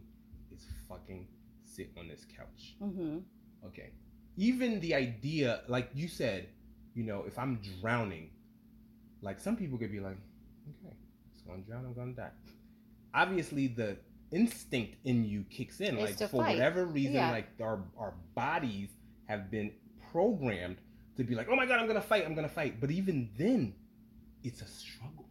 is 0.54 0.62
fucking 0.88 1.22
sit 1.64 1.90
on 1.98 2.08
this 2.08 2.24
couch. 2.38 2.74
hmm 2.78 3.18
Okay. 3.68 3.90
Even 4.36 4.80
the 4.80 4.94
idea, 4.94 5.60
like 5.68 5.88
you 5.94 6.08
said, 6.08 6.48
you 6.94 7.04
know, 7.04 7.20
if 7.26 7.38
I'm 7.38 7.60
drowning, 7.80 8.30
like 9.20 9.38
some 9.46 9.56
people 9.56 9.76
could 9.78 9.92
be 9.92 10.00
like, 10.00 10.16
okay, 10.72 10.94
it's 11.30 11.42
gonna 11.42 11.62
drown, 11.68 11.84
I'm 11.84 11.94
gonna 11.94 12.12
die. 12.24 12.30
Obviously, 13.14 13.66
the 13.68 13.90
instinct 14.32 14.96
in 15.04 15.24
you 15.24 15.44
kicks 15.50 15.80
in, 15.80 15.98
Is 15.98 16.02
like 16.20 16.30
for 16.30 16.38
fight. 16.38 16.54
whatever 16.56 16.86
reason, 16.86 17.14
Yeah. 17.20 17.30
like 17.30 17.48
our 17.60 17.78
our 17.98 18.14
bodies 18.34 18.88
have 19.28 19.50
been 19.50 19.70
programmed 20.10 20.78
to 21.18 21.24
be 21.24 21.34
like, 21.34 21.48
oh 21.50 21.56
my 21.56 21.66
god, 21.66 21.78
I'm 21.80 21.86
gonna 21.86 22.00
fight, 22.12 22.24
I'm 22.26 22.34
gonna 22.34 22.48
fight. 22.60 22.80
But 22.80 22.90
even 22.90 23.28
then, 23.36 23.74
it's 24.42 24.62
a 24.62 24.66
struggle. 24.66 25.28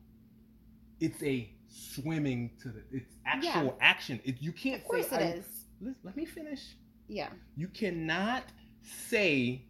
It's 1.00 1.22
a 1.24 1.50
swimming 1.72 2.52
to 2.62 2.70
the, 2.70 2.82
it's 2.92 3.16
actual 3.26 3.78
action. 3.82 4.20
It, 4.24 4.42
you 4.42 4.52
can't 4.52 4.82
Of 4.82 4.88
course 4.88 5.08
say, 5.08 5.24
it 5.32 5.38
is. 5.38 5.46
Let, 5.82 5.96
let 6.04 6.18
me 6.18 6.26
finish. 6.26 6.62
Yeah. 7.08 7.30
You 7.56 7.68
cannot 7.70 8.44
say 8.84 9.66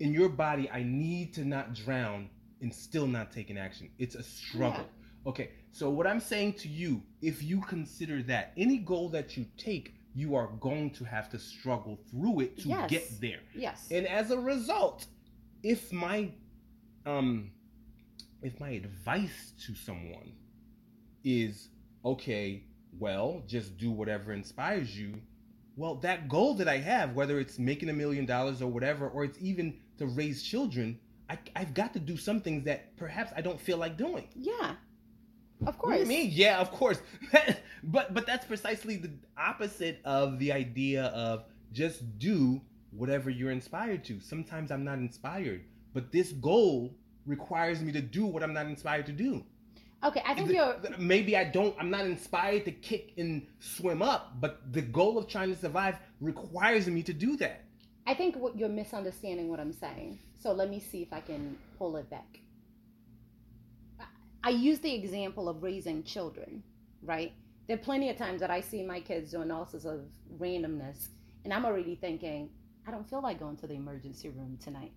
in 0.00 0.12
your 0.12 0.28
body, 0.28 0.70
I 0.70 0.82
need 0.82 1.34
to 1.34 1.44
not 1.44 1.74
drown 1.74 2.28
and 2.60 2.72
still 2.74 3.06
not 3.06 3.32
take 3.32 3.50
an 3.50 3.58
action. 3.58 3.90
It's 3.98 4.14
a 4.14 4.22
struggle. 4.22 4.86
Okay, 5.26 5.50
so 5.72 5.88
what 5.90 6.06
I'm 6.06 6.20
saying 6.20 6.54
to 6.54 6.68
you, 6.68 7.02
if 7.20 7.42
you 7.42 7.60
consider 7.60 8.22
that 8.24 8.52
any 8.56 8.78
goal 8.78 9.08
that 9.10 9.36
you 9.36 9.46
take, 9.56 9.94
you 10.14 10.34
are 10.34 10.48
going 10.60 10.90
to 10.90 11.04
have 11.04 11.30
to 11.30 11.38
struggle 11.38 11.98
through 12.10 12.40
it 12.40 12.58
to 12.58 12.68
Yes. 12.68 12.90
get 12.90 13.20
there. 13.20 13.40
Yes. 13.54 13.88
And 13.90 14.06
as 14.06 14.30
a 14.30 14.38
result, 14.38 15.06
if 15.62 15.92
my 15.92 16.30
um 17.06 17.50
if 18.42 18.58
my 18.60 18.70
advice 18.70 19.52
to 19.66 19.74
someone 19.74 20.32
is 21.24 21.68
okay, 22.04 22.64
well, 22.98 23.42
just 23.46 23.76
do 23.78 23.90
whatever 23.90 24.32
inspires 24.32 24.96
you, 24.98 25.14
well, 25.76 25.94
that 25.96 26.28
goal 26.28 26.54
that 26.54 26.68
I 26.68 26.78
have, 26.78 27.14
whether 27.14 27.40
it's 27.40 27.58
making 27.58 27.88
a 27.88 27.92
million 27.92 28.26
dollars 28.26 28.60
or 28.60 28.70
whatever, 28.70 29.08
or 29.08 29.24
it's 29.24 29.38
even 29.40 29.74
to 29.98 30.06
raise 30.06 30.42
children, 30.42 30.98
I, 31.30 31.38
I've 31.56 31.72
got 31.72 31.92
to 31.94 31.98
do 31.98 32.16
some 32.16 32.40
things 32.40 32.64
that 32.64 32.96
perhaps 32.96 33.32
I 33.36 33.40
don't 33.40 33.60
feel 33.60 33.78
like 33.78 33.96
doing. 33.96 34.28
yeah. 34.34 34.74
Of 35.66 35.78
course. 35.78 36.00
you 36.00 36.06
mean? 36.06 36.30
Yeah, 36.32 36.58
of 36.58 36.72
course. 36.72 37.00
but 37.84 38.12
but 38.12 38.26
that's 38.26 38.44
precisely 38.44 38.96
the 38.96 39.12
opposite 39.38 40.00
of 40.04 40.40
the 40.40 40.50
idea 40.50 41.04
of 41.04 41.44
just 41.72 42.18
do 42.18 42.60
whatever 42.90 43.30
you're 43.30 43.52
inspired 43.52 44.04
to. 44.06 44.18
Sometimes 44.20 44.72
I'm 44.72 44.82
not 44.82 44.98
inspired, 44.98 45.62
but 45.94 46.10
this 46.10 46.32
goal 46.32 46.96
requires 47.26 47.80
me 47.80 47.92
to 47.92 48.00
do 48.00 48.26
what 48.26 48.42
I'm 48.42 48.52
not 48.52 48.66
inspired 48.66 49.06
to 49.06 49.12
do. 49.12 49.44
Okay, 50.04 50.22
I 50.26 50.34
think 50.34 50.48
The- 50.48 50.54
you're 50.54 50.98
maybe 50.98 51.36
I 51.36 51.44
don't 51.44 51.76
I'm 51.78 51.90
not 51.90 52.04
inspired 52.06 52.64
to 52.64 52.72
kick 52.72 53.12
and 53.16 53.46
swim 53.60 54.02
up, 54.02 54.40
but 54.40 54.72
the 54.72 54.82
goal 54.82 55.16
of 55.16 55.28
trying 55.28 55.50
to 55.54 55.56
survive 55.56 55.98
requires 56.20 56.88
me 56.88 57.02
to 57.04 57.12
do 57.12 57.36
that. 57.36 57.60
I 58.04 58.14
think 58.14 58.34
what 58.36 58.58
you're 58.58 58.68
misunderstanding 58.68 59.48
what 59.48 59.60
I'm 59.60 59.72
saying. 59.72 60.18
So 60.40 60.52
let 60.52 60.68
me 60.70 60.80
see 60.80 61.02
if 61.02 61.12
I 61.12 61.20
can 61.20 61.56
pull 61.78 61.96
it 61.98 62.10
back. 62.10 62.40
I- 64.00 64.06
I 64.42 64.50
use 64.50 64.80
the 64.80 64.92
example 64.92 65.48
of 65.48 65.62
raising 65.62 66.02
children, 66.02 66.64
right? 67.02 67.32
There 67.68 67.76
are 67.76 67.80
plenty 67.80 68.08
of 68.10 68.16
times 68.16 68.40
that 68.40 68.50
I 68.50 68.60
see 68.60 68.82
my 68.82 69.00
kids 69.00 69.30
doing 69.30 69.52
all 69.52 69.66
sorts 69.66 69.86
of 69.86 70.04
randomness, 70.36 71.10
and 71.44 71.52
I'm 71.54 71.64
already 71.64 71.94
thinking, 71.94 72.50
I 72.88 72.90
don't 72.90 73.08
feel 73.08 73.22
like 73.22 73.38
going 73.38 73.56
to 73.58 73.68
the 73.68 73.74
emergency 73.74 74.30
room 74.30 74.58
tonight. 74.60 74.92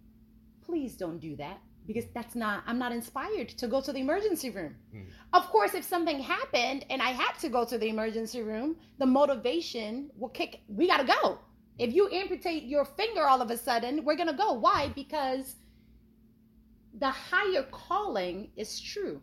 Please 0.61 0.97
don't 0.97 1.19
do 1.19 1.35
that 1.35 1.61
because 1.87 2.05
that's 2.13 2.35
not, 2.35 2.63
I'm 2.65 2.79
not 2.79 2.91
inspired 2.91 3.49
to 3.49 3.67
go 3.67 3.81
to 3.81 3.93
the 3.93 3.99
emergency 3.99 4.49
room. 4.49 4.75
Mm. 4.93 5.05
Of 5.33 5.47
course, 5.49 5.73
if 5.73 5.83
something 5.83 6.19
happened 6.19 6.85
and 6.89 7.01
I 7.01 7.09
had 7.09 7.33
to 7.39 7.49
go 7.49 7.65
to 7.65 7.77
the 7.77 7.89
emergency 7.89 8.41
room, 8.41 8.77
the 8.97 9.05
motivation 9.05 10.09
will 10.17 10.29
kick, 10.29 10.61
we 10.67 10.87
gotta 10.87 11.05
go. 11.21 11.39
If 11.77 11.93
you 11.93 12.09
amputate 12.09 12.63
your 12.63 12.85
finger 12.85 13.27
all 13.27 13.41
of 13.41 13.51
a 13.51 13.57
sudden, 13.57 14.05
we're 14.05 14.15
gonna 14.15 14.33
go. 14.37 14.53
Why? 14.53 14.91
Because 14.95 15.55
the 16.97 17.09
higher 17.09 17.63
calling 17.71 18.49
is 18.55 18.79
true. 18.79 19.21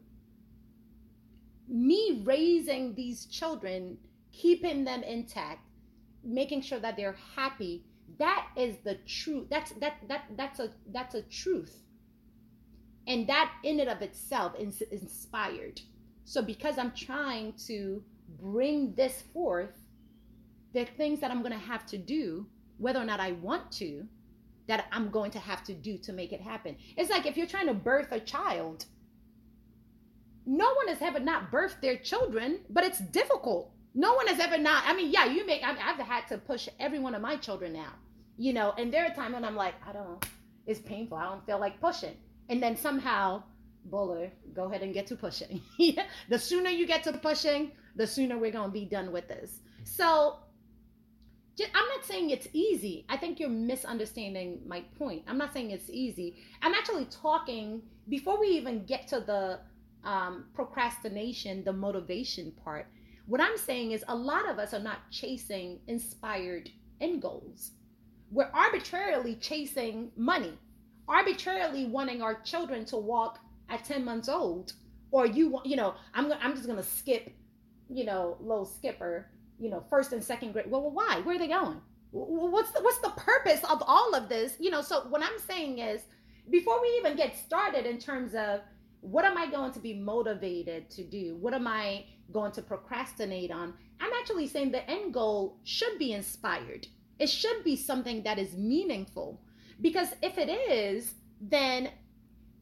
Me 1.69 2.23
raising 2.25 2.95
these 2.95 3.25
children, 3.27 3.97
keeping 4.33 4.85
them 4.85 5.03
intact, 5.03 5.61
making 6.23 6.61
sure 6.61 6.79
that 6.79 6.97
they're 6.97 7.17
happy, 7.35 7.85
that 8.19 8.49
is 8.57 8.77
the 8.85 8.97
truth. 9.07 9.47
That's 9.49 9.73
that 9.73 9.95
that 10.09 10.25
that's 10.37 10.61
a 10.61 10.71
that's 10.93 11.15
a 11.15 11.23
truth. 11.23 11.83
And 13.07 13.27
that 13.29 13.53
in 13.65 13.81
and 13.81 13.89
of 13.89 14.01
itself 14.03 14.55
is 14.59 14.81
inspired. 14.83 15.81
So 16.25 16.43
because 16.43 16.79
I'm 16.79 16.93
trying 16.93 17.55
to 17.67 18.03
bring 18.41 18.95
this 18.95 19.23
forth, 19.33 19.75
the 20.73 20.85
things 20.85 21.21
that 21.21 21.31
I'm 21.31 21.41
going 21.41 21.53
to 21.53 21.59
have 21.59 21.85
to 21.87 21.99
do, 21.99 22.47
whether 22.79 23.01
or 23.01 23.05
not 23.05 23.21
I 23.21 23.33
want 23.33 23.71
to, 23.73 24.07
that 24.69 24.87
I'm 24.93 25.11
going 25.11 25.31
to 25.33 25.39
have 25.39 25.65
to 25.65 25.75
do 25.75 25.99
to 25.99 26.13
make 26.13 26.33
it 26.33 26.41
happen. 26.41 26.77
It's 26.97 27.11
like 27.11 27.27
if 27.27 27.37
you're 27.37 27.47
trying 27.47 27.67
to 27.67 27.75
birth 27.75 28.13
a 28.13 28.21
child, 28.21 28.87
no 30.47 30.73
one 30.75 30.89
has 30.89 31.03
ever 31.03 31.21
not 31.21 31.51
birthed 31.51 31.81
their 31.81 31.97
children, 31.97 32.61
but 32.71 32.85
it's 32.85 32.99
difficult. 32.99 33.73
No 33.95 34.15
one 34.15 34.27
has 34.29 34.41
ever 34.41 34.59
not. 34.59 34.85
I 34.87 34.95
mean, 34.95 35.13
yeah, 35.13 35.27
you 35.27 35.47
make. 35.47 35.63
I 35.63 35.73
mean, 35.73 35.83
I've 35.85 35.99
had 35.99 36.27
to 36.29 36.39
push 36.39 36.69
every 36.81 36.99
one 36.99 37.15
of 37.15 37.23
my 37.23 37.37
children 37.37 37.73
now, 37.73 37.93
you 38.39 38.53
know. 38.53 38.73
And 38.79 38.93
there 38.93 39.05
are 39.05 39.15
times 39.15 39.35
when 39.35 39.45
I'm 39.45 39.57
like, 39.57 39.75
I 39.87 39.93
don't. 39.93 40.25
It's 40.67 40.81
painful. 40.81 41.19
I 41.19 41.25
don't 41.25 41.45
feel 41.45 41.59
like 41.59 41.81
pushing. 41.81 42.17
And 42.49 42.63
then 42.63 42.77
somehow, 42.77 43.43
Bola, 43.87 44.29
go 44.55 44.65
ahead 44.65 44.83
and 44.83 44.93
get 44.95 45.07
to 45.09 45.17
pushing. 45.17 45.61
the 46.29 46.39
sooner 46.39 46.71
you 46.71 46.87
get 46.87 47.03
to 47.05 47.13
pushing, 47.13 47.73
the 47.97 48.07
sooner 48.07 48.39
we're 48.39 48.51
gonna 48.51 48.73
be 48.73 48.85
done 48.85 49.13
with 49.13 49.29
this. 49.29 49.61
So 49.85 50.39
I'm 51.61 51.89
not 51.89 52.05
saying 52.05 52.31
it's 52.31 52.49
easy. 52.53 53.05
I 53.09 53.17
think 53.17 53.39
you're 53.39 53.49
misunderstanding 53.49 54.61
my 54.67 54.83
point. 54.99 55.23
I'm 55.29 55.39
not 55.39 55.53
saying 55.53 55.71
it's 55.71 55.91
easy. 55.91 56.37
I'm 56.63 56.75
actually 56.75 57.05
talking 57.07 57.83
before 58.09 58.41
we 58.41 58.49
even 58.49 58.85
get 58.85 59.07
to 59.09 59.21
the 59.21 59.61
um, 60.09 60.47
procrastination, 60.55 61.63
the 61.65 61.73
motivation 61.73 62.53
part. 62.65 62.87
What 63.27 63.41
I'm 63.41 63.57
saying 63.57 63.93
is 63.93 64.05
a 64.09 64.17
lot 64.17 64.49
of 64.49 64.59
us 64.59 64.75
are 64.75 64.81
not 64.81 65.11
chasing 65.11 65.79
inspired 65.87 66.71
end 67.01 67.23
goals. 67.23 67.73
We're 68.31 68.51
arbitrarily 68.53 69.37
chasing 69.37 70.11
money, 70.17 70.55
arbitrarily 71.13 71.85
wanting 71.85 72.23
our 72.23 72.41
children 72.41 72.85
to 72.87 72.97
walk 72.97 73.39
at 73.69 73.85
10 73.85 74.05
months 74.05 74.29
old, 74.29 74.73
or 75.11 75.27
you 75.27 75.49
want, 75.49 75.67
you 75.67 75.77
know, 75.77 75.95
I'm 76.15 76.33
I'm 76.41 76.55
just 76.55 76.67
gonna 76.67 76.83
skip, 76.83 77.31
you 77.89 78.05
know, 78.05 78.37
little 78.41 78.65
skipper, 78.65 79.27
you 79.59 79.71
know, 79.71 79.85
first 79.91 80.13
and 80.13 80.25
second 80.25 80.53
grade. 80.53 80.71
Well, 80.71 80.81
well 80.81 80.93
why? 80.93 81.21
Where 81.21 81.37
are 81.37 81.39
they 81.39 81.49
going? 81.49 81.81
What's 82.11 82.73
the 82.73 82.81
what's 82.81 82.99
the 82.99 83.11
purpose 83.11 83.63
of 83.71 83.83
all 83.87 84.15
of 84.15 84.29
this? 84.29 84.57
You 84.59 84.71
know, 84.71 84.83
so 84.83 85.03
what 85.11 85.23
I'm 85.23 85.39
saying 85.47 85.79
is, 85.79 86.03
before 86.51 86.81
we 86.81 86.89
even 86.99 87.17
get 87.17 87.37
started 87.37 87.87
in 87.87 87.99
terms 87.99 88.35
of 88.35 88.61
what 89.01 89.25
am 89.25 89.37
I 89.37 89.51
going 89.51 89.73
to 89.73 89.81
be 89.81 89.95
motivated 89.95 90.89
to 90.91 91.05
do? 91.05 91.37
What 91.41 91.55
am 91.55 91.67
I 91.67 92.05
going 92.33 92.53
to 92.53 92.63
procrastinate 92.63 93.51
on? 93.51 93.75
I'm 94.01 94.13
actually 94.21 94.47
saying 94.47 94.71
the 94.71 94.89
end 94.89 95.13
goal 95.13 95.59
should 95.65 95.99
be 95.99 96.13
inspired. 96.13 96.87
It 97.19 97.29
should 97.29 97.65
be 97.65 97.77
something 97.77 98.23
that 98.23 98.39
is 98.39 98.57
meaningful. 98.57 99.41
Because 99.83 100.15
if 100.23 100.39
it 100.39 100.49
is, 100.49 101.15
then 101.41 101.91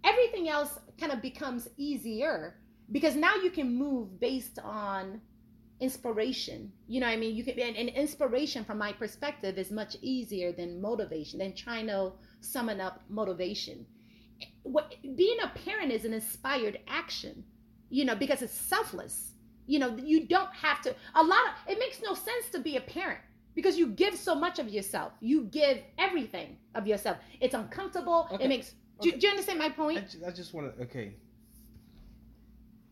everything 0.05 0.49
else 0.49 0.79
kind 0.99 1.13
of 1.13 1.23
becomes 1.23 1.69
easier 1.77 2.57
because 2.91 3.15
now 3.15 3.35
you 3.37 3.51
can 3.51 3.77
move 3.77 4.19
based 4.19 4.59
on 4.59 5.21
inspiration. 5.81 6.73
You 6.89 7.01
know 7.01 7.07
I 7.07 7.17
mean? 7.17 7.37
You 7.37 7.45
can 7.45 7.59
and, 7.59 7.77
and 7.77 7.89
inspiration 7.91 8.65
from 8.65 8.79
my 8.79 8.93
perspective 8.93 9.59
is 9.59 9.71
much 9.71 9.97
easier 10.03 10.53
than 10.53 10.81
motivation, 10.81 11.39
than 11.39 11.55
trying 11.55 11.87
to 11.89 12.13
summon 12.41 12.81
up 12.81 13.03
motivation. 13.09 13.87
What 14.63 14.95
being 15.03 15.39
a 15.43 15.59
parent 15.59 15.93
is 15.93 16.05
an 16.05 16.15
inspired 16.15 16.81
action, 16.89 17.45
you 17.91 18.05
know, 18.05 18.15
because 18.15 18.43
it's 18.43 18.55
selfless. 18.55 19.33
You 19.67 19.79
know, 19.79 19.97
you 19.97 20.27
don't 20.27 20.53
have 20.55 20.81
to 20.83 20.95
a 21.15 21.23
lot 21.23 21.43
of 21.47 21.73
it 21.73 21.79
makes 21.79 22.01
no 22.03 22.15
sense 22.15 22.49
to 22.53 22.61
be 22.61 22.77
a 22.77 22.81
parent 22.81 23.21
because 23.55 23.77
you 23.79 23.89
give 23.89 24.15
so 24.15 24.35
much 24.35 24.59
of 24.59 24.69
yourself. 24.69 25.13
You 25.21 25.45
give 25.45 25.79
everything 25.99 26.57
of 26.75 26.87
yourself. 26.87 27.19
It's 27.41 27.55
uncomfortable. 27.55 28.29
Okay. 28.33 28.45
It 28.45 28.49
makes 28.49 28.75
Okay. 29.01 29.13
do, 29.13 29.17
do 29.19 29.27
you 29.27 29.31
understand 29.31 29.59
my 29.59 29.67
I, 29.67 29.71
point? 29.71 30.11
ju- 30.11 30.23
I 30.27 30.31
just 30.31 30.53
want 30.55 30.77
to 30.77 30.83
okay. 30.85 31.15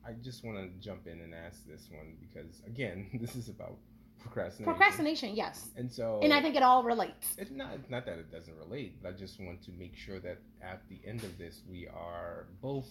I 0.07 0.13
just 0.23 0.43
want 0.45 0.57
to 0.59 0.69
jump 0.81 1.07
in 1.07 1.21
and 1.21 1.35
ask 1.35 1.67
this 1.67 1.89
one 1.91 2.17
because 2.21 2.63
again, 2.67 3.09
this 3.21 3.37
is 3.37 3.49
about 3.49 3.77
procrastination. 4.21 4.65
Procrastination, 4.65 5.37
yes. 5.37 5.69
And 5.77 5.93
so 5.93 6.21
And 6.23 6.33
I 6.33 6.41
think 6.41 6.57
it 6.57 6.63
all 6.63 6.83
relates. 6.83 7.35
it's 7.37 7.51
not 7.51 7.73
it's 7.75 7.91
not 7.91 8.07
that 8.07 8.19
it 8.19 8.31
doesn't 8.33 8.57
relate, 8.57 9.03
but 9.03 9.11
I 9.11 9.13
just 9.13 9.39
want 9.41 9.63
to 9.65 9.71
make 9.73 9.95
sure 9.97 10.19
that 10.21 10.39
at 10.63 10.81
the 10.89 10.99
end 11.07 11.25
of 11.25 11.37
this 11.39 11.61
we 11.71 11.87
are 11.89 12.47
both 12.63 12.89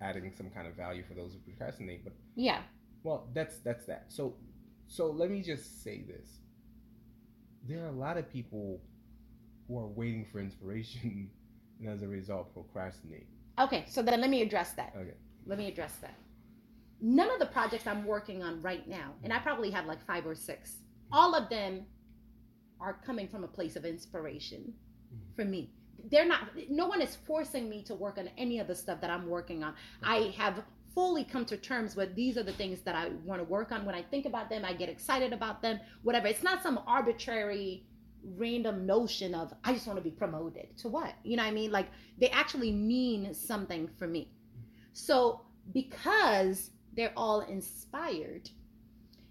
adding 0.00 0.32
some 0.36 0.48
kind 0.50 0.68
of 0.68 0.74
value 0.74 1.02
for 1.08 1.14
those 1.14 1.32
who 1.32 1.38
procrastinate. 1.40 2.04
But 2.04 2.12
Yeah. 2.36 2.62
well, 3.02 3.26
that's 3.34 3.58
that's 3.58 3.84
that. 3.86 4.04
So 4.08 4.34
so 4.86 5.10
let 5.10 5.30
me 5.30 5.42
just 5.42 5.82
say 5.82 6.02
this. 6.06 6.38
There 7.66 7.84
are 7.84 7.88
a 7.88 7.92
lot 7.92 8.16
of 8.16 8.30
people 8.30 8.80
who 9.66 9.78
are 9.78 9.86
waiting 9.86 10.26
for 10.30 10.40
inspiration 10.40 11.30
and 11.80 11.88
as 11.88 12.02
a 12.02 12.08
result 12.08 12.52
procrastinate. 12.52 13.26
Okay, 13.58 13.84
so 13.88 14.02
then 14.02 14.20
let 14.20 14.30
me 14.30 14.42
address 14.42 14.72
that. 14.72 14.92
Okay. 14.96 15.14
Let 15.46 15.58
me 15.58 15.68
address 15.68 15.94
that. 16.00 16.14
None 17.00 17.30
of 17.30 17.38
the 17.38 17.46
projects 17.46 17.86
I'm 17.86 18.04
working 18.04 18.42
on 18.42 18.60
right 18.60 18.86
now, 18.88 19.12
and 19.22 19.32
I 19.32 19.38
probably 19.38 19.70
have 19.70 19.86
like 19.86 20.04
five 20.04 20.26
or 20.26 20.34
six, 20.34 20.78
all 21.12 21.34
of 21.34 21.48
them 21.48 21.86
are 22.80 23.00
coming 23.04 23.28
from 23.28 23.44
a 23.44 23.48
place 23.48 23.76
of 23.76 23.84
inspiration 23.84 24.72
mm-hmm. 25.12 25.34
for 25.36 25.44
me. 25.44 25.70
They're 26.10 26.26
not, 26.26 26.50
no 26.68 26.86
one 26.86 27.02
is 27.02 27.16
forcing 27.26 27.68
me 27.68 27.82
to 27.84 27.94
work 27.94 28.18
on 28.18 28.30
any 28.38 28.60
of 28.60 28.68
the 28.68 28.74
stuff 28.74 29.00
that 29.00 29.10
I'm 29.10 29.28
working 29.28 29.64
on. 29.64 29.74
I 30.02 30.32
have 30.36 30.62
fully 30.94 31.24
come 31.24 31.44
to 31.46 31.56
terms 31.56 31.96
with 31.96 32.14
these 32.14 32.36
are 32.36 32.42
the 32.42 32.52
things 32.52 32.80
that 32.82 32.94
I 32.94 33.08
want 33.24 33.40
to 33.40 33.44
work 33.44 33.72
on. 33.72 33.84
When 33.84 33.94
I 33.94 34.02
think 34.02 34.26
about 34.26 34.50
them, 34.50 34.64
I 34.64 34.72
get 34.72 34.88
excited 34.88 35.32
about 35.32 35.62
them, 35.62 35.80
whatever. 36.02 36.26
It's 36.26 36.42
not 36.42 36.62
some 36.62 36.80
arbitrary, 36.86 37.86
random 38.36 38.86
notion 38.86 39.34
of, 39.34 39.52
I 39.64 39.72
just 39.72 39.86
want 39.86 39.98
to 39.98 40.02
be 40.02 40.10
promoted. 40.10 40.76
To 40.78 40.88
what? 40.88 41.14
You 41.22 41.36
know 41.36 41.44
what 41.44 41.50
I 41.50 41.54
mean? 41.54 41.70
Like, 41.70 41.88
they 42.18 42.28
actually 42.30 42.72
mean 42.72 43.32
something 43.34 43.88
for 43.98 44.06
me. 44.06 44.32
So, 44.92 45.42
because 45.72 46.70
they're 46.96 47.12
all 47.16 47.40
inspired, 47.42 48.50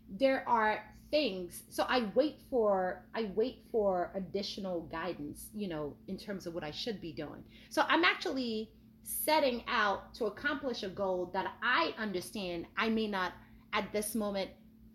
there 0.10 0.48
are 0.48 0.84
things. 1.12 1.64
So 1.70 1.86
I 1.88 2.10
wait 2.16 2.42
for 2.50 3.04
I 3.16 3.32
wait 3.36 3.64
for 3.72 4.12
additional 4.16 4.82
guidance, 4.92 5.50
you 5.54 5.68
know, 5.68 5.96
in 6.08 6.18
terms 6.18 6.46
of 6.46 6.54
what 6.54 6.64
I 6.64 6.72
should 6.72 7.02
be 7.02 7.14
doing. 7.14 7.44
So 7.70 7.84
I'm 7.88 8.04
actually 8.04 8.72
setting 9.08 9.64
out 9.70 10.14
to 10.16 10.26
accomplish 10.26 10.84
a 10.84 10.90
goal 10.90 11.30
that 11.34 11.54
I 11.64 11.94
understand 11.98 12.66
I 12.78 12.90
may 12.90 13.08
not 13.08 13.32
at 13.72 13.92
this 13.94 14.16
moment 14.16 14.50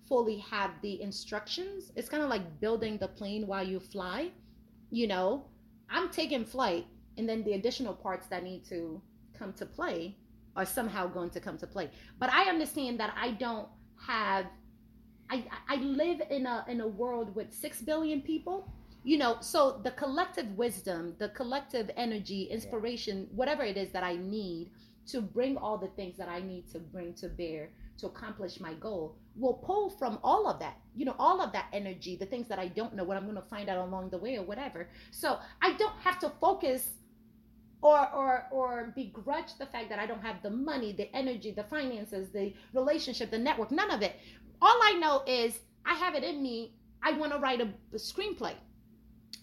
fully 0.06 0.36
have 0.38 0.72
the 0.82 1.00
instructions. 1.00 1.92
It's 1.96 2.10
kind 2.10 2.22
of 2.22 2.28
like 2.28 2.60
building 2.60 2.98
the 2.98 3.08
plane 3.08 3.46
while 3.46 3.66
you 3.66 3.80
fly. 3.80 4.30
You 4.90 5.06
know, 5.06 5.46
I'm 5.88 6.10
taking 6.10 6.44
flight 6.44 6.86
and 7.16 7.26
then 7.26 7.42
the 7.44 7.54
additional 7.54 7.94
parts 7.94 8.26
that 8.26 8.42
need 8.42 8.66
to 8.66 9.00
come 9.32 9.54
to 9.54 9.64
play 9.64 10.16
are 10.56 10.66
somehow 10.66 11.06
going 11.06 11.30
to 11.30 11.40
come 11.40 11.56
to 11.56 11.66
play. 11.66 11.88
But 12.18 12.30
I 12.30 12.50
understand 12.50 13.00
that 13.00 13.14
I 13.16 13.30
don't 13.30 13.68
have 14.06 14.44
I 15.30 15.44
I 15.68 15.76
live 15.76 16.20
in 16.28 16.44
a 16.44 16.66
in 16.68 16.82
a 16.82 16.86
world 16.86 17.34
with 17.34 17.54
6 17.54 17.80
billion 17.82 18.20
people. 18.20 18.70
You 19.04 19.18
know, 19.18 19.38
so 19.40 19.80
the 19.82 19.90
collective 19.90 20.56
wisdom, 20.56 21.14
the 21.18 21.30
collective 21.30 21.90
energy, 21.96 22.44
inspiration, 22.44 23.26
whatever 23.34 23.64
it 23.64 23.76
is 23.76 23.90
that 23.90 24.04
I 24.04 24.16
need 24.16 24.70
to 25.08 25.20
bring 25.20 25.56
all 25.56 25.76
the 25.76 25.88
things 25.88 26.16
that 26.18 26.28
I 26.28 26.40
need 26.40 26.70
to 26.70 26.78
bring 26.78 27.12
to 27.14 27.28
bear 27.28 27.70
to 27.98 28.06
accomplish 28.06 28.60
my 28.60 28.74
goal 28.74 29.16
will 29.36 29.54
pull 29.54 29.90
from 29.90 30.18
all 30.22 30.48
of 30.48 30.60
that. 30.60 30.76
You 30.94 31.04
know, 31.04 31.16
all 31.18 31.40
of 31.40 31.52
that 31.52 31.66
energy, 31.72 32.14
the 32.16 32.26
things 32.26 32.46
that 32.48 32.60
I 32.60 32.68
don't 32.68 32.94
know, 32.94 33.02
what 33.02 33.16
I'm 33.16 33.24
going 33.24 33.36
to 33.36 33.42
find 33.42 33.68
out 33.68 33.78
along 33.78 34.10
the 34.10 34.18
way 34.18 34.36
or 34.36 34.44
whatever. 34.44 34.88
So, 35.10 35.38
I 35.60 35.72
don't 35.72 35.98
have 35.98 36.20
to 36.20 36.30
focus 36.40 36.90
or 37.82 38.08
or 38.14 38.46
or 38.52 38.92
begrudge 38.94 39.56
the 39.58 39.66
fact 39.66 39.88
that 39.88 39.98
I 39.98 40.06
don't 40.06 40.22
have 40.22 40.42
the 40.42 40.50
money, 40.50 40.92
the 40.92 41.14
energy, 41.14 41.50
the 41.50 41.64
finances, 41.64 42.30
the 42.30 42.54
relationship, 42.72 43.32
the 43.32 43.38
network, 43.38 43.72
none 43.72 43.90
of 43.90 44.02
it. 44.02 44.14
All 44.60 44.78
I 44.84 44.92
know 44.92 45.22
is 45.26 45.58
I 45.84 45.94
have 45.94 46.14
it 46.14 46.22
in 46.22 46.40
me. 46.40 46.74
I 47.02 47.12
want 47.12 47.32
to 47.32 47.38
write 47.38 47.60
a, 47.60 47.68
a 47.92 47.96
screenplay 47.96 48.54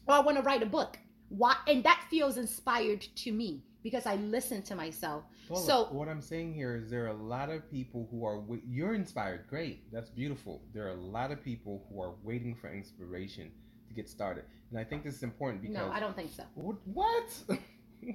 or 0.09 0.15
I 0.15 0.19
want 0.19 0.37
to 0.37 0.43
write 0.43 0.63
a 0.63 0.65
book. 0.65 0.97
Why? 1.29 1.55
And 1.67 1.83
that 1.83 2.03
feels 2.09 2.37
inspired 2.37 3.01
to 3.01 3.31
me 3.31 3.63
because 3.83 4.05
I 4.07 4.15
listen 4.15 4.61
to 4.63 4.75
myself. 4.75 5.23
Well, 5.47 5.61
So- 5.61 5.85
what 5.91 6.09
I'm 6.09 6.21
saying 6.21 6.53
here 6.53 6.75
is 6.75 6.89
there 6.89 7.05
are 7.05 7.09
a 7.09 7.13
lot 7.13 7.49
of 7.49 7.69
people 7.69 8.07
who 8.11 8.25
are 8.25 8.41
you're 8.67 8.95
inspired. 8.95 9.47
Great, 9.47 9.91
that's 9.91 10.09
beautiful. 10.09 10.61
There 10.73 10.87
are 10.87 10.91
a 10.91 11.01
lot 11.01 11.31
of 11.31 11.43
people 11.43 11.85
who 11.89 12.01
are 12.01 12.15
waiting 12.23 12.55
for 12.55 12.71
inspiration 12.73 13.51
to 13.87 13.93
get 13.93 14.09
started, 14.09 14.45
and 14.71 14.79
I 14.79 14.83
think 14.83 15.03
this 15.03 15.15
is 15.15 15.23
important 15.23 15.61
because 15.61 15.77
No, 15.77 15.91
I 15.91 15.99
don't 15.99 16.15
think 16.15 16.31
so. 16.31 16.43
What? 16.55 17.29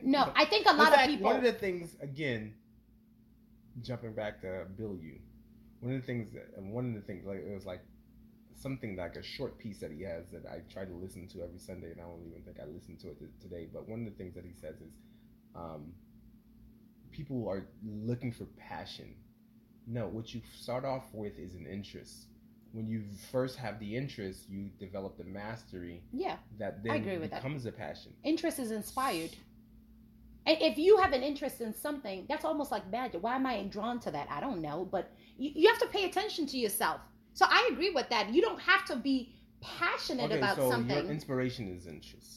No, 0.02 0.32
I 0.34 0.46
think 0.46 0.66
a 0.66 0.72
lot 0.72 0.94
of 0.94 1.06
people. 1.06 1.26
One 1.26 1.36
of 1.36 1.42
the 1.42 1.52
things, 1.52 1.94
again, 2.00 2.54
jumping 3.82 4.14
back 4.14 4.40
to 4.40 4.64
Bilyeu, 4.80 5.20
one 5.80 5.92
of 5.94 6.00
the 6.00 6.06
things 6.06 6.32
that, 6.32 6.54
and 6.56 6.72
one 6.72 6.88
of 6.88 6.94
the 6.94 7.02
things, 7.02 7.26
like 7.26 7.40
it 7.40 7.52
was 7.54 7.66
like 7.66 7.82
something 8.54 8.96
like 8.96 9.16
a 9.16 9.22
short 9.22 9.58
piece 9.58 9.78
that 9.80 9.90
he 9.90 10.02
has 10.02 10.24
that 10.32 10.44
I 10.46 10.60
try 10.72 10.84
to 10.84 10.94
listen 10.94 11.26
to 11.28 11.42
every 11.42 11.58
Sunday, 11.58 11.92
and 11.92 12.00
I 12.00 12.04
don't 12.04 12.24
even 12.26 12.42
think 12.42 12.58
I 12.60 12.66
listened 12.66 13.00
to 13.00 13.08
it 13.10 13.18
t- 13.18 13.26
today. 13.40 13.68
But 13.72 13.88
one 13.88 14.00
of 14.00 14.04
the 14.06 14.12
things 14.12 14.34
that 14.34 14.44
he 14.44 14.52
says 14.52 14.76
is, 14.80 14.92
um, 15.54 15.92
people 17.10 17.48
are 17.48 17.66
looking 17.84 18.32
for 18.32 18.44
passion. 18.56 19.14
No, 19.86 20.06
what 20.08 20.34
you 20.34 20.40
start 20.58 20.84
off 20.84 21.04
with 21.12 21.38
is 21.38 21.54
an 21.54 21.66
interest. 21.66 22.26
When 22.72 22.86
you 22.86 23.04
first 23.30 23.56
have 23.56 23.78
the 23.78 23.94
interest, 23.96 24.48
you 24.48 24.70
develop 24.80 25.16
the 25.16 25.24
mastery 25.24 26.02
yeah, 26.12 26.36
that 26.58 26.82
then 26.82 26.96
agree 26.96 27.18
with 27.18 27.30
that. 27.30 27.42
becomes 27.42 27.66
a 27.66 27.72
passion. 27.72 28.12
interest 28.24 28.58
is 28.58 28.72
inspired. 28.72 29.30
And 30.46 30.58
if 30.60 30.76
you 30.76 30.98
have 30.98 31.12
an 31.12 31.22
interest 31.22 31.60
in 31.60 31.72
something, 31.72 32.26
that's 32.28 32.44
almost 32.44 32.70
like 32.70 32.90
magic. 32.90 33.22
Why 33.22 33.36
am 33.36 33.46
I 33.46 33.62
drawn 33.62 33.98
to 34.00 34.10
that? 34.10 34.26
I 34.30 34.40
don't 34.40 34.60
know, 34.60 34.86
but 34.90 35.10
you, 35.38 35.52
you 35.54 35.68
have 35.68 35.78
to 35.80 35.86
pay 35.86 36.04
attention 36.04 36.46
to 36.48 36.58
yourself. 36.58 37.00
So 37.34 37.44
I 37.48 37.68
agree 37.72 37.90
with 37.90 38.08
that. 38.10 38.32
You 38.34 38.40
don't 38.42 38.60
have 38.60 38.84
to 38.86 38.96
be 38.96 39.34
passionate 39.60 40.26
Okay, 40.30 40.38
about 40.38 40.56
so 40.56 40.70
something. 40.70 40.96
your 40.96 41.10
inspiration 41.18 41.68
is 41.74 41.86
interest. 41.86 42.30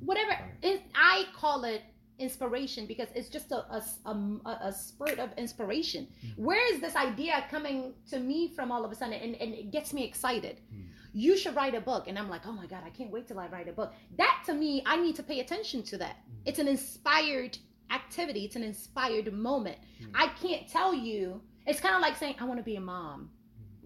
whatever 0.00 0.32
it, 0.62 0.82
i 0.94 1.24
call 1.40 1.64
it 1.64 1.82
inspiration 2.18 2.86
because 2.86 3.08
it's 3.14 3.28
just 3.36 3.50
a, 3.52 3.60
a, 3.78 3.80
a, 4.12 4.50
a 4.68 4.72
spurt 4.72 5.18
of 5.18 5.28
inspiration 5.44 6.02
Mhm. 6.06 6.38
where 6.46 6.64
is 6.72 6.80
this 6.80 6.96
idea 6.96 7.34
coming 7.54 7.78
to 8.12 8.18
me 8.30 8.38
from 8.56 8.66
all 8.72 8.82
of 8.86 8.90
a 8.94 8.94
sudden 8.94 9.14
and, 9.24 9.34
and 9.42 9.50
it 9.62 9.70
gets 9.76 9.92
me 9.96 10.02
excited 10.10 10.56
Mhm. 10.72 10.86
you 11.12 11.36
should 11.40 11.54
write 11.58 11.74
a 11.74 11.80
book 11.90 12.02
and 12.08 12.14
i'm 12.18 12.30
like 12.34 12.44
oh 12.50 12.52
my 12.62 12.66
god 12.66 12.82
i 12.84 12.90
can't 12.98 13.10
wait 13.16 13.24
till 13.28 13.38
i 13.44 13.46
write 13.54 13.68
a 13.68 13.72
book 13.80 13.90
that 14.22 14.36
to 14.46 14.52
me 14.62 14.70
i 14.86 14.94
need 15.04 15.16
to 15.20 15.22
pay 15.22 15.38
attention 15.40 15.82
to 15.90 15.96
that 16.02 16.16
Mhm. 16.16 16.48
it's 16.48 16.58
an 16.64 16.68
inspired 16.76 17.54
activity 17.98 18.40
it's 18.46 18.56
an 18.56 18.66
inspired 18.72 19.28
moment 19.32 19.78
Mhm. 20.00 20.10
i 20.14 20.26
can't 20.42 20.64
tell 20.76 20.92
you 21.08 21.40
it's 21.66 21.80
kind 21.86 21.94
of 21.98 22.00
like 22.06 22.16
saying 22.22 22.34
i 22.40 22.44
want 22.50 22.58
to 22.58 22.68
be 22.72 22.76
a 22.76 22.80
mom 22.94 23.30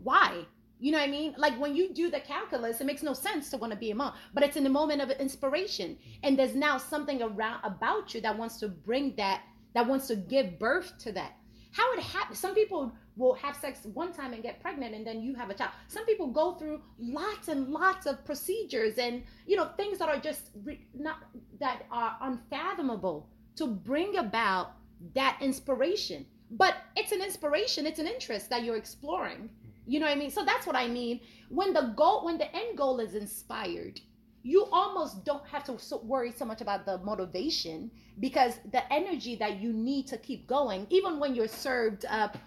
why 0.03 0.47
you 0.81 0.93
know 0.93 0.99
what 0.99 1.09
I 1.09 1.11
mean? 1.11 1.35
Like 1.37 1.59
when 1.59 1.75
you 1.75 1.93
do 1.93 2.11
the 2.11 2.21
calculus, 2.21 2.81
it 2.81 2.87
makes 2.87 3.03
no 3.03 3.13
sense 3.13 3.51
to 3.51 3.57
want 3.57 3.73
to 3.73 3.79
be 3.79 3.91
a 3.91 3.95
mom, 3.95 4.15
but 4.33 4.45
it's 4.45 4.57
in 4.57 4.63
the 4.63 4.71
moment 4.71 5.03
of 5.03 5.11
inspiration, 5.11 5.91
mm-hmm. 5.91 6.11
and 6.23 6.39
there's 6.39 6.55
now 6.55 6.79
something 6.79 7.21
around 7.21 7.61
about 7.65 8.15
you 8.15 8.21
that 8.21 8.39
wants 8.39 8.59
to 8.61 8.69
bring 8.69 9.15
that, 9.17 9.43
that 9.75 9.87
wants 9.87 10.07
to 10.09 10.17
give 10.17 10.59
birth 10.59 10.93
to 10.99 11.13
that. 11.13 11.33
How 11.73 11.93
it 11.95 12.01
happens? 12.01 12.39
Some 12.39 12.55
people 12.55 12.93
will 13.17 13.35
have 13.35 13.57
sex 13.57 13.81
one 13.93 14.13
time 14.13 14.33
and 14.33 14.43
get 14.43 14.61
pregnant, 14.61 14.95
and 14.95 15.07
then 15.07 15.21
you 15.21 15.35
have 15.35 15.51
a 15.51 15.55
child. 15.55 15.73
Some 15.89 16.07
people 16.07 16.29
go 16.29 16.55
through 16.55 16.81
lots 16.99 17.49
and 17.49 17.69
lots 17.71 18.07
of 18.07 18.25
procedures, 18.25 18.99
and 18.99 19.25
you 19.47 19.57
know 19.57 19.71
things 19.77 19.99
that 19.99 20.09
are 20.09 20.21
just 20.21 20.51
re- 20.65 20.87
not 20.95 21.25
that 21.59 21.83
are 21.91 22.17
unfathomable 22.21 23.29
to 23.57 23.67
bring 23.67 24.17
about 24.17 24.77
that 25.15 25.39
inspiration. 25.41 26.25
But 26.51 26.77
it's 26.97 27.13
an 27.13 27.21
inspiration, 27.21 27.87
it's 27.87 27.99
an 27.99 28.07
interest 28.07 28.49
that 28.51 28.63
you're 28.63 28.77
exploring. 28.77 29.51
You 29.89 30.01
know 30.01 30.07
what 30.07 30.17
I 30.17 30.19
mean? 30.19 30.31
So 30.31 30.45
that's 30.45 30.67
what 30.67 30.77
I 30.77 30.87
mean. 30.87 31.21
When 31.49 31.73
the 31.73 31.95
goal, 31.97 32.25
when 32.25 32.39
the 32.39 32.55
end 32.55 32.77
goal 32.77 33.01
is 33.01 33.15
inspired, 33.15 34.01
you 34.43 34.67
almost 34.71 35.25
don't 35.25 35.47
have 35.47 35.65
to 35.65 35.97
worry 35.99 36.31
so 36.31 36.45
much 36.45 36.61
about 36.61 36.87
the 36.87 36.99
motivation 36.99 37.91
because 38.21 38.55
the 38.73 38.93
energy 38.93 39.35
that 39.37 39.61
you 39.61 39.73
need 39.73 40.07
to 40.09 40.19
keep 40.19 40.47
going, 40.47 40.87
even 40.91 41.19
when 41.19 41.35
you're 41.35 41.49
served 41.49 42.05
up 42.07 42.39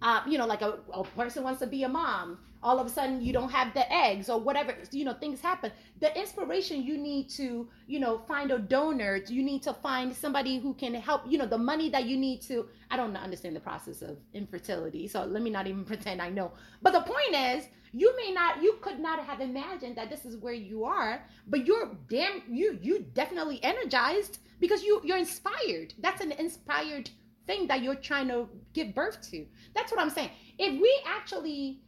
uh, 0.00 0.22
you 0.28 0.38
know, 0.38 0.46
like 0.46 0.62
a, 0.62 0.78
a 0.92 1.04
person 1.04 1.42
wants 1.42 1.60
to 1.60 1.66
be 1.66 1.82
a 1.82 1.88
mom. 1.88 2.38
All 2.62 2.78
of 2.78 2.86
a 2.86 2.90
sudden, 2.90 3.22
you 3.22 3.32
don't 3.32 3.50
have 3.50 3.72
the 3.74 3.90
eggs 3.92 4.28
or 4.28 4.40
whatever. 4.40 4.74
You 4.90 5.04
know, 5.04 5.14
things 5.14 5.40
happen. 5.40 5.70
The 6.00 6.16
inspiration 6.18 6.82
you 6.82 6.98
need 6.98 7.28
to, 7.30 7.68
you 7.86 8.00
know, 8.00 8.18
find 8.26 8.50
a 8.50 8.58
donor. 8.58 9.20
You 9.28 9.42
need 9.42 9.62
to 9.62 9.72
find 9.72 10.14
somebody 10.14 10.58
who 10.58 10.74
can 10.74 10.94
help. 10.94 11.22
You 11.28 11.38
know, 11.38 11.46
the 11.46 11.58
money 11.58 11.88
that 11.90 12.06
you 12.06 12.16
need 12.16 12.42
to. 12.42 12.68
I 12.90 12.96
don't 12.96 13.16
understand 13.16 13.54
the 13.54 13.60
process 13.60 14.02
of 14.02 14.16
infertility, 14.34 15.06
so 15.08 15.24
let 15.24 15.42
me 15.42 15.50
not 15.50 15.66
even 15.66 15.84
pretend 15.92 16.20
I 16.20 16.30
know. 16.30 16.52
But 16.82 16.92
the 16.92 17.00
point 17.02 17.34
is, 17.34 17.68
you 17.92 18.14
may 18.16 18.32
not, 18.32 18.62
you 18.62 18.78
could 18.80 18.98
not 18.98 19.24
have 19.24 19.40
imagined 19.40 19.96
that 19.96 20.10
this 20.10 20.24
is 20.24 20.36
where 20.36 20.52
you 20.52 20.84
are, 20.84 21.24
but 21.46 21.66
you're 21.66 21.96
damn, 22.08 22.42
you 22.50 22.78
you 22.82 23.06
definitely 23.14 23.62
energized 23.62 24.38
because 24.60 24.82
you 24.82 25.00
you're 25.04 25.18
inspired. 25.18 25.94
That's 25.98 26.20
an 26.20 26.32
inspired 26.32 27.10
thing 27.46 27.66
that 27.66 27.82
you're 27.82 27.94
trying 27.94 28.28
to 28.28 28.48
give 28.74 28.94
birth 28.94 29.20
to. 29.30 29.46
That's 29.74 29.90
what 29.90 30.00
I'm 30.00 30.10
saying. 30.10 30.30
If 30.58 30.80
we 30.80 31.00
actually 31.06 31.80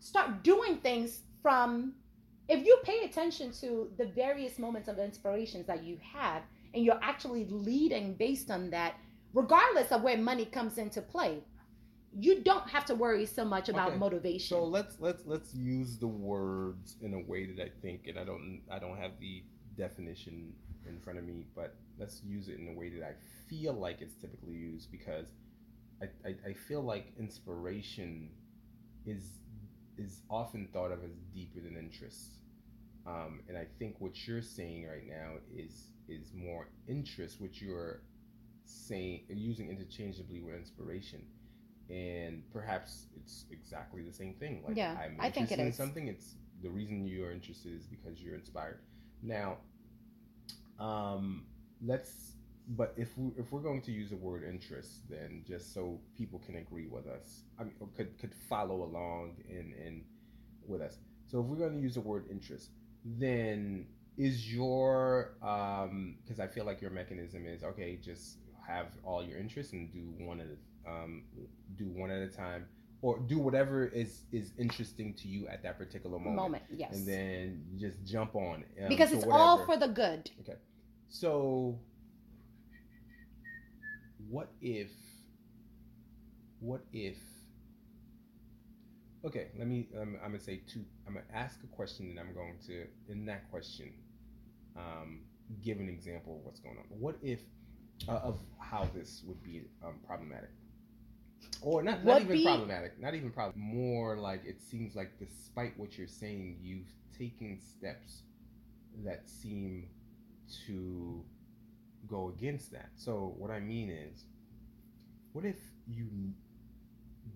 start 0.00 0.42
doing 0.42 0.78
things 0.78 1.22
from, 1.42 1.94
if 2.48 2.64
you 2.66 2.78
pay 2.84 3.00
attention 3.04 3.52
to 3.60 3.90
the 3.98 4.06
various 4.06 4.58
moments 4.58 4.88
of 4.88 4.98
inspirations 4.98 5.66
that 5.66 5.82
you 5.82 5.98
have, 6.12 6.42
and 6.74 6.84
you're 6.84 7.00
actually 7.02 7.46
leading 7.46 8.14
based 8.14 8.50
on 8.50 8.70
that, 8.70 8.94
regardless 9.34 9.90
of 9.92 10.02
where 10.02 10.16
money 10.18 10.44
comes 10.44 10.78
into 10.78 11.00
play, 11.00 11.42
you 12.18 12.42
don't 12.42 12.68
have 12.68 12.84
to 12.86 12.94
worry 12.94 13.26
so 13.26 13.44
much 13.44 13.68
about 13.68 13.88
Okay. 13.88 13.98
motivation. 13.98 14.56
So 14.56 14.64
let's 14.64 14.98
let's 14.98 15.26
let's 15.26 15.54
use 15.54 15.98
the 15.98 16.06
words 16.06 16.96
in 17.02 17.14
a 17.14 17.20
way 17.20 17.46
that 17.46 17.62
I 17.62 17.68
think, 17.82 18.06
and 18.06 18.18
I 18.18 18.24
don't 18.24 18.62
I 18.70 18.78
don't 18.78 18.96
have 18.96 19.12
the 19.20 19.44
definition 19.76 20.54
in 20.86 20.98
front 21.00 21.18
of 21.18 21.24
me, 21.24 21.44
but 21.54 21.76
let's 21.98 22.22
use 22.24 22.48
it 22.48 22.58
in 22.58 22.68
a 22.68 22.72
way 22.72 22.88
that 22.90 23.04
I 23.04 23.12
feel 23.48 23.74
like 23.74 24.00
it's 24.00 24.14
typically 24.16 24.54
used 24.54 24.90
because 24.90 25.26
I, 26.02 26.06
I, 26.26 26.50
I 26.50 26.52
feel 26.54 26.82
like 26.82 27.12
inspiration 27.18 28.30
is 29.04 29.37
is 29.98 30.22
often 30.30 30.68
thought 30.72 30.92
of 30.92 31.02
as 31.04 31.12
deeper 31.34 31.60
than 31.60 31.76
interest. 31.76 32.38
Um, 33.06 33.40
and 33.48 33.56
I 33.56 33.66
think 33.78 33.96
what 34.00 34.26
you're 34.26 34.42
saying 34.42 34.86
right 34.86 35.06
now 35.08 35.34
is 35.54 35.88
is 36.08 36.32
more 36.34 36.68
interest, 36.88 37.40
which 37.40 37.60
you're 37.62 38.00
saying 38.64 39.22
using 39.28 39.70
interchangeably 39.70 40.40
with 40.40 40.54
inspiration 40.54 41.22
and 41.90 42.42
perhaps 42.52 43.06
it's 43.16 43.46
exactly 43.50 44.02
the 44.02 44.12
same 44.12 44.34
thing. 44.34 44.62
Like 44.66 44.76
Yeah, 44.76 44.96
I'm 45.02 45.16
I 45.20 45.30
think 45.30 45.50
it 45.52 45.58
in 45.58 45.68
is. 45.68 45.76
something. 45.76 46.08
It's 46.08 46.34
the 46.62 46.70
reason 46.70 47.06
you're 47.06 47.32
interested 47.32 47.72
is 47.72 47.86
because 47.86 48.20
you're 48.20 48.34
inspired. 48.34 48.80
Now, 49.22 49.58
um, 50.78 51.46
let's. 51.84 52.32
But 52.70 52.92
if 52.96 53.16
we 53.16 53.32
if 53.38 53.50
we're 53.50 53.62
going 53.62 53.80
to 53.82 53.92
use 53.92 54.10
the 54.10 54.16
word 54.16 54.44
interest, 54.44 55.08
then 55.08 55.42
just 55.46 55.72
so 55.72 55.98
people 56.16 56.40
can 56.44 56.56
agree 56.56 56.86
with 56.86 57.06
us, 57.06 57.44
I 57.58 57.64
mean, 57.64 57.74
or 57.80 57.88
could 57.96 58.18
could 58.18 58.34
follow 58.48 58.82
along 58.82 59.36
in 59.48 59.72
in 59.84 60.04
with 60.66 60.82
us. 60.82 60.98
So 61.26 61.40
if 61.40 61.46
we're 61.46 61.56
going 61.56 61.74
to 61.74 61.80
use 61.80 61.94
the 61.94 62.00
word 62.00 62.26
interest, 62.30 62.70
then 63.04 63.86
is 64.18 64.52
your 64.52 65.34
um 65.42 66.16
because 66.22 66.40
I 66.40 66.46
feel 66.46 66.64
like 66.64 66.80
your 66.82 66.90
mechanism 66.90 67.46
is 67.46 67.62
okay, 67.62 67.96
just 67.96 68.38
have 68.66 68.86
all 69.02 69.24
your 69.24 69.38
interests 69.38 69.72
and 69.72 69.90
do 69.90 70.12
one 70.24 70.40
at 70.40 70.46
a 70.48 70.90
um 70.90 71.22
do 71.76 71.86
one 71.86 72.10
at 72.10 72.20
a 72.20 72.28
time 72.28 72.66
or 73.00 73.18
do 73.20 73.38
whatever 73.38 73.86
is 73.86 74.24
is 74.32 74.52
interesting 74.58 75.14
to 75.14 75.28
you 75.28 75.46
at 75.48 75.62
that 75.62 75.78
particular 75.78 76.18
moment, 76.18 76.36
moment, 76.36 76.62
yes. 76.76 76.94
and 76.94 77.06
then 77.06 77.64
just 77.78 78.04
jump 78.04 78.34
on 78.34 78.64
um, 78.82 78.88
because 78.88 79.12
it's 79.12 79.24
all 79.24 79.64
for 79.64 79.76
the 79.76 79.88
good. 79.88 80.30
Okay. 80.40 80.58
So, 81.08 81.78
what 84.28 84.48
if? 84.60 84.90
What 86.60 86.82
if? 86.92 87.16
Okay, 89.24 89.48
let 89.58 89.66
me. 89.66 89.88
Um, 90.00 90.16
I'm 90.22 90.30
gonna 90.30 90.40
say 90.40 90.62
two. 90.66 90.84
I'm 91.06 91.14
gonna 91.14 91.26
ask 91.32 91.58
a 91.64 91.66
question, 91.68 92.10
and 92.10 92.20
I'm 92.20 92.34
going 92.34 92.58
to, 92.66 92.86
in 93.08 93.26
that 93.26 93.50
question, 93.50 93.92
um, 94.76 95.20
give 95.62 95.78
an 95.78 95.88
example 95.88 96.36
of 96.36 96.44
what's 96.44 96.60
going 96.60 96.76
on. 96.78 96.84
What 96.88 97.16
if, 97.22 97.40
uh, 98.08 98.12
of 98.12 98.38
how 98.58 98.88
this 98.94 99.22
would 99.26 99.42
be 99.42 99.62
um, 99.84 99.98
problematic, 100.06 100.50
or 101.62 101.82
not? 101.82 102.04
Not 102.04 102.22
even 102.22 102.36
be- 102.36 102.44
problematic. 102.44 103.00
Not 103.00 103.14
even 103.14 103.30
problem. 103.30 103.60
More 103.60 104.16
like 104.16 104.44
it 104.44 104.60
seems 104.60 104.94
like, 104.94 105.18
despite 105.18 105.78
what 105.78 105.98
you're 105.98 106.06
saying, 106.06 106.58
you've 106.62 106.88
taken 107.16 107.58
steps 107.60 108.22
that 109.04 109.28
seem 109.28 109.88
to 110.66 111.24
go 112.06 112.28
against 112.36 112.72
that. 112.72 112.90
So 112.96 113.34
what 113.36 113.50
I 113.50 113.60
mean 113.60 113.90
is, 113.90 114.24
what 115.32 115.44
if 115.44 115.56
you 115.86 116.06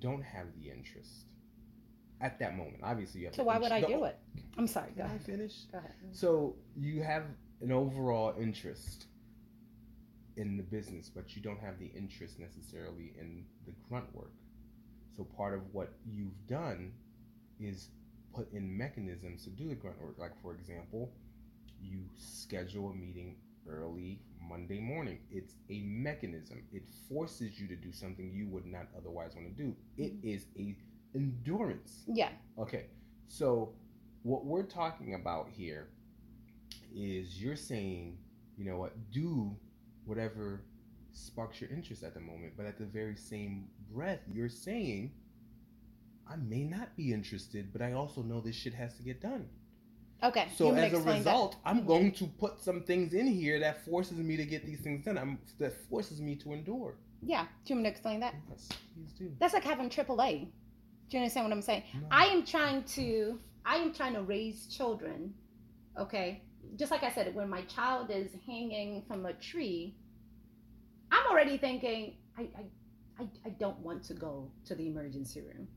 don't 0.01 0.23
have 0.23 0.47
the 0.61 0.71
interest 0.71 1.27
at 2.21 2.39
that 2.39 2.57
moment? 2.57 2.79
Obviously, 2.83 3.21
you 3.21 3.27
have. 3.27 3.35
So 3.35 3.45
why 3.45 3.59
would 3.59 3.73
I 3.73 3.79
interest- 3.79 3.99
do 3.99 4.05
it? 4.05 4.19
I'm 4.59 4.67
sorry. 4.67 4.89
Go 4.91 5.03
Can 5.03 5.11
I 5.11 5.15
ahead. 5.15 5.23
finish? 5.23 5.65
Go 5.73 5.79
ahead. 5.79 5.93
So 6.13 6.57
you 6.77 7.03
have 7.03 7.25
an 7.61 7.73
overall 7.73 8.35
interest 8.39 9.07
in 10.37 10.57
the 10.57 10.63
business, 10.63 11.09
but 11.15 11.37
you 11.37 11.43
don't 11.43 11.61
have 11.61 11.79
the 11.79 11.91
interest 11.95 12.39
necessarily 12.39 13.13
in 13.21 13.45
the 13.67 13.73
grunt 13.89 14.13
work. 14.15 14.33
So 15.17 15.25
part 15.25 15.55
of 15.55 15.61
what 15.75 15.93
you've 16.07 16.47
done 16.47 16.93
is 17.61 17.89
put 18.35 18.51
in 18.55 18.77
mechanisms 18.77 19.45
to 19.45 19.51
do 19.51 19.69
the 19.69 19.75
grunt 19.75 20.01
work. 20.01 20.19
Like 20.19 20.35
for 20.41 20.55
example, 20.55 21.13
you 21.81 22.01
schedule 22.17 22.91
a 22.91 22.95
meeting 22.95 23.37
early 23.69 24.21
Monday 24.41 24.81
morning. 24.81 25.19
It's 25.31 25.55
a 25.71 25.81
mechanism. 25.81 26.63
It 26.73 26.83
forces 27.09 27.59
you 27.59 27.67
to 27.69 27.77
do 27.77 27.93
something 27.93 28.31
you 28.33 28.47
would 28.49 28.67
not 28.67 28.89
otherwise 28.97 29.33
want 29.35 29.57
to 29.57 29.63
do. 29.63 29.75
It 29.97 30.21
mm-hmm. 30.21 30.29
is 30.29 30.47
a 30.59 30.77
endurance. 31.15 32.05
Yeah. 32.07 32.31
Okay, 32.59 32.87
so 33.29 33.75
what 34.23 34.45
we're 34.45 34.63
talking 34.63 35.15
about 35.15 35.49
here 35.51 35.89
is 36.95 37.41
you're 37.41 37.57
saying, 37.57 38.19
you 38.57 38.65
know 38.65 38.77
what, 38.77 38.93
do 39.11 39.57
whatever 40.05 40.63
sparks 41.13 41.61
your 41.61 41.71
interest 41.71 42.03
at 42.03 42.15
the 42.15 42.21
moment, 42.21 42.55
but 42.57 42.67
at 42.67 42.79
the 42.79 42.85
very 42.85 43.17
same 43.17 43.69
breath, 43.93 44.21
you're 44.31 44.49
saying, 44.49 45.13
I 46.31 46.37
may 46.37 46.65
not 46.65 46.97
be 46.97 47.13
interested, 47.13 47.73
but 47.73 47.83
I 47.83 47.93
also 47.93 48.23
know 48.23 48.41
this 48.41 48.57
shit 48.57 48.75
has 48.75 48.97
to 48.97 49.03
get 49.03 49.21
done. 49.21 49.47
Okay. 50.23 50.49
So 50.57 50.73
as 50.73 50.93
a 50.93 50.97
explain 50.97 51.05
that? 51.05 51.17
result, 51.19 51.57
I'm 51.65 51.85
going 51.85 52.13
to 52.13 52.27
put 52.27 52.61
some 52.61 52.83
things 52.83 53.13
in 53.13 53.27
here 53.27 53.59
that 53.61 53.85
forces 53.85 54.19
me 54.19 54.37
to 54.37 54.45
get 54.45 54.65
these 54.65 54.81
things 54.81 55.05
done. 55.05 55.19
I'm, 55.19 55.39
that 55.59 55.75
forces 55.89 56.21
me 56.21 56.37
to 56.37 56.53
endure. 56.53 56.95
Yeah. 57.23 57.47
Do 57.65 57.75
you 57.75 57.77
want 57.77 57.85
me 57.85 57.91
to 57.91 57.91
explain 57.91 58.21
that? 58.21 58.35
Yes, 58.51 58.69
please 58.95 59.13
do. 59.19 59.33
That's 59.41 59.55
like 59.55 59.65
having 59.65 59.89
AAA. 59.91 60.49
Do 61.13 61.19
you 61.19 61.23
understand 61.23 61.47
what 61.47 61.53
I'm 61.53 61.63
saying? 61.63 61.83
No. 61.95 62.07
I 62.11 62.27
am 62.27 62.45
trying 62.45 62.85
to 62.85 63.39
I 63.67 63.77
am 63.77 63.93
trying 63.93 64.15
to 64.15 64.23
raise 64.23 64.67
children, 64.67 65.35
okay? 65.99 66.43
Just 66.77 66.91
like 66.91 67.03
I 67.03 67.13
said, 67.13 67.35
when 67.35 67.49
my 67.49 67.63
child 67.63 68.11
is 68.11 68.31
hanging 68.47 69.03
from 69.07 69.27
a 69.27 69.33
tree, 69.35 69.95
I'm 71.11 71.27
already 71.31 71.59
thinking 71.59 72.15
I 72.39 72.43
I, 72.43 73.23
I, 73.23 73.27
I 73.45 73.49
don't 73.51 73.79
want 73.81 74.05
to 74.05 74.15
go 74.15 74.51
to 74.67 74.75
the 74.75 74.87
emergency 74.87 75.43
room, 75.43 75.69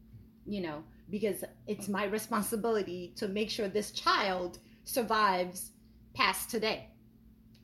you 0.45 0.61
know, 0.61 0.83
because 1.09 1.43
it's 1.67 1.87
my 1.87 2.05
responsibility 2.05 3.13
to 3.17 3.27
make 3.27 3.49
sure 3.49 3.67
this 3.67 3.91
child 3.91 4.59
survives 4.83 5.71
past 6.13 6.49
today. 6.49 6.89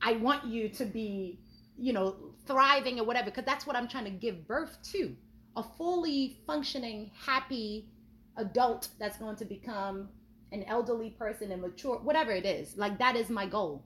I 0.00 0.14
want 0.14 0.44
you 0.46 0.68
to 0.70 0.84
be, 0.84 1.40
you 1.78 1.92
know, 1.92 2.16
thriving 2.46 3.00
or 3.00 3.04
whatever, 3.04 3.30
because 3.30 3.44
that's 3.44 3.66
what 3.66 3.76
I'm 3.76 3.88
trying 3.88 4.04
to 4.04 4.10
give 4.10 4.46
birth 4.46 4.78
to 4.92 5.14
a 5.56 5.62
fully 5.62 6.38
functioning, 6.46 7.10
happy 7.26 7.88
adult 8.36 8.88
that's 8.98 9.18
going 9.18 9.36
to 9.36 9.44
become 9.44 10.08
an 10.52 10.64
elderly 10.64 11.10
person 11.10 11.52
and 11.52 11.62
mature, 11.62 11.98
whatever 11.98 12.32
it 12.32 12.44
is. 12.44 12.76
Like 12.76 12.98
that 12.98 13.16
is 13.16 13.30
my 13.30 13.46
goal. 13.46 13.84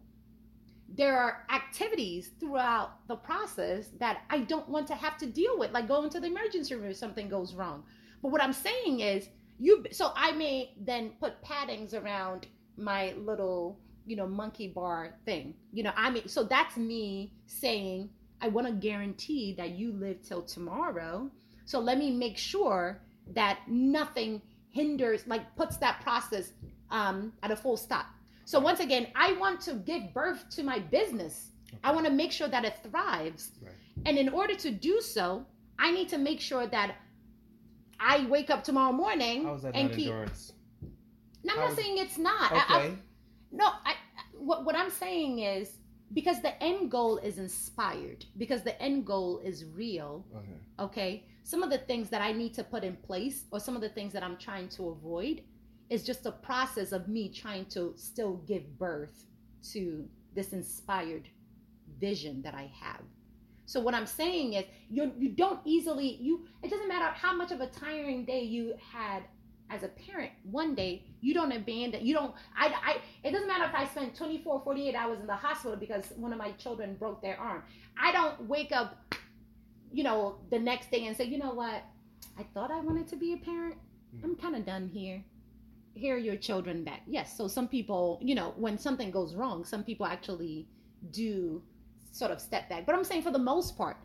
There 0.89 1.19
are 1.19 1.45
activities 1.53 2.31
throughout 2.39 3.07
the 3.09 3.17
process 3.17 3.89
that 3.99 4.23
I 4.31 4.41
don't 4.41 4.69
want 4.69 4.87
to 4.89 4.95
have 4.95 5.19
to 5.19 5.27
deal 5.27 5.59
with, 5.59 5.73
like 5.73 5.89
going 5.89 6.11
to 6.11 6.21
the 6.21 6.29
emergency 6.29 6.75
room 6.75 6.91
if 6.91 6.97
something 6.97 7.29
goes 7.29 7.55
wrong. 7.55 7.85
But 8.23 8.31
what 8.31 8.43
I'm 8.43 8.53
saying 8.53 9.01
is, 9.01 9.29
you. 9.59 9.85
So 9.91 10.13
I 10.15 10.33
may 10.33 10.75
then 10.81 11.13
put 11.21 11.43
paddings 11.43 11.95
around 11.95 12.47
my 12.77 13.15
little, 13.19 13.79
you 14.07 14.17
know, 14.17 14.27
monkey 14.27 14.69
bar 14.69 15.19
thing. 15.25 15.55
You 15.73 15.83
know, 15.85 15.93
I 15.97 16.11
mean, 16.11 16.29
so 16.29 16.45
that's 16.45 16.77
me 16.77 17.33
saying 17.47 18.11
I 18.41 18.49
want 18.49 18.67
to 18.67 18.73
guarantee 18.73 19.55
that 19.59 19.71
you 19.71 19.93
live 19.93 20.23
till 20.23 20.43
tomorrow. 20.43 21.31
So 21.65 21.81
let 21.81 21.99
me 21.99 22.11
make 22.11 22.37
sure 22.37 23.01
that 23.35 23.61
nothing 23.67 24.43
hinders, 24.71 25.27
like 25.27 25.57
puts 25.57 25.79
that 25.79 26.01
process 26.03 26.53
um, 26.91 27.33
at 27.43 27.51
a 27.51 27.57
full 27.57 27.77
stop. 27.77 28.07
So 28.45 28.61
once 28.61 28.81
again, 28.81 29.09
I 29.17 29.33
want 29.33 29.61
to 29.63 29.75
give 29.75 30.15
birth 30.15 30.49
to 30.51 30.63
my 30.63 30.79
business. 30.79 31.51
I 31.83 31.91
want 31.93 32.07
to 32.07 32.13
make 32.13 32.31
sure 32.31 32.47
that 32.49 32.65
it 32.65 32.79
thrives. 32.89 33.53
Right. 33.61 33.75
And 34.05 34.19
in 34.19 34.29
order 34.29 34.55
to 34.55 34.71
do 34.71 35.01
so, 35.01 35.45
I 35.79 35.91
need 35.91 36.09
to 36.11 36.19
make 36.19 36.41
sure 36.41 36.67
that 36.69 36.97
I 38.01 38.27
wake 38.27 38.51
up 38.51 38.63
tomorrow 38.65 38.93
morning 38.93 39.45
How 39.45 39.55
is 39.55 39.63
that 39.63 39.75
and 39.75 39.89
not 39.89 39.97
keep. 39.97 40.07
endurance? 40.09 40.53
No, 41.45 41.53
I'm 41.55 41.59
how 41.61 41.65
not 41.69 41.79
is- 41.79 41.85
saying 41.85 41.99
it's 41.99 42.19
not. 42.19 42.53
I- 42.53 42.57
I- 42.69 42.85
Okay. 42.87 42.99
no, 43.53 43.67
I, 43.85 43.95
what, 44.39 44.65
what 44.65 44.77
I'm 44.77 44.91
saying 44.91 45.39
is 45.41 45.79
because 46.13 46.41
the 46.43 46.61
end 46.63 46.91
goal 46.91 47.19
is 47.19 47.39
inspired, 47.39 48.25
because 48.37 48.63
the 48.63 48.81
end 48.81 49.07
goal 49.07 49.41
is 49.41 49.65
real, 49.65 50.25
Okay. 50.35 50.59
okay? 50.79 51.25
some 51.43 51.63
of 51.63 51.71
the 51.71 51.79
things 51.79 52.11
that 52.11 52.21
I 52.21 52.33
need 52.33 52.55
to 52.55 52.65
put 52.65 52.83
in 52.83 52.97
place 52.97 53.45
or 53.53 53.61
some 53.61 53.77
of 53.77 53.81
the 53.81 53.89
things 53.89 54.13
that 54.13 54.25
I'm 54.25 54.37
trying 54.37 54.69
to 54.71 54.89
avoid 54.89 55.43
is 55.91 56.03
just 56.05 56.27
a 56.27 56.33
process 56.33 56.91
of 56.91 57.07
me 57.07 57.29
trying 57.29 57.67
to 57.67 57.93
still 57.97 58.39
give 58.49 58.77
birth 58.81 59.25
to 59.73 60.09
this 60.35 60.53
inspired 60.53 61.29
vision 62.01 62.43
that 62.43 62.55
I 62.55 62.69
have. 62.81 63.03
So 63.67 63.81
what 63.81 63.95
I'm 63.95 64.07
saying 64.07 64.55
is 64.55 64.65
you 64.89 65.13
you 65.19 65.31
don't 65.31 65.61
easily 65.65 66.17
you 66.21 66.47
it 66.63 66.71
doesn't 66.71 66.89
matter 66.89 67.07
how 67.07 67.35
much 67.35 67.51
of 67.51 67.61
a 67.61 67.67
tiring 67.67 68.25
day 68.25 68.43
you 68.43 68.75
had 68.93 69.25
as 69.71 69.83
a 69.83 69.89
parent 69.89 70.31
one 70.45 70.75
day 70.75 71.05
you 71.21 71.35
don't 71.35 71.53
abandon 71.53 72.05
you 72.07 72.15
don't 72.15 72.35
I, 72.57 72.67
I 72.69 72.97
it 73.25 73.33
doesn't 73.33 73.49
matter 73.49 73.65
if 73.65 73.75
i 73.75 73.85
spent 73.87 74.15
24 74.15 74.63
48 74.63 74.95
hours 74.95 75.19
in 75.21 75.27
the 75.27 75.35
hospital 75.35 75.77
because 75.77 76.13
one 76.17 76.33
of 76.33 76.39
my 76.39 76.53
children 76.53 76.95
broke 76.95 77.21
their 77.21 77.39
arm. 77.39 77.63
I 78.01 78.13
don't 78.13 78.49
wake 78.49 78.73
up 78.73 78.97
you 79.93 80.05
know 80.05 80.37
the 80.51 80.59
next 80.59 80.91
day 80.91 81.07
and 81.07 81.17
say 81.17 81.25
you 81.25 81.39
know 81.39 81.53
what? 81.53 81.83
I 82.39 82.45
thought 82.55 82.71
i 82.71 82.81
wanted 82.81 83.09
to 83.09 83.17
be 83.17 83.33
a 83.33 83.39
parent. 83.39 83.77
Hmm. 84.21 84.25
I'm 84.25 84.37
kind 84.37 84.57
of 84.57 84.65
done 84.65 84.89
here. 84.93 85.25
Here 85.95 86.15
are 86.15 86.19
your 86.19 86.37
children 86.37 86.85
back. 86.85 87.03
Yes 87.07 87.37
so 87.37 87.49
some 87.49 87.67
people 87.67 88.21
you 88.23 88.35
know 88.35 88.55
when 88.57 88.79
something 88.79 89.11
goes 89.11 89.35
wrong 89.35 89.65
some 89.65 89.83
people 89.83 90.07
actually 90.07 90.69
do 91.11 91.63
sort 92.17 92.31
of 92.31 92.41
step 92.41 92.69
back 92.69 92.87
but 92.87 92.95
i'm 92.95 93.05
saying 93.05 93.23
for 93.23 93.31
the 93.31 93.39
most 93.39 93.77
part 93.77 93.97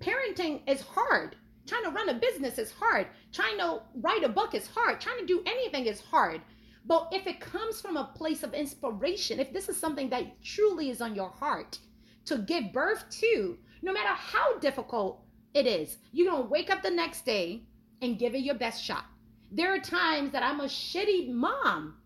parenting 0.00 0.60
is 0.66 0.80
hard 0.80 1.36
Trying 1.68 1.84
to 1.84 1.90
run 1.90 2.08
a 2.08 2.14
business 2.14 2.56
is 2.56 2.72
hard. 2.72 3.08
Trying 3.30 3.58
to 3.58 3.82
write 3.96 4.24
a 4.24 4.28
book 4.28 4.54
is 4.54 4.66
hard. 4.66 5.02
Trying 5.02 5.18
to 5.18 5.26
do 5.26 5.42
anything 5.44 5.84
is 5.84 6.00
hard. 6.00 6.40
But 6.86 7.08
if 7.12 7.26
it 7.26 7.40
comes 7.40 7.78
from 7.78 7.98
a 7.98 8.10
place 8.16 8.42
of 8.42 8.54
inspiration, 8.54 9.38
if 9.38 9.52
this 9.52 9.68
is 9.68 9.76
something 9.76 10.08
that 10.08 10.42
truly 10.42 10.88
is 10.88 11.02
on 11.02 11.14
your 11.14 11.28
heart 11.28 11.78
to 12.24 12.38
give 12.38 12.72
birth 12.72 13.04
to, 13.20 13.58
no 13.82 13.92
matter 13.92 14.14
how 14.14 14.58
difficult 14.60 15.20
it 15.52 15.66
is, 15.66 15.98
you're 16.12 16.30
going 16.30 16.42
to 16.42 16.48
wake 16.48 16.70
up 16.70 16.82
the 16.82 16.90
next 16.90 17.26
day 17.26 17.64
and 18.00 18.18
give 18.18 18.34
it 18.34 18.38
your 18.38 18.54
best 18.54 18.82
shot. 18.82 19.04
There 19.52 19.74
are 19.74 19.78
times 19.78 20.32
that 20.32 20.42
I'm 20.42 20.60
a 20.60 20.64
shitty 20.64 21.30
mom. 21.30 21.98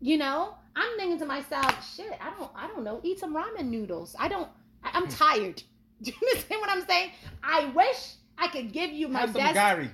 You 0.00 0.18
know, 0.18 0.54
I'm 0.76 0.98
thinking 0.98 1.18
to 1.20 1.24
myself, 1.24 1.96
shit, 1.96 2.12
I 2.20 2.30
don't 2.38 2.50
I 2.54 2.66
don't 2.66 2.84
know, 2.84 3.00
eat 3.02 3.20
some 3.20 3.34
ramen 3.34 3.66
noodles. 3.66 4.14
I 4.18 4.28
don't 4.28 4.48
I, 4.82 4.96
am 4.98 5.08
tired. 5.08 5.62
Do 6.02 6.10
you 6.10 6.28
understand 6.28 6.60
what 6.60 6.70
I'm 6.70 6.86
saying? 6.86 7.10
I 7.42 7.66
wish 7.66 8.14
I 8.38 8.48
could 8.48 8.72
give 8.72 8.90
you 8.90 9.08
my 9.08 9.20
Have 9.20 9.32
some 9.32 9.42
best. 9.42 9.54
Gary. 9.54 9.90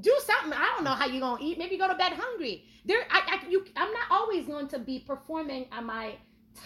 Do 0.00 0.18
something. 0.24 0.52
I 0.52 0.72
don't 0.74 0.84
know 0.84 0.90
how 0.90 1.06
you're 1.06 1.20
gonna 1.20 1.42
eat. 1.42 1.56
Maybe 1.58 1.78
go 1.78 1.88
to 1.88 1.94
bed 1.94 2.12
hungry. 2.12 2.64
There, 2.84 3.06
I, 3.10 3.40
I, 3.42 3.48
you, 3.48 3.64
I'm 3.76 3.92
not 3.92 4.04
always 4.10 4.46
going 4.46 4.68
to 4.68 4.78
be 4.78 4.98
performing 4.98 5.66
at 5.72 5.84
my 5.84 6.16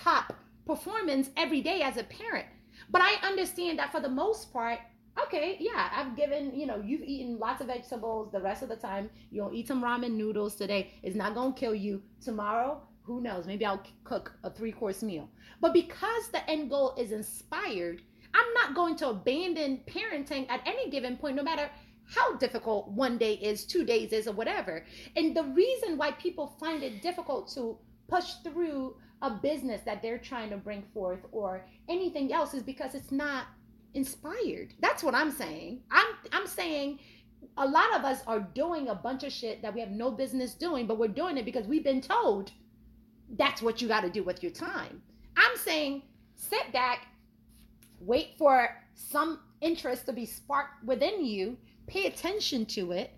top 0.02 0.34
performance 0.66 1.30
every 1.36 1.60
day 1.60 1.82
as 1.82 1.96
a 1.96 2.04
parent. 2.04 2.46
But 2.90 3.02
I 3.02 3.14
understand 3.26 3.78
that 3.78 3.92
for 3.92 4.00
the 4.00 4.08
most 4.08 4.52
part, 4.52 4.78
okay, 5.24 5.56
yeah, 5.60 5.90
I've 5.94 6.16
given, 6.16 6.52
you 6.54 6.66
know, 6.66 6.80
you've 6.84 7.02
eaten 7.02 7.38
lots 7.38 7.60
of 7.60 7.66
vegetables 7.66 8.32
the 8.32 8.40
rest 8.40 8.62
of 8.62 8.68
the 8.68 8.76
time. 8.76 9.10
You'll 9.30 9.52
eat 9.52 9.68
some 9.68 9.82
ramen 9.82 10.12
noodles 10.12 10.54
today. 10.54 10.92
It's 11.02 11.16
not 11.16 11.34
gonna 11.34 11.54
kill 11.54 11.74
you. 11.74 12.02
Tomorrow, 12.20 12.80
who 13.08 13.22
knows? 13.22 13.46
Maybe 13.46 13.64
I'll 13.64 13.82
cook 14.04 14.34
a 14.44 14.50
three 14.50 14.70
course 14.70 15.02
meal. 15.02 15.30
But 15.62 15.72
because 15.72 16.28
the 16.28 16.48
end 16.48 16.68
goal 16.68 16.94
is 16.98 17.10
inspired, 17.10 18.02
I'm 18.34 18.52
not 18.52 18.74
going 18.74 18.96
to 18.96 19.08
abandon 19.08 19.80
parenting 19.86 20.48
at 20.50 20.60
any 20.66 20.90
given 20.90 21.16
point, 21.16 21.34
no 21.34 21.42
matter 21.42 21.70
how 22.14 22.36
difficult 22.36 22.88
one 22.88 23.16
day 23.16 23.32
is, 23.32 23.64
two 23.64 23.84
days 23.84 24.12
is, 24.12 24.28
or 24.28 24.32
whatever. 24.32 24.84
And 25.16 25.34
the 25.34 25.44
reason 25.44 25.96
why 25.96 26.12
people 26.12 26.54
find 26.60 26.82
it 26.82 27.00
difficult 27.00 27.50
to 27.54 27.78
push 28.08 28.34
through 28.44 28.96
a 29.22 29.30
business 29.30 29.80
that 29.86 30.02
they're 30.02 30.18
trying 30.18 30.50
to 30.50 30.58
bring 30.58 30.82
forth 30.92 31.20
or 31.32 31.64
anything 31.88 32.30
else 32.30 32.52
is 32.52 32.62
because 32.62 32.94
it's 32.94 33.10
not 33.10 33.46
inspired. 33.94 34.74
That's 34.80 35.02
what 35.02 35.14
I'm 35.14 35.30
saying. 35.30 35.80
I'm 35.90 36.06
I'm 36.30 36.46
saying 36.46 36.98
a 37.56 37.66
lot 37.66 37.94
of 37.96 38.04
us 38.04 38.20
are 38.26 38.40
doing 38.54 38.88
a 38.88 38.94
bunch 38.94 39.24
of 39.24 39.32
shit 39.32 39.62
that 39.62 39.74
we 39.74 39.80
have 39.80 39.90
no 39.90 40.10
business 40.10 40.52
doing, 40.54 40.86
but 40.86 40.98
we're 40.98 41.08
doing 41.08 41.38
it 41.38 41.46
because 41.46 41.66
we've 41.66 41.84
been 41.84 42.02
told 42.02 42.52
that's 43.36 43.62
what 43.62 43.80
you 43.80 43.88
got 43.88 44.02
to 44.02 44.10
do 44.10 44.22
with 44.22 44.42
your 44.42 44.52
time. 44.52 45.02
I'm 45.36 45.56
saying 45.56 46.02
sit 46.34 46.72
back, 46.72 47.06
wait 48.00 48.30
for 48.38 48.70
some 48.94 49.40
interest 49.60 50.06
to 50.06 50.12
be 50.12 50.24
sparked 50.24 50.84
within 50.84 51.24
you, 51.24 51.56
pay 51.86 52.06
attention 52.06 52.64
to 52.66 52.92
it, 52.92 53.12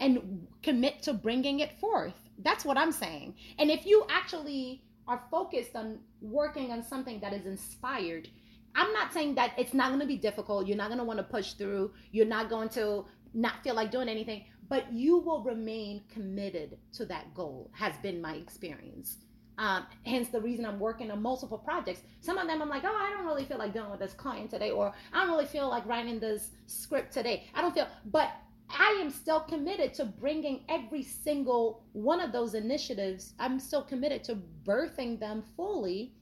and 0.00 0.46
commit 0.62 1.02
to 1.02 1.12
bringing 1.12 1.60
it 1.60 1.78
forth. 1.78 2.14
That's 2.38 2.64
what 2.64 2.76
I'm 2.76 2.92
saying. 2.92 3.34
And 3.58 3.70
if 3.70 3.86
you 3.86 4.06
actually 4.10 4.82
are 5.06 5.22
focused 5.30 5.76
on 5.76 5.98
working 6.20 6.72
on 6.72 6.82
something 6.82 7.20
that 7.20 7.32
is 7.32 7.46
inspired, 7.46 8.28
I'm 8.74 8.92
not 8.92 9.12
saying 9.12 9.36
that 9.36 9.52
it's 9.56 9.72
not 9.72 9.88
going 9.88 10.00
to 10.00 10.06
be 10.06 10.16
difficult. 10.16 10.66
You're 10.66 10.76
not 10.76 10.88
going 10.88 10.98
to 10.98 11.04
want 11.04 11.18
to 11.18 11.24
push 11.24 11.52
through. 11.52 11.92
You're 12.10 12.26
not 12.26 12.50
going 12.50 12.68
to 12.70 13.04
not 13.32 13.62
feel 13.62 13.74
like 13.74 13.90
doing 13.90 14.08
anything, 14.08 14.44
but 14.68 14.92
you 14.92 15.18
will 15.18 15.42
remain 15.42 16.02
committed 16.12 16.78
to 16.94 17.04
that 17.06 17.34
goal, 17.34 17.70
has 17.74 17.96
been 17.98 18.20
my 18.20 18.34
experience. 18.34 19.18
Um, 19.56 19.86
hence 20.04 20.28
the 20.28 20.40
reason 20.40 20.66
I'm 20.66 20.80
working 20.80 21.10
on 21.10 21.22
multiple 21.22 21.58
projects. 21.58 22.00
Some 22.20 22.38
of 22.38 22.48
them 22.48 22.60
I'm 22.60 22.68
like, 22.68 22.82
oh, 22.84 22.96
I 22.96 23.10
don't 23.10 23.26
really 23.26 23.44
feel 23.44 23.58
like 23.58 23.72
dealing 23.72 23.90
with 23.90 24.00
this 24.00 24.14
client 24.14 24.50
today, 24.50 24.70
or 24.70 24.92
I 25.12 25.20
don't 25.20 25.30
really 25.30 25.46
feel 25.46 25.68
like 25.68 25.86
writing 25.86 26.18
this 26.18 26.50
script 26.66 27.12
today. 27.12 27.44
I 27.54 27.60
don't 27.60 27.72
feel, 27.72 27.86
but 28.06 28.32
I 28.70 28.98
am 29.00 29.10
still 29.10 29.40
committed 29.40 29.94
to 29.94 30.06
bringing 30.06 30.64
every 30.68 31.02
single 31.02 31.84
one 31.92 32.20
of 32.20 32.32
those 32.32 32.54
initiatives. 32.54 33.34
I'm 33.38 33.60
still 33.60 33.82
committed 33.82 34.24
to 34.24 34.38
birthing 34.64 35.20
them 35.20 35.44
fully, 35.56 36.14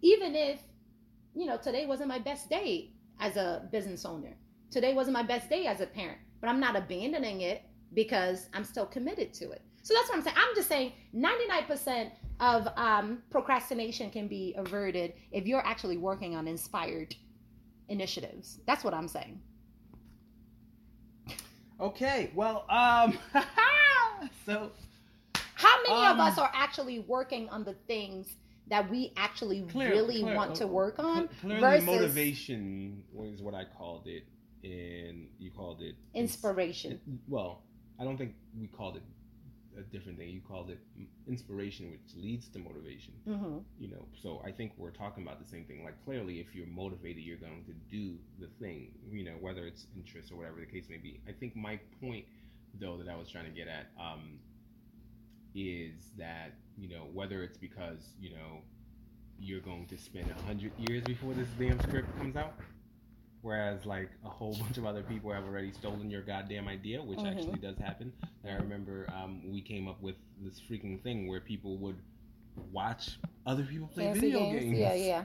even 0.00 0.34
if, 0.34 0.60
you 1.34 1.44
know, 1.44 1.58
today 1.58 1.84
wasn't 1.84 2.08
my 2.08 2.18
best 2.18 2.48
day 2.48 2.92
as 3.20 3.36
a 3.36 3.68
business 3.70 4.04
owner. 4.06 4.34
Today 4.70 4.94
wasn't 4.94 5.14
my 5.14 5.22
best 5.22 5.50
day 5.50 5.66
as 5.66 5.80
a 5.80 5.86
parent, 5.86 6.18
but 6.40 6.48
I'm 6.48 6.60
not 6.60 6.76
abandoning 6.76 7.40
it 7.40 7.62
because 7.94 8.48
I'm 8.54 8.64
still 8.64 8.86
committed 8.86 9.32
to 9.34 9.50
it. 9.50 9.62
So 9.82 9.94
that's 9.94 10.08
what 10.08 10.16
I'm 10.18 10.22
saying. 10.22 10.36
I'm 10.38 10.54
just 10.54 10.68
saying 10.68 10.92
99% 11.14 12.10
of 12.40 12.68
um, 12.76 13.22
procrastination 13.30 14.10
can 14.10 14.28
be 14.28 14.54
averted 14.58 15.14
if 15.32 15.46
you're 15.46 15.66
actually 15.66 15.96
working 15.96 16.36
on 16.36 16.46
inspired 16.46 17.14
initiatives. 17.88 18.60
That's 18.66 18.84
what 18.84 18.92
I'm 18.94 19.08
saying. 19.08 19.40
Okay, 21.80 22.30
well, 22.34 22.64
um, 22.68 23.16
so 24.46 24.72
How 25.54 25.76
many 25.84 25.94
Um, 26.06 26.18
of 26.20 26.26
us 26.26 26.38
are 26.38 26.50
actually 26.52 27.00
working 27.00 27.48
on 27.50 27.64
the 27.64 27.74
things 27.86 28.34
that 28.68 28.90
we 28.90 29.12
actually 29.16 29.62
Clear- 29.62 29.90
really 29.90 30.20
clear- 30.22 30.36
want 30.36 30.54
to 30.56 30.64
uh, 30.64 30.68
work 30.68 30.98
on 30.98 31.28
clearly 31.40 31.60
versus 31.60 31.86
motivation 31.86 33.02
was 33.12 33.40
what 33.40 33.54
I 33.54 33.64
called 33.64 34.06
it, 34.08 34.24
and 34.64 35.28
you 35.38 35.50
called 35.52 35.80
it 35.82 35.94
inspiration? 36.14 37.00
Well, 37.28 37.62
I 38.00 38.04
don't 38.04 38.16
think 38.16 38.34
we 38.58 38.66
called 38.68 38.96
it 38.96 39.02
a 39.78 39.82
different 39.82 40.18
thing. 40.18 40.30
You 40.30 40.40
called 40.40 40.70
it 40.70 40.78
inspiration, 41.28 41.90
which 41.90 42.00
leads 42.16 42.48
to 42.48 42.58
motivation. 42.58 43.12
hmm 43.24 43.58
You 43.78 43.90
know, 43.90 44.04
so 44.22 44.42
I 44.44 44.50
think 44.52 44.72
we're 44.76 44.90
talking 44.90 45.22
about 45.22 45.40
the 45.40 45.48
same 45.48 45.64
thing. 45.64 45.84
Like 45.84 46.02
clearly, 46.04 46.40
if 46.40 46.54
you're 46.54 46.66
motivated, 46.66 47.22
you're 47.22 47.36
going 47.36 47.64
to 47.66 47.72
do 47.90 48.16
the 48.40 48.48
thing. 48.60 48.92
You 49.10 49.24
know, 49.24 49.36
whether 49.40 49.66
it's 49.66 49.86
interest 49.96 50.32
or 50.32 50.36
whatever 50.36 50.60
the 50.60 50.66
case 50.66 50.86
may 50.88 50.96
be. 50.96 51.20
I 51.28 51.32
think 51.32 51.54
my 51.56 51.78
point, 52.00 52.24
though, 52.80 52.96
that 52.98 53.08
I 53.08 53.16
was 53.16 53.28
trying 53.28 53.44
to 53.44 53.50
get 53.50 53.68
at, 53.68 53.86
um, 54.00 54.38
is 55.54 55.94
that 56.18 56.52
you 56.76 56.88
know 56.88 57.04
whether 57.12 57.42
it's 57.42 57.58
because 57.58 58.10
you 58.20 58.30
know 58.30 58.60
you're 59.40 59.60
going 59.60 59.86
to 59.86 59.96
spend 59.96 60.26
a 60.30 60.42
hundred 60.46 60.72
years 60.78 61.04
before 61.06 61.32
this 61.34 61.48
damn 61.58 61.80
script 61.82 62.08
comes 62.18 62.36
out. 62.36 62.54
Whereas, 63.42 63.86
like 63.86 64.10
a 64.24 64.28
whole 64.28 64.54
bunch 64.60 64.78
of 64.78 64.84
other 64.86 65.02
people 65.02 65.32
have 65.32 65.44
already 65.44 65.72
stolen 65.72 66.10
your 66.10 66.22
goddamn 66.22 66.66
idea, 66.68 67.02
which 67.02 67.18
Mhm. 67.20 67.30
actually 67.36 67.58
does 67.58 67.78
happen. 67.78 68.12
And 68.44 68.52
I 68.52 68.56
remember 68.56 69.06
um, 69.14 69.42
we 69.50 69.60
came 69.60 69.86
up 69.88 70.00
with 70.02 70.16
this 70.42 70.60
freaking 70.60 71.00
thing 71.02 71.28
where 71.28 71.40
people 71.40 71.76
would 71.78 71.96
watch 72.72 73.18
other 73.46 73.62
people 73.64 73.86
play 73.88 74.04
Fancy 74.06 74.20
video 74.22 74.40
games? 74.40 74.64
games. 74.64 74.78
Yeah, 74.78 74.94
yeah. 74.94 75.24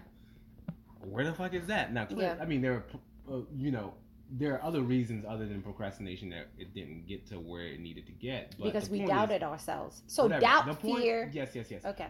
Where 1.01 1.25
the 1.25 1.33
fuck 1.33 1.53
is 1.53 1.67
that? 1.67 1.91
Now, 1.91 2.05
clear, 2.05 2.35
Yeah. 2.37 2.41
I 2.41 2.45
mean, 2.45 2.61
there 2.61 2.73
are, 2.73 2.85
uh, 3.33 3.41
you 3.55 3.71
know, 3.71 3.93
there 4.29 4.53
are 4.55 4.63
other 4.63 4.81
reasons 4.81 5.25
other 5.27 5.45
than 5.47 5.61
procrastination 5.61 6.29
that 6.29 6.47
it 6.57 6.73
didn't 6.73 7.07
get 7.07 7.25
to 7.27 7.39
where 7.39 7.65
it 7.67 7.79
needed 7.79 8.05
to 8.05 8.11
get. 8.13 8.55
But 8.57 8.65
because 8.65 8.89
we 8.89 9.05
doubted 9.05 9.37
is, 9.37 9.43
ourselves. 9.43 10.03
So 10.07 10.23
whatever. 10.23 10.41
doubt, 10.41 10.79
point- 10.79 11.01
fear. 11.03 11.29
Yes, 11.33 11.51
yes, 11.55 11.69
yes. 11.69 11.83
Okay. 11.85 12.07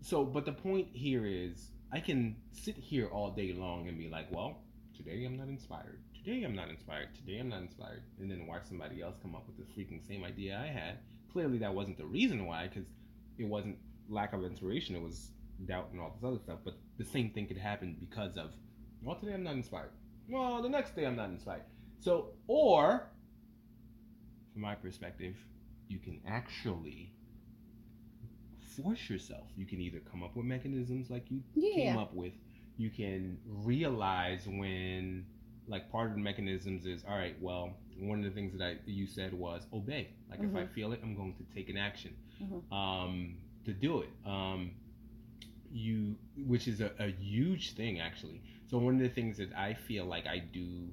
So, 0.00 0.24
but 0.24 0.44
the 0.46 0.52
point 0.52 0.88
here 0.92 1.26
is, 1.26 1.70
I 1.92 2.00
can 2.00 2.36
sit 2.52 2.76
here 2.76 3.06
all 3.08 3.30
day 3.30 3.52
long 3.52 3.88
and 3.88 3.96
be 3.98 4.08
like, 4.08 4.30
well, 4.32 4.63
today 4.96 5.24
I'm 5.24 5.36
not 5.36 5.48
inspired. 5.48 6.00
Today 6.14 6.44
I'm 6.44 6.54
not 6.54 6.68
inspired. 6.68 7.08
Today 7.14 7.38
I'm 7.38 7.48
not 7.48 7.60
inspired. 7.60 8.02
And 8.20 8.30
then 8.30 8.46
watch 8.46 8.62
somebody 8.68 9.02
else 9.02 9.16
come 9.22 9.34
up 9.34 9.46
with 9.46 9.56
the 9.56 9.64
freaking 9.74 10.06
same 10.06 10.24
idea 10.24 10.58
I 10.62 10.66
had. 10.66 10.98
Clearly, 11.32 11.58
that 11.58 11.74
wasn't 11.74 11.98
the 11.98 12.06
reason 12.06 12.46
why, 12.46 12.68
because 12.68 12.88
it 13.38 13.44
wasn't 13.44 13.76
lack 14.08 14.32
of 14.32 14.44
inspiration. 14.44 14.94
It 14.94 15.02
was 15.02 15.30
doubt 15.66 15.88
and 15.92 16.00
all 16.00 16.14
this 16.14 16.26
other 16.26 16.38
stuff. 16.38 16.60
But 16.64 16.74
the 16.98 17.04
same 17.04 17.30
thing 17.30 17.46
could 17.46 17.58
happen 17.58 17.96
because 17.98 18.36
of, 18.36 18.50
well, 19.02 19.16
today 19.16 19.34
I'm 19.34 19.42
not 19.42 19.54
inspired. 19.54 19.90
Well, 20.28 20.62
the 20.62 20.68
next 20.68 20.94
day 20.96 21.06
I'm 21.06 21.16
not 21.16 21.30
inspired. 21.30 21.64
So, 22.00 22.30
or, 22.46 23.06
from 24.52 24.62
my 24.62 24.74
perspective, 24.74 25.36
you 25.88 25.98
can 25.98 26.20
actually 26.26 27.12
force 28.82 29.08
yourself. 29.08 29.46
You 29.56 29.66
can 29.66 29.80
either 29.80 30.00
come 30.10 30.22
up 30.22 30.36
with 30.36 30.46
mechanisms 30.46 31.10
like 31.10 31.30
you 31.30 31.42
came 31.54 31.96
up 31.96 32.14
with. 32.14 32.32
You 32.76 32.90
can 32.90 33.38
realize 33.46 34.46
when, 34.46 35.24
like, 35.68 35.90
part 35.90 36.08
of 36.08 36.14
the 36.14 36.20
mechanisms 36.20 36.86
is, 36.86 37.04
all 37.08 37.16
right, 37.16 37.36
well, 37.40 37.70
one 37.98 38.18
of 38.18 38.24
the 38.24 38.30
things 38.30 38.52
that 38.58 38.64
I 38.64 38.76
you 38.86 39.06
said 39.06 39.32
was 39.32 39.66
obey. 39.72 40.08
Like 40.28 40.40
if 40.42 40.54
I 40.56 40.64
Mhm. 40.64 40.68
feel 40.74 40.92
it, 40.92 41.00
I'm 41.02 41.14
going 41.14 41.34
to 41.34 41.44
take 41.54 41.68
an 41.68 41.76
action 41.76 42.16
Mhm. 42.42 42.72
um, 42.72 43.36
to 43.64 43.72
do 43.72 44.00
it. 44.00 44.10
Um, 44.26 44.72
you, 45.72 46.16
which 46.46 46.68
is 46.68 46.80
a, 46.80 46.92
a 46.98 47.08
huge 47.10 47.72
thing 47.74 48.00
actually. 48.00 48.40
So 48.68 48.78
one 48.78 48.94
of 48.94 49.00
the 49.00 49.08
things 49.08 49.38
that 49.38 49.52
I 49.56 49.74
feel 49.74 50.04
like 50.06 50.26
I 50.26 50.38
do 50.38 50.88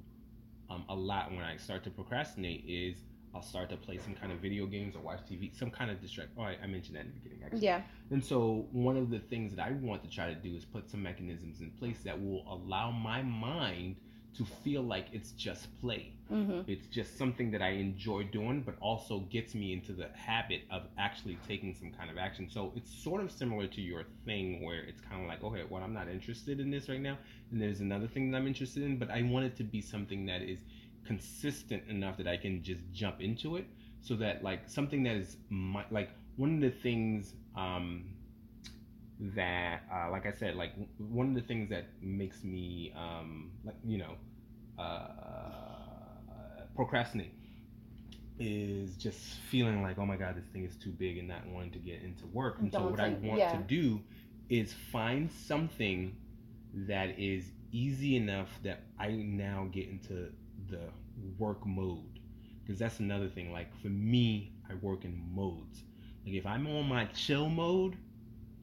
um, 0.70 0.84
a 0.88 0.94
lot 0.94 1.30
when 1.30 1.44
I 1.44 1.56
start 1.56 1.84
to 1.84 1.90
procrastinate 1.90 2.64
is 2.66 2.96
I'll 3.34 3.42
start 3.42 3.70
to 3.70 3.76
play 3.76 3.98
some 3.98 4.14
kind 4.14 4.32
of 4.32 4.38
video 4.38 4.66
games 4.66 4.94
or 4.94 5.00
watch 5.00 5.20
TV, 5.30 5.56
some 5.58 5.70
kind 5.70 5.90
of 5.90 6.00
distract. 6.00 6.30
Oh, 6.38 6.42
I, 6.42 6.56
I 6.62 6.66
mentioned 6.66 6.96
that 6.96 7.06
in 7.06 7.12
the 7.14 7.20
beginning 7.20 7.44
actually. 7.44 7.60
Yeah. 7.60 7.82
And 8.10 8.24
so 8.24 8.66
one 8.72 8.96
of 8.96 9.10
the 9.10 9.18
things 9.18 9.54
that 9.56 9.66
I 9.66 9.72
want 9.72 10.02
to 10.04 10.10
try 10.10 10.28
to 10.28 10.34
do 10.34 10.54
is 10.54 10.64
put 10.64 10.90
some 10.90 11.02
mechanisms 11.02 11.60
in 11.60 11.70
place 11.72 11.98
that 12.04 12.20
will 12.20 12.44
allow 12.48 12.90
my 12.90 13.22
mind 13.22 13.96
to 14.36 14.44
feel 14.44 14.82
like 14.82 15.06
it's 15.12 15.32
just 15.32 15.68
play. 15.80 16.12
Mm-hmm. 16.30 16.70
It's 16.70 16.86
just 16.86 17.18
something 17.18 17.50
that 17.50 17.60
I 17.60 17.70
enjoy 17.70 18.24
doing, 18.24 18.62
but 18.62 18.76
also 18.80 19.20
gets 19.30 19.54
me 19.54 19.74
into 19.74 19.92
the 19.92 20.08
habit 20.14 20.62
of 20.70 20.84
actually 20.98 21.38
taking 21.46 21.74
some 21.74 21.92
kind 21.92 22.10
of 22.10 22.16
action. 22.16 22.48
So 22.50 22.72
it's 22.74 22.90
sort 22.90 23.22
of 23.22 23.30
similar 23.30 23.66
to 23.66 23.80
your 23.80 24.04
thing 24.24 24.64
where 24.64 24.84
it's 24.84 25.02
kind 25.02 25.20
of 25.22 25.28
like, 25.28 25.44
okay, 25.44 25.64
well, 25.68 25.82
I'm 25.82 25.92
not 25.92 26.08
interested 26.08 26.60
in 26.60 26.70
this 26.70 26.88
right 26.88 27.00
now. 27.00 27.18
And 27.50 27.60
there's 27.60 27.80
another 27.80 28.06
thing 28.06 28.30
that 28.30 28.38
I'm 28.38 28.46
interested 28.46 28.82
in, 28.82 28.98
but 28.98 29.10
I 29.10 29.22
want 29.22 29.44
it 29.44 29.56
to 29.56 29.64
be 29.64 29.82
something 29.82 30.24
that 30.26 30.40
is 30.40 30.58
consistent 31.06 31.82
enough 31.88 32.16
that 32.18 32.26
I 32.28 32.36
can 32.36 32.62
just 32.62 32.82
jump 32.92 33.20
into 33.20 33.56
it 33.56 33.66
so 34.00 34.14
that 34.16 34.42
like 34.42 34.68
something 34.68 35.02
that 35.04 35.16
is 35.16 35.36
my, 35.50 35.84
like 35.90 36.10
one 36.36 36.54
of 36.56 36.60
the 36.60 36.70
things 36.70 37.34
um, 37.56 38.04
that 39.20 39.82
uh, 39.92 40.10
like 40.10 40.26
I 40.26 40.32
said 40.32 40.56
like 40.56 40.72
one 40.98 41.28
of 41.28 41.34
the 41.34 41.42
things 41.42 41.70
that 41.70 41.86
makes 42.00 42.42
me 42.44 42.92
um, 42.96 43.52
like 43.64 43.76
you 43.84 43.98
know 43.98 44.14
uh, 44.78 46.64
procrastinate 46.74 47.32
is 48.38 48.96
just 48.96 49.18
feeling 49.50 49.82
like 49.82 49.98
oh 49.98 50.06
my 50.06 50.16
god 50.16 50.36
this 50.36 50.46
thing 50.52 50.64
is 50.64 50.74
too 50.76 50.90
big 50.90 51.18
and 51.18 51.28
not 51.28 51.46
wanting 51.48 51.70
to 51.70 51.78
get 51.78 52.02
into 52.02 52.26
work 52.26 52.58
and 52.60 52.72
so 52.72 52.78
Don't 52.80 52.90
what 52.92 53.00
think- 53.00 53.22
I 53.22 53.26
want 53.26 53.38
yeah. 53.38 53.52
to 53.52 53.62
do 53.62 54.00
is 54.48 54.72
find 54.90 55.30
something 55.30 56.16
that 56.74 57.18
is 57.18 57.52
easy 57.70 58.16
enough 58.16 58.48
that 58.64 58.80
I 58.98 59.10
now 59.12 59.68
get 59.70 59.88
into 59.88 60.30
the 60.72 60.90
work 61.38 61.64
mode. 61.64 62.18
Because 62.62 62.78
that's 62.78 62.98
another 62.98 63.28
thing 63.28 63.52
like 63.52 63.68
for 63.80 63.88
me 63.88 64.52
I 64.68 64.74
work 64.74 65.04
in 65.04 65.22
modes. 65.32 65.82
Like 66.24 66.34
if 66.34 66.46
I'm 66.46 66.66
on 66.66 66.88
my 66.88 67.04
chill 67.06 67.48
mode 67.48 67.96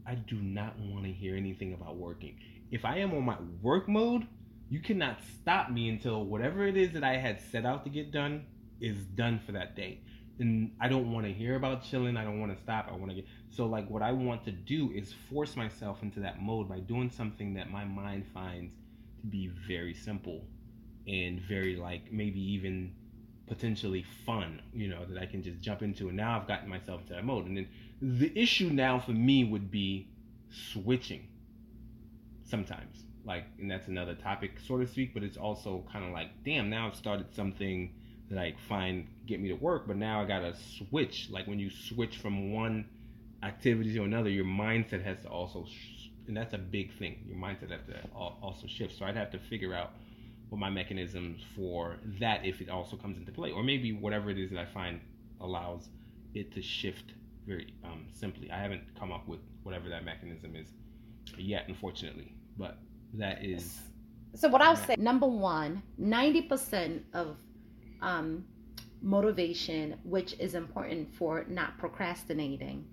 I 0.06 0.15
do 0.15 0.36
not 0.38 0.77
want 0.80 1.06
to 1.06 1.11
hear 1.11 1.36
anything 1.36 1.73
about 1.73 1.95
working. 1.95 2.36
If 2.72 2.84
I 2.84 2.98
am 2.98 3.14
on 3.14 3.23
my 3.23 3.38
work 3.61 3.88
mode 3.88 4.27
you 4.69 4.80
cannot 4.80 5.18
stop 5.40 5.72
me 5.72 5.90
until 5.90 6.26
whatever 6.26 6.68
it 6.68 6.77
is 6.77 6.91
that 6.94 7.03
I 7.03 7.18
had 7.18 7.41
set 7.41 7.65
out 7.65 7.84
to 7.86 7.90
get 7.90 8.11
done 8.11 8.45
is 8.80 8.98
done 9.15 9.40
for 9.45 9.52
that 9.53 9.76
day. 9.76 10.02
And 10.40 10.72
I 10.80 10.88
don't 10.88 11.11
want 11.11 11.26
to 11.26 11.34
hear 11.34 11.56
about 11.56 11.84
chilling 11.84 12.18
I 12.18 12.23
don't 12.23 12.40
want 12.40 12.56
to 12.56 12.64
stop 12.64 12.88
I 12.90 12.95
want 12.95 13.10
to 13.11 13.15
get 13.15 13.26
so 13.49 13.65
like 13.65 13.90
what 13.90 14.02
I 14.02 14.11
want 14.11 14.44
to 14.45 14.52
do 14.52 14.91
is 14.95 15.14
force 15.30 15.56
myself 15.56 16.02
into 16.02 16.22
that 16.22 16.41
mode 16.41 16.69
by 16.69 16.80
doing 16.80 17.11
something 17.11 17.53
that 17.56 17.69
my 17.69 17.84
mind 17.84 18.26
finds 18.34 18.73
to 19.22 19.27
be 19.27 19.52
very 19.68 19.94
simple 19.94 20.45
and 21.07 21.39
very 21.41 21.76
like 21.76 22.11
maybe 22.11 22.39
even 22.39 22.93
potentially 23.47 24.05
fun, 24.26 24.61
you 24.73 24.88
know, 24.88 25.05
that 25.05 25.21
I 25.21 25.26
can 25.26 25.43
just 25.43 25.59
jump 25.59 25.81
into. 25.81 26.07
And 26.07 26.17
now 26.17 26.39
I've 26.39 26.47
gotten 26.47 26.69
myself 26.69 27.01
into 27.01 27.13
that 27.13 27.26
mode. 27.26 27.47
And 27.47 27.57
then 27.57 27.67
the 28.01 28.31
issue 28.39 28.69
now 28.69 28.99
for 28.99 29.11
me 29.11 29.43
would 29.43 29.71
be 29.71 30.07
switching 30.49 31.27
sometimes. 32.45 33.03
Like, 33.26 33.45
and 33.59 33.69
that's 33.69 33.88
another 33.88 34.15
topic, 34.15 34.53
so 34.65 34.77
to 34.77 34.88
speak, 34.88 35.13
but 35.13 35.23
it's 35.23 35.38
also 35.38 35.84
kind 35.91 36.05
of 36.05 36.11
like, 36.11 36.30
damn, 36.45 36.69
now 36.69 36.88
I've 36.88 36.95
started 36.95 37.34
something 37.35 37.93
that 38.30 38.39
I 38.39 38.55
find 38.67 39.07
get 39.26 39.39
me 39.39 39.49
to 39.49 39.55
work, 39.55 39.88
but 39.88 39.97
now 39.97 40.21
I 40.21 40.26
gotta 40.26 40.55
switch. 40.77 41.30
Like 41.31 41.47
when 41.47 41.59
you 41.59 41.69
switch 41.69 42.17
from 42.17 42.53
one 42.53 42.85
activity 43.43 43.93
to 43.95 44.03
another, 44.03 44.30
your 44.30 44.45
mindset 44.45 45.03
has 45.03 45.21
to 45.23 45.30
also, 45.30 45.65
sh- 45.65 46.09
and 46.27 46.38
that's 46.38 46.53
a 46.53 46.57
big 46.57 46.93
thing. 46.97 47.23
Your 47.27 47.38
mindset 47.38 47.71
has 47.71 47.81
to 47.88 48.07
also 48.13 48.67
shift. 48.67 48.97
So 48.97 49.05
I'd 49.05 49.15
have 49.15 49.31
to 49.31 49.39
figure 49.39 49.73
out 49.73 49.93
what 50.49 50.59
my 50.59 50.69
mechanisms 50.69 51.41
for 51.55 51.97
that 52.19 52.45
if 52.45 52.61
it 52.61 52.69
also 52.69 52.97
comes 52.97 53.17
into 53.17 53.31
play, 53.31 53.51
or 53.51 53.63
maybe 53.63 53.93
whatever 53.93 54.30
it 54.30 54.39
is 54.39 54.49
that 54.51 54.59
I 54.59 54.65
find 54.65 54.99
allows 55.41 55.89
it 56.34 56.53
to 56.53 56.61
shift 56.61 57.13
very 57.47 57.73
um, 57.84 58.05
simply. 58.11 58.51
I 58.51 58.61
haven't 58.61 58.81
come 58.97 59.11
up 59.11 59.27
with 59.27 59.39
whatever 59.63 59.89
that 59.89 60.03
mechanism 60.05 60.55
is 60.55 60.67
yet, 61.38 61.65
unfortunately, 61.67 62.34
but 62.57 62.80
that 63.13 63.43
is 63.43 63.80
So 64.35 64.47
what 64.49 64.61
I'll 64.61 64.76
say, 64.76 64.95
number 64.97 65.27
one, 65.27 65.81
90% 65.99 67.01
of 67.13 67.38
um, 68.01 68.45
motivation, 69.01 69.97
which 70.03 70.34
is 70.39 70.55
important 70.55 71.13
for 71.15 71.45
not 71.49 71.77
procrastinating. 71.77 72.85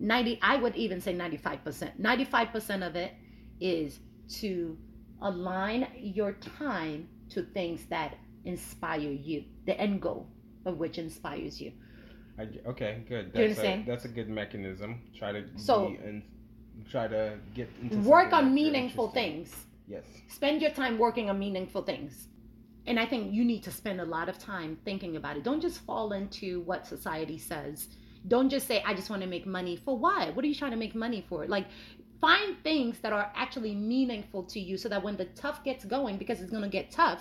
90, 0.00 0.38
I 0.42 0.56
would 0.56 0.76
even 0.76 1.00
say 1.00 1.14
95%. 1.14 2.00
95% 2.00 2.86
of 2.86 2.96
it 2.96 3.14
is 3.60 4.00
to 4.40 4.76
align 5.22 5.88
your 5.96 6.32
time 6.58 7.08
to 7.30 7.42
things 7.42 7.84
that 7.90 8.16
inspire 8.44 9.00
you, 9.10 9.44
the 9.66 9.78
end 9.80 10.00
goal 10.00 10.26
of 10.64 10.78
which 10.78 10.98
inspires 10.98 11.60
you. 11.60 11.72
I, 12.38 12.48
okay, 12.68 13.02
good. 13.08 13.32
That's 13.34 13.58
a, 13.58 13.84
that's 13.86 14.04
a 14.04 14.08
good 14.08 14.28
mechanism. 14.28 15.02
Try 15.16 15.32
to 15.32 15.44
So- 15.56 15.94
and 16.04 16.22
try 16.88 17.08
to 17.08 17.38
get 17.54 17.68
into 17.82 17.98
Work 17.98 18.32
on 18.32 18.54
meaningful 18.54 19.08
things. 19.10 19.54
Yes. 19.88 20.04
spend 20.28 20.60
your 20.60 20.70
time 20.70 20.98
working 20.98 21.30
on 21.30 21.38
meaningful 21.38 21.80
things 21.80 22.28
and 22.86 23.00
i 23.00 23.06
think 23.06 23.32
you 23.32 23.42
need 23.42 23.62
to 23.62 23.70
spend 23.70 24.02
a 24.02 24.04
lot 24.04 24.28
of 24.28 24.38
time 24.38 24.76
thinking 24.84 25.16
about 25.16 25.38
it 25.38 25.42
don't 25.44 25.62
just 25.62 25.80
fall 25.86 26.12
into 26.12 26.60
what 26.60 26.86
society 26.86 27.38
says 27.38 27.88
don't 28.26 28.50
just 28.50 28.66
say 28.66 28.82
i 28.86 28.92
just 28.92 29.08
want 29.08 29.22
to 29.22 29.28
make 29.28 29.46
money 29.46 29.76
for 29.76 29.96
why 29.96 30.28
what 30.34 30.44
are 30.44 30.48
you 30.48 30.54
trying 30.54 30.72
to 30.72 30.76
make 30.76 30.94
money 30.94 31.24
for 31.26 31.46
like 31.46 31.66
find 32.20 32.56
things 32.62 32.98
that 33.00 33.12
are 33.12 33.30
actually 33.34 33.74
meaningful 33.74 34.42
to 34.42 34.60
you 34.60 34.76
so 34.76 34.88
that 34.88 35.02
when 35.02 35.16
the 35.16 35.26
tough 35.26 35.62
gets 35.64 35.84
going 35.84 36.16
because 36.16 36.40
it's 36.40 36.50
going 36.50 36.62
to 36.62 36.68
get 36.68 36.90
tough 36.90 37.20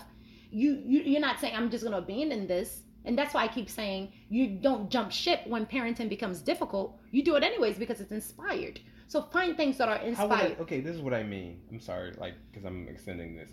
you, 0.50 0.82
you 0.86 1.02
you're 1.02 1.22
not 1.22 1.40
saying 1.40 1.54
i'm 1.56 1.70
just 1.70 1.84
going 1.84 1.92
to 1.92 1.98
abandon 2.00 2.48
this 2.48 2.84
and 3.06 3.18
that's 3.18 3.34
why 3.34 3.44
i 3.44 3.48
keep 3.48 3.70
saying 3.70 4.12
you 4.30 4.48
don't 4.48 4.90
jump 4.90 5.12
ship 5.12 5.42
when 5.46 5.66
parenting 5.66 6.10
becomes 6.10 6.42
difficult 6.42 6.98
you 7.12 7.24
do 7.24 7.36
it 7.36 7.44
anyways 7.44 7.78
because 7.78 8.00
it's 8.00 8.12
inspired 8.12 8.80
so 9.08 9.22
find 9.22 9.56
things 9.56 9.78
that 9.78 9.88
are 9.88 10.00
would 10.00 10.06
I, 10.06 10.10
inspired 10.10 10.60
okay, 10.62 10.82
this 10.82 10.96
is 10.96 11.02
what 11.02 11.14
I 11.14 11.24
mean. 11.24 11.62
I'm 11.72 11.80
sorry, 11.80 12.14
like, 12.18 12.34
because 12.52 12.66
I'm 12.66 12.88
extending 12.90 13.36
this. 13.36 13.50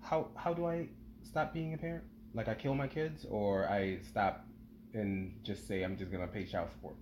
How 0.00 0.28
how 0.34 0.54
do 0.54 0.66
I 0.66 0.88
stop 1.22 1.52
being 1.52 1.74
a 1.74 1.78
parent? 1.78 2.04
Like, 2.34 2.48
I 2.48 2.54
kill 2.54 2.74
my 2.74 2.86
kids, 2.86 3.26
or 3.28 3.68
I 3.68 3.98
stop 4.08 4.46
and 4.94 5.38
just 5.42 5.68
say 5.68 5.82
I'm 5.82 5.96
just 5.96 6.10
gonna 6.10 6.26
pay 6.26 6.44
child 6.44 6.70
support. 6.72 6.96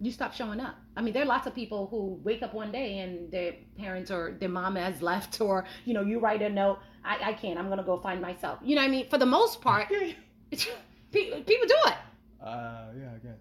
You 0.00 0.10
stop 0.12 0.34
showing 0.34 0.60
up. 0.60 0.76
I 0.96 1.02
mean, 1.02 1.14
there 1.14 1.22
are 1.22 1.26
lots 1.26 1.46
of 1.46 1.54
people 1.54 1.86
who 1.86 2.20
wake 2.22 2.42
up 2.42 2.54
one 2.54 2.72
day 2.72 2.98
and 2.98 3.30
their 3.30 3.54
parents 3.78 4.10
or 4.10 4.36
their 4.38 4.48
mom 4.48 4.76
has 4.76 5.02
left, 5.02 5.40
or 5.46 5.64
you 5.84 5.94
know, 5.94 6.02
you 6.02 6.18
write 6.18 6.42
a 6.42 6.48
note. 6.48 6.78
I, 7.04 7.30
I 7.30 7.32
can't. 7.34 7.58
I'm 7.58 7.68
gonna 7.68 7.84
go 7.84 7.98
find 7.98 8.20
myself. 8.20 8.58
You 8.62 8.74
know 8.74 8.82
what 8.82 8.88
I 8.88 8.90
mean? 8.90 9.08
For 9.08 9.18
the 9.18 9.26
most 9.26 9.60
part, 9.60 9.88
pe- 10.50 11.42
people 11.42 11.66
do 11.66 11.80
it. 11.86 11.94
Uh, 12.42 12.86
yeah, 12.98 13.10
I 13.14 13.18
guess. 13.22 13.40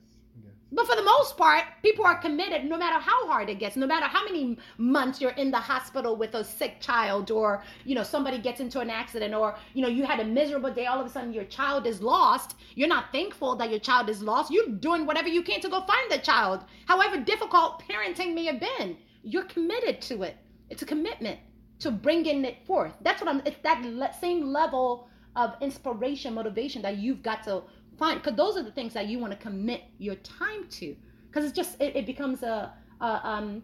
But 0.71 0.87
for 0.87 0.95
the 0.95 1.03
most 1.03 1.37
part, 1.37 1.63
people 1.83 2.05
are 2.05 2.17
committed 2.17 2.65
no 2.65 2.77
matter 2.77 2.99
how 2.99 3.27
hard 3.27 3.49
it 3.49 3.59
gets, 3.59 3.75
no 3.75 3.85
matter 3.85 4.07
how 4.07 4.25
many 4.25 4.57
months 4.77 5.21
you're 5.21 5.31
in 5.31 5.51
the 5.51 5.59
hospital 5.59 6.15
with 6.15 6.33
a 6.33 6.43
sick 6.43 6.81
child, 6.81 7.29
or, 7.29 7.63
you 7.85 7.93
know, 7.93 8.03
somebody 8.03 8.39
gets 8.39 8.59
into 8.59 8.79
an 8.79 8.89
accident, 8.89 9.33
or, 9.35 9.55
you 9.73 9.83
know, 9.83 9.87
you 9.87 10.03
had 10.05 10.19
a 10.19 10.25
miserable 10.25 10.73
day, 10.73 10.87
all 10.87 10.99
of 10.99 11.05
a 11.05 11.09
sudden 11.09 11.31
your 11.31 11.45
child 11.45 11.85
is 11.85 12.01
lost. 12.01 12.55
You're 12.73 12.87
not 12.87 13.11
thankful 13.11 13.55
that 13.57 13.69
your 13.69 13.79
child 13.79 14.09
is 14.09 14.23
lost. 14.23 14.51
You're 14.51 14.67
doing 14.67 15.05
whatever 15.05 15.29
you 15.29 15.43
can 15.43 15.61
to 15.61 15.69
go 15.69 15.81
find 15.85 16.11
the 16.11 16.17
child. 16.17 16.65
However 16.87 17.19
difficult 17.21 17.83
parenting 17.87 18.33
may 18.33 18.45
have 18.45 18.59
been, 18.59 18.97
you're 19.23 19.45
committed 19.45 20.01
to 20.01 20.23
it. 20.23 20.35
It's 20.69 20.81
a 20.81 20.85
commitment 20.85 21.39
to 21.79 21.91
bringing 21.91 22.43
it 22.43 22.65
forth. 22.65 22.93
That's 23.01 23.21
what 23.21 23.29
I'm, 23.29 23.41
it's 23.45 23.61
that 23.63 24.19
same 24.19 24.51
level 24.51 25.09
of 25.35 25.53
inspiration, 25.61 26.33
motivation 26.33 26.81
that 26.81 26.97
you've 26.97 27.21
got 27.21 27.43
to 27.43 27.63
find 27.97 28.21
because 28.21 28.37
those 28.37 28.57
are 28.57 28.63
the 28.63 28.71
things 28.71 28.93
that 28.93 29.07
you 29.07 29.19
want 29.19 29.31
to 29.31 29.39
commit 29.39 29.83
your 29.97 30.15
time 30.15 30.67
to. 30.69 30.95
Because 31.27 31.45
it's 31.45 31.55
just 31.55 31.79
it, 31.81 31.95
it 31.95 32.05
becomes 32.05 32.43
a, 32.43 32.73
a 33.01 33.05
um 33.05 33.63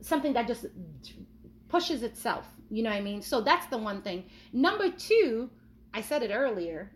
something 0.00 0.32
that 0.32 0.46
just 0.46 0.66
pushes 1.68 2.02
itself 2.02 2.46
you 2.70 2.84
know 2.84 2.90
what 2.90 2.96
i 2.96 3.00
mean? 3.00 3.20
So 3.20 3.40
that's 3.40 3.66
the 3.66 3.78
one 3.78 4.00
thing. 4.02 4.24
Number 4.52 4.90
two 4.90 5.50
i 5.92 6.00
said 6.00 6.22
it 6.22 6.30
earlier 6.30 6.92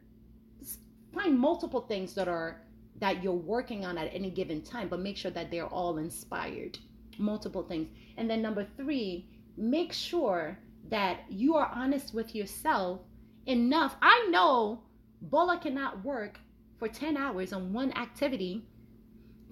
find 1.13 1.39
multiple 1.39 1.81
things 1.81 2.15
that 2.15 2.29
are 2.29 2.63
that 3.01 3.23
you're 3.23 3.33
working 3.33 3.85
on 3.85 3.99
at 3.99 4.09
any 4.15 4.31
given 4.31 4.63
time 4.63 4.89
but 4.89 5.01
make 5.01 5.17
sure 5.17 5.33
that 5.33 5.51
they're 5.51 5.67
all 5.67 5.99
inspired. 5.99 6.79
Multiple 7.19 7.63
things. 7.63 7.89
And 8.17 8.31
then 8.31 8.41
number 8.41 8.67
three 8.77 9.27
make 9.57 9.93
sure 9.93 10.59
that 10.91 11.21
you 11.29 11.57
are 11.57 11.71
honest 11.75 12.15
with 12.15 12.35
yourself 12.35 13.01
enough. 13.47 13.97
I 14.01 14.29
know 14.31 14.83
Bola 15.23 15.59
cannot 15.59 16.05
work 16.05 16.39
for 16.85 16.93
10 16.93 17.17
hours 17.17 17.53
on 17.53 17.73
one 17.73 17.93
activity 17.93 18.63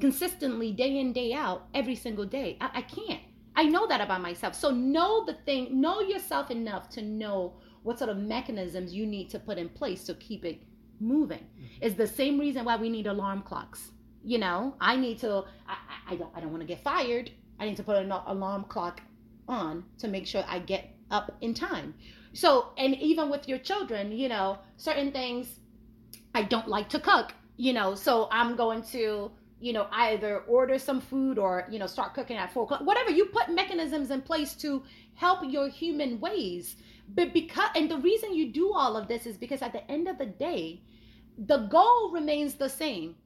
consistently 0.01 0.73
day 0.73 0.99
in 0.99 1.13
day 1.13 1.33
out 1.33 1.69
every 1.75 1.95
single 1.95 2.25
day 2.25 2.57
I, 2.61 2.71
I 2.75 2.83
can't 2.83 3.21
i 3.57 3.65
know 3.65 3.87
that 3.87 4.01
about 4.01 4.21
myself 4.21 4.55
so 4.55 4.71
know 4.71 5.25
the 5.25 5.35
thing 5.47 5.81
know 5.81 6.01
yourself 6.01 6.51
enough 6.51 6.89
to 6.91 7.03
know 7.03 7.55
what 7.83 7.99
sort 7.99 8.11
of 8.11 8.19
mechanisms 8.19 8.93
you 8.95 9.07
need 9.07 9.31
to 9.31 9.39
put 9.39 9.59
in 9.59 9.69
place 9.69 10.05
to 10.05 10.15
keep 10.15 10.45
it 10.45 10.63
moving. 11.03 11.39
Mm-hmm. 11.39 11.67
It's 11.81 11.97
the 11.97 12.07
same 12.07 12.39
reason 12.39 12.65
why 12.65 12.77
we 12.77 12.89
need 12.89 13.07
alarm 13.07 13.43
clocks. 13.43 13.91
You 14.25 14.39
know, 14.39 14.77
I 14.81 14.97
need 14.97 15.19
to. 15.19 15.45
I, 15.67 15.77
I 16.11 16.17
don't. 16.17 16.31
I 16.35 16.41
don't 16.41 16.51
want 16.51 16.61
to 16.61 16.67
get 16.67 16.83
fired. 16.83 17.31
I 17.59 17.67
need 17.67 17.77
to 17.77 17.83
put 17.83 17.97
an 17.97 18.11
alarm 18.11 18.65
clock 18.65 19.03
on 19.49 19.85
to 19.99 20.09
make 20.09 20.27
sure 20.27 20.45
I 20.47 20.61
get 20.61 20.95
up 21.11 21.37
in 21.41 21.55
time. 21.55 21.95
So, 22.33 22.73
and 22.79 22.95
even 22.97 23.29
with 23.29 23.49
your 23.49 23.59
children, 23.59 24.13
you 24.13 24.29
know, 24.29 24.59
certain 24.77 25.11
things 25.13 25.59
I 26.35 26.43
don't 26.43 26.69
like 26.69 26.89
to 26.91 27.01
cook, 27.01 27.33
you 27.57 27.73
know, 27.73 27.95
so 27.95 28.29
I'm 28.31 28.57
going 28.57 28.83
to, 28.85 29.31
you 29.61 29.73
know, 29.73 29.87
either 29.93 30.41
order 30.41 30.79
some 30.79 31.01
food 31.01 31.39
or, 31.39 31.67
you 31.71 31.79
know, 31.79 31.87
start 31.87 32.15
cooking 32.15 32.37
at 32.37 32.53
four 32.53 32.65
o'clock, 32.65 32.81
whatever. 32.83 33.11
You 33.11 33.27
put 33.27 33.51
mechanisms 33.51 34.11
in 34.11 34.23
place 34.23 34.55
to 34.57 34.83
help 35.15 35.41
your 35.47 35.69
human 35.69 36.21
ways. 36.21 36.77
But 37.15 37.33
because, 37.33 37.71
and 37.77 37.91
the 37.91 37.99
reason 37.99 38.35
you 38.35 38.53
do 38.53 38.73
all 38.73 38.97
of 38.97 39.09
this 39.09 39.27
is 39.27 39.37
because 39.37 39.63
at 39.63 39.73
the 39.73 39.89
end 39.91 40.09
of 40.09 40.19
the 40.19 40.27
day, 40.27 40.83
the 41.37 41.67
goal 41.69 42.11
remains 42.13 42.55
the 42.55 42.69
same 42.69 43.17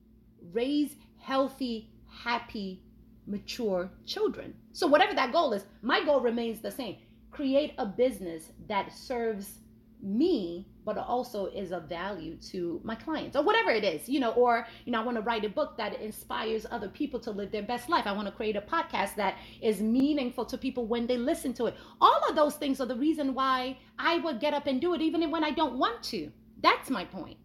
raise 0.53 0.97
healthy, 1.19 1.91
happy, 2.09 2.83
mature 3.27 3.91
children. 4.05 4.55
So, 4.73 4.87
whatever 4.87 5.15
that 5.15 5.33
goal 5.33 5.53
is, 5.53 5.65
my 5.83 6.05
goal 6.05 6.21
remains 6.21 6.61
the 6.61 6.71
same 6.71 6.97
create 7.37 7.75
a 7.77 7.85
business 7.85 8.53
that 8.67 8.91
serves 8.91 9.59
me 10.07 10.67
but 10.85 10.97
also 10.97 11.47
is 11.47 11.73
of 11.73 11.89
value 11.89 12.37
to 12.37 12.81
my 12.85 12.95
clients 12.95 13.37
or 13.37 13.43
whatever 13.43 13.71
it 13.71 13.83
is 13.83 14.09
you 14.09 14.21
know 14.21 14.31
or 14.33 14.67
you 14.85 14.93
know 14.93 15.01
i 15.01 15.05
want 15.05 15.17
to 15.17 15.23
write 15.23 15.45
a 15.45 15.49
book 15.49 15.77
that 15.77 16.01
inspires 16.01 16.65
other 16.71 16.89
people 16.89 17.19
to 17.21 17.31
live 17.31 17.51
their 17.51 17.63
best 17.63 17.89
life. 17.89 18.07
I 18.07 18.13
want 18.13 18.29
to 18.29 18.33
create 18.33 18.57
a 18.57 18.61
podcast 18.61 19.15
that 19.17 19.37
is 19.61 19.81
meaningful 19.81 20.45
to 20.47 20.57
people 20.57 20.87
when 20.87 21.07
they 21.07 21.17
listen 21.17 21.53
to 21.55 21.67
it. 21.67 21.75
All 22.01 22.21
of 22.29 22.37
those 22.37 22.55
things 22.57 22.81
are 22.81 22.87
the 22.87 22.97
reason 22.97 23.35
why 23.35 23.77
i 23.99 24.19
would 24.19 24.41
get 24.41 24.55
up 24.55 24.67
and 24.67 24.81
do 24.81 24.95
it 24.95 25.01
even 25.01 25.31
when 25.31 25.45
i 25.45 25.51
don't 25.51 25.79
want 25.79 26.03
to. 26.05 26.31
That's 26.63 26.91
my 26.91 27.05
point. 27.05 27.37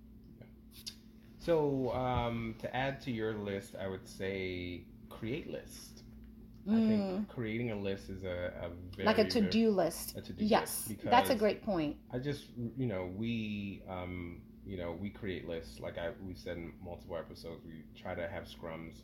So 1.39 1.91
um, 1.91 2.55
to 2.59 2.75
add 2.75 3.01
to 3.01 3.11
your 3.11 3.33
list, 3.33 3.75
I 3.79 3.87
would 3.87 4.07
say 4.07 4.83
create 5.09 5.51
list. 6.65 6.75
I 6.75 6.79
Mm, 6.79 7.25
think 7.25 7.27
creating 7.27 7.71
a 7.71 7.75
list 7.79 8.09
is 8.09 8.23
a, 8.23 8.53
a 8.61 8.69
very, 8.95 9.03
like 9.03 9.17
a 9.17 9.25
to-do 9.25 9.69
list 9.69 10.15
a 10.15 10.21
to-do 10.21 10.47
yes 10.47 10.93
list 10.93 10.95
that's 11.09 11.29
a 11.29 11.35
great 11.35 11.63
point 11.63 11.97
I 12.11 12.19
just 12.19 12.45
you 12.77 12.87
know 12.87 13.11
we 13.15 13.83
um, 13.89 14.41
you 14.65 14.77
know 14.77 14.91
we 14.99 15.09
create 15.09 15.47
lists 15.47 15.79
like 15.79 15.97
I 15.97 16.11
we 16.21 16.35
said 16.35 16.57
in 16.57 16.73
multiple 16.81 17.17
episodes. 17.17 17.65
We 17.65 17.85
try 17.95 18.15
to 18.15 18.27
have 18.27 18.45
scrums. 18.45 19.03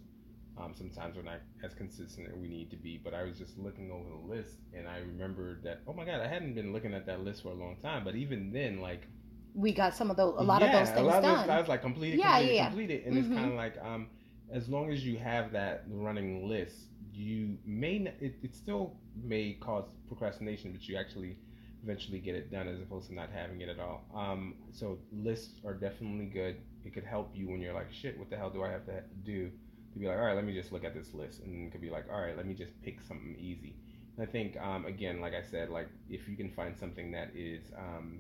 Um, 0.58 0.74
sometimes 0.76 1.16
we're 1.16 1.24
not 1.24 1.42
as 1.64 1.74
consistent 1.74 2.28
as 2.30 2.36
we 2.36 2.48
need 2.50 2.72
to 2.72 2.78
be, 2.78 2.98
but 3.04 3.14
I 3.14 3.24
was 3.24 3.38
just 3.38 3.58
looking 3.58 3.92
over 3.92 4.10
the 4.10 4.28
list 4.36 4.58
and 4.74 4.88
I 4.88 5.00
remembered 5.00 5.64
that 5.64 5.82
oh 5.88 5.94
my 5.94 6.06
god, 6.06 6.22
I 6.22 6.28
hadn't 6.28 6.56
been 6.56 6.74
looking 6.74 6.94
at 6.94 7.06
that 7.08 7.22
list 7.24 7.44
for 7.44 7.50
a 7.50 7.54
long 7.56 7.78
time. 7.78 8.04
But 8.04 8.16
even 8.16 8.52
then, 8.52 8.82
like 8.82 9.08
we 9.54 9.74
got 9.74 9.96
some 9.96 10.12
of 10.12 10.18
those 10.18 10.36
a 10.38 10.44
lot 10.44 10.64
of 10.64 10.72
yeah, 10.72 10.90
those 10.90 10.92
a 10.98 11.02
things 11.02 11.04
lot 11.04 11.20
of 11.20 11.26
done 11.26 11.48
those, 11.48 11.50
I 11.50 11.60
was 11.60 11.68
like 11.68 11.82
completed, 11.82 12.22
Yeah, 12.22 12.40
completed, 12.40 12.56
yeah, 12.56 12.72
yeah. 12.72 12.72
completed, 12.72 13.04
and 13.06 13.18
it's 13.18 13.28
Mhm. 13.28 13.30
kind 13.30 13.52
of 13.52 13.58
like 13.58 13.76
um, 13.84 14.08
as 14.52 14.70
long 14.70 14.92
as 14.92 15.06
you 15.06 15.18
have 15.18 15.52
that 15.54 15.84
running 15.90 16.48
list, 16.48 16.76
you 17.18 17.58
may 17.66 17.96
n- 17.96 18.14
it, 18.20 18.36
it 18.44 18.56
still 18.56 18.94
may 19.24 19.58
cause 19.60 19.86
procrastination, 20.08 20.72
but 20.72 20.88
you 20.88 20.96
actually 20.98 21.36
eventually 21.84 22.20
get 22.20 22.36
it 22.36 22.52
done 22.52 22.68
as 22.68 22.80
opposed 22.80 23.08
to 23.10 23.16
not 23.16 23.30
having 23.34 23.62
it 23.62 23.70
at 23.70 23.80
all. 23.80 24.04
Um, 24.14 24.56
so 24.72 25.00
lists 25.12 25.60
are 25.66 25.74
definitely 25.74 26.26
good. 26.26 26.58
It 26.86 26.94
could 26.94 27.04
help 27.04 27.32
you 27.34 27.50
when 27.50 27.60
you're 27.60 27.74
like, 27.74 27.92
shit, 27.92 28.18
what 28.18 28.30
the 28.30 28.38
hell 28.38 28.50
do 28.50 28.64
I 28.64 28.70
have 28.70 28.86
to 28.86 29.02
do? 29.26 29.52
To 29.94 30.00
be 30.00 30.08
like, 30.08 30.18
all 30.18 30.26
right, 30.26 30.36
let 30.36 30.46
me 30.46 30.54
just 30.54 30.72
look 30.72 30.84
at 30.84 30.94
this 30.94 31.14
list, 31.14 31.42
and 31.42 31.68
it 31.68 31.72
could 31.72 31.82
be 31.82 31.90
like, 31.90 32.06
all 32.12 32.22
right, 32.22 32.38
let 32.38 32.46
me 32.46 32.54
just 32.54 32.80
pick 32.84 33.02
something 33.02 33.36
easy. 33.40 33.74
And 34.16 34.28
I 34.28 34.32
think 34.32 34.58
um, 34.62 34.86
again, 34.86 35.20
like 35.20 35.34
I 35.34 35.42
said, 35.42 35.70
like 35.70 35.88
if 36.10 36.28
you 36.28 36.36
can 36.36 36.52
find 36.52 36.78
something 36.78 37.12
that 37.14 37.30
is 37.36 37.64
um, 37.78 38.20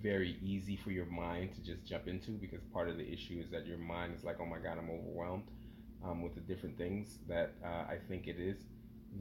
very 0.00 0.38
easy 0.42 0.76
for 0.76 0.90
your 0.92 1.06
mind 1.06 1.54
to 1.54 1.62
just 1.62 1.84
jump 1.84 2.06
into 2.06 2.32
because 2.32 2.62
part 2.72 2.88
of 2.88 2.96
the 2.96 3.12
issue 3.12 3.40
is 3.42 3.50
that 3.50 3.66
your 3.66 3.78
mind 3.78 4.14
is 4.16 4.22
like, 4.22 4.36
oh 4.40 4.46
my 4.46 4.58
god, 4.58 4.78
I'm 4.78 4.90
overwhelmed 4.90 5.50
um, 6.04 6.22
with 6.22 6.34
the 6.34 6.40
different 6.40 6.76
things 6.76 7.18
that 7.28 7.54
uh, 7.64 7.84
I 7.90 7.98
think 8.08 8.26
it 8.26 8.38
is. 8.38 8.58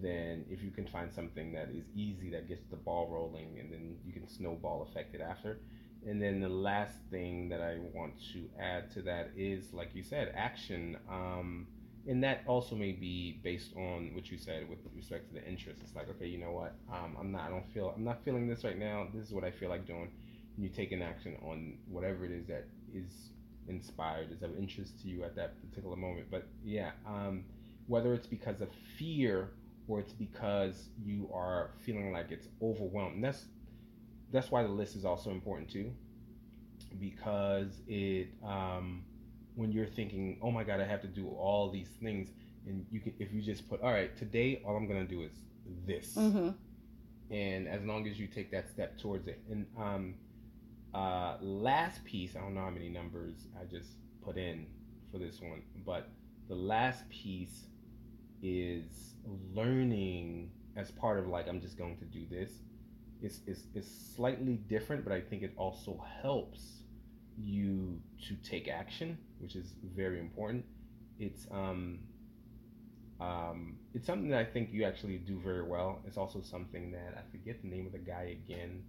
Then 0.02 0.46
if 0.50 0.62
you 0.62 0.72
can 0.72 0.86
find 0.88 1.14
something 1.14 1.54
that 1.54 1.70
is 1.70 1.86
easy 1.96 2.30
that 2.32 2.48
gets 2.48 2.66
the 2.70 2.76
ball 2.76 3.10
rolling, 3.10 3.58
and 3.60 3.72
then 3.72 3.98
you 4.06 4.14
can 4.14 4.28
snowball 4.28 4.88
effect 4.90 5.16
it 5.16 5.22
after. 5.22 5.60
And 6.06 6.22
then 6.22 6.40
the 6.40 6.50
last 6.50 6.98
thing 7.10 7.50
that 7.50 7.62
I 7.62 7.78
want 7.94 8.14
to 8.34 8.50
add 8.62 8.92
to 8.92 9.02
that 9.04 9.32
is, 9.36 9.74
like 9.74 9.96
you 9.96 10.04
said, 10.04 10.34
action. 10.36 10.98
Um, 11.10 11.68
and 12.08 12.24
that 12.24 12.44
also 12.48 12.76
may 12.76 12.94
be 12.94 13.40
based 13.44 13.76
on 13.76 14.12
what 14.14 14.30
you 14.32 14.38
said 14.38 14.70
with 14.70 14.80
respect 14.96 15.28
to 15.30 15.34
the 15.34 15.46
interest. 15.46 15.80
It's 15.84 15.96
like, 15.96 16.10
okay, 16.10 16.28
you 16.28 16.38
know 16.38 16.52
what? 16.52 16.76
Um, 16.92 17.18
I'm 17.20 17.32
not. 17.32 17.42
I 17.48 17.50
don't 17.50 17.68
feel. 17.74 17.94
I'm 17.96 18.04
not 18.04 18.24
feeling 18.24 18.48
this 18.48 18.64
right 18.64 18.78
now. 18.78 19.08
This 19.14 19.28
is 19.28 19.34
what 19.34 19.44
I 19.44 19.52
feel 19.52 19.70
like 19.70 19.86
doing 19.86 20.10
and 20.58 20.66
you 20.66 20.72
take 20.72 20.92
an 20.92 21.02
action 21.02 21.38
on 21.44 21.78
whatever 21.88 22.26
it 22.26 22.32
is 22.32 22.48
that 22.48 22.66
is 22.94 23.30
inspired, 23.70 24.32
is 24.32 24.44
of 24.44 24.58
interest 24.58 25.02
to 25.02 25.08
you 25.08 25.24
at 25.24 25.36
that 25.36 25.56
particular 25.62 25.96
moment. 25.96 26.28
But 26.30 26.48
yeah, 26.64 26.92
um, 27.08 27.44
whether 27.88 28.14
it's 28.14 28.28
because 28.28 28.62
of 28.62 28.70
fear 28.98 29.52
or 29.88 30.00
it's 30.00 30.14
because 30.14 30.90
you 31.04 31.30
are 31.34 31.72
feeling 31.86 32.12
like 32.12 32.32
it's 32.32 32.48
overwhelmed, 32.62 33.24
that's 33.24 33.46
that's 34.32 34.52
why 34.52 34.62
the 34.64 34.70
list 34.70 34.96
is 34.96 35.06
also 35.06 35.32
important 35.32 35.70
too, 35.70 35.92
because 37.00 37.82
it 37.88 38.28
um, 38.44 39.04
when 39.56 39.72
you're 39.72 39.88
thinking, 39.88 40.38
oh 40.42 40.52
my 40.52 40.64
god, 40.64 40.82
I 40.82 40.86
have 40.86 41.02
to 41.02 41.08
do 41.08 41.28
all 41.30 41.70
these 41.72 41.90
things, 42.02 42.30
and 42.68 42.86
you 42.92 43.00
can 43.00 43.14
if 43.20 43.34
you 43.34 43.42
just 43.42 43.70
put, 43.70 43.82
all 43.82 43.92
right, 43.92 44.16
today 44.18 44.62
all 44.66 44.76
I'm 44.76 44.88
gonna 44.88 45.06
do 45.06 45.22
is 45.22 45.32
this 45.86 46.16
mm-hmm. 46.16 46.50
and 47.34 47.68
as 47.68 47.84
long 47.84 48.08
as 48.08 48.18
you 48.20 48.28
take 48.28 48.52
that 48.52 48.70
step 48.70 48.98
towards 48.98 49.28
it 49.28 49.42
and 49.52 49.66
um 49.78 50.14
uh 50.98 51.38
last 51.42 52.04
piece 52.06 52.36
i 52.36 52.40
don't 52.40 52.56
know 52.56 52.62
how 52.62 52.70
many 52.70 52.90
numbers 52.90 53.48
i 53.62 53.64
just 53.66 53.90
put 54.26 54.38
in 54.38 54.66
for 55.12 55.20
this 55.20 55.40
one 55.42 55.62
but 55.86 56.10
the 56.50 56.56
last 56.56 57.08
piece 57.10 57.66
is 58.42 59.14
learning 59.54 60.50
as 60.76 60.90
part 60.92 61.20
of 61.20 61.28
like 61.28 61.48
i'm 61.48 61.62
just 61.62 61.78
going 61.78 61.98
to 61.98 62.06
do 62.06 62.26
this 62.32 62.52
it's, 63.22 63.40
it's, 63.48 63.64
it's 63.76 63.90
slightly 64.16 64.56
different 64.68 65.04
but 65.04 65.14
i 65.14 65.22
think 65.22 65.44
it 65.44 65.54
also 65.58 66.04
helps 66.22 66.84
you 67.40 68.00
to 68.28 68.36
take 68.50 68.68
action 68.68 69.18
which 69.40 69.56
is 69.56 69.74
very 69.96 70.20
important 70.20 70.66
it's 71.20 71.46
um 71.52 72.00
um, 73.20 73.78
it's 73.94 74.06
something 74.06 74.30
that 74.30 74.40
I 74.40 74.46
think 74.46 74.70
you 74.72 74.84
actually 74.84 75.18
do 75.18 75.40
very 75.40 75.64
well. 75.64 76.02
It's 76.06 76.18
also 76.18 76.42
something 76.42 76.92
that 76.92 77.16
I 77.18 77.32
forget 77.32 77.62
the 77.62 77.68
name 77.68 77.88
of 77.88 77.92
the 77.92 77.98
guy 77.98 78.38
again. 78.46 78.84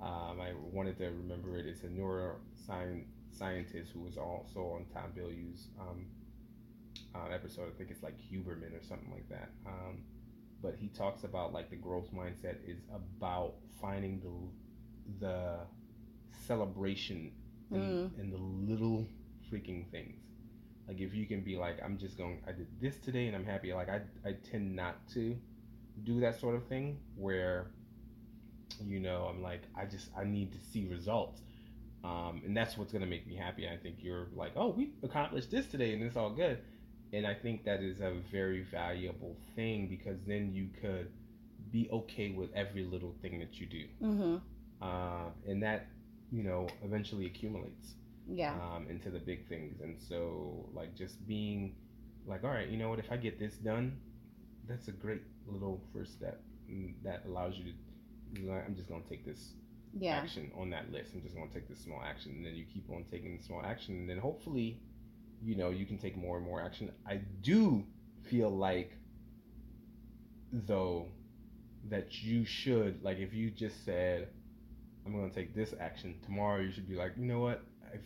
Um, 0.00 0.40
I 0.40 0.52
wanted 0.72 0.98
to 0.98 1.06
remember 1.06 1.56
it. 1.56 1.66
It's 1.66 1.82
a 1.84 1.88
neuroscience 1.88 3.06
scientist 3.30 3.92
who 3.92 4.00
was 4.00 4.16
also 4.16 4.60
on 4.74 4.86
Tom 4.92 5.12
Bilyeu's 5.16 5.68
um, 5.80 6.06
uh, 7.14 7.32
episode. 7.32 7.72
I 7.74 7.78
think 7.78 7.90
it's 7.90 8.02
like 8.02 8.16
Huberman 8.18 8.78
or 8.78 8.82
something 8.82 9.10
like 9.10 9.28
that. 9.30 9.50
Um, 9.66 10.02
but 10.62 10.74
he 10.76 10.88
talks 10.88 11.24
about 11.24 11.52
like 11.52 11.70
the 11.70 11.76
growth 11.76 12.08
mindset 12.14 12.56
is 12.66 12.78
about 12.94 13.54
finding 13.80 14.20
the 14.20 15.26
the 15.26 15.58
celebration 16.46 17.32
in, 17.70 18.10
in 18.18 18.30
the 18.30 18.72
little 18.72 19.06
freaking 19.50 19.90
things. 19.90 20.20
Like 20.88 21.00
if 21.00 21.14
you 21.14 21.26
can 21.26 21.40
be 21.40 21.56
like, 21.56 21.78
I'm 21.84 21.98
just 21.98 22.16
going, 22.16 22.40
I 22.46 22.52
did 22.52 22.68
this 22.80 22.98
today 22.98 23.26
and 23.26 23.36
I'm 23.36 23.44
happy. 23.44 23.72
Like 23.72 23.88
I, 23.88 24.00
I 24.24 24.34
tend 24.50 24.74
not 24.74 25.06
to 25.14 25.36
do 26.04 26.20
that 26.20 26.40
sort 26.40 26.54
of 26.54 26.66
thing 26.66 26.98
where, 27.16 27.70
you 28.84 29.00
know, 29.00 29.28
I'm 29.30 29.42
like, 29.42 29.62
I 29.76 29.84
just, 29.84 30.08
I 30.18 30.24
need 30.24 30.52
to 30.52 30.58
see 30.72 30.86
results. 30.90 31.40
Um, 32.04 32.42
and 32.44 32.56
that's 32.56 32.76
what's 32.76 32.92
going 32.92 33.02
to 33.02 33.08
make 33.08 33.26
me 33.26 33.34
happy. 33.34 33.68
I 33.68 33.76
think 33.76 33.96
you're 34.00 34.28
like, 34.34 34.52
oh, 34.56 34.68
we 34.68 34.90
accomplished 35.02 35.50
this 35.50 35.66
today 35.66 35.92
and 35.94 36.02
it's 36.02 36.16
all 36.16 36.30
good. 36.30 36.58
And 37.12 37.26
I 37.26 37.34
think 37.34 37.64
that 37.64 37.80
is 37.82 38.00
a 38.00 38.12
very 38.30 38.62
valuable 38.62 39.36
thing 39.54 39.88
because 39.88 40.18
then 40.26 40.52
you 40.52 40.68
could 40.80 41.10
be 41.72 41.88
okay 41.92 42.30
with 42.30 42.50
every 42.54 42.84
little 42.84 43.14
thing 43.22 43.38
that 43.40 43.58
you 43.60 43.66
do. 43.66 43.84
Mm-hmm. 44.02 44.36
Uh, 44.82 45.30
and 45.48 45.62
that, 45.62 45.86
you 46.30 46.42
know, 46.42 46.68
eventually 46.84 47.26
accumulates 47.26 47.94
Yeah. 48.28 48.54
um, 48.54 48.86
into 48.88 49.10
the 49.10 49.18
big 49.18 49.48
things. 49.48 49.80
And 49.80 49.96
so, 49.98 50.68
like, 50.74 50.94
just 50.94 51.26
being 51.26 51.74
like, 52.26 52.44
all 52.44 52.50
right, 52.50 52.68
you 52.68 52.76
know 52.76 52.88
what? 52.90 52.98
If 52.98 53.10
I 53.10 53.16
get 53.16 53.38
this 53.38 53.54
done, 53.54 53.96
that's 54.68 54.88
a 54.88 54.92
great 54.92 55.22
little 55.46 55.80
first 55.92 56.12
step 56.12 56.40
mm, 56.70 56.92
that 57.04 57.22
allows 57.26 57.56
you 57.56 57.64
to. 57.64 57.70
I'm 58.34 58.74
just 58.76 58.88
gonna 58.88 59.04
take 59.08 59.24
this 59.24 59.54
Yeah. 59.98 60.16
action 60.16 60.50
on 60.54 60.70
that 60.70 60.90
list. 60.92 61.14
I'm 61.14 61.22
just 61.22 61.34
gonna 61.34 61.50
take 61.50 61.68
this 61.68 61.80
small 61.80 62.02
action, 62.02 62.32
and 62.32 62.44
then 62.44 62.54
you 62.54 62.64
keep 62.64 62.90
on 62.90 63.04
taking 63.04 63.36
the 63.36 63.42
small 63.42 63.62
action, 63.62 63.96
and 63.96 64.08
then 64.08 64.18
hopefully, 64.18 64.80
you 65.42 65.54
know, 65.56 65.70
you 65.70 65.86
can 65.86 65.98
take 65.98 66.16
more 66.16 66.36
and 66.36 66.46
more 66.46 66.60
action. 66.62 66.90
I 67.06 67.16
do 67.42 67.84
feel 68.22 68.50
like, 68.50 68.92
though, 70.52 71.08
that 71.88 72.22
you 72.22 72.44
should 72.44 73.02
like 73.02 73.18
if 73.18 73.32
you 73.32 73.50
just 73.50 73.84
said, 73.84 74.28
I'm 75.04 75.12
gonna 75.12 75.30
take 75.30 75.54
this 75.54 75.72
action 75.78 76.18
tomorrow. 76.24 76.60
You 76.60 76.72
should 76.72 76.88
be 76.88 76.96
like, 76.96 77.12
you 77.16 77.26
know 77.26 77.40
what? 77.40 77.62
I, 77.84 77.98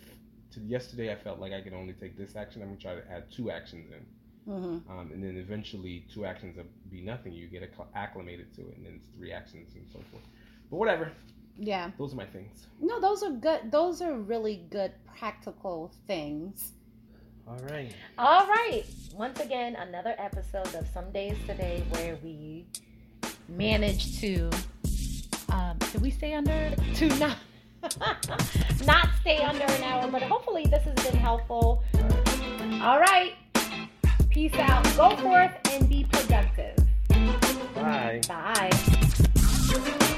to 0.53 0.61
yesterday, 0.61 1.13
I 1.13 1.17
felt 1.17 1.39
like 1.39 1.53
I 1.53 1.61
could 1.63 1.73
only 1.73 1.95
take 1.95 2.17
this 2.19 2.37
action. 2.37 2.63
I'm 2.63 2.69
gonna 2.69 2.81
try 2.81 2.95
to 2.95 3.11
add 3.11 3.31
two 3.31 3.51
actions 3.51 3.91
in. 3.91 4.53
Mm-hmm. 4.53 4.91
Um, 4.91 5.11
and 5.13 5.23
then 5.23 5.37
eventually 5.37 6.07
two 6.13 6.25
actions 6.25 6.59
be 6.91 7.01
nothing. 7.01 7.33
You 7.33 7.47
get 7.47 7.63
acc- 7.63 7.89
acclimated 7.95 8.55
to 8.55 8.63
it, 8.63 8.77
and 8.77 8.87
then 8.87 8.95
it's 8.97 9.07
three 9.17 9.33
actions 9.33 9.75
and 9.75 9.87
so 9.93 10.01
forth. 10.11 10.25
But 10.71 10.77
whatever. 10.77 11.13
Yeah. 11.59 11.91
Those 11.99 12.13
are 12.13 12.17
my 12.17 12.27
things. 12.27 12.67
No, 12.81 13.01
those 13.01 13.23
are 13.23 13.31
good. 13.31 13.71
Those 13.71 14.01
are 14.01 14.15
really 14.15 14.65
good 14.71 14.93
practical 15.19 15.93
things. 16.07 16.73
All 17.47 17.59
right. 17.71 17.93
All 18.17 18.47
right. 18.47 18.85
Once 19.15 19.41
again, 19.41 19.77
another 19.77 20.15
episode 20.19 20.75
of 20.75 20.87
Some 20.95 21.11
Days 21.13 21.37
Today 21.47 21.83
where 21.91 22.17
we 22.23 22.67
managed 23.49 24.21
to. 24.21 24.51
Um, 25.51 25.77
did 25.93 26.01
we 26.01 26.11
stay 26.11 26.35
under 26.35 26.75
to 26.95 27.09
not 27.19 27.37
not 28.87 29.09
stay 29.21 29.39
under 29.39 29.65
an 29.65 29.83
hour? 29.83 30.09
But 30.11 30.23
hopefully 30.23 30.65
this 30.71 30.85
has 30.85 30.95
been 31.11 31.21
helpful. 31.21 31.83
All 32.83 33.01
right. 33.01 33.33
Peace 34.41 34.55
out. 34.55 34.83
Go 34.97 35.15
forth 35.17 35.53
and 35.71 35.87
be 35.87 36.03
productive. 36.11 36.75
Bye. 37.75 38.23
Bye. 38.27 40.17